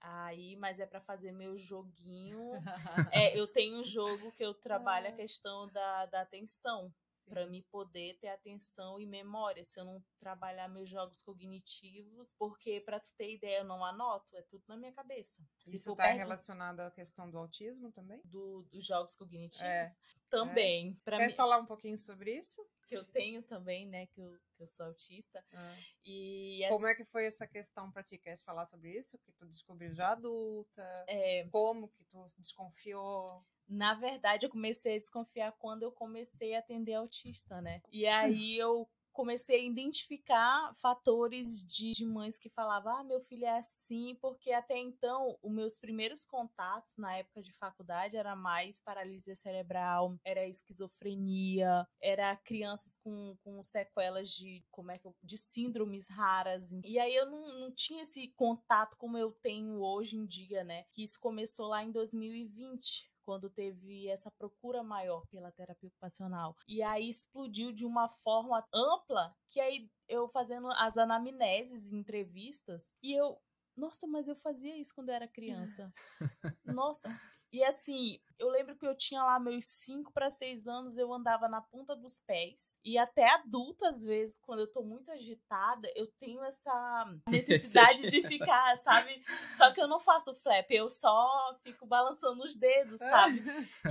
Aí, 0.00 0.56
mas 0.56 0.80
é 0.80 0.86
para 0.86 1.00
fazer 1.00 1.32
meu 1.32 1.56
joguinho. 1.56 2.52
é, 3.12 3.38
eu 3.38 3.46
tenho 3.46 3.80
um 3.80 3.84
jogo 3.84 4.32
que 4.32 4.44
eu 4.44 4.54
trabalho 4.54 5.06
a 5.06 5.10
ah. 5.10 5.16
questão 5.16 5.68
da, 5.68 6.06
da 6.06 6.22
atenção 6.22 6.92
para 7.30 7.46
me 7.46 7.62
poder 7.62 8.18
ter 8.18 8.26
atenção 8.26 9.00
e 9.00 9.06
memória, 9.06 9.64
se 9.64 9.78
eu 9.78 9.84
não 9.84 10.02
trabalhar 10.18 10.68
meus 10.68 10.90
jogos 10.90 11.20
cognitivos, 11.20 12.34
porque 12.36 12.80
para 12.80 12.98
tu 12.98 13.08
ter 13.16 13.34
ideia, 13.34 13.58
eu 13.58 13.64
não 13.64 13.84
anoto, 13.84 14.36
é 14.36 14.42
tudo 14.42 14.64
na 14.66 14.76
minha 14.76 14.92
cabeça. 14.92 15.40
Se 15.60 15.76
Isso 15.76 15.92
está 15.92 16.10
relacionado 16.10 16.80
à 16.80 16.90
questão 16.90 17.30
do 17.30 17.38
autismo 17.38 17.92
também? 17.92 18.20
Do, 18.24 18.64
dos 18.72 18.84
jogos 18.84 19.14
cognitivos? 19.14 19.62
É. 19.62 19.86
Também. 20.28 20.98
É. 21.06 21.10
Quer 21.10 21.28
mim... 21.28 21.32
falar 21.32 21.58
um 21.58 21.66
pouquinho 21.66 21.96
sobre 21.96 22.36
isso? 22.36 22.60
Que 22.88 22.96
eu 22.96 23.04
tenho 23.04 23.42
também, 23.44 23.86
né? 23.86 24.06
Que 24.08 24.20
eu, 24.20 24.36
que 24.56 24.62
eu 24.64 24.68
sou 24.68 24.86
autista. 24.86 25.44
Ah. 25.54 25.76
E 26.04 26.66
Como 26.68 26.86
é 26.88 26.94
que 26.96 27.04
foi 27.04 27.26
essa 27.26 27.46
questão 27.46 27.92
para 27.92 28.02
ti? 28.02 28.18
Quer 28.18 28.36
falar 28.44 28.66
sobre 28.66 28.90
isso? 28.98 29.16
Que 29.18 29.30
tu 29.32 29.46
descobriu 29.46 29.94
já 29.94 30.10
adulta? 30.10 30.82
É... 31.06 31.46
Como 31.48 31.88
que 31.88 32.02
tu 32.04 32.26
desconfiou? 32.38 33.44
Na 33.70 33.94
verdade, 33.94 34.46
eu 34.46 34.50
comecei 34.50 34.96
a 34.96 34.98
desconfiar 34.98 35.52
quando 35.52 35.84
eu 35.84 35.92
comecei 35.92 36.56
a 36.56 36.58
atender 36.58 36.94
autista, 36.94 37.60
né? 37.60 37.80
E 37.92 38.06
aí 38.06 38.58
eu 38.58 38.88
comecei 39.12 39.60
a 39.60 39.64
identificar 39.64 40.74
fatores 40.76 41.62
de, 41.66 41.92
de, 41.92 42.06
mães 42.06 42.38
que 42.38 42.48
falavam, 42.48 42.96
ah, 42.96 43.04
meu 43.04 43.20
filho 43.20 43.44
é 43.44 43.58
assim, 43.58 44.16
porque 44.20 44.52
até 44.52 44.78
então, 44.78 45.36
os 45.42 45.52
meus 45.52 45.78
primeiros 45.78 46.24
contatos 46.24 46.96
na 46.96 47.16
época 47.16 47.42
de 47.42 47.52
faculdade 47.52 48.16
era 48.16 48.34
mais 48.34 48.80
paralisia 48.80 49.34
cerebral, 49.34 50.16
era 50.24 50.46
esquizofrenia, 50.46 51.86
era 52.00 52.36
crianças 52.36 52.96
com, 52.96 53.36
com 53.42 53.62
sequelas 53.62 54.30
de, 54.30 54.64
como 54.70 54.90
é 54.90 54.98
que 54.98 55.06
eu, 55.06 55.14
de 55.22 55.36
síndromes 55.36 56.08
raras. 56.08 56.72
E 56.84 56.98
aí 56.98 57.14
eu 57.14 57.26
não, 57.26 57.60
não 57.60 57.74
tinha 57.74 58.02
esse 58.02 58.28
contato 58.28 58.96
como 58.96 59.18
eu 59.18 59.32
tenho 59.32 59.82
hoje 59.82 60.16
em 60.16 60.24
dia, 60.24 60.64
né? 60.64 60.84
Que 60.92 61.02
isso 61.02 61.18
começou 61.20 61.68
lá 61.68 61.82
em 61.84 61.90
2020 61.90 63.10
quando 63.24 63.50
teve 63.50 64.08
essa 64.08 64.30
procura 64.30 64.82
maior 64.82 65.26
pela 65.28 65.52
terapia 65.52 65.88
ocupacional. 65.88 66.56
E 66.66 66.82
aí 66.82 67.08
explodiu 67.08 67.72
de 67.72 67.84
uma 67.84 68.08
forma 68.08 68.66
ampla 68.72 69.34
que 69.50 69.60
aí 69.60 69.90
eu 70.08 70.28
fazendo 70.28 70.70
as 70.72 70.96
anamneses, 70.96 71.92
entrevistas, 71.92 72.92
e 73.02 73.12
eu, 73.12 73.38
nossa, 73.76 74.06
mas 74.06 74.28
eu 74.28 74.36
fazia 74.36 74.76
isso 74.76 74.94
quando 74.94 75.08
eu 75.10 75.14
era 75.14 75.28
criança. 75.28 75.92
nossa, 76.64 77.08
e 77.52 77.64
assim, 77.64 78.20
eu 78.38 78.48
lembro 78.48 78.76
que 78.76 78.86
eu 78.86 78.96
tinha 78.96 79.22
lá 79.24 79.38
meus 79.40 79.66
5 79.66 80.12
para 80.12 80.30
6 80.30 80.68
anos, 80.68 80.96
eu 80.96 81.12
andava 81.12 81.48
na 81.48 81.60
ponta 81.60 81.96
dos 81.96 82.20
pés. 82.20 82.78
E 82.84 82.96
até 82.96 83.28
adulta, 83.28 83.88
às 83.88 84.04
vezes, 84.04 84.38
quando 84.38 84.60
eu 84.60 84.72
tô 84.72 84.82
muito 84.82 85.10
agitada, 85.10 85.90
eu 85.96 86.06
tenho 86.20 86.42
essa 86.44 87.04
necessidade 87.28 88.08
de 88.08 88.26
ficar, 88.26 88.76
sabe? 88.78 89.22
Só 89.56 89.72
que 89.72 89.80
eu 89.80 89.88
não 89.88 89.98
faço 89.98 90.34
flap, 90.34 90.70
eu 90.70 90.88
só 90.88 91.58
fico 91.62 91.86
balançando 91.86 92.44
os 92.44 92.54
dedos, 92.54 93.00
sabe? 93.00 93.42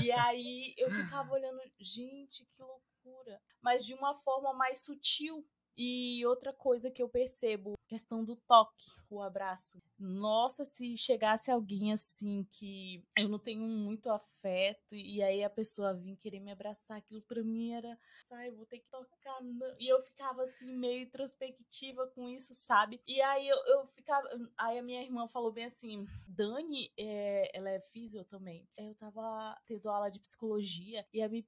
E 0.01 0.09
aí 0.13 0.73
eu 0.77 0.89
ficava 0.89 1.33
olhando, 1.33 1.59
gente, 1.77 2.45
que 2.53 2.61
loucura. 2.61 3.41
Mas 3.61 3.85
de 3.85 3.93
uma 3.93 4.15
forma 4.15 4.53
mais 4.53 4.83
sutil. 4.83 5.45
E 5.81 6.25
outra 6.25 6.51
coisa 6.51 6.91
que 6.91 7.01
eu 7.01 7.07
percebo, 7.07 7.75
questão 7.87 8.21
do 8.21 8.35
toque, 8.35 8.91
o 9.09 9.21
abraço. 9.21 9.81
Nossa, 9.97 10.65
se 10.65 10.97
chegasse 10.97 11.49
alguém 11.49 11.93
assim 11.93 12.45
que 12.51 13.01
eu 13.17 13.29
não 13.29 13.39
tenho 13.39 13.61
muito 13.61 14.09
afeto 14.09 14.38
e 14.91 15.21
aí 15.21 15.43
a 15.43 15.49
pessoa 15.49 15.93
vir 15.93 16.15
querer 16.17 16.39
me 16.39 16.51
abraçar, 16.51 16.97
aquilo 16.97 17.21
pra 17.21 17.43
mim 17.43 17.73
era, 17.73 17.97
sai, 18.27 18.51
vou 18.51 18.65
ter 18.65 18.79
que 18.79 18.89
tocar. 18.89 19.41
Não. 19.41 19.75
E 19.79 19.87
eu 19.87 20.01
ficava 20.03 20.43
assim 20.43 20.73
meio 20.75 21.03
introspectiva 21.03 22.07
com 22.07 22.29
isso, 22.29 22.53
sabe? 22.53 23.01
E 23.07 23.21
aí 23.21 23.47
eu, 23.47 23.57
eu 23.57 23.87
ficava, 23.87 24.27
aí 24.57 24.77
a 24.77 24.83
minha 24.83 25.01
irmã 25.01 25.27
falou 25.27 25.51
bem 25.51 25.65
assim, 25.65 26.07
Dani, 26.27 26.91
é, 26.97 27.51
ela 27.57 27.69
é 27.69 27.79
físio 27.79 28.23
também. 28.25 28.67
Eu 28.77 28.95
tava 28.95 29.59
tendo 29.65 29.89
aula 29.89 30.09
de 30.09 30.19
psicologia 30.19 31.05
e 31.13 31.21
a 31.21 31.29
minha, 31.29 31.43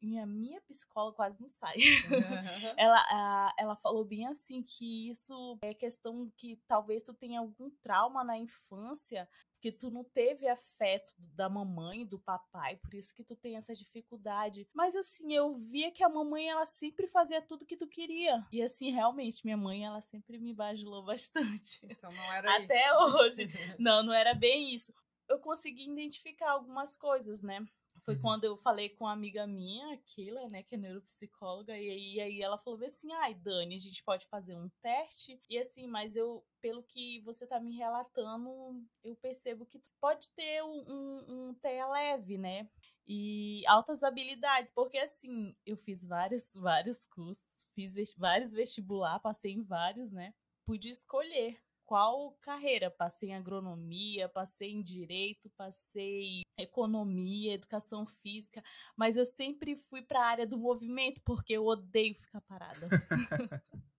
minha, 0.00 0.26
minha 0.26 0.60
psicóloga 0.62 1.16
quase 1.16 1.40
não 1.40 1.48
sai. 1.48 1.76
ela, 2.76 2.98
a, 3.10 3.54
ela 3.58 3.76
falou 3.76 4.04
bem 4.04 4.26
assim 4.26 4.62
que 4.62 5.10
isso 5.10 5.58
é 5.62 5.74
questão 5.74 6.30
que 6.36 6.56
talvez 6.66 7.02
tu 7.02 7.12
tenha 7.14 7.40
algum 7.40 7.70
trauma 7.82 8.24
na 8.24 8.38
infância 8.38 9.28
que 9.62 9.70
tu 9.70 9.90
não 9.92 10.02
teve 10.02 10.48
afeto 10.48 11.14
da 11.18 11.48
mamãe, 11.48 12.04
do 12.04 12.18
papai, 12.18 12.76
por 12.78 12.92
isso 12.94 13.14
que 13.14 13.22
tu 13.22 13.36
tem 13.36 13.56
essa 13.56 13.72
dificuldade. 13.72 14.66
Mas 14.74 14.96
assim, 14.96 15.32
eu 15.32 15.54
via 15.56 15.92
que 15.92 16.02
a 16.02 16.08
mamãe 16.08 16.50
ela 16.50 16.66
sempre 16.66 17.06
fazia 17.06 17.40
tudo 17.40 17.64
que 17.64 17.76
tu 17.76 17.86
queria. 17.86 18.44
E 18.50 18.60
assim, 18.60 18.90
realmente, 18.90 19.44
minha 19.44 19.56
mãe 19.56 19.84
ela 19.84 20.02
sempre 20.02 20.36
me 20.36 20.52
bajulou 20.52 21.04
bastante. 21.06 21.78
Então 21.84 22.10
não 22.12 22.32
era 22.32 22.56
Até 22.56 22.88
isso. 22.88 23.16
hoje. 23.16 23.46
não, 23.78 24.02
não 24.02 24.12
era 24.12 24.34
bem 24.34 24.74
isso. 24.74 24.92
Eu 25.28 25.38
consegui 25.38 25.88
identificar 25.88 26.50
algumas 26.50 26.96
coisas, 26.96 27.40
né? 27.40 27.64
Foi 28.04 28.16
uhum. 28.16 28.20
quando 28.20 28.44
eu 28.44 28.56
falei 28.56 28.88
com 28.88 29.04
uma 29.04 29.12
amiga 29.12 29.46
minha, 29.46 29.96
Keila, 29.98 30.48
né, 30.48 30.64
que 30.64 30.74
é 30.74 30.78
neuropsicóloga, 30.78 31.76
e 31.76 31.88
aí, 31.88 32.14
e 32.14 32.20
aí 32.20 32.42
ela 32.42 32.58
falou 32.58 32.84
assim: 32.84 33.12
ai, 33.12 33.34
Dani, 33.34 33.76
a 33.76 33.80
gente 33.80 34.02
pode 34.02 34.26
fazer 34.26 34.56
um 34.56 34.68
teste. 34.82 35.40
E 35.48 35.56
assim, 35.58 35.86
mas 35.86 36.16
eu, 36.16 36.44
pelo 36.60 36.82
que 36.82 37.20
você 37.20 37.46
tá 37.46 37.60
me 37.60 37.76
relatando, 37.76 38.50
eu 39.04 39.14
percebo 39.16 39.64
que 39.66 39.80
pode 40.00 40.30
ter 40.30 40.62
um, 40.64 41.24
um, 41.28 41.54
TEA 41.54 41.86
leve, 41.86 42.36
né? 42.36 42.68
E 43.06 43.64
altas 43.66 44.02
habilidades, 44.02 44.72
porque 44.72 44.98
assim, 44.98 45.54
eu 45.64 45.76
fiz 45.76 46.04
vários, 46.04 46.52
vários 46.54 47.06
cursos, 47.06 47.66
fiz 47.74 47.94
vários 48.16 48.52
vestibular, 48.52 49.20
passei 49.20 49.52
em 49.52 49.62
vários, 49.62 50.10
né? 50.10 50.34
Pude 50.66 50.90
escolher 50.90 51.58
qual 51.84 52.32
carreira. 52.40 52.90
Passei 52.90 53.30
em 53.30 53.34
agronomia, 53.34 54.28
passei 54.28 54.72
em 54.72 54.82
direito, 54.82 55.50
passei 55.56 56.41
economia, 56.62 57.54
educação 57.54 58.06
física, 58.06 58.62
mas 58.96 59.16
eu 59.16 59.24
sempre 59.24 59.76
fui 59.76 60.02
para 60.02 60.20
a 60.20 60.26
área 60.26 60.46
do 60.46 60.58
movimento 60.58 61.20
porque 61.24 61.54
eu 61.54 61.66
odeio 61.66 62.14
ficar 62.14 62.40
parada. 62.42 62.88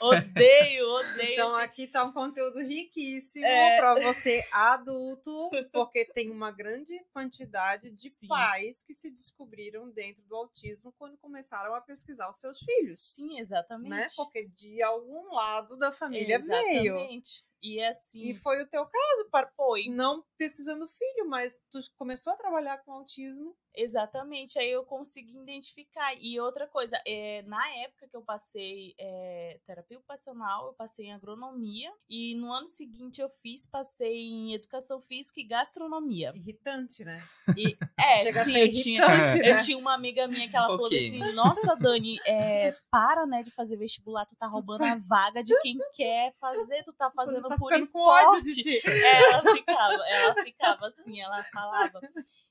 odeio, 0.00 0.86
odeio. 0.88 1.32
Então 1.32 1.54
aqui 1.56 1.84
está 1.84 2.04
um 2.04 2.12
conteúdo 2.12 2.60
riquíssimo 2.60 3.46
é... 3.46 3.78
para 3.78 3.94
você 4.02 4.46
adulto, 4.52 5.50
porque 5.72 6.04
tem 6.04 6.30
uma 6.30 6.50
grande 6.50 6.98
quantidade 7.12 7.90
de 7.90 8.10
Sim. 8.10 8.26
pais 8.26 8.82
que 8.82 8.92
se 8.92 9.10
descobriram 9.10 9.90
dentro 9.90 10.22
do 10.24 10.36
autismo 10.36 10.92
quando 10.98 11.16
começaram 11.18 11.74
a 11.74 11.80
pesquisar 11.80 12.28
os 12.28 12.38
seus 12.38 12.58
filhos. 12.58 13.14
Sim, 13.14 13.38
exatamente. 13.38 13.90
Né? 13.90 14.06
Porque 14.16 14.48
de 14.48 14.82
algum 14.82 15.34
lado 15.34 15.76
da 15.76 15.92
família 15.92 16.36
exatamente. 16.36 16.68
veio. 16.68 16.96
Exatamente. 16.96 17.51
E 17.62 17.82
assim. 17.82 18.22
E 18.22 18.34
foi 18.34 18.62
o 18.62 18.68
teu 18.68 18.84
caso, 18.84 19.28
foi. 19.56 19.88
Não 19.88 20.24
pesquisando 20.36 20.88
filho, 20.88 21.28
mas 21.28 21.60
tu 21.70 21.78
começou 21.96 22.32
a 22.32 22.36
trabalhar 22.36 22.78
com 22.78 22.92
autismo. 22.92 23.56
Exatamente, 23.74 24.58
aí 24.58 24.70
eu 24.70 24.84
consegui 24.84 25.38
identificar. 25.38 26.14
E 26.20 26.38
outra 26.38 26.66
coisa, 26.66 27.00
é, 27.06 27.42
na 27.46 27.66
época 27.76 28.06
que 28.06 28.14
eu 28.14 28.22
passei 28.22 28.94
é, 28.98 29.58
terapia 29.66 29.96
ocupacional, 29.96 30.66
eu 30.66 30.72
passei 30.74 31.06
em 31.06 31.12
agronomia. 31.12 31.90
E 32.08 32.34
no 32.34 32.52
ano 32.52 32.68
seguinte 32.68 33.22
eu 33.22 33.30
fiz, 33.42 33.66
passei 33.66 34.26
em 34.28 34.54
educação 34.54 35.00
física 35.00 35.40
e 35.40 35.44
gastronomia. 35.44 36.32
Irritante, 36.34 37.02
né? 37.02 37.22
E, 37.56 37.76
é, 37.98 38.18
Chega 38.20 38.44
sim, 38.44 38.50
a 38.50 38.54
ser 38.54 38.68
eu, 38.68 38.72
tinha, 38.72 39.08
né? 39.08 39.52
eu 39.52 39.64
tinha 39.64 39.78
uma 39.78 39.94
amiga 39.94 40.28
minha 40.28 40.48
que 40.48 40.56
ela 40.56 40.66
um 40.66 40.76
falou 40.76 40.86
assim: 40.86 41.32
Nossa, 41.32 41.74
Dani, 41.76 42.18
é, 42.26 42.74
para 42.90 43.24
né, 43.26 43.42
de 43.42 43.50
fazer 43.50 43.76
vestibular, 43.76 44.26
tu 44.26 44.36
tá 44.36 44.46
roubando 44.46 44.84
a 44.84 44.96
vaga 45.08 45.42
de 45.42 45.58
quem 45.62 45.78
quer 45.94 46.34
fazer, 46.38 46.82
tu 46.84 46.92
tá 46.92 47.10
fazendo 47.10 47.48
tá 47.52 47.58
por 47.58 47.72
esporte. 47.72 48.42
De 48.42 48.62
ti. 48.62 48.80
Ela 48.84 49.54
ficava, 49.54 50.08
ela 50.08 50.34
ficava 50.42 50.86
assim, 50.86 51.20
ela 51.20 51.42
falava. 51.44 52.00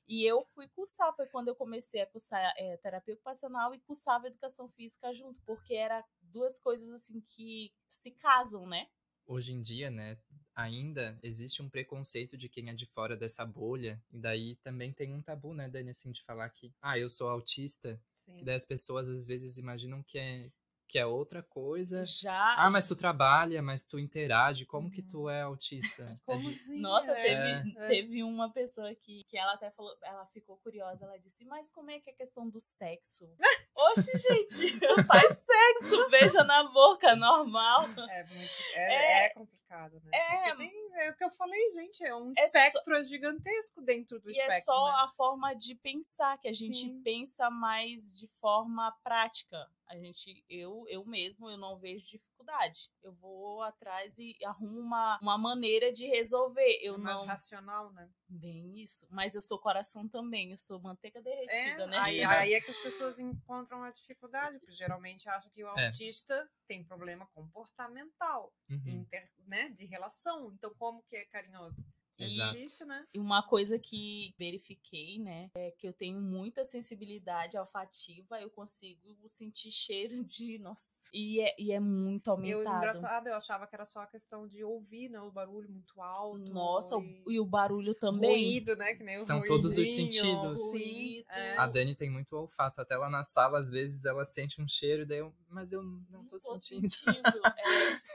E 0.08 0.24
eu 0.24 0.44
fui 0.54 0.68
cursar, 0.68 1.14
foi 1.14 1.26
quando 1.26 1.48
eu 1.48 1.54
comecei 1.54 2.00
a 2.00 2.06
cursar 2.06 2.52
é, 2.56 2.76
terapia 2.78 3.14
ocupacional 3.14 3.74
e 3.74 3.80
cursava 3.80 4.26
educação 4.26 4.68
física 4.70 5.12
junto, 5.12 5.40
porque 5.46 5.74
era 5.74 6.04
duas 6.20 6.58
coisas 6.58 6.90
assim 6.90 7.20
que 7.28 7.72
se 7.88 8.10
casam, 8.10 8.66
né? 8.66 8.88
Hoje 9.24 9.52
em 9.52 9.62
dia, 9.62 9.90
né, 9.90 10.18
ainda 10.54 11.18
existe 11.22 11.62
um 11.62 11.68
preconceito 11.68 12.36
de 12.36 12.48
quem 12.48 12.68
é 12.68 12.74
de 12.74 12.86
fora 12.86 13.16
dessa 13.16 13.46
bolha, 13.46 14.02
e 14.10 14.18
daí 14.18 14.56
também 14.56 14.92
tem 14.92 15.14
um 15.14 15.22
tabu, 15.22 15.54
né, 15.54 15.68
Dani, 15.68 15.90
assim, 15.90 16.10
de 16.10 16.22
falar 16.24 16.50
que, 16.50 16.74
ah, 16.82 16.98
eu 16.98 17.08
sou 17.08 17.28
autista, 17.28 18.00
Sim. 18.14 18.38
que 18.38 18.44
daí 18.44 18.56
as 18.56 18.66
pessoas 18.66 19.08
às 19.08 19.24
vezes 19.24 19.58
imaginam 19.58 20.02
que 20.02 20.18
é, 20.18 20.50
que 20.92 20.98
é 20.98 21.06
outra 21.06 21.42
coisa. 21.42 22.04
Já. 22.04 22.54
Ah, 22.58 22.70
mas 22.70 22.86
tu 22.86 22.94
trabalha, 22.94 23.62
mas 23.62 23.82
tu 23.82 23.98
interage. 23.98 24.66
Como 24.66 24.90
que 24.90 25.00
tu 25.00 25.28
é 25.28 25.40
autista? 25.40 26.02
É 26.12 26.34
Como 26.36 26.50
é 26.50 26.52
assim? 26.52 26.80
Nossa, 26.80 27.12
é. 27.12 27.62
teve, 27.62 27.88
teve 27.88 28.22
uma 28.22 28.52
pessoa 28.52 28.94
que, 28.94 29.24
que 29.24 29.38
ela 29.38 29.54
até 29.54 29.70
falou, 29.70 29.96
ela 30.02 30.26
ficou 30.26 30.56
curiosa, 30.58 31.04
ela 31.04 31.18
disse, 31.18 31.46
mas 31.46 31.70
como 31.70 31.90
é 31.90 31.98
que 31.98 32.10
é 32.10 32.12
a 32.12 32.16
questão 32.16 32.48
do 32.48 32.60
sexo? 32.60 33.24
Oxe, 33.74 34.12
gente, 34.18 34.78
faz 35.06 35.38
sexo, 35.38 36.10
beija 36.10 36.44
na 36.44 36.64
boca, 36.64 37.16
normal. 37.16 37.84
É, 38.10 38.24
muito, 38.24 38.52
é, 38.74 38.94
é, 38.94 39.26
é 39.26 39.28
complicado, 39.30 40.00
né? 40.04 40.10
É, 40.12 40.54
tem, 40.56 40.72
é 40.94 41.10
o 41.10 41.16
que 41.16 41.24
eu 41.24 41.30
falei, 41.30 41.72
gente, 41.72 42.04
é 42.04 42.14
um 42.14 42.32
é 42.36 42.44
espectro 42.44 42.96
só, 42.96 43.02
gigantesco 43.02 43.80
dentro 43.80 44.20
do 44.20 44.28
e 44.28 44.32
espectro. 44.32 44.54
E 44.54 44.58
é 44.58 44.60
só 44.60 44.86
né? 44.86 44.98
a 44.98 45.08
forma 45.08 45.54
de 45.54 45.74
pensar, 45.74 46.38
que 46.38 46.48
a 46.48 46.52
gente 46.52 46.80
Sim. 46.80 47.02
pensa 47.02 47.48
mais 47.50 48.14
de 48.14 48.26
forma 48.40 48.92
prática. 49.02 49.66
A 49.92 49.98
gente, 49.98 50.42
eu, 50.48 50.86
eu 50.88 51.04
mesmo, 51.04 51.50
eu 51.50 51.58
não 51.58 51.78
vejo 51.78 52.06
dificuldade. 52.06 52.90
Eu 53.02 53.12
vou 53.12 53.62
atrás 53.62 54.18
e 54.18 54.34
arrumo 54.42 54.80
uma, 54.80 55.18
uma 55.20 55.36
maneira 55.36 55.92
de 55.92 56.06
resolver. 56.06 56.78
Eu 56.80 56.94
é 56.94 56.98
mais 56.98 57.20
não... 57.20 57.26
racional, 57.26 57.92
né? 57.92 58.08
Bem 58.26 58.80
isso. 58.80 59.06
Mas 59.10 59.34
eu 59.34 59.42
sou 59.42 59.58
coração 59.58 60.08
também, 60.08 60.50
eu 60.50 60.56
sou 60.56 60.80
manteiga 60.80 61.20
derretida, 61.20 61.82
é, 61.82 61.86
né? 61.86 61.98
Aí, 61.98 62.24
aí, 62.24 62.54
é 62.54 62.60
que 62.62 62.70
as 62.70 62.78
pessoas 62.78 63.20
encontram 63.20 63.82
a 63.82 63.90
dificuldade, 63.90 64.58
porque 64.58 64.72
geralmente 64.72 65.28
acham 65.28 65.52
que 65.52 65.62
o 65.62 65.78
é. 65.78 65.84
autista 65.84 66.50
tem 66.66 66.82
problema 66.82 67.26
comportamental, 67.34 68.50
uhum. 68.70 68.82
inter, 68.86 69.30
né, 69.46 69.68
de 69.68 69.84
relação. 69.84 70.50
Então, 70.54 70.74
como 70.78 71.02
que 71.02 71.16
é 71.16 71.26
carinhoso? 71.26 71.84
É 72.18 72.26
difícil, 72.26 72.86
né? 72.86 73.06
E 73.12 73.18
uma 73.18 73.42
coisa 73.42 73.78
que 73.78 74.34
verifiquei, 74.38 75.18
né, 75.18 75.50
é 75.54 75.70
que 75.72 75.86
eu 75.86 75.92
tenho 75.92 76.20
muita 76.20 76.64
sensibilidade 76.64 77.58
olfativa, 77.58 78.40
eu 78.40 78.50
consigo 78.50 79.28
sentir 79.28 79.70
cheiro 79.70 80.22
de, 80.24 80.58
nossa, 80.58 81.02
e 81.12 81.40
é, 81.42 81.54
e 81.58 81.72
é 81.72 81.78
muito 81.78 82.30
aumentado. 82.30 82.62
Eu, 82.62 82.62
engraçado, 82.62 83.26
eu 83.26 83.34
achava 83.34 83.66
que 83.66 83.74
era 83.74 83.84
só 83.84 84.00
a 84.00 84.06
questão 84.06 84.48
de 84.48 84.64
ouvir, 84.64 85.10
né, 85.10 85.20
o 85.20 85.30
barulho 85.30 85.68
muito 85.68 86.00
alto. 86.00 86.52
Nossa, 86.52 86.96
e, 86.96 87.34
e 87.34 87.40
o 87.40 87.44
barulho 87.44 87.94
também. 87.94 88.44
Ruído, 88.44 88.74
né, 88.76 88.94
que 88.94 89.04
nem 89.04 89.18
o 89.18 89.20
São 89.20 89.42
todos 89.42 89.76
os 89.76 89.90
sentidos. 89.90 90.58
Sim. 90.70 91.22
É. 91.28 91.58
A 91.58 91.66
Dani 91.66 91.94
tem 91.94 92.08
muito 92.08 92.32
olfato, 92.34 92.80
até 92.80 92.96
lá 92.96 93.10
na 93.10 93.24
sala, 93.24 93.58
às 93.58 93.68
vezes, 93.68 94.06
ela 94.06 94.24
sente 94.24 94.60
um 94.62 94.66
cheiro, 94.66 95.04
daí 95.04 95.18
eu, 95.18 95.34
mas 95.50 95.70
eu 95.70 95.82
não, 95.82 96.02
não 96.10 96.24
tô, 96.24 96.38
tô 96.38 96.38
sentindo. 96.38 96.88
sentindo. 96.88 97.12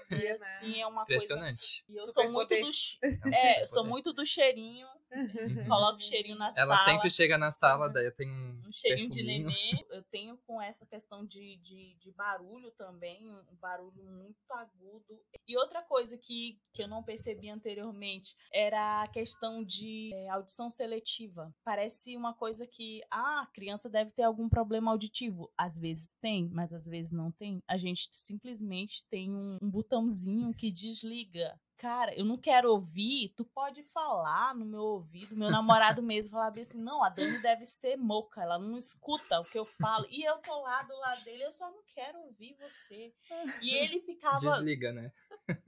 É, 0.09 0.15
e 0.17 0.27
assim, 0.29 0.81
é 0.81 0.87
uma 0.87 1.03
Impressionante. 1.03 1.83
coisa... 1.85 2.01
E 2.01 2.01
eu 2.01 2.07
Super 2.07 2.23
sou 2.23 2.31
muito 2.31 2.49
do... 2.49 2.67
É, 3.37 3.61
eu 3.61 3.67
sou 3.67 3.85
muito 3.87 4.13
do 4.13 4.25
cheirinho. 4.25 4.87
Uhum. 5.17 5.67
Coloco 5.67 5.97
o 5.97 6.01
cheirinho 6.01 6.37
na 6.37 6.45
Ela 6.45 6.53
sala. 6.53 6.73
Ela 6.73 6.77
sempre 6.77 7.09
chega 7.09 7.37
na 7.37 7.51
sala, 7.51 7.89
daí 7.89 8.05
eu 8.05 8.11
tenho 8.11 8.31
um. 8.31 8.67
Um 8.67 8.71
cheirinho 8.71 9.09
perfuminho. 9.09 9.49
de 9.49 9.53
nenê. 9.53 9.85
Eu 9.89 10.03
tenho 10.03 10.37
com 10.45 10.61
essa 10.61 10.85
questão 10.85 11.25
de, 11.25 11.57
de, 11.57 11.95
de 11.95 12.11
barulho 12.11 12.71
também, 12.71 13.31
um 13.31 13.55
barulho 13.55 14.03
muito 14.03 14.37
agudo. 14.51 15.19
E 15.47 15.57
outra 15.57 15.81
coisa 15.81 16.17
que, 16.17 16.59
que 16.73 16.83
eu 16.83 16.87
não 16.87 17.03
percebi 17.03 17.49
anteriormente 17.49 18.35
era 18.53 19.03
a 19.03 19.07
questão 19.07 19.63
de 19.63 20.11
é, 20.13 20.29
audição 20.29 20.69
seletiva. 20.69 21.53
Parece 21.63 22.15
uma 22.15 22.33
coisa 22.33 22.67
que, 22.67 23.01
ah, 23.09 23.41
a 23.41 23.47
criança 23.47 23.89
deve 23.89 24.11
ter 24.11 24.23
algum 24.23 24.49
problema 24.49 24.91
auditivo. 24.91 25.51
Às 25.57 25.77
vezes 25.77 26.15
tem, 26.21 26.49
mas 26.49 26.73
às 26.73 26.85
vezes 26.85 27.11
não 27.11 27.31
tem. 27.31 27.61
A 27.67 27.77
gente 27.77 28.09
simplesmente 28.11 29.05
tem 29.09 29.33
um, 29.33 29.57
um 29.61 29.69
botãozinho 29.69 30.53
que 30.53 30.69
desliga 30.69 31.57
cara, 31.77 32.13
eu 32.15 32.25
não 32.25 32.37
quero 32.37 32.71
ouvir, 32.71 33.33
tu 33.35 33.45
pode 33.45 33.83
falar 33.83 34.55
no 34.55 34.65
meu 34.65 34.96
ouvido. 34.97 35.35
Meu 35.35 35.49
namorado 35.49 36.01
mesmo 36.03 36.31
falava 36.31 36.59
assim: 36.59 36.81
não, 36.81 37.03
a 37.03 37.09
Dani 37.09 37.41
deve 37.41 37.65
ser 37.65 37.97
moca, 37.97 38.41
ela 38.41 38.57
não 38.57 38.77
escuta 38.77 39.39
o 39.39 39.45
que 39.45 39.57
eu 39.57 39.65
falo. 39.65 40.05
E 40.09 40.23
eu 40.23 40.37
tô 40.39 40.61
lá 40.61 40.81
do 40.83 40.97
lado 40.97 41.23
dele, 41.23 41.43
eu 41.43 41.51
só 41.51 41.69
não 41.69 41.81
quero 41.93 42.19
ouvir 42.19 42.55
você. 42.59 43.13
E 43.61 43.75
ele 43.75 43.99
ficava. 44.01 44.37
Desliga, 44.37 44.91
né? 44.91 45.11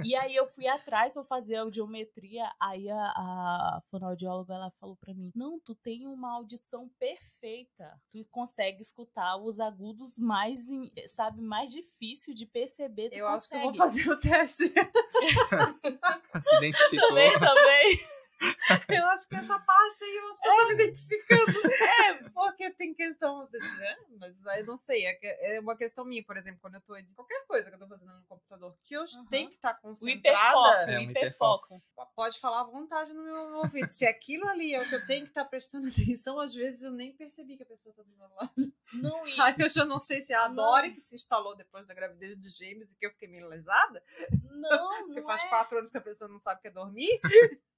E 0.04 0.16
aí 0.16 0.36
eu 0.36 0.48
fui 0.48 0.68
atrás 0.68 1.14
pra 1.14 1.24
fazer 1.24 1.56
a 1.56 1.62
audiometria. 1.62 2.50
Aí 2.62 2.90
a, 2.90 2.98
a 2.98 3.82
fonoaudióloga 3.90 4.54
ela 4.54 4.72
falou 4.80 4.98
pra 4.98 5.14
mim: 5.14 5.32
não, 5.36 5.60
tu 5.60 5.76
tem 5.76 6.06
uma 6.08 6.34
audição 6.34 6.90
perfeita. 7.00 8.00
Tu 8.12 8.26
consegue 8.30 8.82
escutar 8.82 9.38
os 9.38 9.60
agudos 9.60 10.18
mais, 10.18 10.60
sabe, 11.08 11.42
mais 11.42 11.72
difícil 11.72 12.34
de 12.34 12.46
perceber. 12.46 13.10
eu 13.12 13.28
consegue. 13.28 13.34
acho 13.36 13.50
que 13.50 13.56
eu 13.56 13.62
vou 13.62 13.74
fazer 13.74 14.10
o 14.10 14.20
teste. 14.20 14.74
Se 16.40 16.58
identificou. 16.58 17.10
Também, 17.10 17.32
também. 17.40 18.00
Eu 18.90 19.06
acho 19.08 19.28
que 19.28 19.36
essa 19.36 19.60
parte 19.60 20.04
aí, 20.04 20.16
eu 20.16 20.30
acho 20.30 20.42
que 20.42 20.48
é. 20.48 20.52
eu 20.52 20.58
tô 20.58 20.68
me 20.68 20.74
identificando. 20.74 21.40
É, 22.00 22.30
porque 22.30 22.70
tem 22.72 22.94
questão. 22.94 23.48
Né? 23.52 23.98
Mas 24.20 24.48
aí 24.48 24.64
não 24.64 24.78
sei, 24.78 25.06
é, 25.06 25.56
é 25.56 25.60
uma 25.60 25.76
questão 25.76 26.06
minha, 26.06 26.24
por 26.24 26.38
exemplo, 26.38 26.60
quando 26.62 26.76
eu 26.76 26.82
tô 26.82 26.96
editando 26.96 27.16
qualquer 27.16 27.46
coisa 27.46 27.70
que 27.70 27.76
eu 27.76 27.80
tô 27.80 27.88
fazendo 27.88 28.14
no 28.14 28.24
computador, 28.26 28.78
que 28.86 28.96
eu 28.96 29.02
uhum. 29.02 29.26
tenho 29.28 29.50
que 29.50 29.56
estar 29.56 29.74
tá 29.74 29.80
concentrada. 29.80 30.92
É, 30.92 31.00
um 31.00 31.02
hiperfoco. 31.02 31.82
Pode 32.16 32.40
falar 32.40 32.62
à 32.62 32.64
vontade 32.64 33.14
no 33.14 33.24
meu 33.24 33.36
ouvido. 33.58 33.88
Se 33.88 34.06
aquilo 34.06 34.48
ali 34.48 34.74
é 34.74 34.82
o 34.82 34.88
que 34.88 34.96
eu 34.96 35.06
tenho 35.06 35.24
que 35.24 35.32
estar 35.32 35.44
tá 35.44 35.50
prestando 35.50 35.88
atenção, 35.90 36.40
às 36.40 36.54
vezes 36.54 36.84
eu 36.84 36.92
nem 36.92 37.14
percebi 37.14 37.58
que 37.58 37.64
a 37.64 37.68
pessoa 37.68 37.94
tá 37.94 38.04
do 38.04 38.16
meu 38.16 38.28
lado. 38.36 38.74
Não 38.94 39.28
ia. 39.28 39.44
Aí 39.44 39.56
eu 39.60 39.70
já 39.70 39.86
não 39.86 40.00
sei 40.00 40.22
se 40.22 40.34
é 40.34 40.38
a 40.38 40.48
Dori 40.48 40.92
que 40.92 41.02
se 41.02 41.16
instalou 41.16 41.56
depois 41.56 41.86
da 41.88 41.94
gravidez 41.94 42.40
de 42.40 42.50
gêmeos 42.50 42.92
e 42.92 42.96
que 42.96 43.06
eu 43.06 43.12
fiquei 43.12 43.28
meio 43.28 43.48
lesada. 43.48 44.04
Não, 44.50 45.06
Porque 45.06 45.20
não 45.20 45.28
faz 45.28 45.44
é. 45.44 45.48
quatro 45.48 45.80
anos 45.80 45.92
que 45.92 45.98
a 45.98 46.02
pessoa 46.02 46.30
não 46.30 46.40
sabe 46.40 46.60
o 46.60 46.62
que 46.62 46.68
é 46.68 46.72
dormir. 46.72 47.20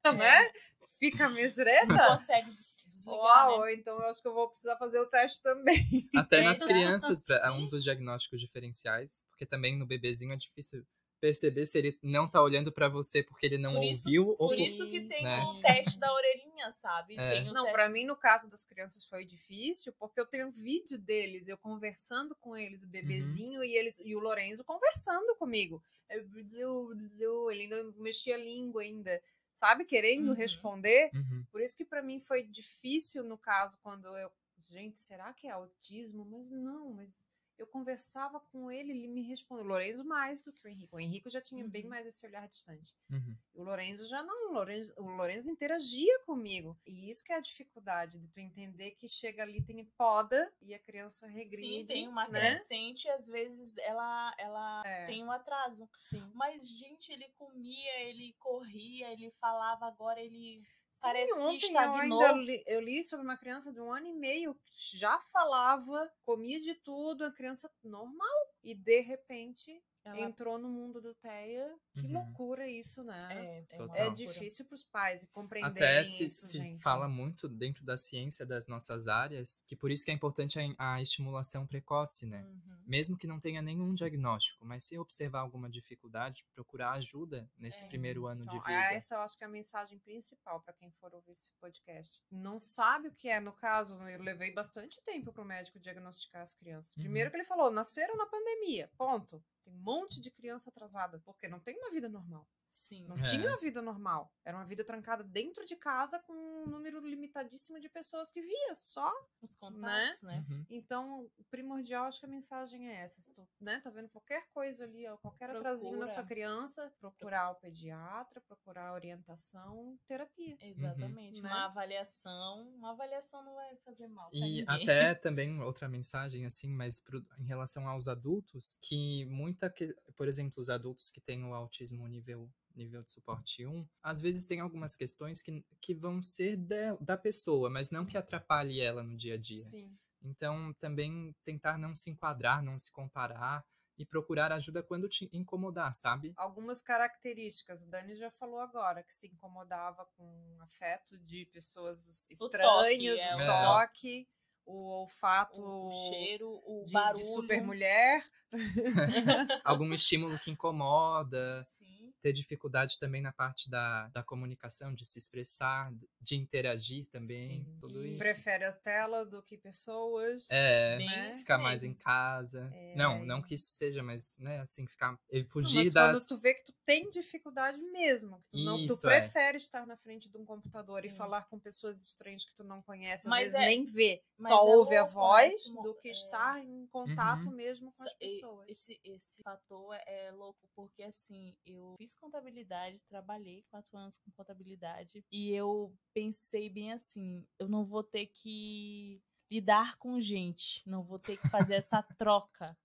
É. 0.09 0.13
né? 0.13 0.51
Fica 0.99 1.29
mesreta. 1.29 1.87
Não 1.87 2.09
consegue 2.09 2.51
desligar, 2.85 3.49
Uau, 3.49 3.61
né? 3.61 3.73
então 3.73 3.97
eu 3.97 4.05
acho 4.05 4.21
que 4.21 4.27
eu 4.27 4.33
vou 4.33 4.49
precisar 4.49 4.77
fazer 4.77 4.99
o 4.99 5.07
teste 5.07 5.41
também. 5.41 6.07
Até 6.15 6.43
nas 6.43 6.63
crianças, 6.63 7.27
é 7.27 7.49
um 7.49 7.67
dos 7.67 7.83
diagnósticos 7.83 8.39
diferenciais, 8.39 9.25
porque 9.29 9.45
também 9.45 9.77
no 9.77 9.85
bebezinho 9.87 10.33
é 10.33 10.37
difícil 10.37 10.85
perceber 11.21 11.67
se 11.67 11.77
ele 11.77 11.99
não 12.01 12.27
tá 12.27 12.41
olhando 12.41 12.71
para 12.71 12.89
você 12.89 13.21
porque 13.21 13.45
ele 13.45 13.57
não 13.57 13.75
por 13.75 13.83
isso, 13.83 14.07
ouviu. 14.07 14.35
Por 14.35 14.45
ou 14.45 14.53
isso 14.55 14.89
que 14.89 15.01
tem 15.01 15.23
né? 15.23 15.41
o 15.43 15.61
teste 15.61 15.99
da 15.99 16.11
orelhinha, 16.11 16.71
sabe? 16.71 17.15
É. 17.17 17.43
não, 17.45 17.63
teste... 17.63 17.71
para 17.71 17.89
mim, 17.89 18.05
no 18.05 18.15
caso 18.15 18.49
das 18.49 18.63
crianças, 18.63 19.03
foi 19.03 19.23
difícil, 19.23 19.93
porque 19.99 20.19
eu 20.19 20.25
tenho 20.25 20.51
vídeo 20.51 20.97
deles, 20.97 21.47
eu 21.47 21.57
conversando 21.57 22.35
com 22.41 22.57
eles, 22.57 22.83
o 22.83 22.87
bebezinho 22.87 23.59
uhum. 23.59 23.65
e, 23.65 23.77
eles, 23.77 24.01
e 24.03 24.15
o 24.15 24.19
Lorenzo 24.19 24.63
conversando 24.63 25.35
comigo. 25.35 25.83
Ele 26.09 27.67
não 27.67 27.93
mexia 27.97 28.35
a 28.35 28.39
língua 28.39 28.81
ainda 28.81 29.21
sabe, 29.61 29.85
querendo 29.85 30.29
uhum. 30.29 30.33
responder. 30.33 31.11
Uhum. 31.13 31.45
Por 31.51 31.61
isso 31.61 31.77
que 31.77 31.85
para 31.85 32.01
mim 32.01 32.19
foi 32.19 32.41
difícil 32.41 33.23
no 33.23 33.37
caso 33.37 33.77
quando 33.83 34.07
eu, 34.17 34.31
gente, 34.57 34.97
será 34.99 35.31
que 35.33 35.45
é 35.45 35.51
autismo? 35.51 36.25
Mas 36.25 36.49
não, 36.49 36.91
mas 36.91 37.23
eu 37.61 37.67
conversava 37.67 38.39
com 38.39 38.71
ele, 38.71 38.91
ele 38.91 39.07
me 39.07 39.21
respondeu. 39.21 39.63
O 39.63 39.67
Lorenzo 39.67 40.03
mais 40.03 40.41
do 40.41 40.51
que 40.51 40.65
o 40.65 40.67
Henrique. 40.67 40.95
O 40.95 40.99
Henrique 40.99 41.29
já 41.29 41.39
tinha 41.39 41.63
uhum. 41.63 41.69
bem 41.69 41.85
mais 41.85 42.07
esse 42.07 42.25
olhar 42.25 42.47
distante. 42.47 42.95
Uhum. 43.09 43.37
O 43.53 43.63
Lorenzo 43.63 44.07
já 44.07 44.23
não. 44.23 44.49
O 44.49 44.53
Lorenzo, 44.53 44.93
o 44.97 45.03
Lorenzo 45.03 45.49
interagia 45.49 46.19
comigo. 46.25 46.75
E 46.85 47.09
isso 47.09 47.23
que 47.23 47.31
é 47.31 47.35
a 47.35 47.41
dificuldade 47.41 48.17
de 48.17 48.27
tu 48.29 48.39
entender 48.39 48.91
que 48.91 49.07
chega 49.07 49.43
ali, 49.43 49.61
tem 49.61 49.85
poda 49.95 50.51
e 50.59 50.73
a 50.73 50.79
criança 50.79 51.27
regride. 51.27 51.81
Sim, 51.81 51.85
tem 51.85 52.07
uma 52.07 52.27
né? 52.27 52.55
crescente 52.55 53.07
às 53.09 53.27
vezes 53.27 53.77
ela, 53.77 54.33
ela 54.39 54.81
é. 54.85 55.05
tem 55.05 55.23
um 55.23 55.31
atraso. 55.31 55.87
Sim. 55.99 56.31
Mas, 56.33 56.67
gente, 56.67 57.11
ele 57.11 57.29
comia, 57.37 57.99
ele 58.01 58.35
corria, 58.39 59.11
ele 59.11 59.29
falava, 59.39 59.85
agora 59.85 60.19
ele 60.19 60.65
Sim, 60.91 61.01
Parece 61.01 61.39
ontem 61.39 61.57
que 61.59 61.65
estagnou. 61.67 62.21
Eu, 62.21 62.35
li, 62.37 62.63
eu 62.67 62.81
li 62.81 63.03
sobre 63.03 63.25
uma 63.25 63.37
criança 63.37 63.71
de 63.71 63.81
um 63.81 63.91
ano 63.91 64.07
e 64.07 64.13
meio 64.13 64.53
que 64.65 64.97
já 64.97 65.19
falava, 65.31 66.11
comia 66.23 66.59
de 66.59 66.75
tudo, 66.75 67.25
a 67.25 67.31
criança 67.31 67.71
normal. 67.83 68.55
E 68.63 68.75
de 68.75 69.01
repente 69.01 69.81
ela... 70.03 70.19
entrou 70.19 70.57
no 70.57 70.69
mundo 70.69 71.01
do 71.01 71.13
TEA. 71.15 71.73
Que 71.93 72.01
uhum. 72.01 72.13
loucura 72.13 72.67
isso, 72.67 73.03
né? 73.03 73.27
É, 73.31 73.65
é, 73.77 74.07
é 74.07 74.09
difícil 74.09 74.65
para 74.65 74.75
os 74.75 74.83
pais 74.83 75.27
compreenderem 75.31 75.71
Até 75.71 76.03
se, 76.03 76.23
isso, 76.23 76.47
se 76.47 76.57
gente. 76.57 76.81
fala 76.81 77.07
muito 77.07 77.47
dentro 77.49 77.83
da 77.83 77.97
ciência 77.97 78.45
das 78.45 78.67
nossas 78.67 79.07
áreas, 79.07 79.63
que 79.67 79.75
por 79.75 79.91
isso 79.91 80.05
que 80.05 80.11
é 80.11 80.13
importante 80.13 80.57
a, 80.59 80.93
a 80.93 81.01
estimulação 81.01 81.67
precoce, 81.67 82.25
né? 82.25 82.43
Uhum. 82.43 82.83
Mesmo 82.85 83.17
que 83.17 83.27
não 83.27 83.39
tenha 83.39 83.61
nenhum 83.61 83.93
diagnóstico, 83.93 84.65
mas 84.65 84.85
se 84.85 84.97
observar 84.97 85.39
alguma 85.41 85.69
dificuldade, 85.69 86.45
procurar 86.53 86.93
ajuda 86.93 87.49
nesse 87.57 87.85
É. 87.85 87.87
primeiro 87.87 88.25
ano 88.25 88.43
Então, 88.43 88.57
de 88.57 88.65
vida. 88.65 88.93
essa 88.93 89.15
eu 89.15 89.21
acho 89.21 89.37
que 89.37 89.43
é 89.43 89.47
a 89.47 89.49
mensagem 89.49 89.99
principal 89.99 90.61
para 90.61 90.73
quem 90.73 90.91
for 90.91 91.13
ouvir 91.13 91.31
esse 91.31 91.51
podcast. 91.59 92.19
Não 92.29 92.57
sabe 92.57 93.09
o 93.09 93.13
que 93.13 93.29
é, 93.29 93.39
no 93.39 93.53
caso, 93.53 93.95
eu 93.95 94.21
levei 94.21 94.53
bastante 94.53 95.01
tempo 95.03 95.31
para 95.31 95.41
o 95.41 95.45
médico 95.45 95.79
diagnosticar 95.79 96.41
as 96.41 96.53
crianças. 96.53 96.95
Uhum. 96.95 97.03
Primeiro 97.03 97.29
que 97.29 97.37
ele 97.37 97.45
falou, 97.45 97.69
nasceram 97.71 98.15
na 98.17 98.25
pandemia, 98.25 98.89
ponto. 98.97 99.43
Tem 99.63 99.73
um 99.73 99.77
monte 99.77 100.19
de 100.19 100.31
criança 100.31 100.69
atrasada, 100.69 101.19
porque 101.19 101.47
não 101.47 101.59
tem 101.59 101.77
uma 101.77 101.91
vida 101.91 102.09
normal. 102.09 102.47
Sim. 102.71 103.05
Não 103.05 103.17
É. 103.17 103.21
tinha 103.23 103.47
uma 103.47 103.57
vida 103.59 103.81
normal. 103.81 104.33
Era 104.45 104.57
uma 104.57 104.65
vida 104.65 104.83
trancada 104.83 105.23
dentro 105.23 105.65
de 105.65 105.75
casa 105.75 106.17
com 106.19 106.33
um 106.33 106.65
número 106.67 106.99
limitadíssimo 107.05 107.79
de 107.79 107.89
pessoas 107.89 108.31
que 108.31 108.41
via, 108.41 108.75
só. 108.75 109.11
Os 109.41 109.55
contatos, 109.55 110.21
né? 110.21 110.43
Uhum. 110.49 110.65
Então, 110.69 111.29
o 111.37 111.43
primordial, 111.49 112.05
acho 112.05 112.19
que 112.21 112.25
a 112.25 112.29
mensagem 112.29 112.89
é 112.89 113.01
essa. 113.01 113.21
Se 113.21 113.33
tu, 113.33 113.45
né, 113.59 113.81
tá 113.81 113.89
vendo 113.89 114.07
qualquer 114.09 114.47
coisa 114.53 114.85
ali, 114.85 115.05
ó, 115.07 115.17
qualquer 115.17 115.49
atrasinho 115.49 115.91
na 115.91 116.05
Procura. 116.05 116.13
sua 116.13 116.23
criança, 116.23 116.93
procurar 116.99 117.51
o 117.51 117.55
pediatra, 117.55 118.41
procurar 118.47 118.93
orientação, 118.93 119.99
terapia. 120.07 120.57
Exatamente. 120.61 121.39
Uhum. 121.41 121.45
Uma 121.47 121.49
Né? 121.55 121.65
avaliação. 121.65 122.67
Uma 122.75 122.91
avaliação 122.91 123.43
não 123.43 123.53
vai 123.55 123.75
fazer 123.77 124.07
mal. 124.07 124.29
pra 124.29 124.39
E 124.39 124.41
ninguém. 124.41 124.65
até 124.67 125.13
também 125.21 125.61
outra 125.61 125.87
mensagem, 125.89 126.45
assim, 126.45 126.69
mas 126.71 126.99
pro- 127.01 127.25
em 127.37 127.45
relação 127.45 127.87
aos 127.87 128.07
adultos, 128.07 128.77
que 128.81 129.25
muita, 129.25 129.69
que, 129.69 129.93
por 130.15 130.27
exemplo, 130.27 130.59
os 130.61 130.69
adultos 130.69 131.11
que 131.11 131.19
têm 131.21 131.43
o 131.43 131.53
autismo 131.53 132.07
nível 132.07 132.49
nível 132.75 133.03
de 133.03 133.11
suporte 133.11 133.65
1, 133.65 133.87
às 134.01 134.21
vezes 134.21 134.45
tem 134.45 134.59
algumas 134.59 134.95
questões 134.95 135.41
que, 135.41 135.63
que 135.81 135.93
vão 135.93 136.21
ser 136.21 136.55
de- 136.57 136.97
da 136.99 137.17
pessoa, 137.17 137.69
mas 137.69 137.91
não 137.91 138.03
Sim. 138.03 138.11
que 138.11 138.17
atrapalhe 138.17 138.79
ela 138.79 139.03
no 139.03 139.15
dia 139.15 139.35
a 139.35 139.37
dia. 139.37 139.57
Sim. 139.57 139.97
Então, 140.23 140.73
também 140.79 141.35
tentar 141.43 141.77
não 141.77 141.95
se 141.95 142.09
enquadrar, 142.11 142.63
não 142.63 142.77
se 142.77 142.91
comparar 142.91 143.65
e 143.97 144.05
procurar 144.05 144.51
ajuda 144.51 144.81
quando 144.81 145.07
te 145.09 145.29
incomodar, 145.33 145.93
sabe? 145.93 146.33
Algumas 146.35 146.81
características. 146.81 147.83
Dani 147.85 148.15
já 148.15 148.29
falou 148.31 148.59
agora 148.59 149.03
que 149.03 149.13
se 149.13 149.27
incomodava 149.27 150.05
com 150.17 150.57
afeto 150.61 151.17
de 151.19 151.45
pessoas 151.47 152.27
estranhas, 152.29 153.19
o 153.19 153.27
toque, 153.27 153.33
o 153.33 153.47
toque 153.47 154.27
o 154.65 155.01
olfato, 155.01 155.61
o 155.61 156.09
cheiro, 156.09 156.61
o 156.65 156.83
de, 156.85 156.93
barulho. 156.93 157.15
De 157.15 157.23
super 157.23 157.61
mulher. 157.61 158.23
Algum 159.63 159.93
estímulo 159.93 160.37
que 160.39 160.51
incomoda. 160.51 161.65
Ter 162.21 162.33
dificuldade 162.33 162.99
também 162.99 163.21
na 163.21 163.31
parte 163.31 163.69
da, 163.69 164.07
da 164.09 164.23
comunicação, 164.23 164.93
de 164.93 165.05
se 165.05 165.17
expressar, 165.17 165.91
de 166.19 166.35
interagir 166.35 167.07
também, 167.07 167.63
Sim. 167.63 167.77
tudo 167.79 168.05
isso. 168.05 168.17
Prefere 168.17 168.65
a 168.65 168.71
tela 168.71 169.25
do 169.25 169.41
que 169.41 169.57
pessoas. 169.57 170.47
É, 170.49 170.97
né? 170.97 171.33
ficar 171.33 171.57
mais 171.57 171.83
em 171.83 171.93
casa. 171.93 172.69
É. 172.73 172.95
Não, 172.95 173.25
não 173.25 173.41
que 173.41 173.55
isso 173.55 173.69
seja, 173.71 174.03
mas, 174.03 174.37
né, 174.37 174.59
assim, 174.59 174.85
ficar, 174.85 175.17
fugir 175.49 175.77
não, 175.77 175.83
mas 175.83 175.93
das... 175.93 176.27
quando 176.27 176.27
tu 176.27 176.41
vê 176.41 176.53
que 176.53 176.65
tu 176.65 176.73
tem 176.85 177.09
dificuldade 177.09 177.77
mesmo, 177.77 178.37
que 178.51 178.51
tu, 178.51 178.57
isso, 178.57 178.65
não, 178.65 178.85
tu 178.85 178.93
é. 178.93 179.19
prefere 179.19 179.57
estar 179.57 179.85
na 179.87 179.97
frente 179.97 180.29
de 180.29 180.37
um 180.37 180.45
computador 180.45 181.01
Sim. 181.01 181.07
e 181.07 181.09
falar 181.11 181.43
com 181.43 181.59
pessoas 181.59 182.03
estranhas 182.03 182.45
que 182.45 182.53
tu 182.53 182.63
não 182.63 182.81
conhece, 182.81 183.27
mas 183.27 183.47
às 183.47 183.53
vezes 183.53 183.67
é, 183.67 183.69
nem 183.69 183.85
vê, 183.85 184.23
só 184.39 184.67
é 184.67 184.75
ouve 184.75 184.95
a 184.95 185.03
voz, 185.03 185.63
do 185.83 185.95
que 185.95 186.09
é. 186.09 186.11
estar 186.11 186.59
em 186.63 186.85
contato 186.87 187.45
uhum. 187.45 187.51
mesmo 187.51 187.91
com 187.91 188.03
as 188.03 188.13
pessoas. 188.13 188.69
Esse, 188.69 188.99
esse 189.03 189.41
fator 189.43 189.95
é 190.05 190.31
louco, 190.31 190.67
porque, 190.75 191.03
assim, 191.03 191.55
eu 191.65 191.95
fiz 191.97 192.10
fiz 192.11 192.15
contabilidade, 192.15 193.03
trabalhei 193.07 193.63
quatro 193.69 193.97
anos 193.97 194.17
com 194.19 194.31
contabilidade 194.31 195.23
e 195.31 195.51
eu 195.51 195.93
pensei 196.13 196.69
bem 196.69 196.91
assim: 196.91 197.45
eu 197.57 197.67
não 197.67 197.85
vou 197.85 198.03
ter 198.03 198.27
que 198.27 199.21
lidar 199.49 199.97
com 199.97 200.19
gente, 200.19 200.87
não 200.87 201.03
vou 201.03 201.19
ter 201.19 201.37
que 201.37 201.49
fazer 201.49 201.75
essa 201.75 202.03
troca. 202.17 202.77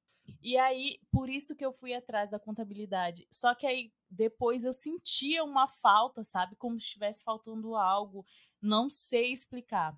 E 0.43 0.57
aí, 0.57 0.99
por 1.13 1.29
isso 1.29 1.55
que 1.55 1.65
eu 1.65 1.73
fui 1.73 1.95
atrás 1.95 2.29
da 2.31 2.39
contabilidade. 2.39 3.29
Só 3.31 3.55
que 3.55 3.65
aí 3.65 3.93
depois 4.11 4.65
eu 4.65 4.73
sentia 4.73 5.45
uma 5.45 5.69
falta, 5.69 6.25
sabe? 6.25 6.57
Como 6.57 6.81
se 6.81 6.87
estivesse 6.87 7.23
faltando 7.23 7.77
algo. 7.77 8.27
Não 8.61 8.91
sei 8.91 9.33
explicar. 9.33 9.97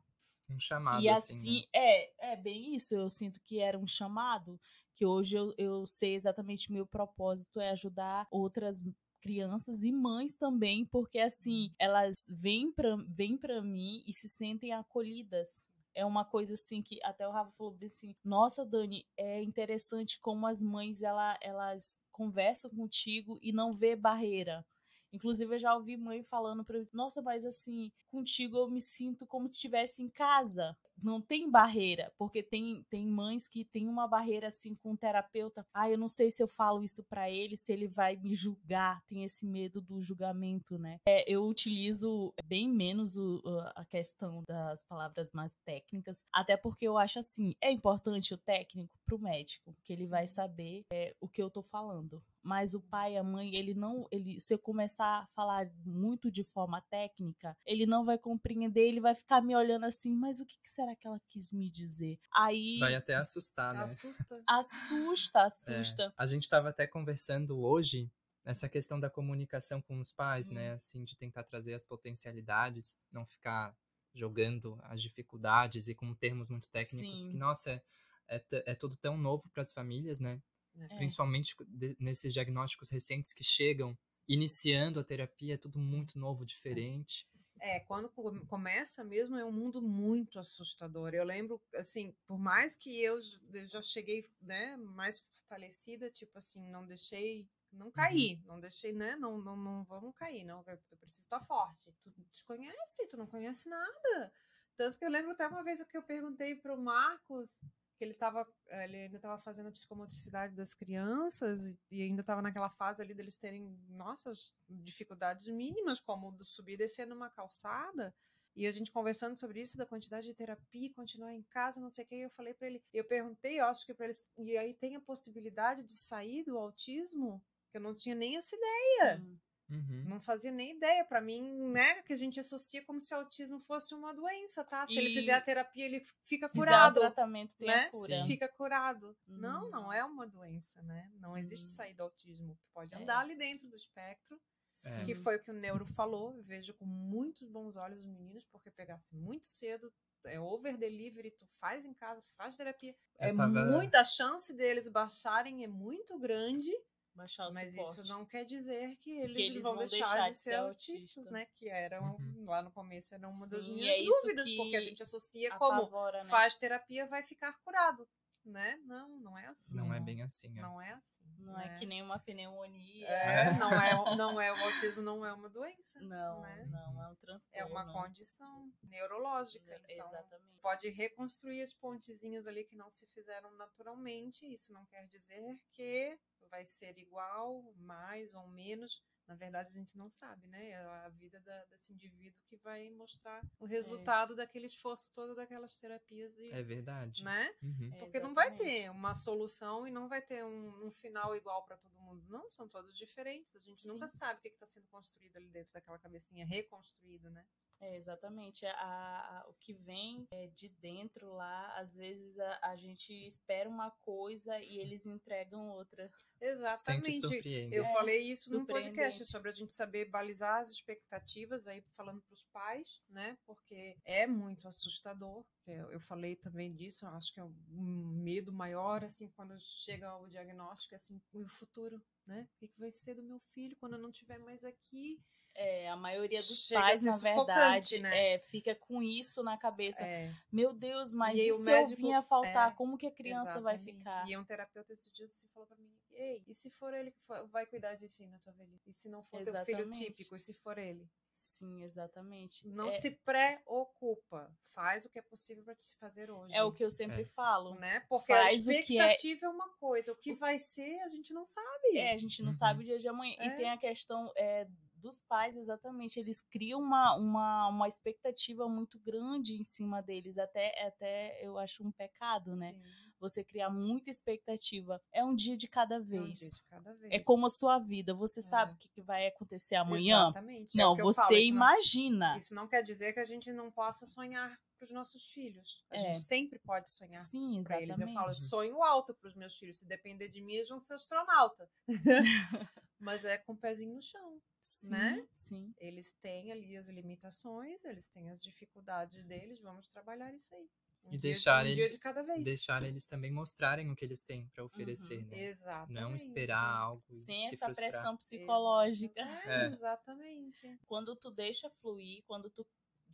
Um 0.50 0.60
chamado, 0.60 1.02
e 1.02 1.09
assim. 1.09 1.34
assim 1.34 1.56
né? 1.60 1.64
é, 1.72 2.32
é 2.32 2.36
bem 2.36 2.74
isso. 2.74 2.94
Eu 2.94 3.09
sinto 3.09 3.40
que 3.40 3.59
era 3.59 3.78
um 3.78 3.86
chamado. 3.86 4.60
Que 4.94 5.06
hoje 5.06 5.34
eu, 5.34 5.55
eu 5.56 5.86
sei 5.86 6.14
exatamente 6.14 6.70
meu 6.70 6.86
propósito 6.86 7.59
é 7.59 7.70
ajudar 7.70 8.26
outras 8.30 8.86
crianças 9.20 9.82
e 9.82 9.92
mães 9.92 10.36
também, 10.36 10.86
porque 10.86 11.18
assim, 11.18 11.72
elas 11.78 12.26
vêm 12.30 12.72
para 12.72 12.96
vêm 13.08 13.36
para 13.36 13.62
mim 13.62 14.02
e 14.06 14.12
se 14.12 14.28
sentem 14.28 14.72
acolhidas. 14.72 15.66
É 15.94 16.04
uma 16.04 16.24
coisa 16.24 16.54
assim 16.54 16.82
que 16.82 16.98
até 17.02 17.26
o 17.26 17.32
Rafa 17.32 17.50
falou 17.52 17.76
assim: 17.84 18.14
"Nossa, 18.24 18.64
Dani, 18.64 19.04
é 19.16 19.42
interessante 19.42 20.20
como 20.20 20.46
as 20.46 20.62
mães 20.62 21.02
ela, 21.02 21.36
elas 21.42 21.98
conversam 22.12 22.70
contigo 22.70 23.38
e 23.42 23.52
não 23.52 23.74
vê 23.74 23.96
barreira. 23.96 24.64
Inclusive, 25.12 25.54
eu 25.54 25.58
já 25.58 25.74
ouvi 25.74 25.96
mãe 25.96 26.22
falando 26.22 26.64
para 26.64 26.78
mim: 26.78 26.84
Nossa, 26.92 27.22
mas 27.22 27.44
assim, 27.44 27.90
contigo 28.10 28.56
eu 28.58 28.70
me 28.70 28.80
sinto 28.82 29.26
como 29.26 29.48
se 29.48 29.54
estivesse 29.54 30.02
em 30.02 30.08
casa 30.10 30.76
não 31.02 31.20
tem 31.20 31.50
barreira, 31.50 32.12
porque 32.18 32.42
tem, 32.42 32.84
tem 32.90 33.06
mães 33.06 33.48
que 33.48 33.64
tem 33.64 33.88
uma 33.88 34.06
barreira 34.06 34.48
assim 34.48 34.74
com 34.74 34.92
o 34.92 34.96
terapeuta. 34.96 35.66
Ah, 35.72 35.90
eu 35.90 35.98
não 35.98 36.08
sei 36.08 36.30
se 36.30 36.42
eu 36.42 36.48
falo 36.48 36.82
isso 36.82 37.04
para 37.04 37.30
ele, 37.30 37.56
se 37.56 37.72
ele 37.72 37.88
vai 37.88 38.16
me 38.16 38.34
julgar, 38.34 39.02
tem 39.08 39.24
esse 39.24 39.46
medo 39.46 39.80
do 39.80 40.02
julgamento, 40.02 40.78
né? 40.78 40.98
É, 41.06 41.30
eu 41.30 41.44
utilizo 41.44 42.32
bem 42.44 42.68
menos 42.68 43.16
o, 43.16 43.42
a 43.74 43.84
questão 43.84 44.42
das 44.46 44.82
palavras 44.84 45.30
mais 45.32 45.56
técnicas, 45.64 46.24
até 46.32 46.56
porque 46.56 46.86
eu 46.86 46.98
acho 46.98 47.18
assim, 47.18 47.54
é 47.60 47.70
importante 47.70 48.34
o 48.34 48.38
técnico 48.38 48.98
pro 49.06 49.18
médico, 49.18 49.74
que 49.84 49.92
ele 49.92 50.06
vai 50.06 50.26
saber 50.26 50.84
é, 50.92 51.14
o 51.20 51.28
que 51.28 51.42
eu 51.42 51.50
tô 51.50 51.62
falando. 51.62 52.22
Mas 52.42 52.72
o 52.72 52.80
pai, 52.80 53.16
a 53.16 53.22
mãe, 53.22 53.54
ele 53.54 53.74
não, 53.74 54.06
ele, 54.10 54.40
se 54.40 54.54
eu 54.54 54.58
começar 54.58 55.22
a 55.22 55.26
falar 55.28 55.70
muito 55.84 56.30
de 56.30 56.42
forma 56.42 56.80
técnica, 56.90 57.56
ele 57.66 57.84
não 57.84 58.04
vai 58.04 58.16
compreender, 58.16 58.86
ele 58.88 59.00
vai 59.00 59.14
ficar 59.14 59.42
me 59.42 59.54
olhando 59.54 59.84
assim, 59.84 60.14
mas 60.14 60.40
o 60.40 60.46
que, 60.46 60.56
que 60.62 60.70
será 60.70 60.88
será 60.89 60.97
que 60.97 61.06
ela 61.06 61.20
quis 61.28 61.52
me 61.52 61.69
dizer? 61.69 62.19
Aí. 62.32 62.78
Vai 62.78 62.94
até 62.94 63.15
assustar, 63.15 63.74
né? 63.74 63.82
Assusta. 63.82 64.43
Assusta, 64.48 65.43
assusta. 65.43 66.02
É. 66.05 66.12
A 66.16 66.27
gente 66.27 66.44
estava 66.44 66.70
até 66.70 66.86
conversando 66.86 67.60
hoje 67.60 68.10
nessa 68.44 68.69
questão 68.69 68.98
da 68.98 69.10
comunicação 69.10 69.82
com 69.82 70.01
os 70.01 70.12
pais, 70.12 70.47
Sim. 70.47 70.55
né? 70.55 70.73
Assim, 70.73 71.05
de 71.05 71.16
tentar 71.16 71.44
trazer 71.44 71.74
as 71.74 71.85
potencialidades, 71.85 72.97
não 73.10 73.27
ficar 73.27 73.77
jogando 74.15 74.78
as 74.85 75.02
dificuldades 75.02 75.89
e 75.89 75.94
com 75.94 76.15
termos 76.15 76.48
muito 76.48 76.69
técnicos 76.70 77.24
Sim. 77.24 77.32
que, 77.32 77.36
nossa, 77.36 77.82
é, 78.28 78.36
é, 78.36 78.43
é 78.73 78.74
tudo 78.74 78.97
tão 78.97 79.19
novo 79.19 79.48
para 79.52 79.60
as 79.60 79.73
famílias, 79.73 80.19
né? 80.19 80.40
É. 80.77 80.97
Principalmente 80.97 81.55
de, 81.69 81.97
nesses 81.98 82.32
diagnósticos 82.32 82.90
recentes 82.90 83.32
que 83.32 83.44
chegam 83.44 83.98
iniciando 84.27 85.01
a 85.01 85.05
terapia, 85.05 85.55
é 85.55 85.59
tudo 85.59 85.78
muito 85.78 86.19
novo, 86.19 86.44
diferente. 86.44 87.27
É, 87.60 87.80
quando 87.80 88.09
começa 88.48 89.02
mesmo 89.05 89.36
é 89.36 89.44
um 89.44 89.52
mundo 89.52 89.82
muito 89.82 90.39
assustador. 90.39 91.14
Eu 91.14 91.24
lembro, 91.24 91.60
assim, 91.74 92.14
por 92.26 92.39
mais 92.39 92.76
que 92.76 93.02
eu 93.02 93.18
já 93.66 93.82
cheguei, 93.82 94.30
né, 94.40 94.76
mais 94.76 95.18
fortalecida, 95.18 96.10
tipo 96.10 96.39
assim, 96.39 96.68
não 96.68 96.86
deixei, 96.86 97.48
não 97.72 97.90
caí, 97.90 98.35
uhum. 98.35 98.43
não 98.47 98.60
deixei, 98.60 98.93
né, 98.93 99.16
não, 99.16 99.39
não, 99.39 99.56
não 99.56 99.85
vamos 99.85 100.14
cair, 100.16 100.44
não, 100.44 100.62
tu 100.62 100.97
precisa 100.97 101.22
estar 101.22 101.40
forte. 101.40 101.93
Tu 102.02 102.10
desconhece, 102.30 103.06
tu 103.09 103.16
não 103.16 103.26
conhece 103.26 103.68
nada. 103.68 104.32
Tanto 104.76 104.97
que 104.97 105.05
eu 105.05 105.10
lembro 105.10 105.32
até 105.32 105.47
uma 105.47 105.64
vez 105.64 105.82
que 105.82 105.97
eu 105.97 106.02
perguntei 106.02 106.55
para 106.55 106.72
o 106.72 106.80
Marcos, 106.80 107.60
que 107.98 108.04
ele 108.04 108.14
tava, 108.14 108.46
eh, 108.68 108.84
ele 108.84 108.96
ainda 108.96 109.16
estava 109.16 109.36
fazendo 109.36 109.68
a 109.68 109.72
psicomotricidade 109.72 110.54
das 110.54 110.72
crianças 110.72 111.76
e 111.90 112.00
ainda 112.00 112.20
estava 112.20 112.40
naquela 112.40 112.70
fase 112.70 113.02
ali 113.02 113.12
deles 113.12 113.36
terem, 113.36 113.76
nossas 113.88 114.54
dificuldades 114.68 115.48
mínimas, 115.48 116.00
como 116.00 116.32
subir 116.44 116.74
e 116.74 116.76
descer 116.78 117.06
numa 117.06 117.28
calçada. 117.28 118.14
E 118.54 118.66
a 118.66 118.70
gente 118.70 118.92
conversando 118.92 119.38
sobre 119.38 119.60
isso, 119.60 119.76
da 119.76 119.86
quantidade 119.86 120.26
de 120.26 120.34
terapia, 120.34 120.92
continuar 120.94 121.34
em 121.34 121.42
casa, 121.42 121.80
não 121.80 121.90
sei 121.90 122.04
o 122.04 122.08
que, 122.08 122.14
eu 122.16 122.30
falei 122.30 122.54
para 122.54 122.68
ele, 122.68 122.82
eu 122.92 123.04
perguntei, 123.04 123.60
eu 123.60 123.66
acho 123.66 123.84
que 123.84 123.94
para 123.94 124.06
eles, 124.06 124.30
e 124.38 124.56
aí 124.56 124.74
tem 124.74 124.96
a 124.96 125.00
possibilidade 125.00 125.82
de 125.82 125.96
sair 125.96 126.44
do 126.44 126.56
autismo? 126.56 127.42
Que 127.70 127.78
eu 127.78 127.82
não 127.82 127.94
tinha 127.94 128.14
nem 128.14 128.36
essa 128.36 128.56
ideia. 128.56 129.18
Sim. 129.18 129.40
Uhum. 129.70 130.04
Não 130.08 130.20
fazia 130.20 130.50
nem 130.50 130.76
ideia. 130.76 131.04
para 131.04 131.20
mim, 131.20 131.70
né, 131.70 132.02
que 132.02 132.12
a 132.12 132.16
gente 132.16 132.40
associa 132.40 132.82
como 132.84 133.00
se 133.00 133.12
autismo 133.12 133.60
fosse 133.60 133.94
uma 133.94 134.14
doença, 134.14 134.64
tá? 134.64 134.86
Se 134.86 134.94
e... 134.94 134.98
ele 134.98 135.10
fizer 135.10 135.34
a 135.34 135.40
terapia, 135.40 135.84
ele 135.84 136.02
fica 136.22 136.48
curado. 136.48 136.94
Fizer 136.94 137.06
o 137.06 137.12
tratamento 137.12 137.54
tem 137.56 137.68
né? 137.68 137.90
cura. 137.90 138.24
Fica 138.26 138.48
curado. 138.48 139.16
Uhum. 139.26 139.36
Não, 139.36 139.70
não 139.70 139.92
é 139.92 140.02
uma 140.04 140.26
doença, 140.26 140.80
né? 140.82 141.10
Não 141.20 141.36
existe 141.36 141.68
uhum. 141.68 141.76
sair 141.76 141.94
do 141.94 142.02
autismo. 142.04 142.56
Tu 142.62 142.70
pode 142.72 142.94
é. 142.94 142.98
andar 142.98 143.20
ali 143.20 143.36
dentro 143.36 143.68
do 143.68 143.76
espectro, 143.76 144.40
é. 144.86 145.04
que 145.04 145.14
foi 145.14 145.36
o 145.36 145.42
que 145.42 145.50
o 145.50 145.54
neuro 145.54 145.84
falou. 145.84 146.34
Eu 146.36 146.42
vejo 146.42 146.72
com 146.74 146.86
muitos 146.86 147.48
bons 147.48 147.76
olhos 147.76 147.98
os 148.00 148.06
meninos, 148.06 148.44
porque 148.46 148.70
pegasse 148.70 149.14
muito 149.14 149.46
cedo, 149.46 149.92
é 150.24 150.40
over 150.40 150.76
delivery, 150.76 151.30
tu 151.30 151.46
faz 151.60 151.84
em 151.84 151.94
casa, 151.94 152.22
faz 152.36 152.56
terapia. 152.56 152.94
É 153.18 153.32
tava... 153.34 153.66
muita 153.66 154.02
chance 154.02 154.54
deles 154.54 154.88
baixarem, 154.88 155.64
é 155.64 155.68
muito 155.68 156.18
grande 156.18 156.72
baixar 157.18 157.48
o 157.48 157.52
Mas 157.52 157.72
suporte. 157.72 157.90
isso 157.90 158.04
não 158.04 158.24
quer 158.24 158.44
dizer 158.44 158.96
que 158.96 159.10
eles, 159.10 159.36
que 159.36 159.42
eles 159.42 159.62
vão, 159.62 159.74
vão, 159.74 159.84
deixar, 159.84 160.04
deixar 160.04 160.30
de, 160.30 160.36
ser 160.36 160.54
autistas, 160.54 161.18
autista. 161.18 161.30
né? 161.30 161.46
Que 161.46 161.68
era 161.68 162.00
uhum. 162.00 162.44
lá 162.46 162.62
no 162.62 162.70
começo 162.70 163.14
era 163.14 163.26
uma 163.26 163.46
Sim, 163.46 163.50
das 163.50 163.66
minhas 163.66 163.98
é 163.98 164.04
dúvidas, 164.04 164.48
porque 164.56 164.76
a 164.76 164.80
gente 164.80 165.02
associa 165.02 165.52
apavora, 165.52 166.18
como 166.18 166.24
né? 166.24 166.30
faz 166.30 166.56
terapia 166.56 167.06
vai 167.06 167.22
ficar 167.22 167.52
curado, 167.64 168.08
né? 168.44 168.78
Não, 168.84 169.18
não 169.18 169.36
é 169.36 169.46
assim. 169.46 169.74
Não, 169.74 169.92
é 169.92 170.00
bem 170.00 170.22
assim. 170.22 170.46
É. 170.56 170.62
Não 170.62 170.80
é 170.80 170.92
assim. 170.92 171.18
Não, 171.38 171.52
não 171.52 171.60
é, 171.60 171.66
é, 171.66 171.78
que 171.78 171.86
nem 171.86 172.02
uma 172.02 172.18
pneumonia. 172.18 173.08
É, 173.08 173.52
não 173.58 173.72
é, 173.72 174.16
não 174.16 174.40
é 174.40 174.52
o 174.52 174.64
autismo 174.64 175.02
não 175.02 175.24
é 175.24 175.32
uma 175.32 175.48
doença. 175.48 176.00
Não, 176.00 176.40
né? 176.40 176.68
não 176.70 177.04
é 177.04 177.08
um 177.08 177.14
transtorno. 177.16 177.58
É 177.58 177.64
uma 177.64 177.92
condição 177.92 178.72
neurológica. 178.82 179.80
Então, 179.88 180.06
Exatamente. 180.06 180.60
Pode 180.60 180.88
reconstruir 180.90 181.62
as 181.62 181.72
pontezinhas 181.72 182.46
ali 182.46 182.64
que 182.64 182.76
não 182.76 182.90
se 182.90 183.06
fizeram 183.08 183.50
naturalmente. 183.56 184.46
Isso 184.46 184.72
não 184.72 184.84
quer 184.86 185.06
dizer 185.06 185.58
que 185.72 186.18
vai 186.47 186.65
ser 186.66 186.97
igual, 186.98 187.62
mais 187.77 188.35
ou 188.35 188.47
menos. 188.48 189.02
Na 189.27 189.35
verdade, 189.35 189.70
a 189.70 189.74
gente 189.74 189.97
não 189.98 190.10
sabe, 190.10 190.47
né? 190.47 190.70
É 190.70 190.77
a 190.78 191.09
vida 191.10 191.39
da, 191.40 191.65
desse 191.66 191.93
indivíduo 191.93 192.40
que 192.47 192.56
vai 192.56 192.89
mostrar 192.90 193.44
o 193.60 193.66
é. 193.66 193.69
resultado 193.69 194.32
é. 194.32 194.36
daquele 194.36 194.65
esforço 194.65 195.12
todo 195.12 195.35
daquelas 195.35 195.78
terapias. 195.78 196.39
E, 196.39 196.51
é 196.51 196.62
verdade. 196.62 197.23
Né? 197.23 197.55
Uhum. 197.62 197.90
Porque 197.98 198.16
é 198.16 198.20
não 198.20 198.32
vai 198.32 198.56
ter 198.56 198.90
uma 198.90 199.12
solução 199.12 199.86
e 199.86 199.90
não 199.90 200.09
vai 200.09 200.23
ter 200.23 200.43
um, 200.44 200.86
um 200.86 200.90
final 200.90 201.36
igual 201.36 201.62
para 201.66 201.77
todo 201.77 201.94
mundo. 201.98 202.24
Não, 202.28 202.48
são 202.48 202.66
todos 202.66 202.97
diferentes. 202.97 203.55
A 203.55 203.59
gente 203.59 203.82
Sim. 203.82 203.93
nunca 203.93 204.06
sabe 204.06 204.39
o 204.39 204.43
que 204.43 204.48
está 204.48 204.65
sendo 204.65 204.86
construído 204.89 205.36
ali 205.36 205.51
dentro 205.51 205.74
daquela 205.74 205.98
cabecinha 205.98 206.47
reconstruída, 206.47 207.28
né? 207.28 207.44
É, 207.80 207.96
exatamente. 207.96 208.66
A, 208.66 208.72
a, 208.72 209.46
o 209.48 209.55
que 209.55 209.72
vem 209.72 210.26
é, 210.30 210.48
de 210.48 210.68
dentro 210.68 211.32
lá, 211.32 211.78
às 211.78 211.94
vezes 211.94 212.38
a, 212.38 212.59
a, 212.70 212.76
gente 212.76 213.12
espera 213.26 213.68
uma 213.68 213.90
coisa 214.02 214.59
e 214.60 214.78
eles 214.78 215.06
entregam 215.06 215.70
outra. 215.70 216.10
Exatamente. 216.40 217.40
Eu 217.72 217.84
é, 217.84 217.92
falei 217.92 218.30
isso 218.30 218.50
num 218.50 218.66
podcast 218.66 219.24
sobre 219.26 219.50
a 219.50 219.52
gente 219.52 219.72
saber 219.72 220.10
balizar 220.10 220.60
as 220.60 220.70
expectativas 220.70 221.66
aí 221.68 221.80
falando 221.96 222.20
para 222.22 222.34
os 222.34 222.44
pais, 222.46 223.00
né? 223.09 223.38
Porque 223.46 223.96
é 224.05 224.26
muito 224.26 224.66
assustador. 224.66 225.44
Eu 225.66 226.00
falei 226.00 226.34
também 226.34 226.72
disso. 226.74 227.06
Acho 227.06 227.32
que 227.32 227.40
é 227.40 227.44
um 227.44 228.18
medo 228.22 228.52
maior 228.52 229.05
assim 229.05 229.28
quando 229.28 229.55
chega 229.60 230.16
o 230.16 230.26
diagnóstico 230.26 230.94
assim, 230.94 231.20
o 231.32 231.46
futuro, 231.46 232.02
né? 232.26 232.48
O 232.60 232.66
que 232.66 232.80
vai 232.80 232.90
ser 232.90 233.14
do 233.14 233.22
meu 233.22 233.38
filho 233.38 233.76
quando 233.76 233.94
eu 233.94 234.00
não 234.00 234.10
estiver 234.10 234.38
mais 234.38 234.64
aqui? 234.64 235.20
É, 235.54 235.88
a 235.88 235.96
maioria 235.96 236.38
dos 236.38 236.66
Chega 236.66 236.80
pais, 236.80 237.04
na 237.04 237.16
verdade, 237.16 237.98
né? 237.98 238.34
é, 238.34 238.38
fica 238.38 238.74
com 238.74 239.02
isso 239.02 239.42
na 239.42 239.56
cabeça. 239.56 240.04
É. 240.04 240.32
Meu 240.52 240.72
Deus, 240.72 241.12
mas 241.12 241.36
e, 241.36 241.48
e 241.48 241.52
se 241.52 241.64
médico, 241.64 241.92
eu 241.92 241.96
vinha 241.96 242.22
faltar, 242.22 242.72
é, 242.72 242.74
como 242.74 242.96
que 242.96 243.06
a 243.06 243.10
criança 243.10 243.60
vai 243.60 243.78
ficar? 243.78 244.28
E 244.28 244.36
um 244.36 244.44
terapeuta 244.44 244.92
esses 244.92 245.12
dias 245.12 245.32
se 245.32 245.48
falou 245.48 245.66
pra 245.66 245.76
mim, 245.76 245.90
ei, 246.12 246.42
e 246.46 246.54
se 246.54 246.70
for 246.70 246.94
ele 246.94 247.10
que 247.10 247.20
for, 247.22 247.46
vai 247.48 247.66
cuidar 247.66 247.94
de 247.96 248.08
ti 248.08 248.26
na 248.26 248.38
tua 248.38 248.52
velhice? 248.52 248.90
E 248.90 248.92
se 248.94 249.08
não 249.08 249.22
for 249.22 249.40
exatamente. 249.40 249.66
teu 249.66 249.76
filho 249.76 249.92
típico, 249.92 250.36
e 250.36 250.40
se 250.40 250.52
for 250.54 250.78
ele? 250.78 251.08
Sim, 251.38 251.84
exatamente. 251.84 252.66
Não 252.66 252.88
é. 252.88 252.92
se 252.92 253.12
preocupa. 253.12 254.52
Faz 254.74 255.04
o 255.04 255.08
que 255.08 255.18
é 255.18 255.22
possível 255.22 255.62
para 255.62 255.74
te 255.74 255.96
fazer 255.98 256.30
hoje. 256.30 256.54
É 256.54 256.62
o 256.62 256.72
que 256.72 256.84
eu 256.84 256.90
sempre 256.90 257.22
é. 257.22 257.26
falo. 257.26 257.74
Né? 257.76 258.00
Porque 258.08 258.32
Faz 258.32 258.52
a 258.52 258.56
expectativa 258.56 259.46
é... 259.46 259.48
é... 259.48 259.48
uma 259.48 259.68
coisa. 259.76 260.12
O 260.12 260.16
que 260.16 260.34
vai 260.34 260.58
ser, 260.58 261.00
a 261.00 261.08
gente 261.08 261.32
não 261.32 261.44
sabe. 261.44 261.96
É, 261.96 262.12
a 262.12 262.18
gente 262.18 262.42
não 262.42 262.50
uhum. 262.50 262.56
sabe 262.56 262.82
o 262.82 262.84
dia 262.84 262.98
de 262.98 263.08
amanhã. 263.08 263.36
E 263.40 263.46
é. 263.46 263.56
tem 263.56 263.70
a 263.70 263.78
questão 263.78 264.32
é, 264.36 264.66
dos 264.98 265.22
pais, 265.22 265.56
exatamente, 265.56 266.18
eles 266.18 266.42
criam 266.42 266.80
uma, 266.80 267.16
uma, 267.16 267.68
uma 267.68 267.88
expectativa 267.88 268.68
muito 268.68 268.98
grande 268.98 269.54
em 269.54 269.64
cima 269.64 270.02
deles, 270.02 270.38
até, 270.38 270.86
até 270.86 271.44
eu 271.44 271.58
acho 271.58 271.86
um 271.86 271.90
pecado, 271.90 272.54
né? 272.56 272.72
Sim. 272.72 273.08
Você 273.20 273.42
criar 273.42 273.70
muita 273.70 274.10
expectativa. 274.10 275.02
É 275.12 275.24
um 275.24 275.34
dia 275.34 275.56
de 275.56 275.66
cada 275.66 275.98
vez. 275.98 276.20
É 276.20 276.22
um 276.22 276.32
dia 276.32 276.50
de 276.50 276.62
cada 276.68 276.94
vez. 276.94 277.12
É 277.12 277.18
como 277.18 277.46
a 277.46 277.50
sua 277.50 277.78
vida. 277.78 278.14
Você 278.14 278.38
é. 278.38 278.42
sabe 278.42 278.74
o 278.74 278.76
que, 278.76 279.02
vai 279.02 279.26
acontecer 279.26 279.74
amanhã? 279.74 280.26
Exatamente. 280.26 280.78
É 280.78 280.82
não, 280.82 280.94
é 280.94 281.02
você 281.02 281.20
falo, 281.20 281.36
imagina. 281.36 282.30
Não, 282.30 282.36
isso 282.36 282.54
não 282.54 282.68
quer 282.68 282.82
dizer 282.82 283.12
que 283.12 283.20
a 283.20 283.24
gente 283.24 283.52
não 283.52 283.72
possa 283.72 284.06
sonhar 284.06 284.56
para 284.78 284.84
os 284.84 284.90
nossos 284.90 285.32
filhos. 285.32 285.84
A 285.90 285.96
é. 285.96 286.00
gente 286.00 286.20
sempre 286.20 286.59
pode 286.59 286.88
sonhar. 286.88 287.20
Sim, 287.20 287.59
exatamente. 287.59 287.90
Eles. 287.90 288.00
Eu 288.00 288.14
falo, 288.14 288.34
sonho 288.34 288.82
alto 288.82 289.12
para 289.14 289.28
os 289.28 289.34
meus 289.34 289.59
filhos. 289.59 289.78
Se 289.78 289.86
depender 289.86 290.28
de 290.28 290.40
mim, 290.40 290.55
eles 290.55 290.68
vão 290.68 290.78
ser 290.78 290.94
astronauta. 290.94 291.68
Mas 292.98 293.24
é 293.24 293.38
com 293.38 293.52
o 293.52 293.56
pezinho 293.56 293.94
no 293.94 294.02
chão. 294.02 294.40
Sim, 294.62 294.90
né? 294.90 295.26
Sim. 295.32 295.74
Eles 295.78 296.12
têm 296.20 296.52
ali 296.52 296.76
as 296.76 296.88
limitações, 296.88 297.84
eles 297.84 298.09
têm 298.09 298.28
as 298.28 298.40
dificuldades 298.40 299.24
deles, 299.24 299.60
vamos 299.60 299.88
trabalhar 299.88 300.32
isso 300.34 300.55
aí. 300.55 300.68
Um 301.05 301.09
e 301.09 301.10
dia, 301.12 301.20
deixar 301.20 301.64
um 301.64 301.68
eles, 301.68 301.90
de 301.92 301.98
cada 301.98 302.22
vez. 302.22 302.44
deixar 302.44 302.82
eles 302.82 303.06
também 303.06 303.30
mostrarem 303.30 303.90
o 303.90 303.96
que 303.96 304.05
eles 304.05 304.20
têm 304.20 304.46
para 304.48 304.64
oferecer, 304.64 305.20
uhum. 305.20 305.28
né? 305.28 305.44
Exatamente. 305.44 306.00
Não 306.00 306.14
esperar 306.14 306.76
algo 306.76 307.16
sem 307.16 307.46
essa 307.46 307.66
frustrar. 307.66 307.90
pressão 307.90 308.16
psicológica. 308.16 309.20
É, 309.20 309.64
é. 309.64 309.66
Exatamente. 309.68 310.78
Quando 310.86 311.16
tu 311.16 311.30
deixa 311.30 311.70
fluir, 311.70 312.22
quando 312.26 312.50
tu 312.50 312.66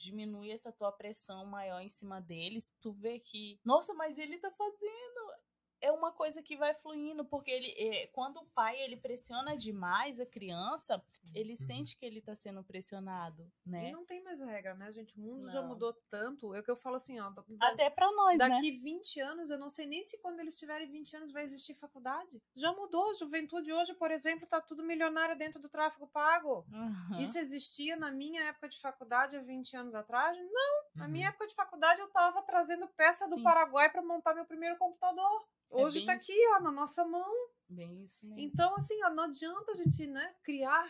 diminui 0.04 0.50
essa 0.50 0.70
tua 0.70 0.92
pressão 0.92 1.44
maior 1.46 1.80
em 1.80 1.88
cima 1.88 2.20
deles, 2.20 2.74
tu 2.80 2.92
vê 2.92 3.18
que, 3.18 3.58
nossa, 3.64 3.94
mas 3.94 4.18
ele 4.18 4.38
tá 4.38 4.50
fazendo, 4.50 5.32
é 5.84 5.92
uma 5.92 6.10
coisa 6.10 6.42
que 6.42 6.56
vai 6.56 6.72
fluindo, 6.72 7.24
porque 7.26 7.50
ele, 7.50 7.70
é, 7.76 8.06
quando 8.06 8.38
o 8.38 8.46
pai 8.54 8.80
ele 8.80 8.96
pressiona 8.96 9.54
demais 9.54 10.18
a 10.18 10.24
criança, 10.24 11.02
ele 11.34 11.50
uhum. 11.60 11.66
sente 11.66 11.96
que 11.98 12.06
ele 12.06 12.20
está 12.20 12.34
sendo 12.34 12.64
pressionado, 12.64 13.46
né? 13.66 13.90
E 13.90 13.92
não 13.92 14.04
tem 14.04 14.22
mais 14.22 14.40
regra, 14.40 14.74
né, 14.74 14.90
gente? 14.90 15.18
O 15.18 15.20
mundo 15.20 15.42
não. 15.42 15.48
já 15.50 15.60
mudou 15.60 15.92
tanto. 16.10 16.54
É 16.54 16.60
o 16.60 16.62
que 16.62 16.70
eu 16.70 16.76
falo 16.76 16.96
assim, 16.96 17.20
ó. 17.20 17.28
Da, 17.28 17.44
Até 17.60 17.90
para 17.90 18.10
nós, 18.12 18.38
Daqui 18.38 18.70
né? 18.70 18.78
20 18.78 19.20
anos, 19.20 19.50
eu 19.50 19.58
não 19.58 19.68
sei 19.68 19.84
nem 19.84 20.02
se 20.02 20.18
quando 20.22 20.40
eles 20.40 20.58
tiverem 20.58 20.90
20 20.90 21.16
anos 21.18 21.32
vai 21.32 21.42
existir 21.42 21.74
faculdade. 21.74 22.40
Já 22.56 22.72
mudou. 22.72 23.10
A 23.10 23.14
juventude 23.14 23.70
hoje, 23.70 23.92
por 23.94 24.10
exemplo, 24.10 24.48
tá 24.48 24.62
tudo 24.62 24.82
milionária 24.82 25.36
dentro 25.36 25.60
do 25.60 25.68
tráfego 25.68 26.06
pago. 26.06 26.64
Uhum. 26.72 27.20
Isso 27.20 27.38
existia 27.38 27.94
na 27.94 28.10
minha 28.10 28.42
época 28.44 28.70
de 28.70 28.80
faculdade 28.80 29.36
há 29.36 29.40
20 29.40 29.76
anos 29.76 29.94
atrás? 29.94 30.38
Não. 30.38 30.44
Uhum. 30.46 30.90
Na 30.94 31.08
minha 31.08 31.28
época 31.28 31.46
de 31.46 31.54
faculdade, 31.54 32.00
eu 32.00 32.08
tava 32.08 32.40
trazendo 32.42 32.88
peça 32.96 33.26
Sim. 33.26 33.36
do 33.36 33.42
Paraguai 33.42 33.90
para 33.90 34.02
montar 34.02 34.34
meu 34.34 34.46
primeiro 34.46 34.78
computador. 34.78 35.44
É 35.74 35.84
Hoje 35.84 36.02
é 36.02 36.06
tá 36.06 36.12
aqui, 36.12 36.34
ó, 36.56 36.60
na 36.60 36.70
nossa 36.70 37.04
mão. 37.04 37.32
Bem 37.68 38.04
isso 38.04 38.26
mesmo. 38.26 38.40
Então, 38.40 38.76
assim, 38.76 38.94
ó, 39.04 39.10
não 39.10 39.24
adianta 39.24 39.72
a 39.72 39.74
gente, 39.74 40.06
né, 40.06 40.34
criar 40.42 40.88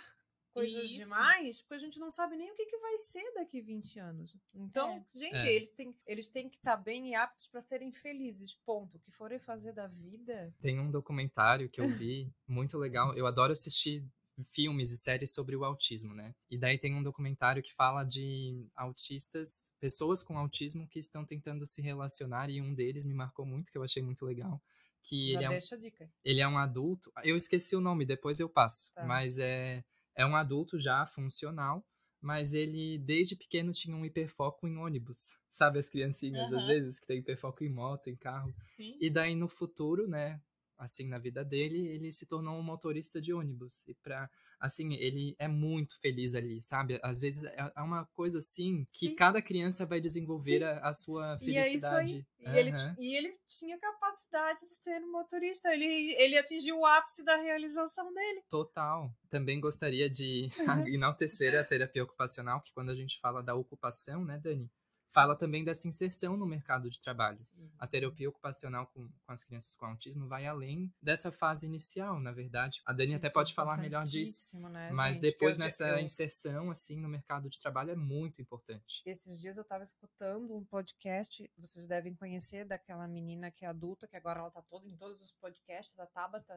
coisas 0.52 0.88
isso. 0.88 0.98
demais, 1.00 1.60
porque 1.62 1.74
a 1.74 1.78
gente 1.78 1.98
não 1.98 2.10
sabe 2.10 2.36
nem 2.36 2.50
o 2.50 2.54
que, 2.54 2.66
que 2.66 2.78
vai 2.78 2.96
ser 2.96 3.32
daqui 3.34 3.60
20 3.60 3.98
anos. 3.98 4.36
Então, 4.54 5.04
é. 5.14 5.18
gente, 5.18 5.36
é. 5.36 5.52
eles 5.52 5.72
têm, 5.72 5.96
eles 6.06 6.28
têm 6.28 6.48
que 6.48 6.56
estar 6.56 6.76
tá 6.76 6.82
bem 6.82 7.10
e 7.10 7.14
aptos 7.14 7.48
para 7.48 7.60
serem 7.60 7.92
felizes, 7.92 8.54
ponto. 8.54 8.96
O 8.96 9.00
que 9.00 9.10
forem 9.10 9.38
fazer 9.38 9.72
da 9.72 9.88
vida. 9.88 10.54
Tem 10.60 10.78
um 10.78 10.90
documentário 10.90 11.68
que 11.68 11.80
eu 11.80 11.88
vi, 11.88 12.32
muito 12.46 12.78
legal. 12.78 13.14
Eu 13.14 13.26
adoro 13.26 13.52
assistir 13.52 14.04
filmes 14.52 14.90
e 14.90 14.96
séries 14.96 15.32
sobre 15.32 15.54
o 15.54 15.64
autismo, 15.64 16.14
né? 16.14 16.34
E 16.50 16.58
daí 16.58 16.78
tem 16.78 16.94
um 16.94 17.02
documentário 17.02 17.62
que 17.62 17.72
fala 17.74 18.02
de 18.04 18.66
autistas, 18.74 19.72
pessoas 19.78 20.22
com 20.22 20.38
autismo 20.38 20.88
que 20.88 20.98
estão 20.98 21.24
tentando 21.24 21.66
se 21.66 21.80
relacionar 21.82 22.50
e 22.50 22.60
um 22.60 22.74
deles 22.74 23.04
me 23.04 23.14
marcou 23.14 23.46
muito, 23.46 23.70
que 23.70 23.78
eu 23.78 23.82
achei 23.84 24.02
muito 24.02 24.24
legal, 24.24 24.60
que 25.04 25.32
Já 25.32 25.38
ele 25.38 25.44
é, 25.44 25.48
deixa 25.48 25.74
um, 25.74 25.78
a 25.78 25.80
dica. 25.80 26.10
ele 26.24 26.40
é 26.40 26.48
um 26.48 26.58
adulto, 26.58 27.12
eu 27.22 27.36
esqueci 27.36 27.76
o 27.76 27.80
nome, 27.80 28.04
depois 28.04 28.40
eu 28.40 28.48
passo, 28.48 28.92
tá. 28.94 29.04
mas 29.04 29.38
é, 29.38 29.84
é 30.16 30.26
um 30.26 30.34
adulto 30.34 30.78
já 30.78 31.06
funcional, 31.06 31.86
mas 32.20 32.54
ele 32.54 32.98
desde 32.98 33.36
pequeno 33.36 33.72
tinha 33.72 33.94
um 33.94 34.04
hiperfoco 34.04 34.66
em 34.66 34.76
ônibus. 34.76 35.36
Sabe 35.50 35.78
as 35.78 35.88
criancinhas, 35.88 36.50
uhum. 36.50 36.58
às 36.58 36.66
vezes, 36.66 36.98
que 36.98 37.06
tem 37.06 37.18
hiperfoco 37.18 37.62
em 37.62 37.68
moto, 37.68 38.08
em 38.08 38.16
carro. 38.16 38.52
Sim. 38.74 38.96
E 39.00 39.08
daí 39.08 39.36
no 39.36 39.46
futuro, 39.46 40.08
né, 40.08 40.40
assim 40.78 41.08
na 41.08 41.18
vida 41.18 41.44
dele, 41.44 41.86
ele 41.88 42.10
se 42.12 42.26
tornou 42.26 42.58
um 42.58 42.62
motorista 42.62 43.20
de 43.20 43.32
ônibus. 43.32 43.82
E 43.86 43.94
para 43.94 44.28
assim, 44.64 44.94
ele 44.94 45.36
é 45.38 45.46
muito 45.46 45.98
feliz 46.00 46.34
ali, 46.34 46.60
sabe? 46.60 46.98
Às 47.02 47.20
vezes 47.20 47.44
é, 47.44 47.72
é 47.76 47.82
uma 47.82 48.06
coisa 48.14 48.38
assim 48.38 48.86
que 48.92 49.08
Sim. 49.08 49.14
cada 49.14 49.42
criança 49.42 49.84
vai 49.84 50.00
desenvolver 50.00 50.64
a, 50.64 50.88
a, 50.88 50.92
sua 50.92 51.38
felicidade. 51.38 52.26
E, 52.38 52.44
é 52.44 52.50
uhum. 52.50 52.56
ele, 52.56 52.72
e 52.98 53.16
ele 53.16 53.30
tinha 53.46 53.78
capacidade 53.78 54.60
de 54.60 54.74
ser 54.82 55.02
um 55.02 55.12
motorista, 55.12 55.72
ele, 55.74 56.14
ele 56.14 56.38
atingiu 56.38 56.78
o 56.78 56.86
ápice 56.86 57.22
da 57.24 57.36
realização 57.36 58.12
dele. 58.14 58.42
Total. 58.48 59.10
Também 59.28 59.60
gostaria 59.60 60.08
de 60.08 60.48
enaltecer 60.88 61.58
a 61.58 61.64
terapia 61.64 62.04
ocupacional, 62.04 62.62
que 62.62 62.72
quando 62.72 62.90
a 62.90 62.94
gente 62.94 63.20
fala 63.20 63.42
da 63.42 63.54
ocupação, 63.54 64.24
né, 64.24 64.38
Dani? 64.42 64.70
Fala 65.14 65.36
também 65.36 65.64
dessa 65.64 65.86
inserção 65.86 66.36
no 66.36 66.44
mercado 66.44 66.90
de 66.90 67.00
trabalho. 67.00 67.40
Sim. 67.40 67.70
A 67.78 67.86
terapia 67.86 68.28
ocupacional 68.28 68.88
com, 68.88 69.08
com, 69.08 69.32
as 69.32 69.44
crianças 69.44 69.72
com 69.76 69.86
autismo 69.86 70.26
vai 70.26 70.44
além 70.44 70.92
dessa 71.00 71.30
fase 71.30 71.66
inicial, 71.66 72.18
na 72.18 72.32
verdade. 72.32 72.82
A 72.84 72.92
Dani 72.92 73.10
Isso 73.10 73.18
até 73.18 73.30
pode 73.30 73.54
falar 73.54 73.78
melhor 73.78 74.04
disso. 74.04 74.58
Né, 74.58 74.90
mas 74.92 75.14
gente? 75.14 75.22
depois 75.22 75.56
nessa 75.56 75.86
eu... 75.86 76.00
inserção 76.00 76.68
assim 76.70 77.00
no 77.00 77.08
mercado 77.08 77.48
de 77.48 77.60
trabalho 77.60 77.92
é 77.92 77.96
muito 77.96 78.42
importante. 78.42 79.02
Esses 79.06 79.40
dias 79.40 79.56
eu 79.56 79.62
estava 79.62 79.84
escutando 79.84 80.56
um 80.56 80.64
podcast, 80.64 81.48
vocês 81.56 81.86
devem 81.86 82.12
conhecer 82.14 82.64
daquela 82.64 83.06
menina 83.06 83.52
que 83.52 83.64
é 83.64 83.68
adulta, 83.68 84.08
que 84.08 84.16
agora 84.16 84.40
ela 84.40 84.48
está 84.48 84.62
todo 84.62 84.88
em 84.88 84.96
todos 84.96 85.22
os 85.22 85.30
podcasts, 85.30 85.98
a 86.00 86.06
Tabata. 86.06 86.54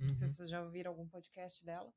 Uhum. 0.00 0.06
Não 0.08 0.14
sei 0.14 0.26
uhum. 0.26 0.30
se 0.30 0.36
vocês 0.38 0.50
já 0.50 0.60
ouviram 0.60 0.90
algum 0.90 1.06
podcast 1.06 1.64
dela 1.64 1.92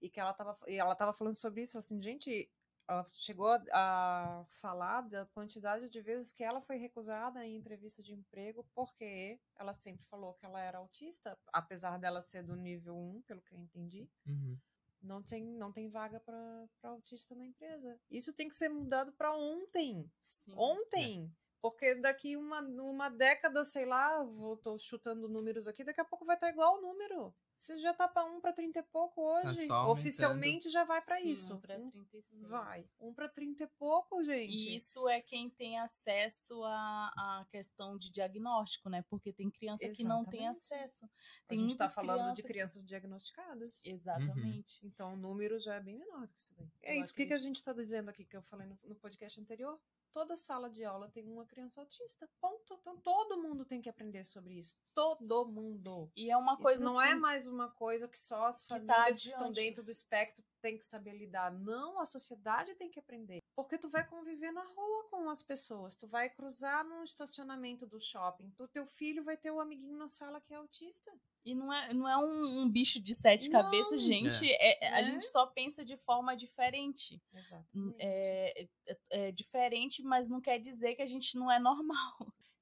e 0.00 0.08
que 0.08 0.20
ela 0.20 0.30
estava 0.30 0.56
ela 0.68 0.94
tava 0.94 1.12
falando 1.12 1.34
sobre 1.34 1.62
isso, 1.62 1.76
assim, 1.76 2.00
gente, 2.00 2.48
ela 2.88 3.04
chegou 3.12 3.48
a 3.72 4.44
falar 4.48 5.02
da 5.02 5.26
quantidade 5.26 5.90
de 5.90 6.00
vezes 6.00 6.32
que 6.32 6.42
ela 6.42 6.60
foi 6.62 6.76
recusada 6.76 7.44
em 7.44 7.56
entrevista 7.56 8.02
de 8.02 8.14
emprego 8.14 8.66
porque 8.74 9.38
ela 9.56 9.74
sempre 9.74 10.06
falou 10.06 10.32
que 10.34 10.46
ela 10.46 10.60
era 10.60 10.78
autista, 10.78 11.38
apesar 11.52 11.98
dela 11.98 12.22
ser 12.22 12.42
do 12.42 12.56
nível 12.56 12.96
1, 12.96 13.22
pelo 13.22 13.42
que 13.42 13.52
eu 13.52 13.58
entendi. 13.58 14.08
Uhum. 14.26 14.58
Não 15.02 15.22
tem, 15.22 15.44
não 15.44 15.70
tem 15.70 15.88
vaga 15.88 16.18
para 16.18 16.66
autista 16.82 17.34
na 17.34 17.44
empresa. 17.44 18.00
Isso 18.10 18.32
tem 18.32 18.48
que 18.48 18.54
ser 18.54 18.68
mudado 18.68 19.12
para 19.12 19.36
ontem. 19.36 20.10
Sim. 20.20 20.54
Ontem. 20.56 21.32
É. 21.44 21.47
Porque 21.60 21.94
daqui 21.96 22.36
uma, 22.36 22.60
uma 22.60 23.08
década, 23.08 23.64
sei 23.64 23.84
lá, 23.84 24.22
vou, 24.22 24.56
tô 24.56 24.78
chutando 24.78 25.28
números 25.28 25.66
aqui, 25.66 25.82
daqui 25.82 26.00
a 26.00 26.04
pouco 26.04 26.24
vai 26.24 26.36
estar 26.36 26.46
tá 26.46 26.52
igual 26.52 26.78
o 26.78 26.80
número. 26.80 27.34
Você 27.58 27.76
já 27.76 27.92
tá 27.92 28.06
para 28.06 28.24
1 28.24 28.40
para 28.40 28.52
30 28.52 28.78
e 28.78 28.82
pouco 28.84 29.20
tá 29.20 29.50
hoje. 29.50 29.66
Tá 29.66 29.88
Oficialmente 29.88 30.70
já 30.70 30.84
vai 30.84 31.02
para 31.02 31.20
isso. 31.20 31.56
1 31.56 31.60
para 31.60 31.76
36. 31.76 32.48
Vai. 32.48 32.84
1 33.00 33.14
para 33.14 33.28
30 33.28 33.64
e 33.64 33.66
pouco, 33.66 34.22
gente. 34.22 34.68
E 34.68 34.76
isso 34.76 35.08
é 35.08 35.20
quem 35.20 35.50
tem 35.50 35.76
acesso 35.80 36.62
à, 36.62 37.08
à 37.16 37.46
questão 37.50 37.98
de 37.98 38.12
diagnóstico, 38.12 38.88
né? 38.88 39.04
Porque 39.10 39.32
tem 39.32 39.50
criança 39.50 39.84
Exatamente. 39.84 39.96
que 39.96 40.08
não 40.08 40.24
tem 40.24 40.46
acesso. 40.46 41.10
Tem 41.48 41.58
a 41.58 41.62
gente 41.62 41.70
está 41.72 41.88
falando 41.88 42.18
crianças... 42.18 42.36
de 42.36 42.42
crianças 42.44 42.84
diagnosticadas. 42.84 43.80
Exatamente. 43.84 44.80
Uhum. 44.80 44.88
Então 44.88 45.14
o 45.14 45.16
número 45.16 45.58
já 45.58 45.74
é 45.74 45.80
bem 45.80 45.98
menor 45.98 46.28
do 46.28 46.34
que 46.34 46.40
isso 46.40 46.54
daí. 46.56 46.70
É 46.82 46.94
Eu 46.94 47.00
isso. 47.00 47.10
O 47.10 47.16
que, 47.16 47.26
que 47.26 47.34
a 47.34 47.38
gente 47.38 47.56
está 47.56 47.72
dizendo 47.72 48.08
aqui 48.08 48.24
que 48.24 48.36
eu 48.36 48.42
falei 48.42 48.68
no, 48.68 48.78
no 48.84 48.94
podcast 48.94 49.40
anterior? 49.40 49.80
Toda 50.18 50.34
sala 50.34 50.68
de 50.68 50.84
aula 50.84 51.08
tem 51.10 51.28
uma 51.28 51.46
criança 51.46 51.80
autista. 51.80 52.28
Ponto. 52.40 52.74
Então 52.80 52.96
todo 52.98 53.40
mundo 53.40 53.64
tem 53.64 53.80
que 53.80 53.88
aprender 53.88 54.24
sobre 54.24 54.54
isso. 54.54 54.76
Todo 54.92 55.46
mundo. 55.46 56.10
E 56.16 56.28
é 56.28 56.36
uma 56.36 56.56
coisa. 56.56 56.82
Isso 56.82 56.84
não 56.84 57.00
é 57.00 57.10
assim, 57.10 57.16
é 57.16 57.20
mais 57.20 57.46
uma 57.46 57.70
coisa 57.70 58.08
que 58.08 58.18
só 58.18 58.46
as 58.46 58.64
famílias 58.64 58.96
que, 58.96 58.96
tá 58.96 59.06
que 59.06 59.28
estão 59.28 59.52
dentro 59.52 59.84
do 59.84 59.92
espectro 59.92 60.44
têm 60.60 60.76
que 60.76 60.84
saber 60.84 61.12
lidar. 61.12 61.52
Não, 61.52 62.00
a 62.00 62.06
sociedade 62.06 62.74
tem 62.74 62.90
que 62.90 62.98
aprender. 62.98 63.38
Porque 63.54 63.78
tu 63.78 63.88
vai 63.88 64.04
conviver 64.04 64.50
na 64.50 64.64
rua 64.64 65.08
com 65.08 65.30
as 65.30 65.40
pessoas. 65.40 65.94
Tu 65.94 66.08
vai 66.08 66.28
cruzar 66.28 66.84
num 66.84 67.04
estacionamento 67.04 67.86
do 67.86 68.00
shopping. 68.00 68.50
Tu, 68.56 68.66
teu 68.68 68.86
filho 68.86 69.22
vai 69.22 69.36
ter 69.36 69.52
o 69.52 69.56
um 69.56 69.60
amiguinho 69.60 69.96
na 69.96 70.08
sala 70.08 70.40
que 70.40 70.52
é 70.52 70.56
autista. 70.56 71.12
E 71.48 71.54
não 71.54 71.72
é, 71.72 71.94
não 71.94 72.06
é 72.06 72.14
um, 72.18 72.60
um 72.60 72.68
bicho 72.68 73.00
de 73.00 73.14
sete 73.14 73.48
não. 73.48 73.62
cabeças, 73.62 74.02
gente. 74.02 74.46
É. 74.46 74.84
É, 74.84 74.92
a 74.92 75.00
é. 75.00 75.02
gente 75.02 75.24
só 75.24 75.46
pensa 75.46 75.82
de 75.82 75.96
forma 75.96 76.36
diferente. 76.36 77.18
Exatamente. 77.34 77.96
É, 77.98 78.68
é, 78.86 78.96
é 79.10 79.32
diferente, 79.32 80.02
mas 80.02 80.28
não 80.28 80.42
quer 80.42 80.58
dizer 80.58 80.94
que 80.94 81.00
a 81.00 81.06
gente 81.06 81.38
não 81.38 81.50
é 81.50 81.58
normal 81.58 82.18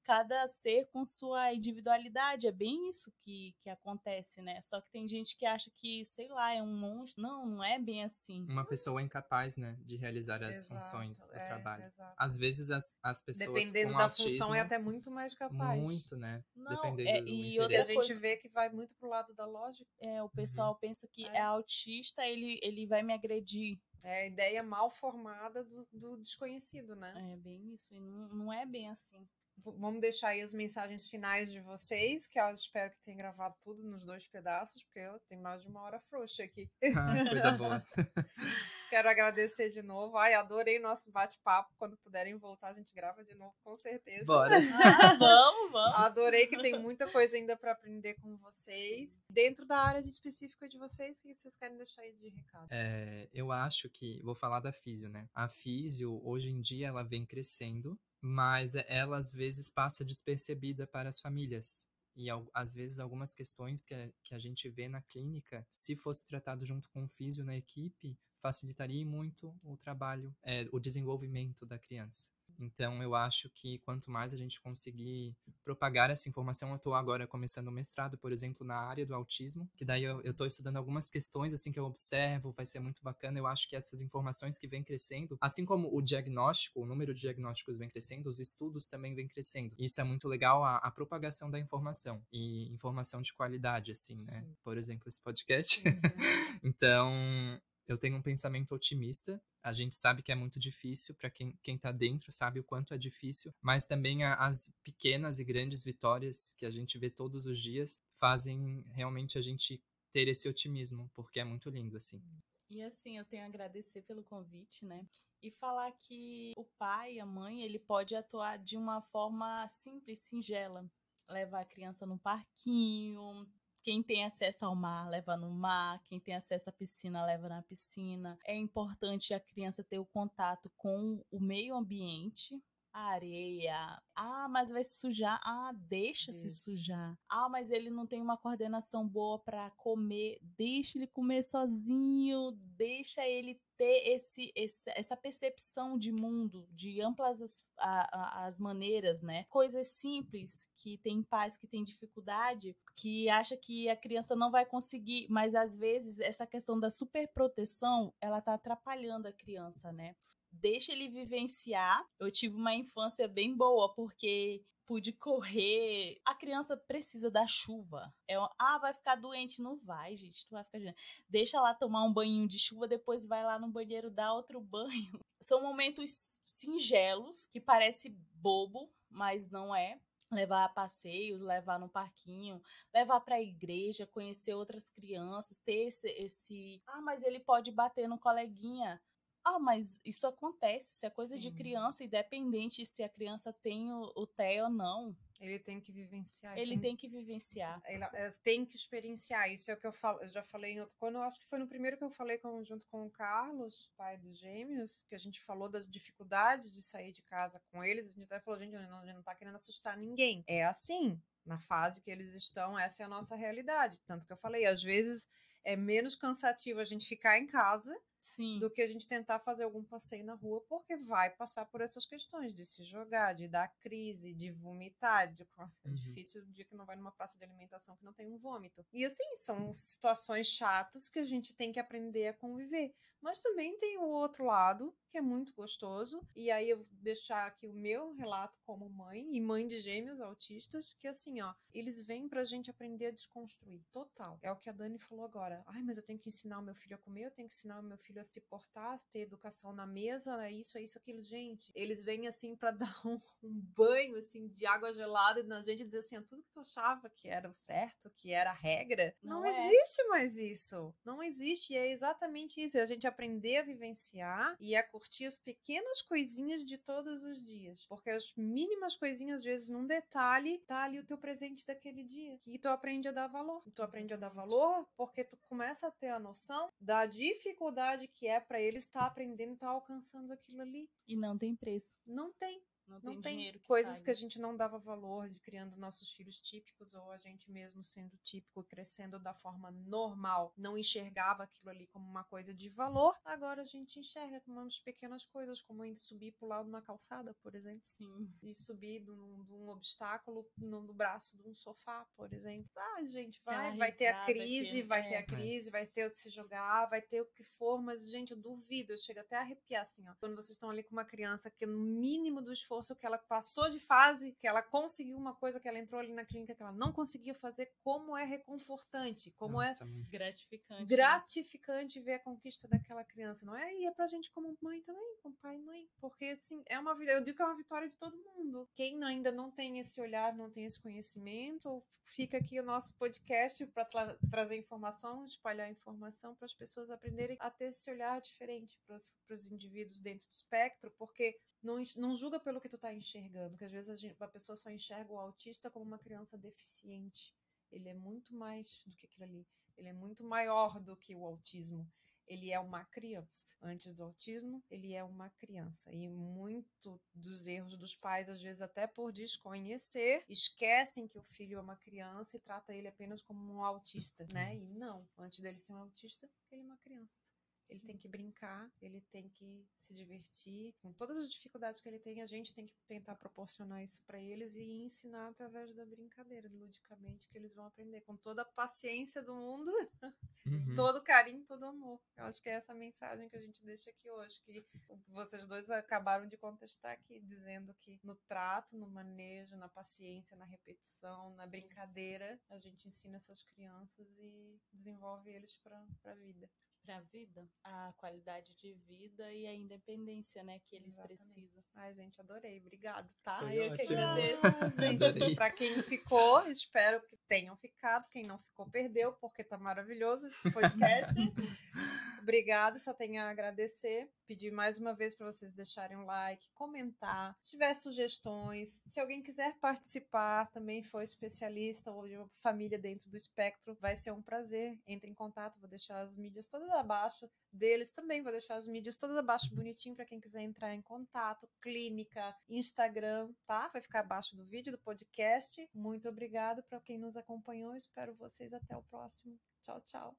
cada 0.06 0.46
ser 0.46 0.88
com 0.92 1.04
sua 1.04 1.52
individualidade. 1.52 2.46
É 2.46 2.52
bem 2.52 2.88
isso 2.88 3.12
que, 3.24 3.52
que 3.60 3.68
acontece, 3.68 4.40
né? 4.40 4.62
Só 4.62 4.80
que 4.80 4.88
tem 4.92 5.08
gente 5.08 5.36
que 5.36 5.44
acha 5.44 5.68
que, 5.74 6.04
sei 6.04 6.28
lá, 6.28 6.54
é 6.54 6.62
um 6.62 6.78
monstro. 6.78 7.20
Não, 7.20 7.44
não 7.44 7.64
é 7.64 7.76
bem 7.76 8.04
assim. 8.04 8.46
Uma 8.48 8.64
pessoa 8.64 9.02
incapaz, 9.02 9.56
né, 9.56 9.76
de 9.84 9.96
realizar 9.96 10.42
as 10.44 10.58
exato, 10.58 10.74
funções 10.74 11.28
do 11.28 11.36
é, 11.36 11.46
trabalho. 11.48 11.84
Exato. 11.84 12.14
Às 12.16 12.36
vezes 12.36 12.70
as, 12.70 12.96
as 13.02 13.20
pessoas. 13.20 13.52
Dependendo 13.52 13.96
da 13.96 14.04
autismo, 14.04 14.30
função, 14.30 14.54
é 14.54 14.60
até 14.60 14.78
muito 14.78 15.10
mais 15.10 15.34
capaz. 15.34 15.82
Muito, 15.82 16.16
né? 16.16 16.44
Não, 16.54 16.70
Dependendo 16.70 17.10
é, 17.10 17.20
do 17.20 17.28
e 17.28 17.60
outra 17.60 17.80
a 17.80 17.84
gente 17.84 18.14
vê 18.14 18.36
que 18.36 18.48
vai 18.48 18.68
muito 18.68 18.94
pro 18.94 19.08
lado 19.08 19.34
da 19.34 19.44
lógica. 19.44 19.90
É, 20.00 20.22
o 20.22 20.28
pessoal 20.28 20.72
uhum. 20.72 20.78
pensa 20.78 21.08
que 21.10 21.26
é. 21.26 21.38
é 21.38 21.40
autista, 21.40 22.24
ele, 22.24 22.60
ele 22.62 22.86
vai 22.86 23.02
me 23.02 23.12
agredir. 23.12 23.80
É 24.04 24.22
a 24.22 24.26
ideia 24.26 24.62
mal 24.62 24.88
formada 24.88 25.64
do, 25.64 25.84
do 25.92 26.16
desconhecido, 26.18 26.94
né? 26.94 27.32
É 27.32 27.36
bem 27.36 27.74
isso. 27.74 27.92
E 27.92 28.00
não, 28.00 28.28
não 28.28 28.52
é 28.52 28.64
bem 28.64 28.88
assim 28.88 29.26
vamos 29.64 30.00
deixar 30.00 30.28
aí 30.28 30.40
as 30.40 30.54
mensagens 30.54 31.08
finais 31.08 31.50
de 31.50 31.60
vocês, 31.60 32.26
que 32.26 32.38
eu 32.38 32.52
espero 32.52 32.90
que 32.92 33.02
tenham 33.02 33.18
gravado 33.18 33.54
tudo 33.62 33.82
nos 33.82 34.04
dois 34.04 34.26
pedaços, 34.26 34.82
porque 34.84 35.00
eu 35.00 35.18
tenho 35.28 35.42
mais 35.42 35.62
de 35.62 35.68
uma 35.68 35.82
hora 35.82 36.00
frouxa 36.08 36.44
aqui. 36.44 36.70
Ah, 36.94 37.28
coisa 37.28 37.50
boa. 37.52 37.82
Quero 38.88 39.08
agradecer 39.08 39.70
de 39.70 39.82
novo. 39.82 40.16
Ai, 40.16 40.34
adorei 40.34 40.78
nosso 40.78 41.10
bate-papo. 41.10 41.74
Quando 41.76 41.96
puderem 41.96 42.36
voltar, 42.36 42.68
a 42.68 42.72
gente 42.72 42.94
grava 42.94 43.24
de 43.24 43.34
novo, 43.34 43.54
com 43.64 43.76
certeza. 43.76 44.24
Bora. 44.24 44.56
Ah, 44.96 45.14
vamos, 45.14 45.72
vamos. 45.72 45.98
Adorei 45.98 46.46
que 46.46 46.58
tem 46.58 46.78
muita 46.78 47.10
coisa 47.10 47.36
ainda 47.36 47.56
para 47.56 47.72
aprender 47.72 48.14
com 48.14 48.36
vocês. 48.36 49.22
Dentro 49.28 49.66
da 49.66 49.78
área 49.78 50.02
de 50.02 50.08
específica 50.08 50.68
de 50.68 50.78
vocês, 50.78 51.18
o 51.18 51.22
que 51.22 51.34
vocês 51.34 51.56
querem 51.56 51.76
deixar 51.76 52.02
aí 52.02 52.12
de 52.12 52.28
recado? 52.28 52.68
É, 52.70 53.28
eu 53.32 53.50
acho 53.50 53.90
que, 53.90 54.20
vou 54.22 54.34
falar 54.34 54.60
da 54.60 54.72
físio, 54.72 55.08
né? 55.08 55.28
A 55.34 55.48
físio, 55.48 56.20
hoje 56.24 56.48
em 56.48 56.60
dia, 56.60 56.88
ela 56.88 57.02
vem 57.02 57.26
crescendo 57.26 57.98
mas 58.20 58.74
ela 58.74 59.18
às 59.18 59.30
vezes 59.30 59.70
passa 59.70 60.04
despercebida 60.04 60.86
para 60.86 61.08
as 61.08 61.20
famílias. 61.20 61.86
E 62.16 62.28
às 62.54 62.74
vezes 62.74 62.98
algumas 62.98 63.34
questões 63.34 63.84
que 63.84 63.94
a, 63.94 64.10
que 64.22 64.34
a 64.34 64.38
gente 64.38 64.68
vê 64.68 64.88
na 64.88 65.02
clínica, 65.02 65.66
se 65.70 65.94
fosse 65.94 66.24
tratado 66.26 66.64
junto 66.64 66.88
com 66.88 67.04
o 67.04 67.08
físio 67.08 67.44
na 67.44 67.56
equipe, 67.56 68.18
facilitaria 68.40 69.04
muito 69.04 69.54
o 69.62 69.76
trabalho, 69.76 70.34
é, 70.42 70.66
o 70.72 70.80
desenvolvimento 70.80 71.66
da 71.66 71.78
criança. 71.78 72.30
Então, 72.58 73.02
eu 73.02 73.14
acho 73.14 73.48
que 73.50 73.78
quanto 73.80 74.10
mais 74.10 74.32
a 74.32 74.36
gente 74.36 74.60
conseguir 74.60 75.34
propagar 75.64 76.10
essa 76.10 76.28
informação, 76.28 76.70
eu 76.70 76.76
estou 76.76 76.94
agora 76.94 77.26
começando 77.26 77.68
o 77.68 77.72
mestrado, 77.72 78.16
por 78.18 78.32
exemplo, 78.32 78.66
na 78.66 78.76
área 78.76 79.04
do 79.04 79.14
autismo, 79.14 79.68
que 79.76 79.84
daí 79.84 80.04
eu 80.04 80.20
estou 80.20 80.46
estudando 80.46 80.76
algumas 80.76 81.10
questões 81.10 81.52
assim 81.52 81.72
que 81.72 81.78
eu 81.78 81.84
observo, 81.84 82.52
vai 82.52 82.66
ser 82.66 82.80
muito 82.80 83.02
bacana. 83.02 83.38
Eu 83.38 83.46
acho 83.46 83.68
que 83.68 83.76
essas 83.76 84.00
informações 84.00 84.58
que 84.58 84.66
vêm 84.66 84.82
crescendo, 84.82 85.36
assim 85.40 85.64
como 85.64 85.94
o 85.94 86.00
diagnóstico, 86.00 86.80
o 86.80 86.86
número 86.86 87.14
de 87.14 87.20
diagnósticos 87.20 87.76
vem 87.76 87.88
crescendo, 87.88 88.28
os 88.28 88.40
estudos 88.40 88.86
também 88.86 89.14
vêm 89.14 89.28
crescendo. 89.28 89.74
Isso 89.78 90.00
é 90.00 90.04
muito 90.04 90.28
legal 90.28 90.64
a, 90.64 90.76
a 90.76 90.90
propagação 90.90 91.50
da 91.50 91.58
informação 91.58 92.22
e 92.32 92.72
informação 92.72 93.20
de 93.20 93.32
qualidade, 93.32 93.92
assim, 93.92 94.16
né? 94.26 94.40
Sim. 94.40 94.56
Por 94.62 94.78
exemplo, 94.78 95.08
esse 95.08 95.20
podcast. 95.20 95.82
Uhum. 95.86 95.94
então, 96.62 97.60
eu 97.88 97.96
tenho 97.96 98.16
um 98.16 98.22
pensamento 98.22 98.74
otimista. 98.74 99.42
A 99.62 99.72
gente 99.72 99.94
sabe 99.94 100.22
que 100.22 100.32
é 100.32 100.34
muito 100.34 100.58
difícil 100.58 101.14
para 101.14 101.30
quem 101.30 101.56
está 101.66 101.92
dentro, 101.92 102.32
sabe 102.32 102.60
o 102.60 102.64
quanto 102.64 102.94
é 102.94 102.98
difícil, 102.98 103.52
mas 103.60 103.84
também 103.84 104.24
as 104.24 104.72
pequenas 104.82 105.38
e 105.38 105.44
grandes 105.44 105.82
vitórias 105.84 106.54
que 106.58 106.66
a 106.66 106.70
gente 106.70 106.98
vê 106.98 107.10
todos 107.10 107.46
os 107.46 107.60
dias 107.60 108.02
fazem 108.18 108.84
realmente 108.90 109.38
a 109.38 109.42
gente 109.42 109.82
ter 110.12 110.28
esse 110.28 110.48
otimismo, 110.48 111.10
porque 111.14 111.40
é 111.40 111.44
muito 111.44 111.68
lindo 111.68 111.96
assim. 111.96 112.22
E 112.68 112.82
assim, 112.82 113.18
eu 113.18 113.24
tenho 113.24 113.44
a 113.44 113.46
agradecer 113.46 114.02
pelo 114.02 114.24
convite, 114.24 114.84
né? 114.84 115.06
E 115.42 115.50
falar 115.50 115.92
que 115.92 116.52
o 116.56 116.64
pai, 116.64 117.18
a 117.20 117.26
mãe, 117.26 117.62
ele 117.62 117.78
pode 117.78 118.16
atuar 118.16 118.58
de 118.58 118.76
uma 118.76 119.00
forma 119.00 119.66
simples, 119.68 120.20
singela. 120.20 120.84
Levar 121.28 121.60
a 121.60 121.64
criança 121.64 122.06
no 122.06 122.18
parquinho, 122.18 123.46
quem 123.86 124.02
tem 124.02 124.24
acesso 124.24 124.64
ao 124.64 124.74
mar 124.74 125.08
leva 125.08 125.36
no 125.36 125.48
mar, 125.48 126.02
quem 126.08 126.18
tem 126.18 126.34
acesso 126.34 126.68
à 126.68 126.72
piscina 126.72 127.24
leva 127.24 127.48
na 127.48 127.62
piscina. 127.62 128.36
É 128.44 128.52
importante 128.52 129.32
a 129.32 129.38
criança 129.38 129.84
ter 129.84 130.00
o 130.00 130.04
contato 130.04 130.68
com 130.76 131.24
o 131.30 131.38
meio 131.38 131.72
ambiente, 131.72 132.60
areia. 132.96 134.00
Ah, 134.14 134.48
mas 134.48 134.70
vai 134.70 134.82
se 134.82 134.98
sujar. 134.98 135.40
Ah, 135.44 135.72
deixa 135.74 136.30
Isso. 136.30 136.48
se 136.48 136.64
sujar. 136.64 137.16
Ah, 137.28 137.48
mas 137.48 137.70
ele 137.70 137.90
não 137.90 138.06
tem 138.06 138.20
uma 138.20 138.36
coordenação 138.36 139.06
boa 139.06 139.38
para 139.38 139.70
comer. 139.72 140.38
Deixa 140.42 140.96
ele 140.96 141.06
comer 141.06 141.42
sozinho. 141.42 142.52
Deixa 142.76 143.26
ele 143.26 143.60
ter 143.76 144.08
esse, 144.08 144.50
esse, 144.54 144.90
essa 144.90 145.16
percepção 145.16 145.98
de 145.98 146.10
mundo, 146.10 146.66
de 146.70 147.02
amplas 147.02 147.42
as, 147.42 147.64
a, 147.78 148.18
a, 148.18 148.46
as 148.46 148.58
maneiras, 148.58 149.22
né? 149.22 149.44
Coisas 149.50 149.88
simples 149.88 150.66
que 150.76 150.96
tem 150.98 151.22
pais 151.22 151.58
que 151.58 151.66
têm 151.66 151.84
dificuldade, 151.84 152.74
que 152.96 153.28
acha 153.28 153.56
que 153.56 153.88
a 153.88 153.96
criança 153.96 154.34
não 154.34 154.50
vai 154.50 154.64
conseguir, 154.64 155.26
mas 155.28 155.54
às 155.54 155.76
vezes 155.76 156.18
essa 156.20 156.46
questão 156.46 156.80
da 156.80 156.88
superproteção, 156.88 158.14
ela 158.20 158.40
tá 158.40 158.54
atrapalhando 158.54 159.28
a 159.28 159.32
criança, 159.32 159.92
né? 159.92 160.14
Deixa 160.60 160.92
ele 160.92 161.08
vivenciar. 161.08 162.04
Eu 162.18 162.30
tive 162.30 162.56
uma 162.56 162.74
infância 162.74 163.26
bem 163.28 163.54
boa, 163.54 163.92
porque 163.94 164.64
pude 164.86 165.12
correr. 165.12 166.18
A 166.24 166.34
criança 166.34 166.76
precisa 166.76 167.30
da 167.30 167.46
chuva. 167.46 168.14
É, 168.28 168.36
ah, 168.58 168.78
vai 168.78 168.94
ficar 168.94 169.16
doente. 169.16 169.60
Não 169.60 169.76
vai, 169.76 170.16
gente. 170.16 170.46
Tu 170.46 170.52
vai 170.52 170.64
ficar 170.64 170.78
doente. 170.78 170.96
Deixa 171.28 171.60
lá 171.60 171.74
tomar 171.74 172.04
um 172.04 172.12
banho 172.12 172.48
de 172.48 172.58
chuva, 172.58 172.88
depois 172.88 173.26
vai 173.26 173.44
lá 173.44 173.58
no 173.58 173.68
banheiro 173.68 174.10
dar 174.10 174.32
outro 174.32 174.60
banho. 174.60 175.20
São 175.42 175.60
momentos 175.60 176.38
singelos, 176.44 177.46
que 177.52 177.60
parece 177.60 178.10
bobo, 178.34 178.90
mas 179.10 179.50
não 179.50 179.74
é. 179.74 180.00
Levar 180.32 180.64
a 180.64 180.68
passeios, 180.68 181.40
levar 181.40 181.78
no 181.78 181.88
parquinho, 181.88 182.60
levar 182.92 183.20
para 183.20 183.36
a 183.36 183.40
igreja, 183.40 184.08
conhecer 184.08 184.54
outras 184.54 184.90
crianças, 184.90 185.58
ter 185.58 185.86
esse, 185.86 186.08
esse. 186.08 186.82
Ah, 186.84 187.00
mas 187.00 187.22
ele 187.22 187.38
pode 187.38 187.70
bater 187.70 188.08
no 188.08 188.18
coleguinha. 188.18 189.00
Ah, 189.48 189.60
mas 189.60 190.00
isso 190.04 190.26
acontece, 190.26 190.92
isso 190.92 191.06
é 191.06 191.10
coisa 191.10 191.36
Sim. 191.36 191.40
de 191.40 191.52
criança, 191.52 192.02
independente 192.02 192.84
se 192.84 193.04
a 193.04 193.08
criança 193.08 193.52
tem 193.52 193.92
o, 193.92 194.12
o 194.16 194.26
TEA 194.26 194.64
ou 194.64 194.70
não. 194.70 195.16
Ele 195.40 195.56
tem 195.60 195.80
que 195.80 195.92
vivenciar. 195.92 196.58
Ele 196.58 196.72
tem, 196.72 196.80
tem 196.80 196.96
que 196.96 197.08
vivenciar. 197.08 197.80
Ele 197.86 198.02
é, 198.02 198.30
tem 198.42 198.66
que 198.66 198.74
experienciar. 198.74 199.48
Isso 199.48 199.70
é 199.70 199.74
o 199.74 199.76
que 199.76 199.86
eu 199.86 199.92
falo. 199.92 200.20
Eu 200.20 200.28
já 200.28 200.42
falei 200.42 200.72
em 200.72 200.80
outro. 200.80 200.96
Quando 200.98 201.14
eu 201.14 201.22
acho 201.22 201.38
que 201.38 201.46
foi 201.46 201.60
no 201.60 201.68
primeiro 201.68 201.96
que 201.96 202.02
eu 202.02 202.10
falei 202.10 202.38
com, 202.38 202.64
junto 202.64 202.88
com 202.88 203.06
o 203.06 203.10
Carlos, 203.10 203.88
pai 203.96 204.16
dos 204.16 204.36
gêmeos, 204.36 205.04
que 205.08 205.14
a 205.14 205.18
gente 205.18 205.40
falou 205.40 205.68
das 205.68 205.88
dificuldades 205.88 206.72
de 206.72 206.82
sair 206.82 207.12
de 207.12 207.22
casa 207.22 207.62
com 207.70 207.84
eles. 207.84 208.08
A 208.08 208.14
gente 208.14 208.24
até 208.24 208.40
falou, 208.40 208.58
gente, 208.58 208.74
a 208.74 208.80
gente 208.80 208.90
não, 208.90 208.98
a 208.98 209.04
gente 209.04 209.14
não 209.14 209.22
tá 209.22 209.36
querendo 209.36 209.54
assustar 209.54 209.96
ninguém. 209.96 210.42
É 210.48 210.64
assim. 210.64 211.22
Na 211.44 211.60
fase 211.60 212.00
que 212.00 212.10
eles 212.10 212.34
estão, 212.34 212.76
essa 212.76 213.04
é 213.04 213.06
a 213.06 213.08
nossa 213.08 213.36
realidade. 213.36 214.00
Tanto 214.06 214.26
que 214.26 214.32
eu 214.32 214.36
falei, 214.36 214.66
às 214.66 214.82
vezes 214.82 215.28
é 215.64 215.76
menos 215.76 216.16
cansativo 216.16 216.80
a 216.80 216.84
gente 216.84 217.06
ficar 217.06 217.38
em 217.38 217.46
casa 217.46 217.96
Sim. 218.26 218.58
do 218.58 218.68
que 218.68 218.82
a 218.82 218.86
gente 218.88 219.06
tentar 219.06 219.38
fazer 219.38 219.62
algum 219.62 219.84
passeio 219.84 220.24
na 220.24 220.34
rua, 220.34 220.60
porque 220.68 220.96
vai 220.96 221.30
passar 221.30 221.64
por 221.66 221.80
essas 221.80 222.04
questões 222.04 222.52
de 222.52 222.66
se 222.66 222.82
jogar, 222.82 223.34
de 223.34 223.46
dar 223.46 223.68
crise, 223.78 224.34
de 224.34 224.50
vomitar. 224.50 225.32
De... 225.32 225.44
É 225.44 225.62
uhum. 225.84 225.94
difícil 225.94 226.42
o 226.42 226.46
dia 226.46 226.64
que 226.64 226.74
não 226.74 226.84
vai 226.84 226.96
numa 226.96 227.12
praça 227.12 227.38
de 227.38 227.44
alimentação 227.44 227.96
que 227.96 228.04
não 228.04 228.12
tem 228.12 228.26
um 228.26 228.36
vômito. 228.36 228.84
E 228.92 229.04
assim, 229.04 229.36
são 229.36 229.72
situações 229.72 230.48
chatas 230.48 231.08
que 231.08 231.20
a 231.20 231.24
gente 231.24 231.54
tem 231.54 231.70
que 231.70 231.78
aprender 231.78 232.26
a 232.26 232.34
conviver. 232.34 232.92
Mas 233.20 233.40
também 233.40 233.76
tem 233.78 233.98
o 233.98 234.06
outro 234.06 234.44
lado, 234.44 234.94
que 235.10 235.18
é 235.18 235.20
muito 235.20 235.52
gostoso. 235.52 236.24
E 236.34 236.50
aí 236.50 236.70
eu 236.70 236.76
vou 236.76 236.86
deixar 236.92 237.46
aqui 237.46 237.66
o 237.66 237.72
meu 237.72 238.12
relato 238.12 238.56
como 238.62 238.88
mãe 238.88 239.34
e 239.34 239.40
mãe 239.40 239.66
de 239.66 239.80
gêmeos 239.80 240.20
autistas, 240.20 240.94
que 240.94 241.08
assim, 241.08 241.40
ó, 241.40 241.52
eles 241.72 242.02
vêm 242.02 242.28
pra 242.28 242.44
gente 242.44 242.70
aprender 242.70 243.06
a 243.06 243.10
desconstruir. 243.10 243.82
Total. 243.90 244.38
É 244.42 244.52
o 244.52 244.56
que 244.56 244.70
a 244.70 244.72
Dani 244.72 244.98
falou 244.98 245.24
agora. 245.24 245.62
Ai, 245.66 245.82
mas 245.82 245.96
eu 245.96 246.04
tenho 246.04 246.18
que 246.18 246.28
ensinar 246.28 246.58
o 246.58 246.62
meu 246.62 246.74
filho 246.74 246.94
a 246.94 246.98
comer, 246.98 247.24
eu 247.24 247.30
tenho 247.30 247.48
que 247.48 247.54
ensinar 247.54 247.80
o 247.80 247.82
meu 247.82 247.98
filho 247.98 248.15
filho 248.16 248.20
a 248.20 248.24
se 248.24 248.40
portar, 248.42 248.98
ter 249.12 249.20
educação 249.20 249.72
na 249.72 249.86
mesa, 249.86 250.36
né? 250.36 250.50
isso, 250.50 250.78
isso, 250.78 250.98
aquilo. 250.98 251.22
Gente, 251.22 251.70
eles 251.74 252.02
vêm 252.02 252.26
assim 252.26 252.56
para 252.56 252.70
dar 252.96 253.00
um, 253.04 253.20
um, 253.42 253.60
banho 253.76 254.18
assim 254.18 254.48
de 254.48 254.66
água 254.66 254.92
gelada 254.92 255.42
na 255.42 255.62
gente 255.62 255.84
dizer 255.84 255.98
assim, 255.98 256.20
tudo 256.22 256.42
que 256.42 256.52
tu 256.52 256.60
achava 256.60 257.10
que 257.10 257.28
era 257.28 257.48
o 257.48 257.52
certo, 257.52 258.10
que 258.16 258.32
era 258.32 258.50
a 258.50 258.54
regra, 258.54 259.14
não, 259.22 259.40
não 259.40 259.44
é. 259.44 259.50
existe 259.50 260.04
mais 260.08 260.38
isso. 260.38 260.94
Não 261.04 261.22
existe. 261.22 261.74
E 261.74 261.76
é 261.76 261.92
exatamente 261.92 262.62
isso. 262.62 262.78
É 262.78 262.82
a 262.82 262.86
gente 262.86 263.06
aprender 263.06 263.58
a 263.58 263.62
vivenciar 263.62 264.56
e 264.60 264.74
a 264.74 264.82
curtir 264.82 265.26
as 265.26 265.36
pequenas 265.36 266.02
coisinhas 266.02 266.64
de 266.64 266.78
todos 266.78 267.24
os 267.24 267.42
dias. 267.42 267.84
Porque 267.86 268.10
as 268.10 268.34
mínimas 268.36 268.96
coisinhas, 268.96 269.38
às 269.38 269.44
vezes, 269.44 269.68
num 269.68 269.86
detalhe, 269.86 270.58
tá 270.66 270.84
ali 270.84 270.98
o 270.98 271.06
teu 271.06 271.18
presente 271.18 271.66
daquele 271.66 272.04
dia. 272.04 272.38
Que 272.38 272.58
tu 272.58 272.68
aprende 272.68 273.08
a 273.08 273.12
dar 273.12 273.26
valor. 273.26 273.62
Tu 273.74 273.82
aprende 273.82 274.14
a 274.14 274.16
dar 274.16 274.28
valor 274.28 274.86
porque 274.96 275.24
tu 275.24 275.36
começa 275.48 275.88
a 275.88 275.90
ter 275.90 276.08
a 276.08 276.18
noção 276.18 276.70
da 276.80 277.04
dificuldade 277.06 278.05
que 278.06 278.26
é 278.26 278.40
para 278.40 278.60
ele 278.60 278.78
estar 278.78 279.04
aprendendo 279.06 279.50
e 279.50 279.54
estar 279.54 279.68
alcançando 279.68 280.32
aquilo 280.32 280.62
ali. 280.62 280.88
E 281.06 281.16
não 281.16 281.36
tem 281.36 281.54
preço. 281.54 281.96
Não 282.06 282.32
tem. 282.32 282.62
Não 282.86 283.00
tem, 283.00 283.14
não 283.14 283.22
tem 283.22 283.52
que 283.52 283.58
coisas 283.60 283.94
pague. 283.94 284.04
que 284.04 284.10
a 284.10 284.14
gente 284.14 284.40
não 284.40 284.56
dava 284.56 284.78
valor 284.78 285.28
de 285.28 285.40
criando 285.40 285.76
nossos 285.76 286.10
filhos 286.10 286.40
típicos 286.40 286.94
ou 286.94 287.10
a 287.10 287.18
gente 287.18 287.50
mesmo 287.50 287.82
sendo 287.82 288.16
típico 288.18 288.60
e 288.60 288.64
crescendo 288.64 289.18
da 289.18 289.34
forma 289.34 289.70
normal, 289.70 290.52
não 290.56 290.78
enxergava 290.78 291.44
aquilo 291.44 291.70
ali 291.70 291.86
como 291.88 292.08
uma 292.08 292.24
coisa 292.24 292.54
de 292.54 292.68
valor. 292.68 293.16
Agora 293.24 293.62
a 293.62 293.64
gente 293.64 293.98
enxerga 293.98 294.40
como 294.40 294.60
umas 294.60 294.78
pequenas 294.78 295.24
coisas, 295.24 295.60
como 295.60 295.84
subir 295.98 296.32
pro 296.32 296.46
lado 296.46 296.68
na 296.68 296.80
calçada, 296.80 297.34
por 297.42 297.54
exemplo. 297.54 297.80
Sim. 297.82 298.32
E 298.42 298.54
subir 298.54 299.02
de 299.02 299.10
um, 299.10 299.44
de 299.44 299.52
um 299.52 299.68
obstáculo 299.68 300.46
no, 300.56 300.82
no, 300.82 300.94
braço 300.94 301.36
de 301.36 301.48
um 301.48 301.54
sofá, 301.54 302.06
por 302.16 302.32
exemplo. 302.32 302.70
Ah, 302.76 303.04
gente, 303.04 303.40
vai, 303.44 303.76
vai 303.76 303.92
ter 303.92 304.08
a 304.08 304.24
crise, 304.24 304.82
que... 304.82 304.88
vai 304.88 305.00
é. 305.00 305.08
ter 305.08 305.16
a 305.16 305.26
crise, 305.26 305.70
vai 305.70 305.86
ter 305.86 306.06
o 306.06 306.14
se 306.14 306.30
jogar, 306.30 306.86
vai 306.86 307.02
ter 307.02 307.20
o 307.20 307.26
que 307.26 307.44
for, 307.44 307.80
mas, 307.80 308.08
gente, 308.10 308.32
eu 308.32 308.38
duvido, 308.38 308.92
eu 308.92 308.98
chego 308.98 309.20
até 309.20 309.36
a 309.36 309.40
arrepiar 309.40 309.82
assim, 309.82 310.06
ó. 310.08 310.14
Quando 310.20 310.36
vocês 310.36 310.50
estão 310.50 310.70
ali 310.70 310.82
com 310.82 310.92
uma 310.92 311.04
criança 311.04 311.50
que 311.50 311.66
no 311.66 311.78
mínimo 311.78 312.40
do 312.40 312.52
esforço 312.52 312.75
esforço, 312.76 312.96
que 312.96 313.06
ela 313.06 313.18
passou 313.18 313.70
de 313.70 313.78
fase, 313.78 314.32
que 314.32 314.46
ela 314.46 314.62
conseguiu 314.62 315.16
uma 315.16 315.34
coisa 315.34 315.60
que 315.60 315.68
ela 315.68 315.78
entrou 315.78 316.00
ali 316.00 316.12
na 316.12 316.24
clínica 316.24 316.54
que 316.54 316.62
ela 316.62 316.72
não 316.72 316.92
conseguia 316.92 317.34
fazer, 317.34 317.72
como 317.82 318.16
é 318.16 318.24
reconfortante, 318.24 319.30
como 319.32 319.62
é 319.62 319.68
Nossa, 319.68 319.84
é 319.84 319.88
gratificante. 320.10 320.80
Né? 320.82 320.86
Gratificante 320.86 322.00
ver 322.00 322.14
a 322.14 322.18
conquista 322.18 322.68
daquela 322.68 323.04
criança, 323.04 323.46
não 323.46 323.56
é? 323.56 323.72
E 323.74 323.86
é 323.86 323.90
pra 323.90 324.06
gente 324.06 324.30
como 324.30 324.56
mãe 324.60 324.82
também, 324.82 325.16
como 325.22 325.36
pai 325.36 325.56
e 325.56 325.62
mãe, 325.62 325.88
porque 326.00 326.26
assim, 326.26 326.62
é 326.66 326.78
uma 326.78 326.96
eu 327.04 327.22
digo 327.22 327.36
que 327.36 327.42
é 327.42 327.46
uma 327.46 327.56
vitória 327.56 327.88
de 327.88 327.96
todo 327.96 328.16
mundo. 328.16 328.68
Quem 328.74 329.02
ainda 329.04 329.30
não 329.30 329.50
tem 329.50 329.78
esse 329.78 330.00
olhar, 330.00 330.34
não 330.34 330.50
tem 330.50 330.64
esse 330.64 330.80
conhecimento, 330.80 331.82
fica 332.04 332.38
aqui 332.38 332.58
o 332.60 332.64
nosso 332.64 332.94
podcast 332.94 333.66
para 333.66 333.84
tra 333.84 334.16
trazer 334.30 334.56
informação, 334.56 335.26
espalhar 335.26 335.70
informação 335.70 336.34
para 336.34 336.46
as 336.46 336.54
pessoas 336.54 336.90
aprenderem 336.90 337.36
a 337.40 337.50
ter 337.50 337.66
esse 337.66 337.90
olhar 337.90 338.20
diferente 338.20 338.78
para 338.86 338.96
os 339.34 339.50
indivíduos 339.50 340.00
dentro 340.00 340.26
do 340.26 340.30
espectro, 340.30 340.90
porque 340.98 341.38
não, 341.62 341.82
não 341.96 342.14
julga 342.14 342.38
pelo 342.38 342.60
que 342.60 342.65
tu 342.68 342.78
tá 342.78 342.92
enxergando, 342.92 343.50
porque 343.50 343.64
às 343.64 343.72
vezes 343.72 343.90
a, 343.90 343.96
gente, 343.96 344.22
a 344.22 344.28
pessoa 344.28 344.56
só 344.56 344.70
enxerga 344.70 345.12
o 345.12 345.18
autista 345.18 345.70
como 345.70 345.84
uma 345.84 345.98
criança 345.98 346.36
deficiente. 346.38 347.34
Ele 347.70 347.88
é 347.88 347.94
muito 347.94 348.34
mais 348.34 348.82
do 348.86 348.94
que 348.94 349.06
aquilo 349.06 349.24
ali. 349.24 349.46
Ele 349.76 349.88
é 349.88 349.92
muito 349.92 350.24
maior 350.24 350.80
do 350.80 350.96
que 350.96 351.14
o 351.14 351.24
autismo. 351.24 351.90
Ele 352.26 352.50
é 352.50 352.58
uma 352.58 352.84
criança. 352.84 353.56
Antes 353.62 353.94
do 353.94 354.02
autismo, 354.02 354.62
ele 354.68 354.94
é 354.94 355.04
uma 355.04 355.30
criança. 355.30 355.92
E 355.92 356.08
muito 356.08 357.00
dos 357.14 357.46
erros 357.46 357.76
dos 357.76 357.94
pais, 357.94 358.28
às 358.28 358.40
vezes 358.40 358.62
até 358.62 358.86
por 358.86 359.12
desconhecer, 359.12 360.24
esquecem 360.28 361.06
que 361.06 361.18
o 361.18 361.22
filho 361.22 361.58
é 361.58 361.60
uma 361.60 361.76
criança 361.76 362.36
e 362.36 362.40
trata 362.40 362.74
ele 362.74 362.88
apenas 362.88 363.22
como 363.22 363.40
um 363.52 363.62
autista, 363.62 364.26
né? 364.32 364.54
Uhum. 364.54 364.58
E 364.58 364.74
não, 364.74 365.08
antes 365.18 365.40
dele 365.40 365.58
ser 365.58 365.72
um 365.72 365.82
autista, 365.82 366.28
ele 366.50 366.62
é 366.62 366.64
uma 366.64 366.76
criança. 366.78 367.24
Ele 367.68 367.80
Sim. 367.80 367.86
tem 367.86 367.98
que 367.98 368.08
brincar, 368.08 368.70
ele 368.80 369.00
tem 369.10 369.28
que 369.28 369.66
se 369.78 369.94
divertir. 369.94 370.74
Com 370.80 370.92
todas 370.92 371.18
as 371.18 371.30
dificuldades 371.30 371.80
que 371.80 371.88
ele 371.88 371.98
tem, 371.98 372.22
a 372.22 372.26
gente 372.26 372.54
tem 372.54 372.66
que 372.66 372.74
tentar 372.86 373.14
proporcionar 373.16 373.82
isso 373.82 374.00
para 374.04 374.20
eles 374.20 374.54
e 374.54 374.82
ensinar 374.84 375.28
através 375.28 375.74
da 375.74 375.84
brincadeira, 375.84 376.48
ludicamente, 376.48 377.28
que 377.28 377.36
eles 377.36 377.54
vão 377.54 377.66
aprender 377.66 378.00
com 378.02 378.16
toda 378.16 378.42
a 378.42 378.44
paciência 378.44 379.22
do 379.22 379.34
mundo, 379.34 379.72
uhum. 380.46 380.76
todo 380.76 381.02
carinho, 381.02 381.44
todo 381.44 381.66
amor. 381.66 382.00
Eu 382.16 382.24
acho 382.24 382.40
que 382.40 382.48
é 382.48 382.52
essa 382.52 382.72
mensagem 382.72 383.28
que 383.28 383.36
a 383.36 383.40
gente 383.40 383.64
deixa 383.64 383.90
aqui 383.90 384.08
hoje, 384.08 384.40
que 384.42 384.64
vocês 385.08 385.44
dois 385.46 385.70
acabaram 385.70 386.28
de 386.28 386.36
contestar 386.36 386.92
aqui, 386.92 387.20
dizendo 387.20 387.74
que 387.74 387.98
no 388.02 388.14
trato, 388.28 388.76
no 388.76 388.88
manejo, 388.88 389.56
na 389.56 389.68
paciência, 389.68 390.36
na 390.36 390.44
repetição, 390.44 391.34
na 391.34 391.46
brincadeira, 391.46 392.40
a 392.48 392.58
gente 392.58 392.86
ensina 392.86 393.16
essas 393.16 393.42
crianças 393.42 394.06
e 394.18 394.60
desenvolve 394.72 395.30
eles 395.30 395.56
para 395.56 395.84
a 396.04 396.14
vida 396.14 396.48
para 396.86 396.98
a 396.98 397.00
vida, 397.00 397.44
a 397.64 397.92
qualidade 397.96 398.54
de 398.54 398.72
vida 398.86 399.32
e 399.32 399.44
a 399.44 399.52
independência, 399.52 400.44
né, 400.44 400.60
que 400.60 400.76
eles 400.76 400.94
Exatamente. 400.94 401.18
precisam. 401.18 401.62
Ai, 401.74 401.92
gente, 401.94 402.20
adorei. 402.20 402.60
Obrigado, 402.60 403.10
tá? 403.24 403.40
Foi 403.40 403.58
eu 403.58 403.72
ótimo. 403.72 403.76
que 403.88 403.94
agradeço, 403.94 404.42
gente. 404.80 405.34
para 405.34 405.50
quem 405.50 405.82
ficou, 405.82 406.46
espero 406.48 407.02
que 407.08 407.16
tenham 407.28 407.56
ficado. 407.56 408.06
Quem 408.10 408.24
não 408.24 408.38
ficou, 408.38 408.70
perdeu, 408.70 409.12
porque 409.14 409.42
tá 409.42 409.58
maravilhoso 409.58 410.28
esse 410.28 410.50
podcast. 410.52 411.12
Obrigada, 412.26 412.76
só 412.80 412.92
tenho 412.92 413.22
a 413.22 413.30
agradecer. 413.30 414.10
Pedir 414.26 414.50
mais 414.50 414.80
uma 414.80 414.92
vez 414.92 415.14
para 415.14 415.30
vocês 415.30 415.52
deixarem 415.52 415.96
um 415.96 416.04
like, 416.04 416.50
comentar, 416.54 417.38
se 417.40 417.52
tiver 417.52 417.72
sugestões, 417.72 418.80
se 418.84 418.98
alguém 418.98 419.22
quiser 419.22 419.56
participar, 419.60 420.50
também 420.50 420.82
for 420.82 421.02
especialista 421.02 421.92
ou 421.92 422.04
de 422.08 422.16
uma 422.16 422.28
família 422.42 422.80
dentro 422.80 423.08
do 423.08 423.16
espectro, 423.16 423.76
vai 423.76 423.94
ser 423.94 424.10
um 424.10 424.20
prazer. 424.20 424.76
Entre 424.88 425.08
em 425.08 425.14
contato, 425.14 425.60
vou 425.60 425.70
deixar 425.70 426.00
as 426.00 426.16
mídias 426.16 426.48
todas 426.48 426.68
abaixo 426.70 427.30
deles 427.52 427.92
também, 427.92 428.24
vou 428.24 428.32
deixar 428.32 428.56
as 428.56 428.66
mídias 428.66 428.96
todas 428.96 429.16
abaixo 429.16 429.54
bonitinho 429.54 429.94
para 429.94 430.04
quem 430.04 430.18
quiser 430.18 430.40
entrar 430.40 430.74
em 430.74 430.82
contato, 430.82 431.48
clínica, 431.62 432.36
Instagram, 432.48 433.32
tá? 433.46 433.68
Vai 433.68 433.80
ficar 433.80 434.00
abaixo 434.00 434.34
do 434.34 434.42
vídeo 434.42 434.72
do 434.72 434.78
podcast. 434.78 435.64
Muito 435.72 436.08
obrigado 436.08 436.60
para 436.64 436.80
quem 436.80 436.98
nos 436.98 437.16
acompanhou. 437.16 437.76
Espero 437.76 438.16
vocês 438.16 438.52
até 438.52 438.76
o 438.76 438.82
próximo. 438.82 439.38
Tchau, 439.62 439.80
tchau. 439.82 440.16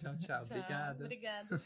Tchau, 0.00 0.16
tchau. 0.16 0.42
tchau. 0.44 0.56
Obrigado. 0.56 1.04
Obrigada. 1.04 1.60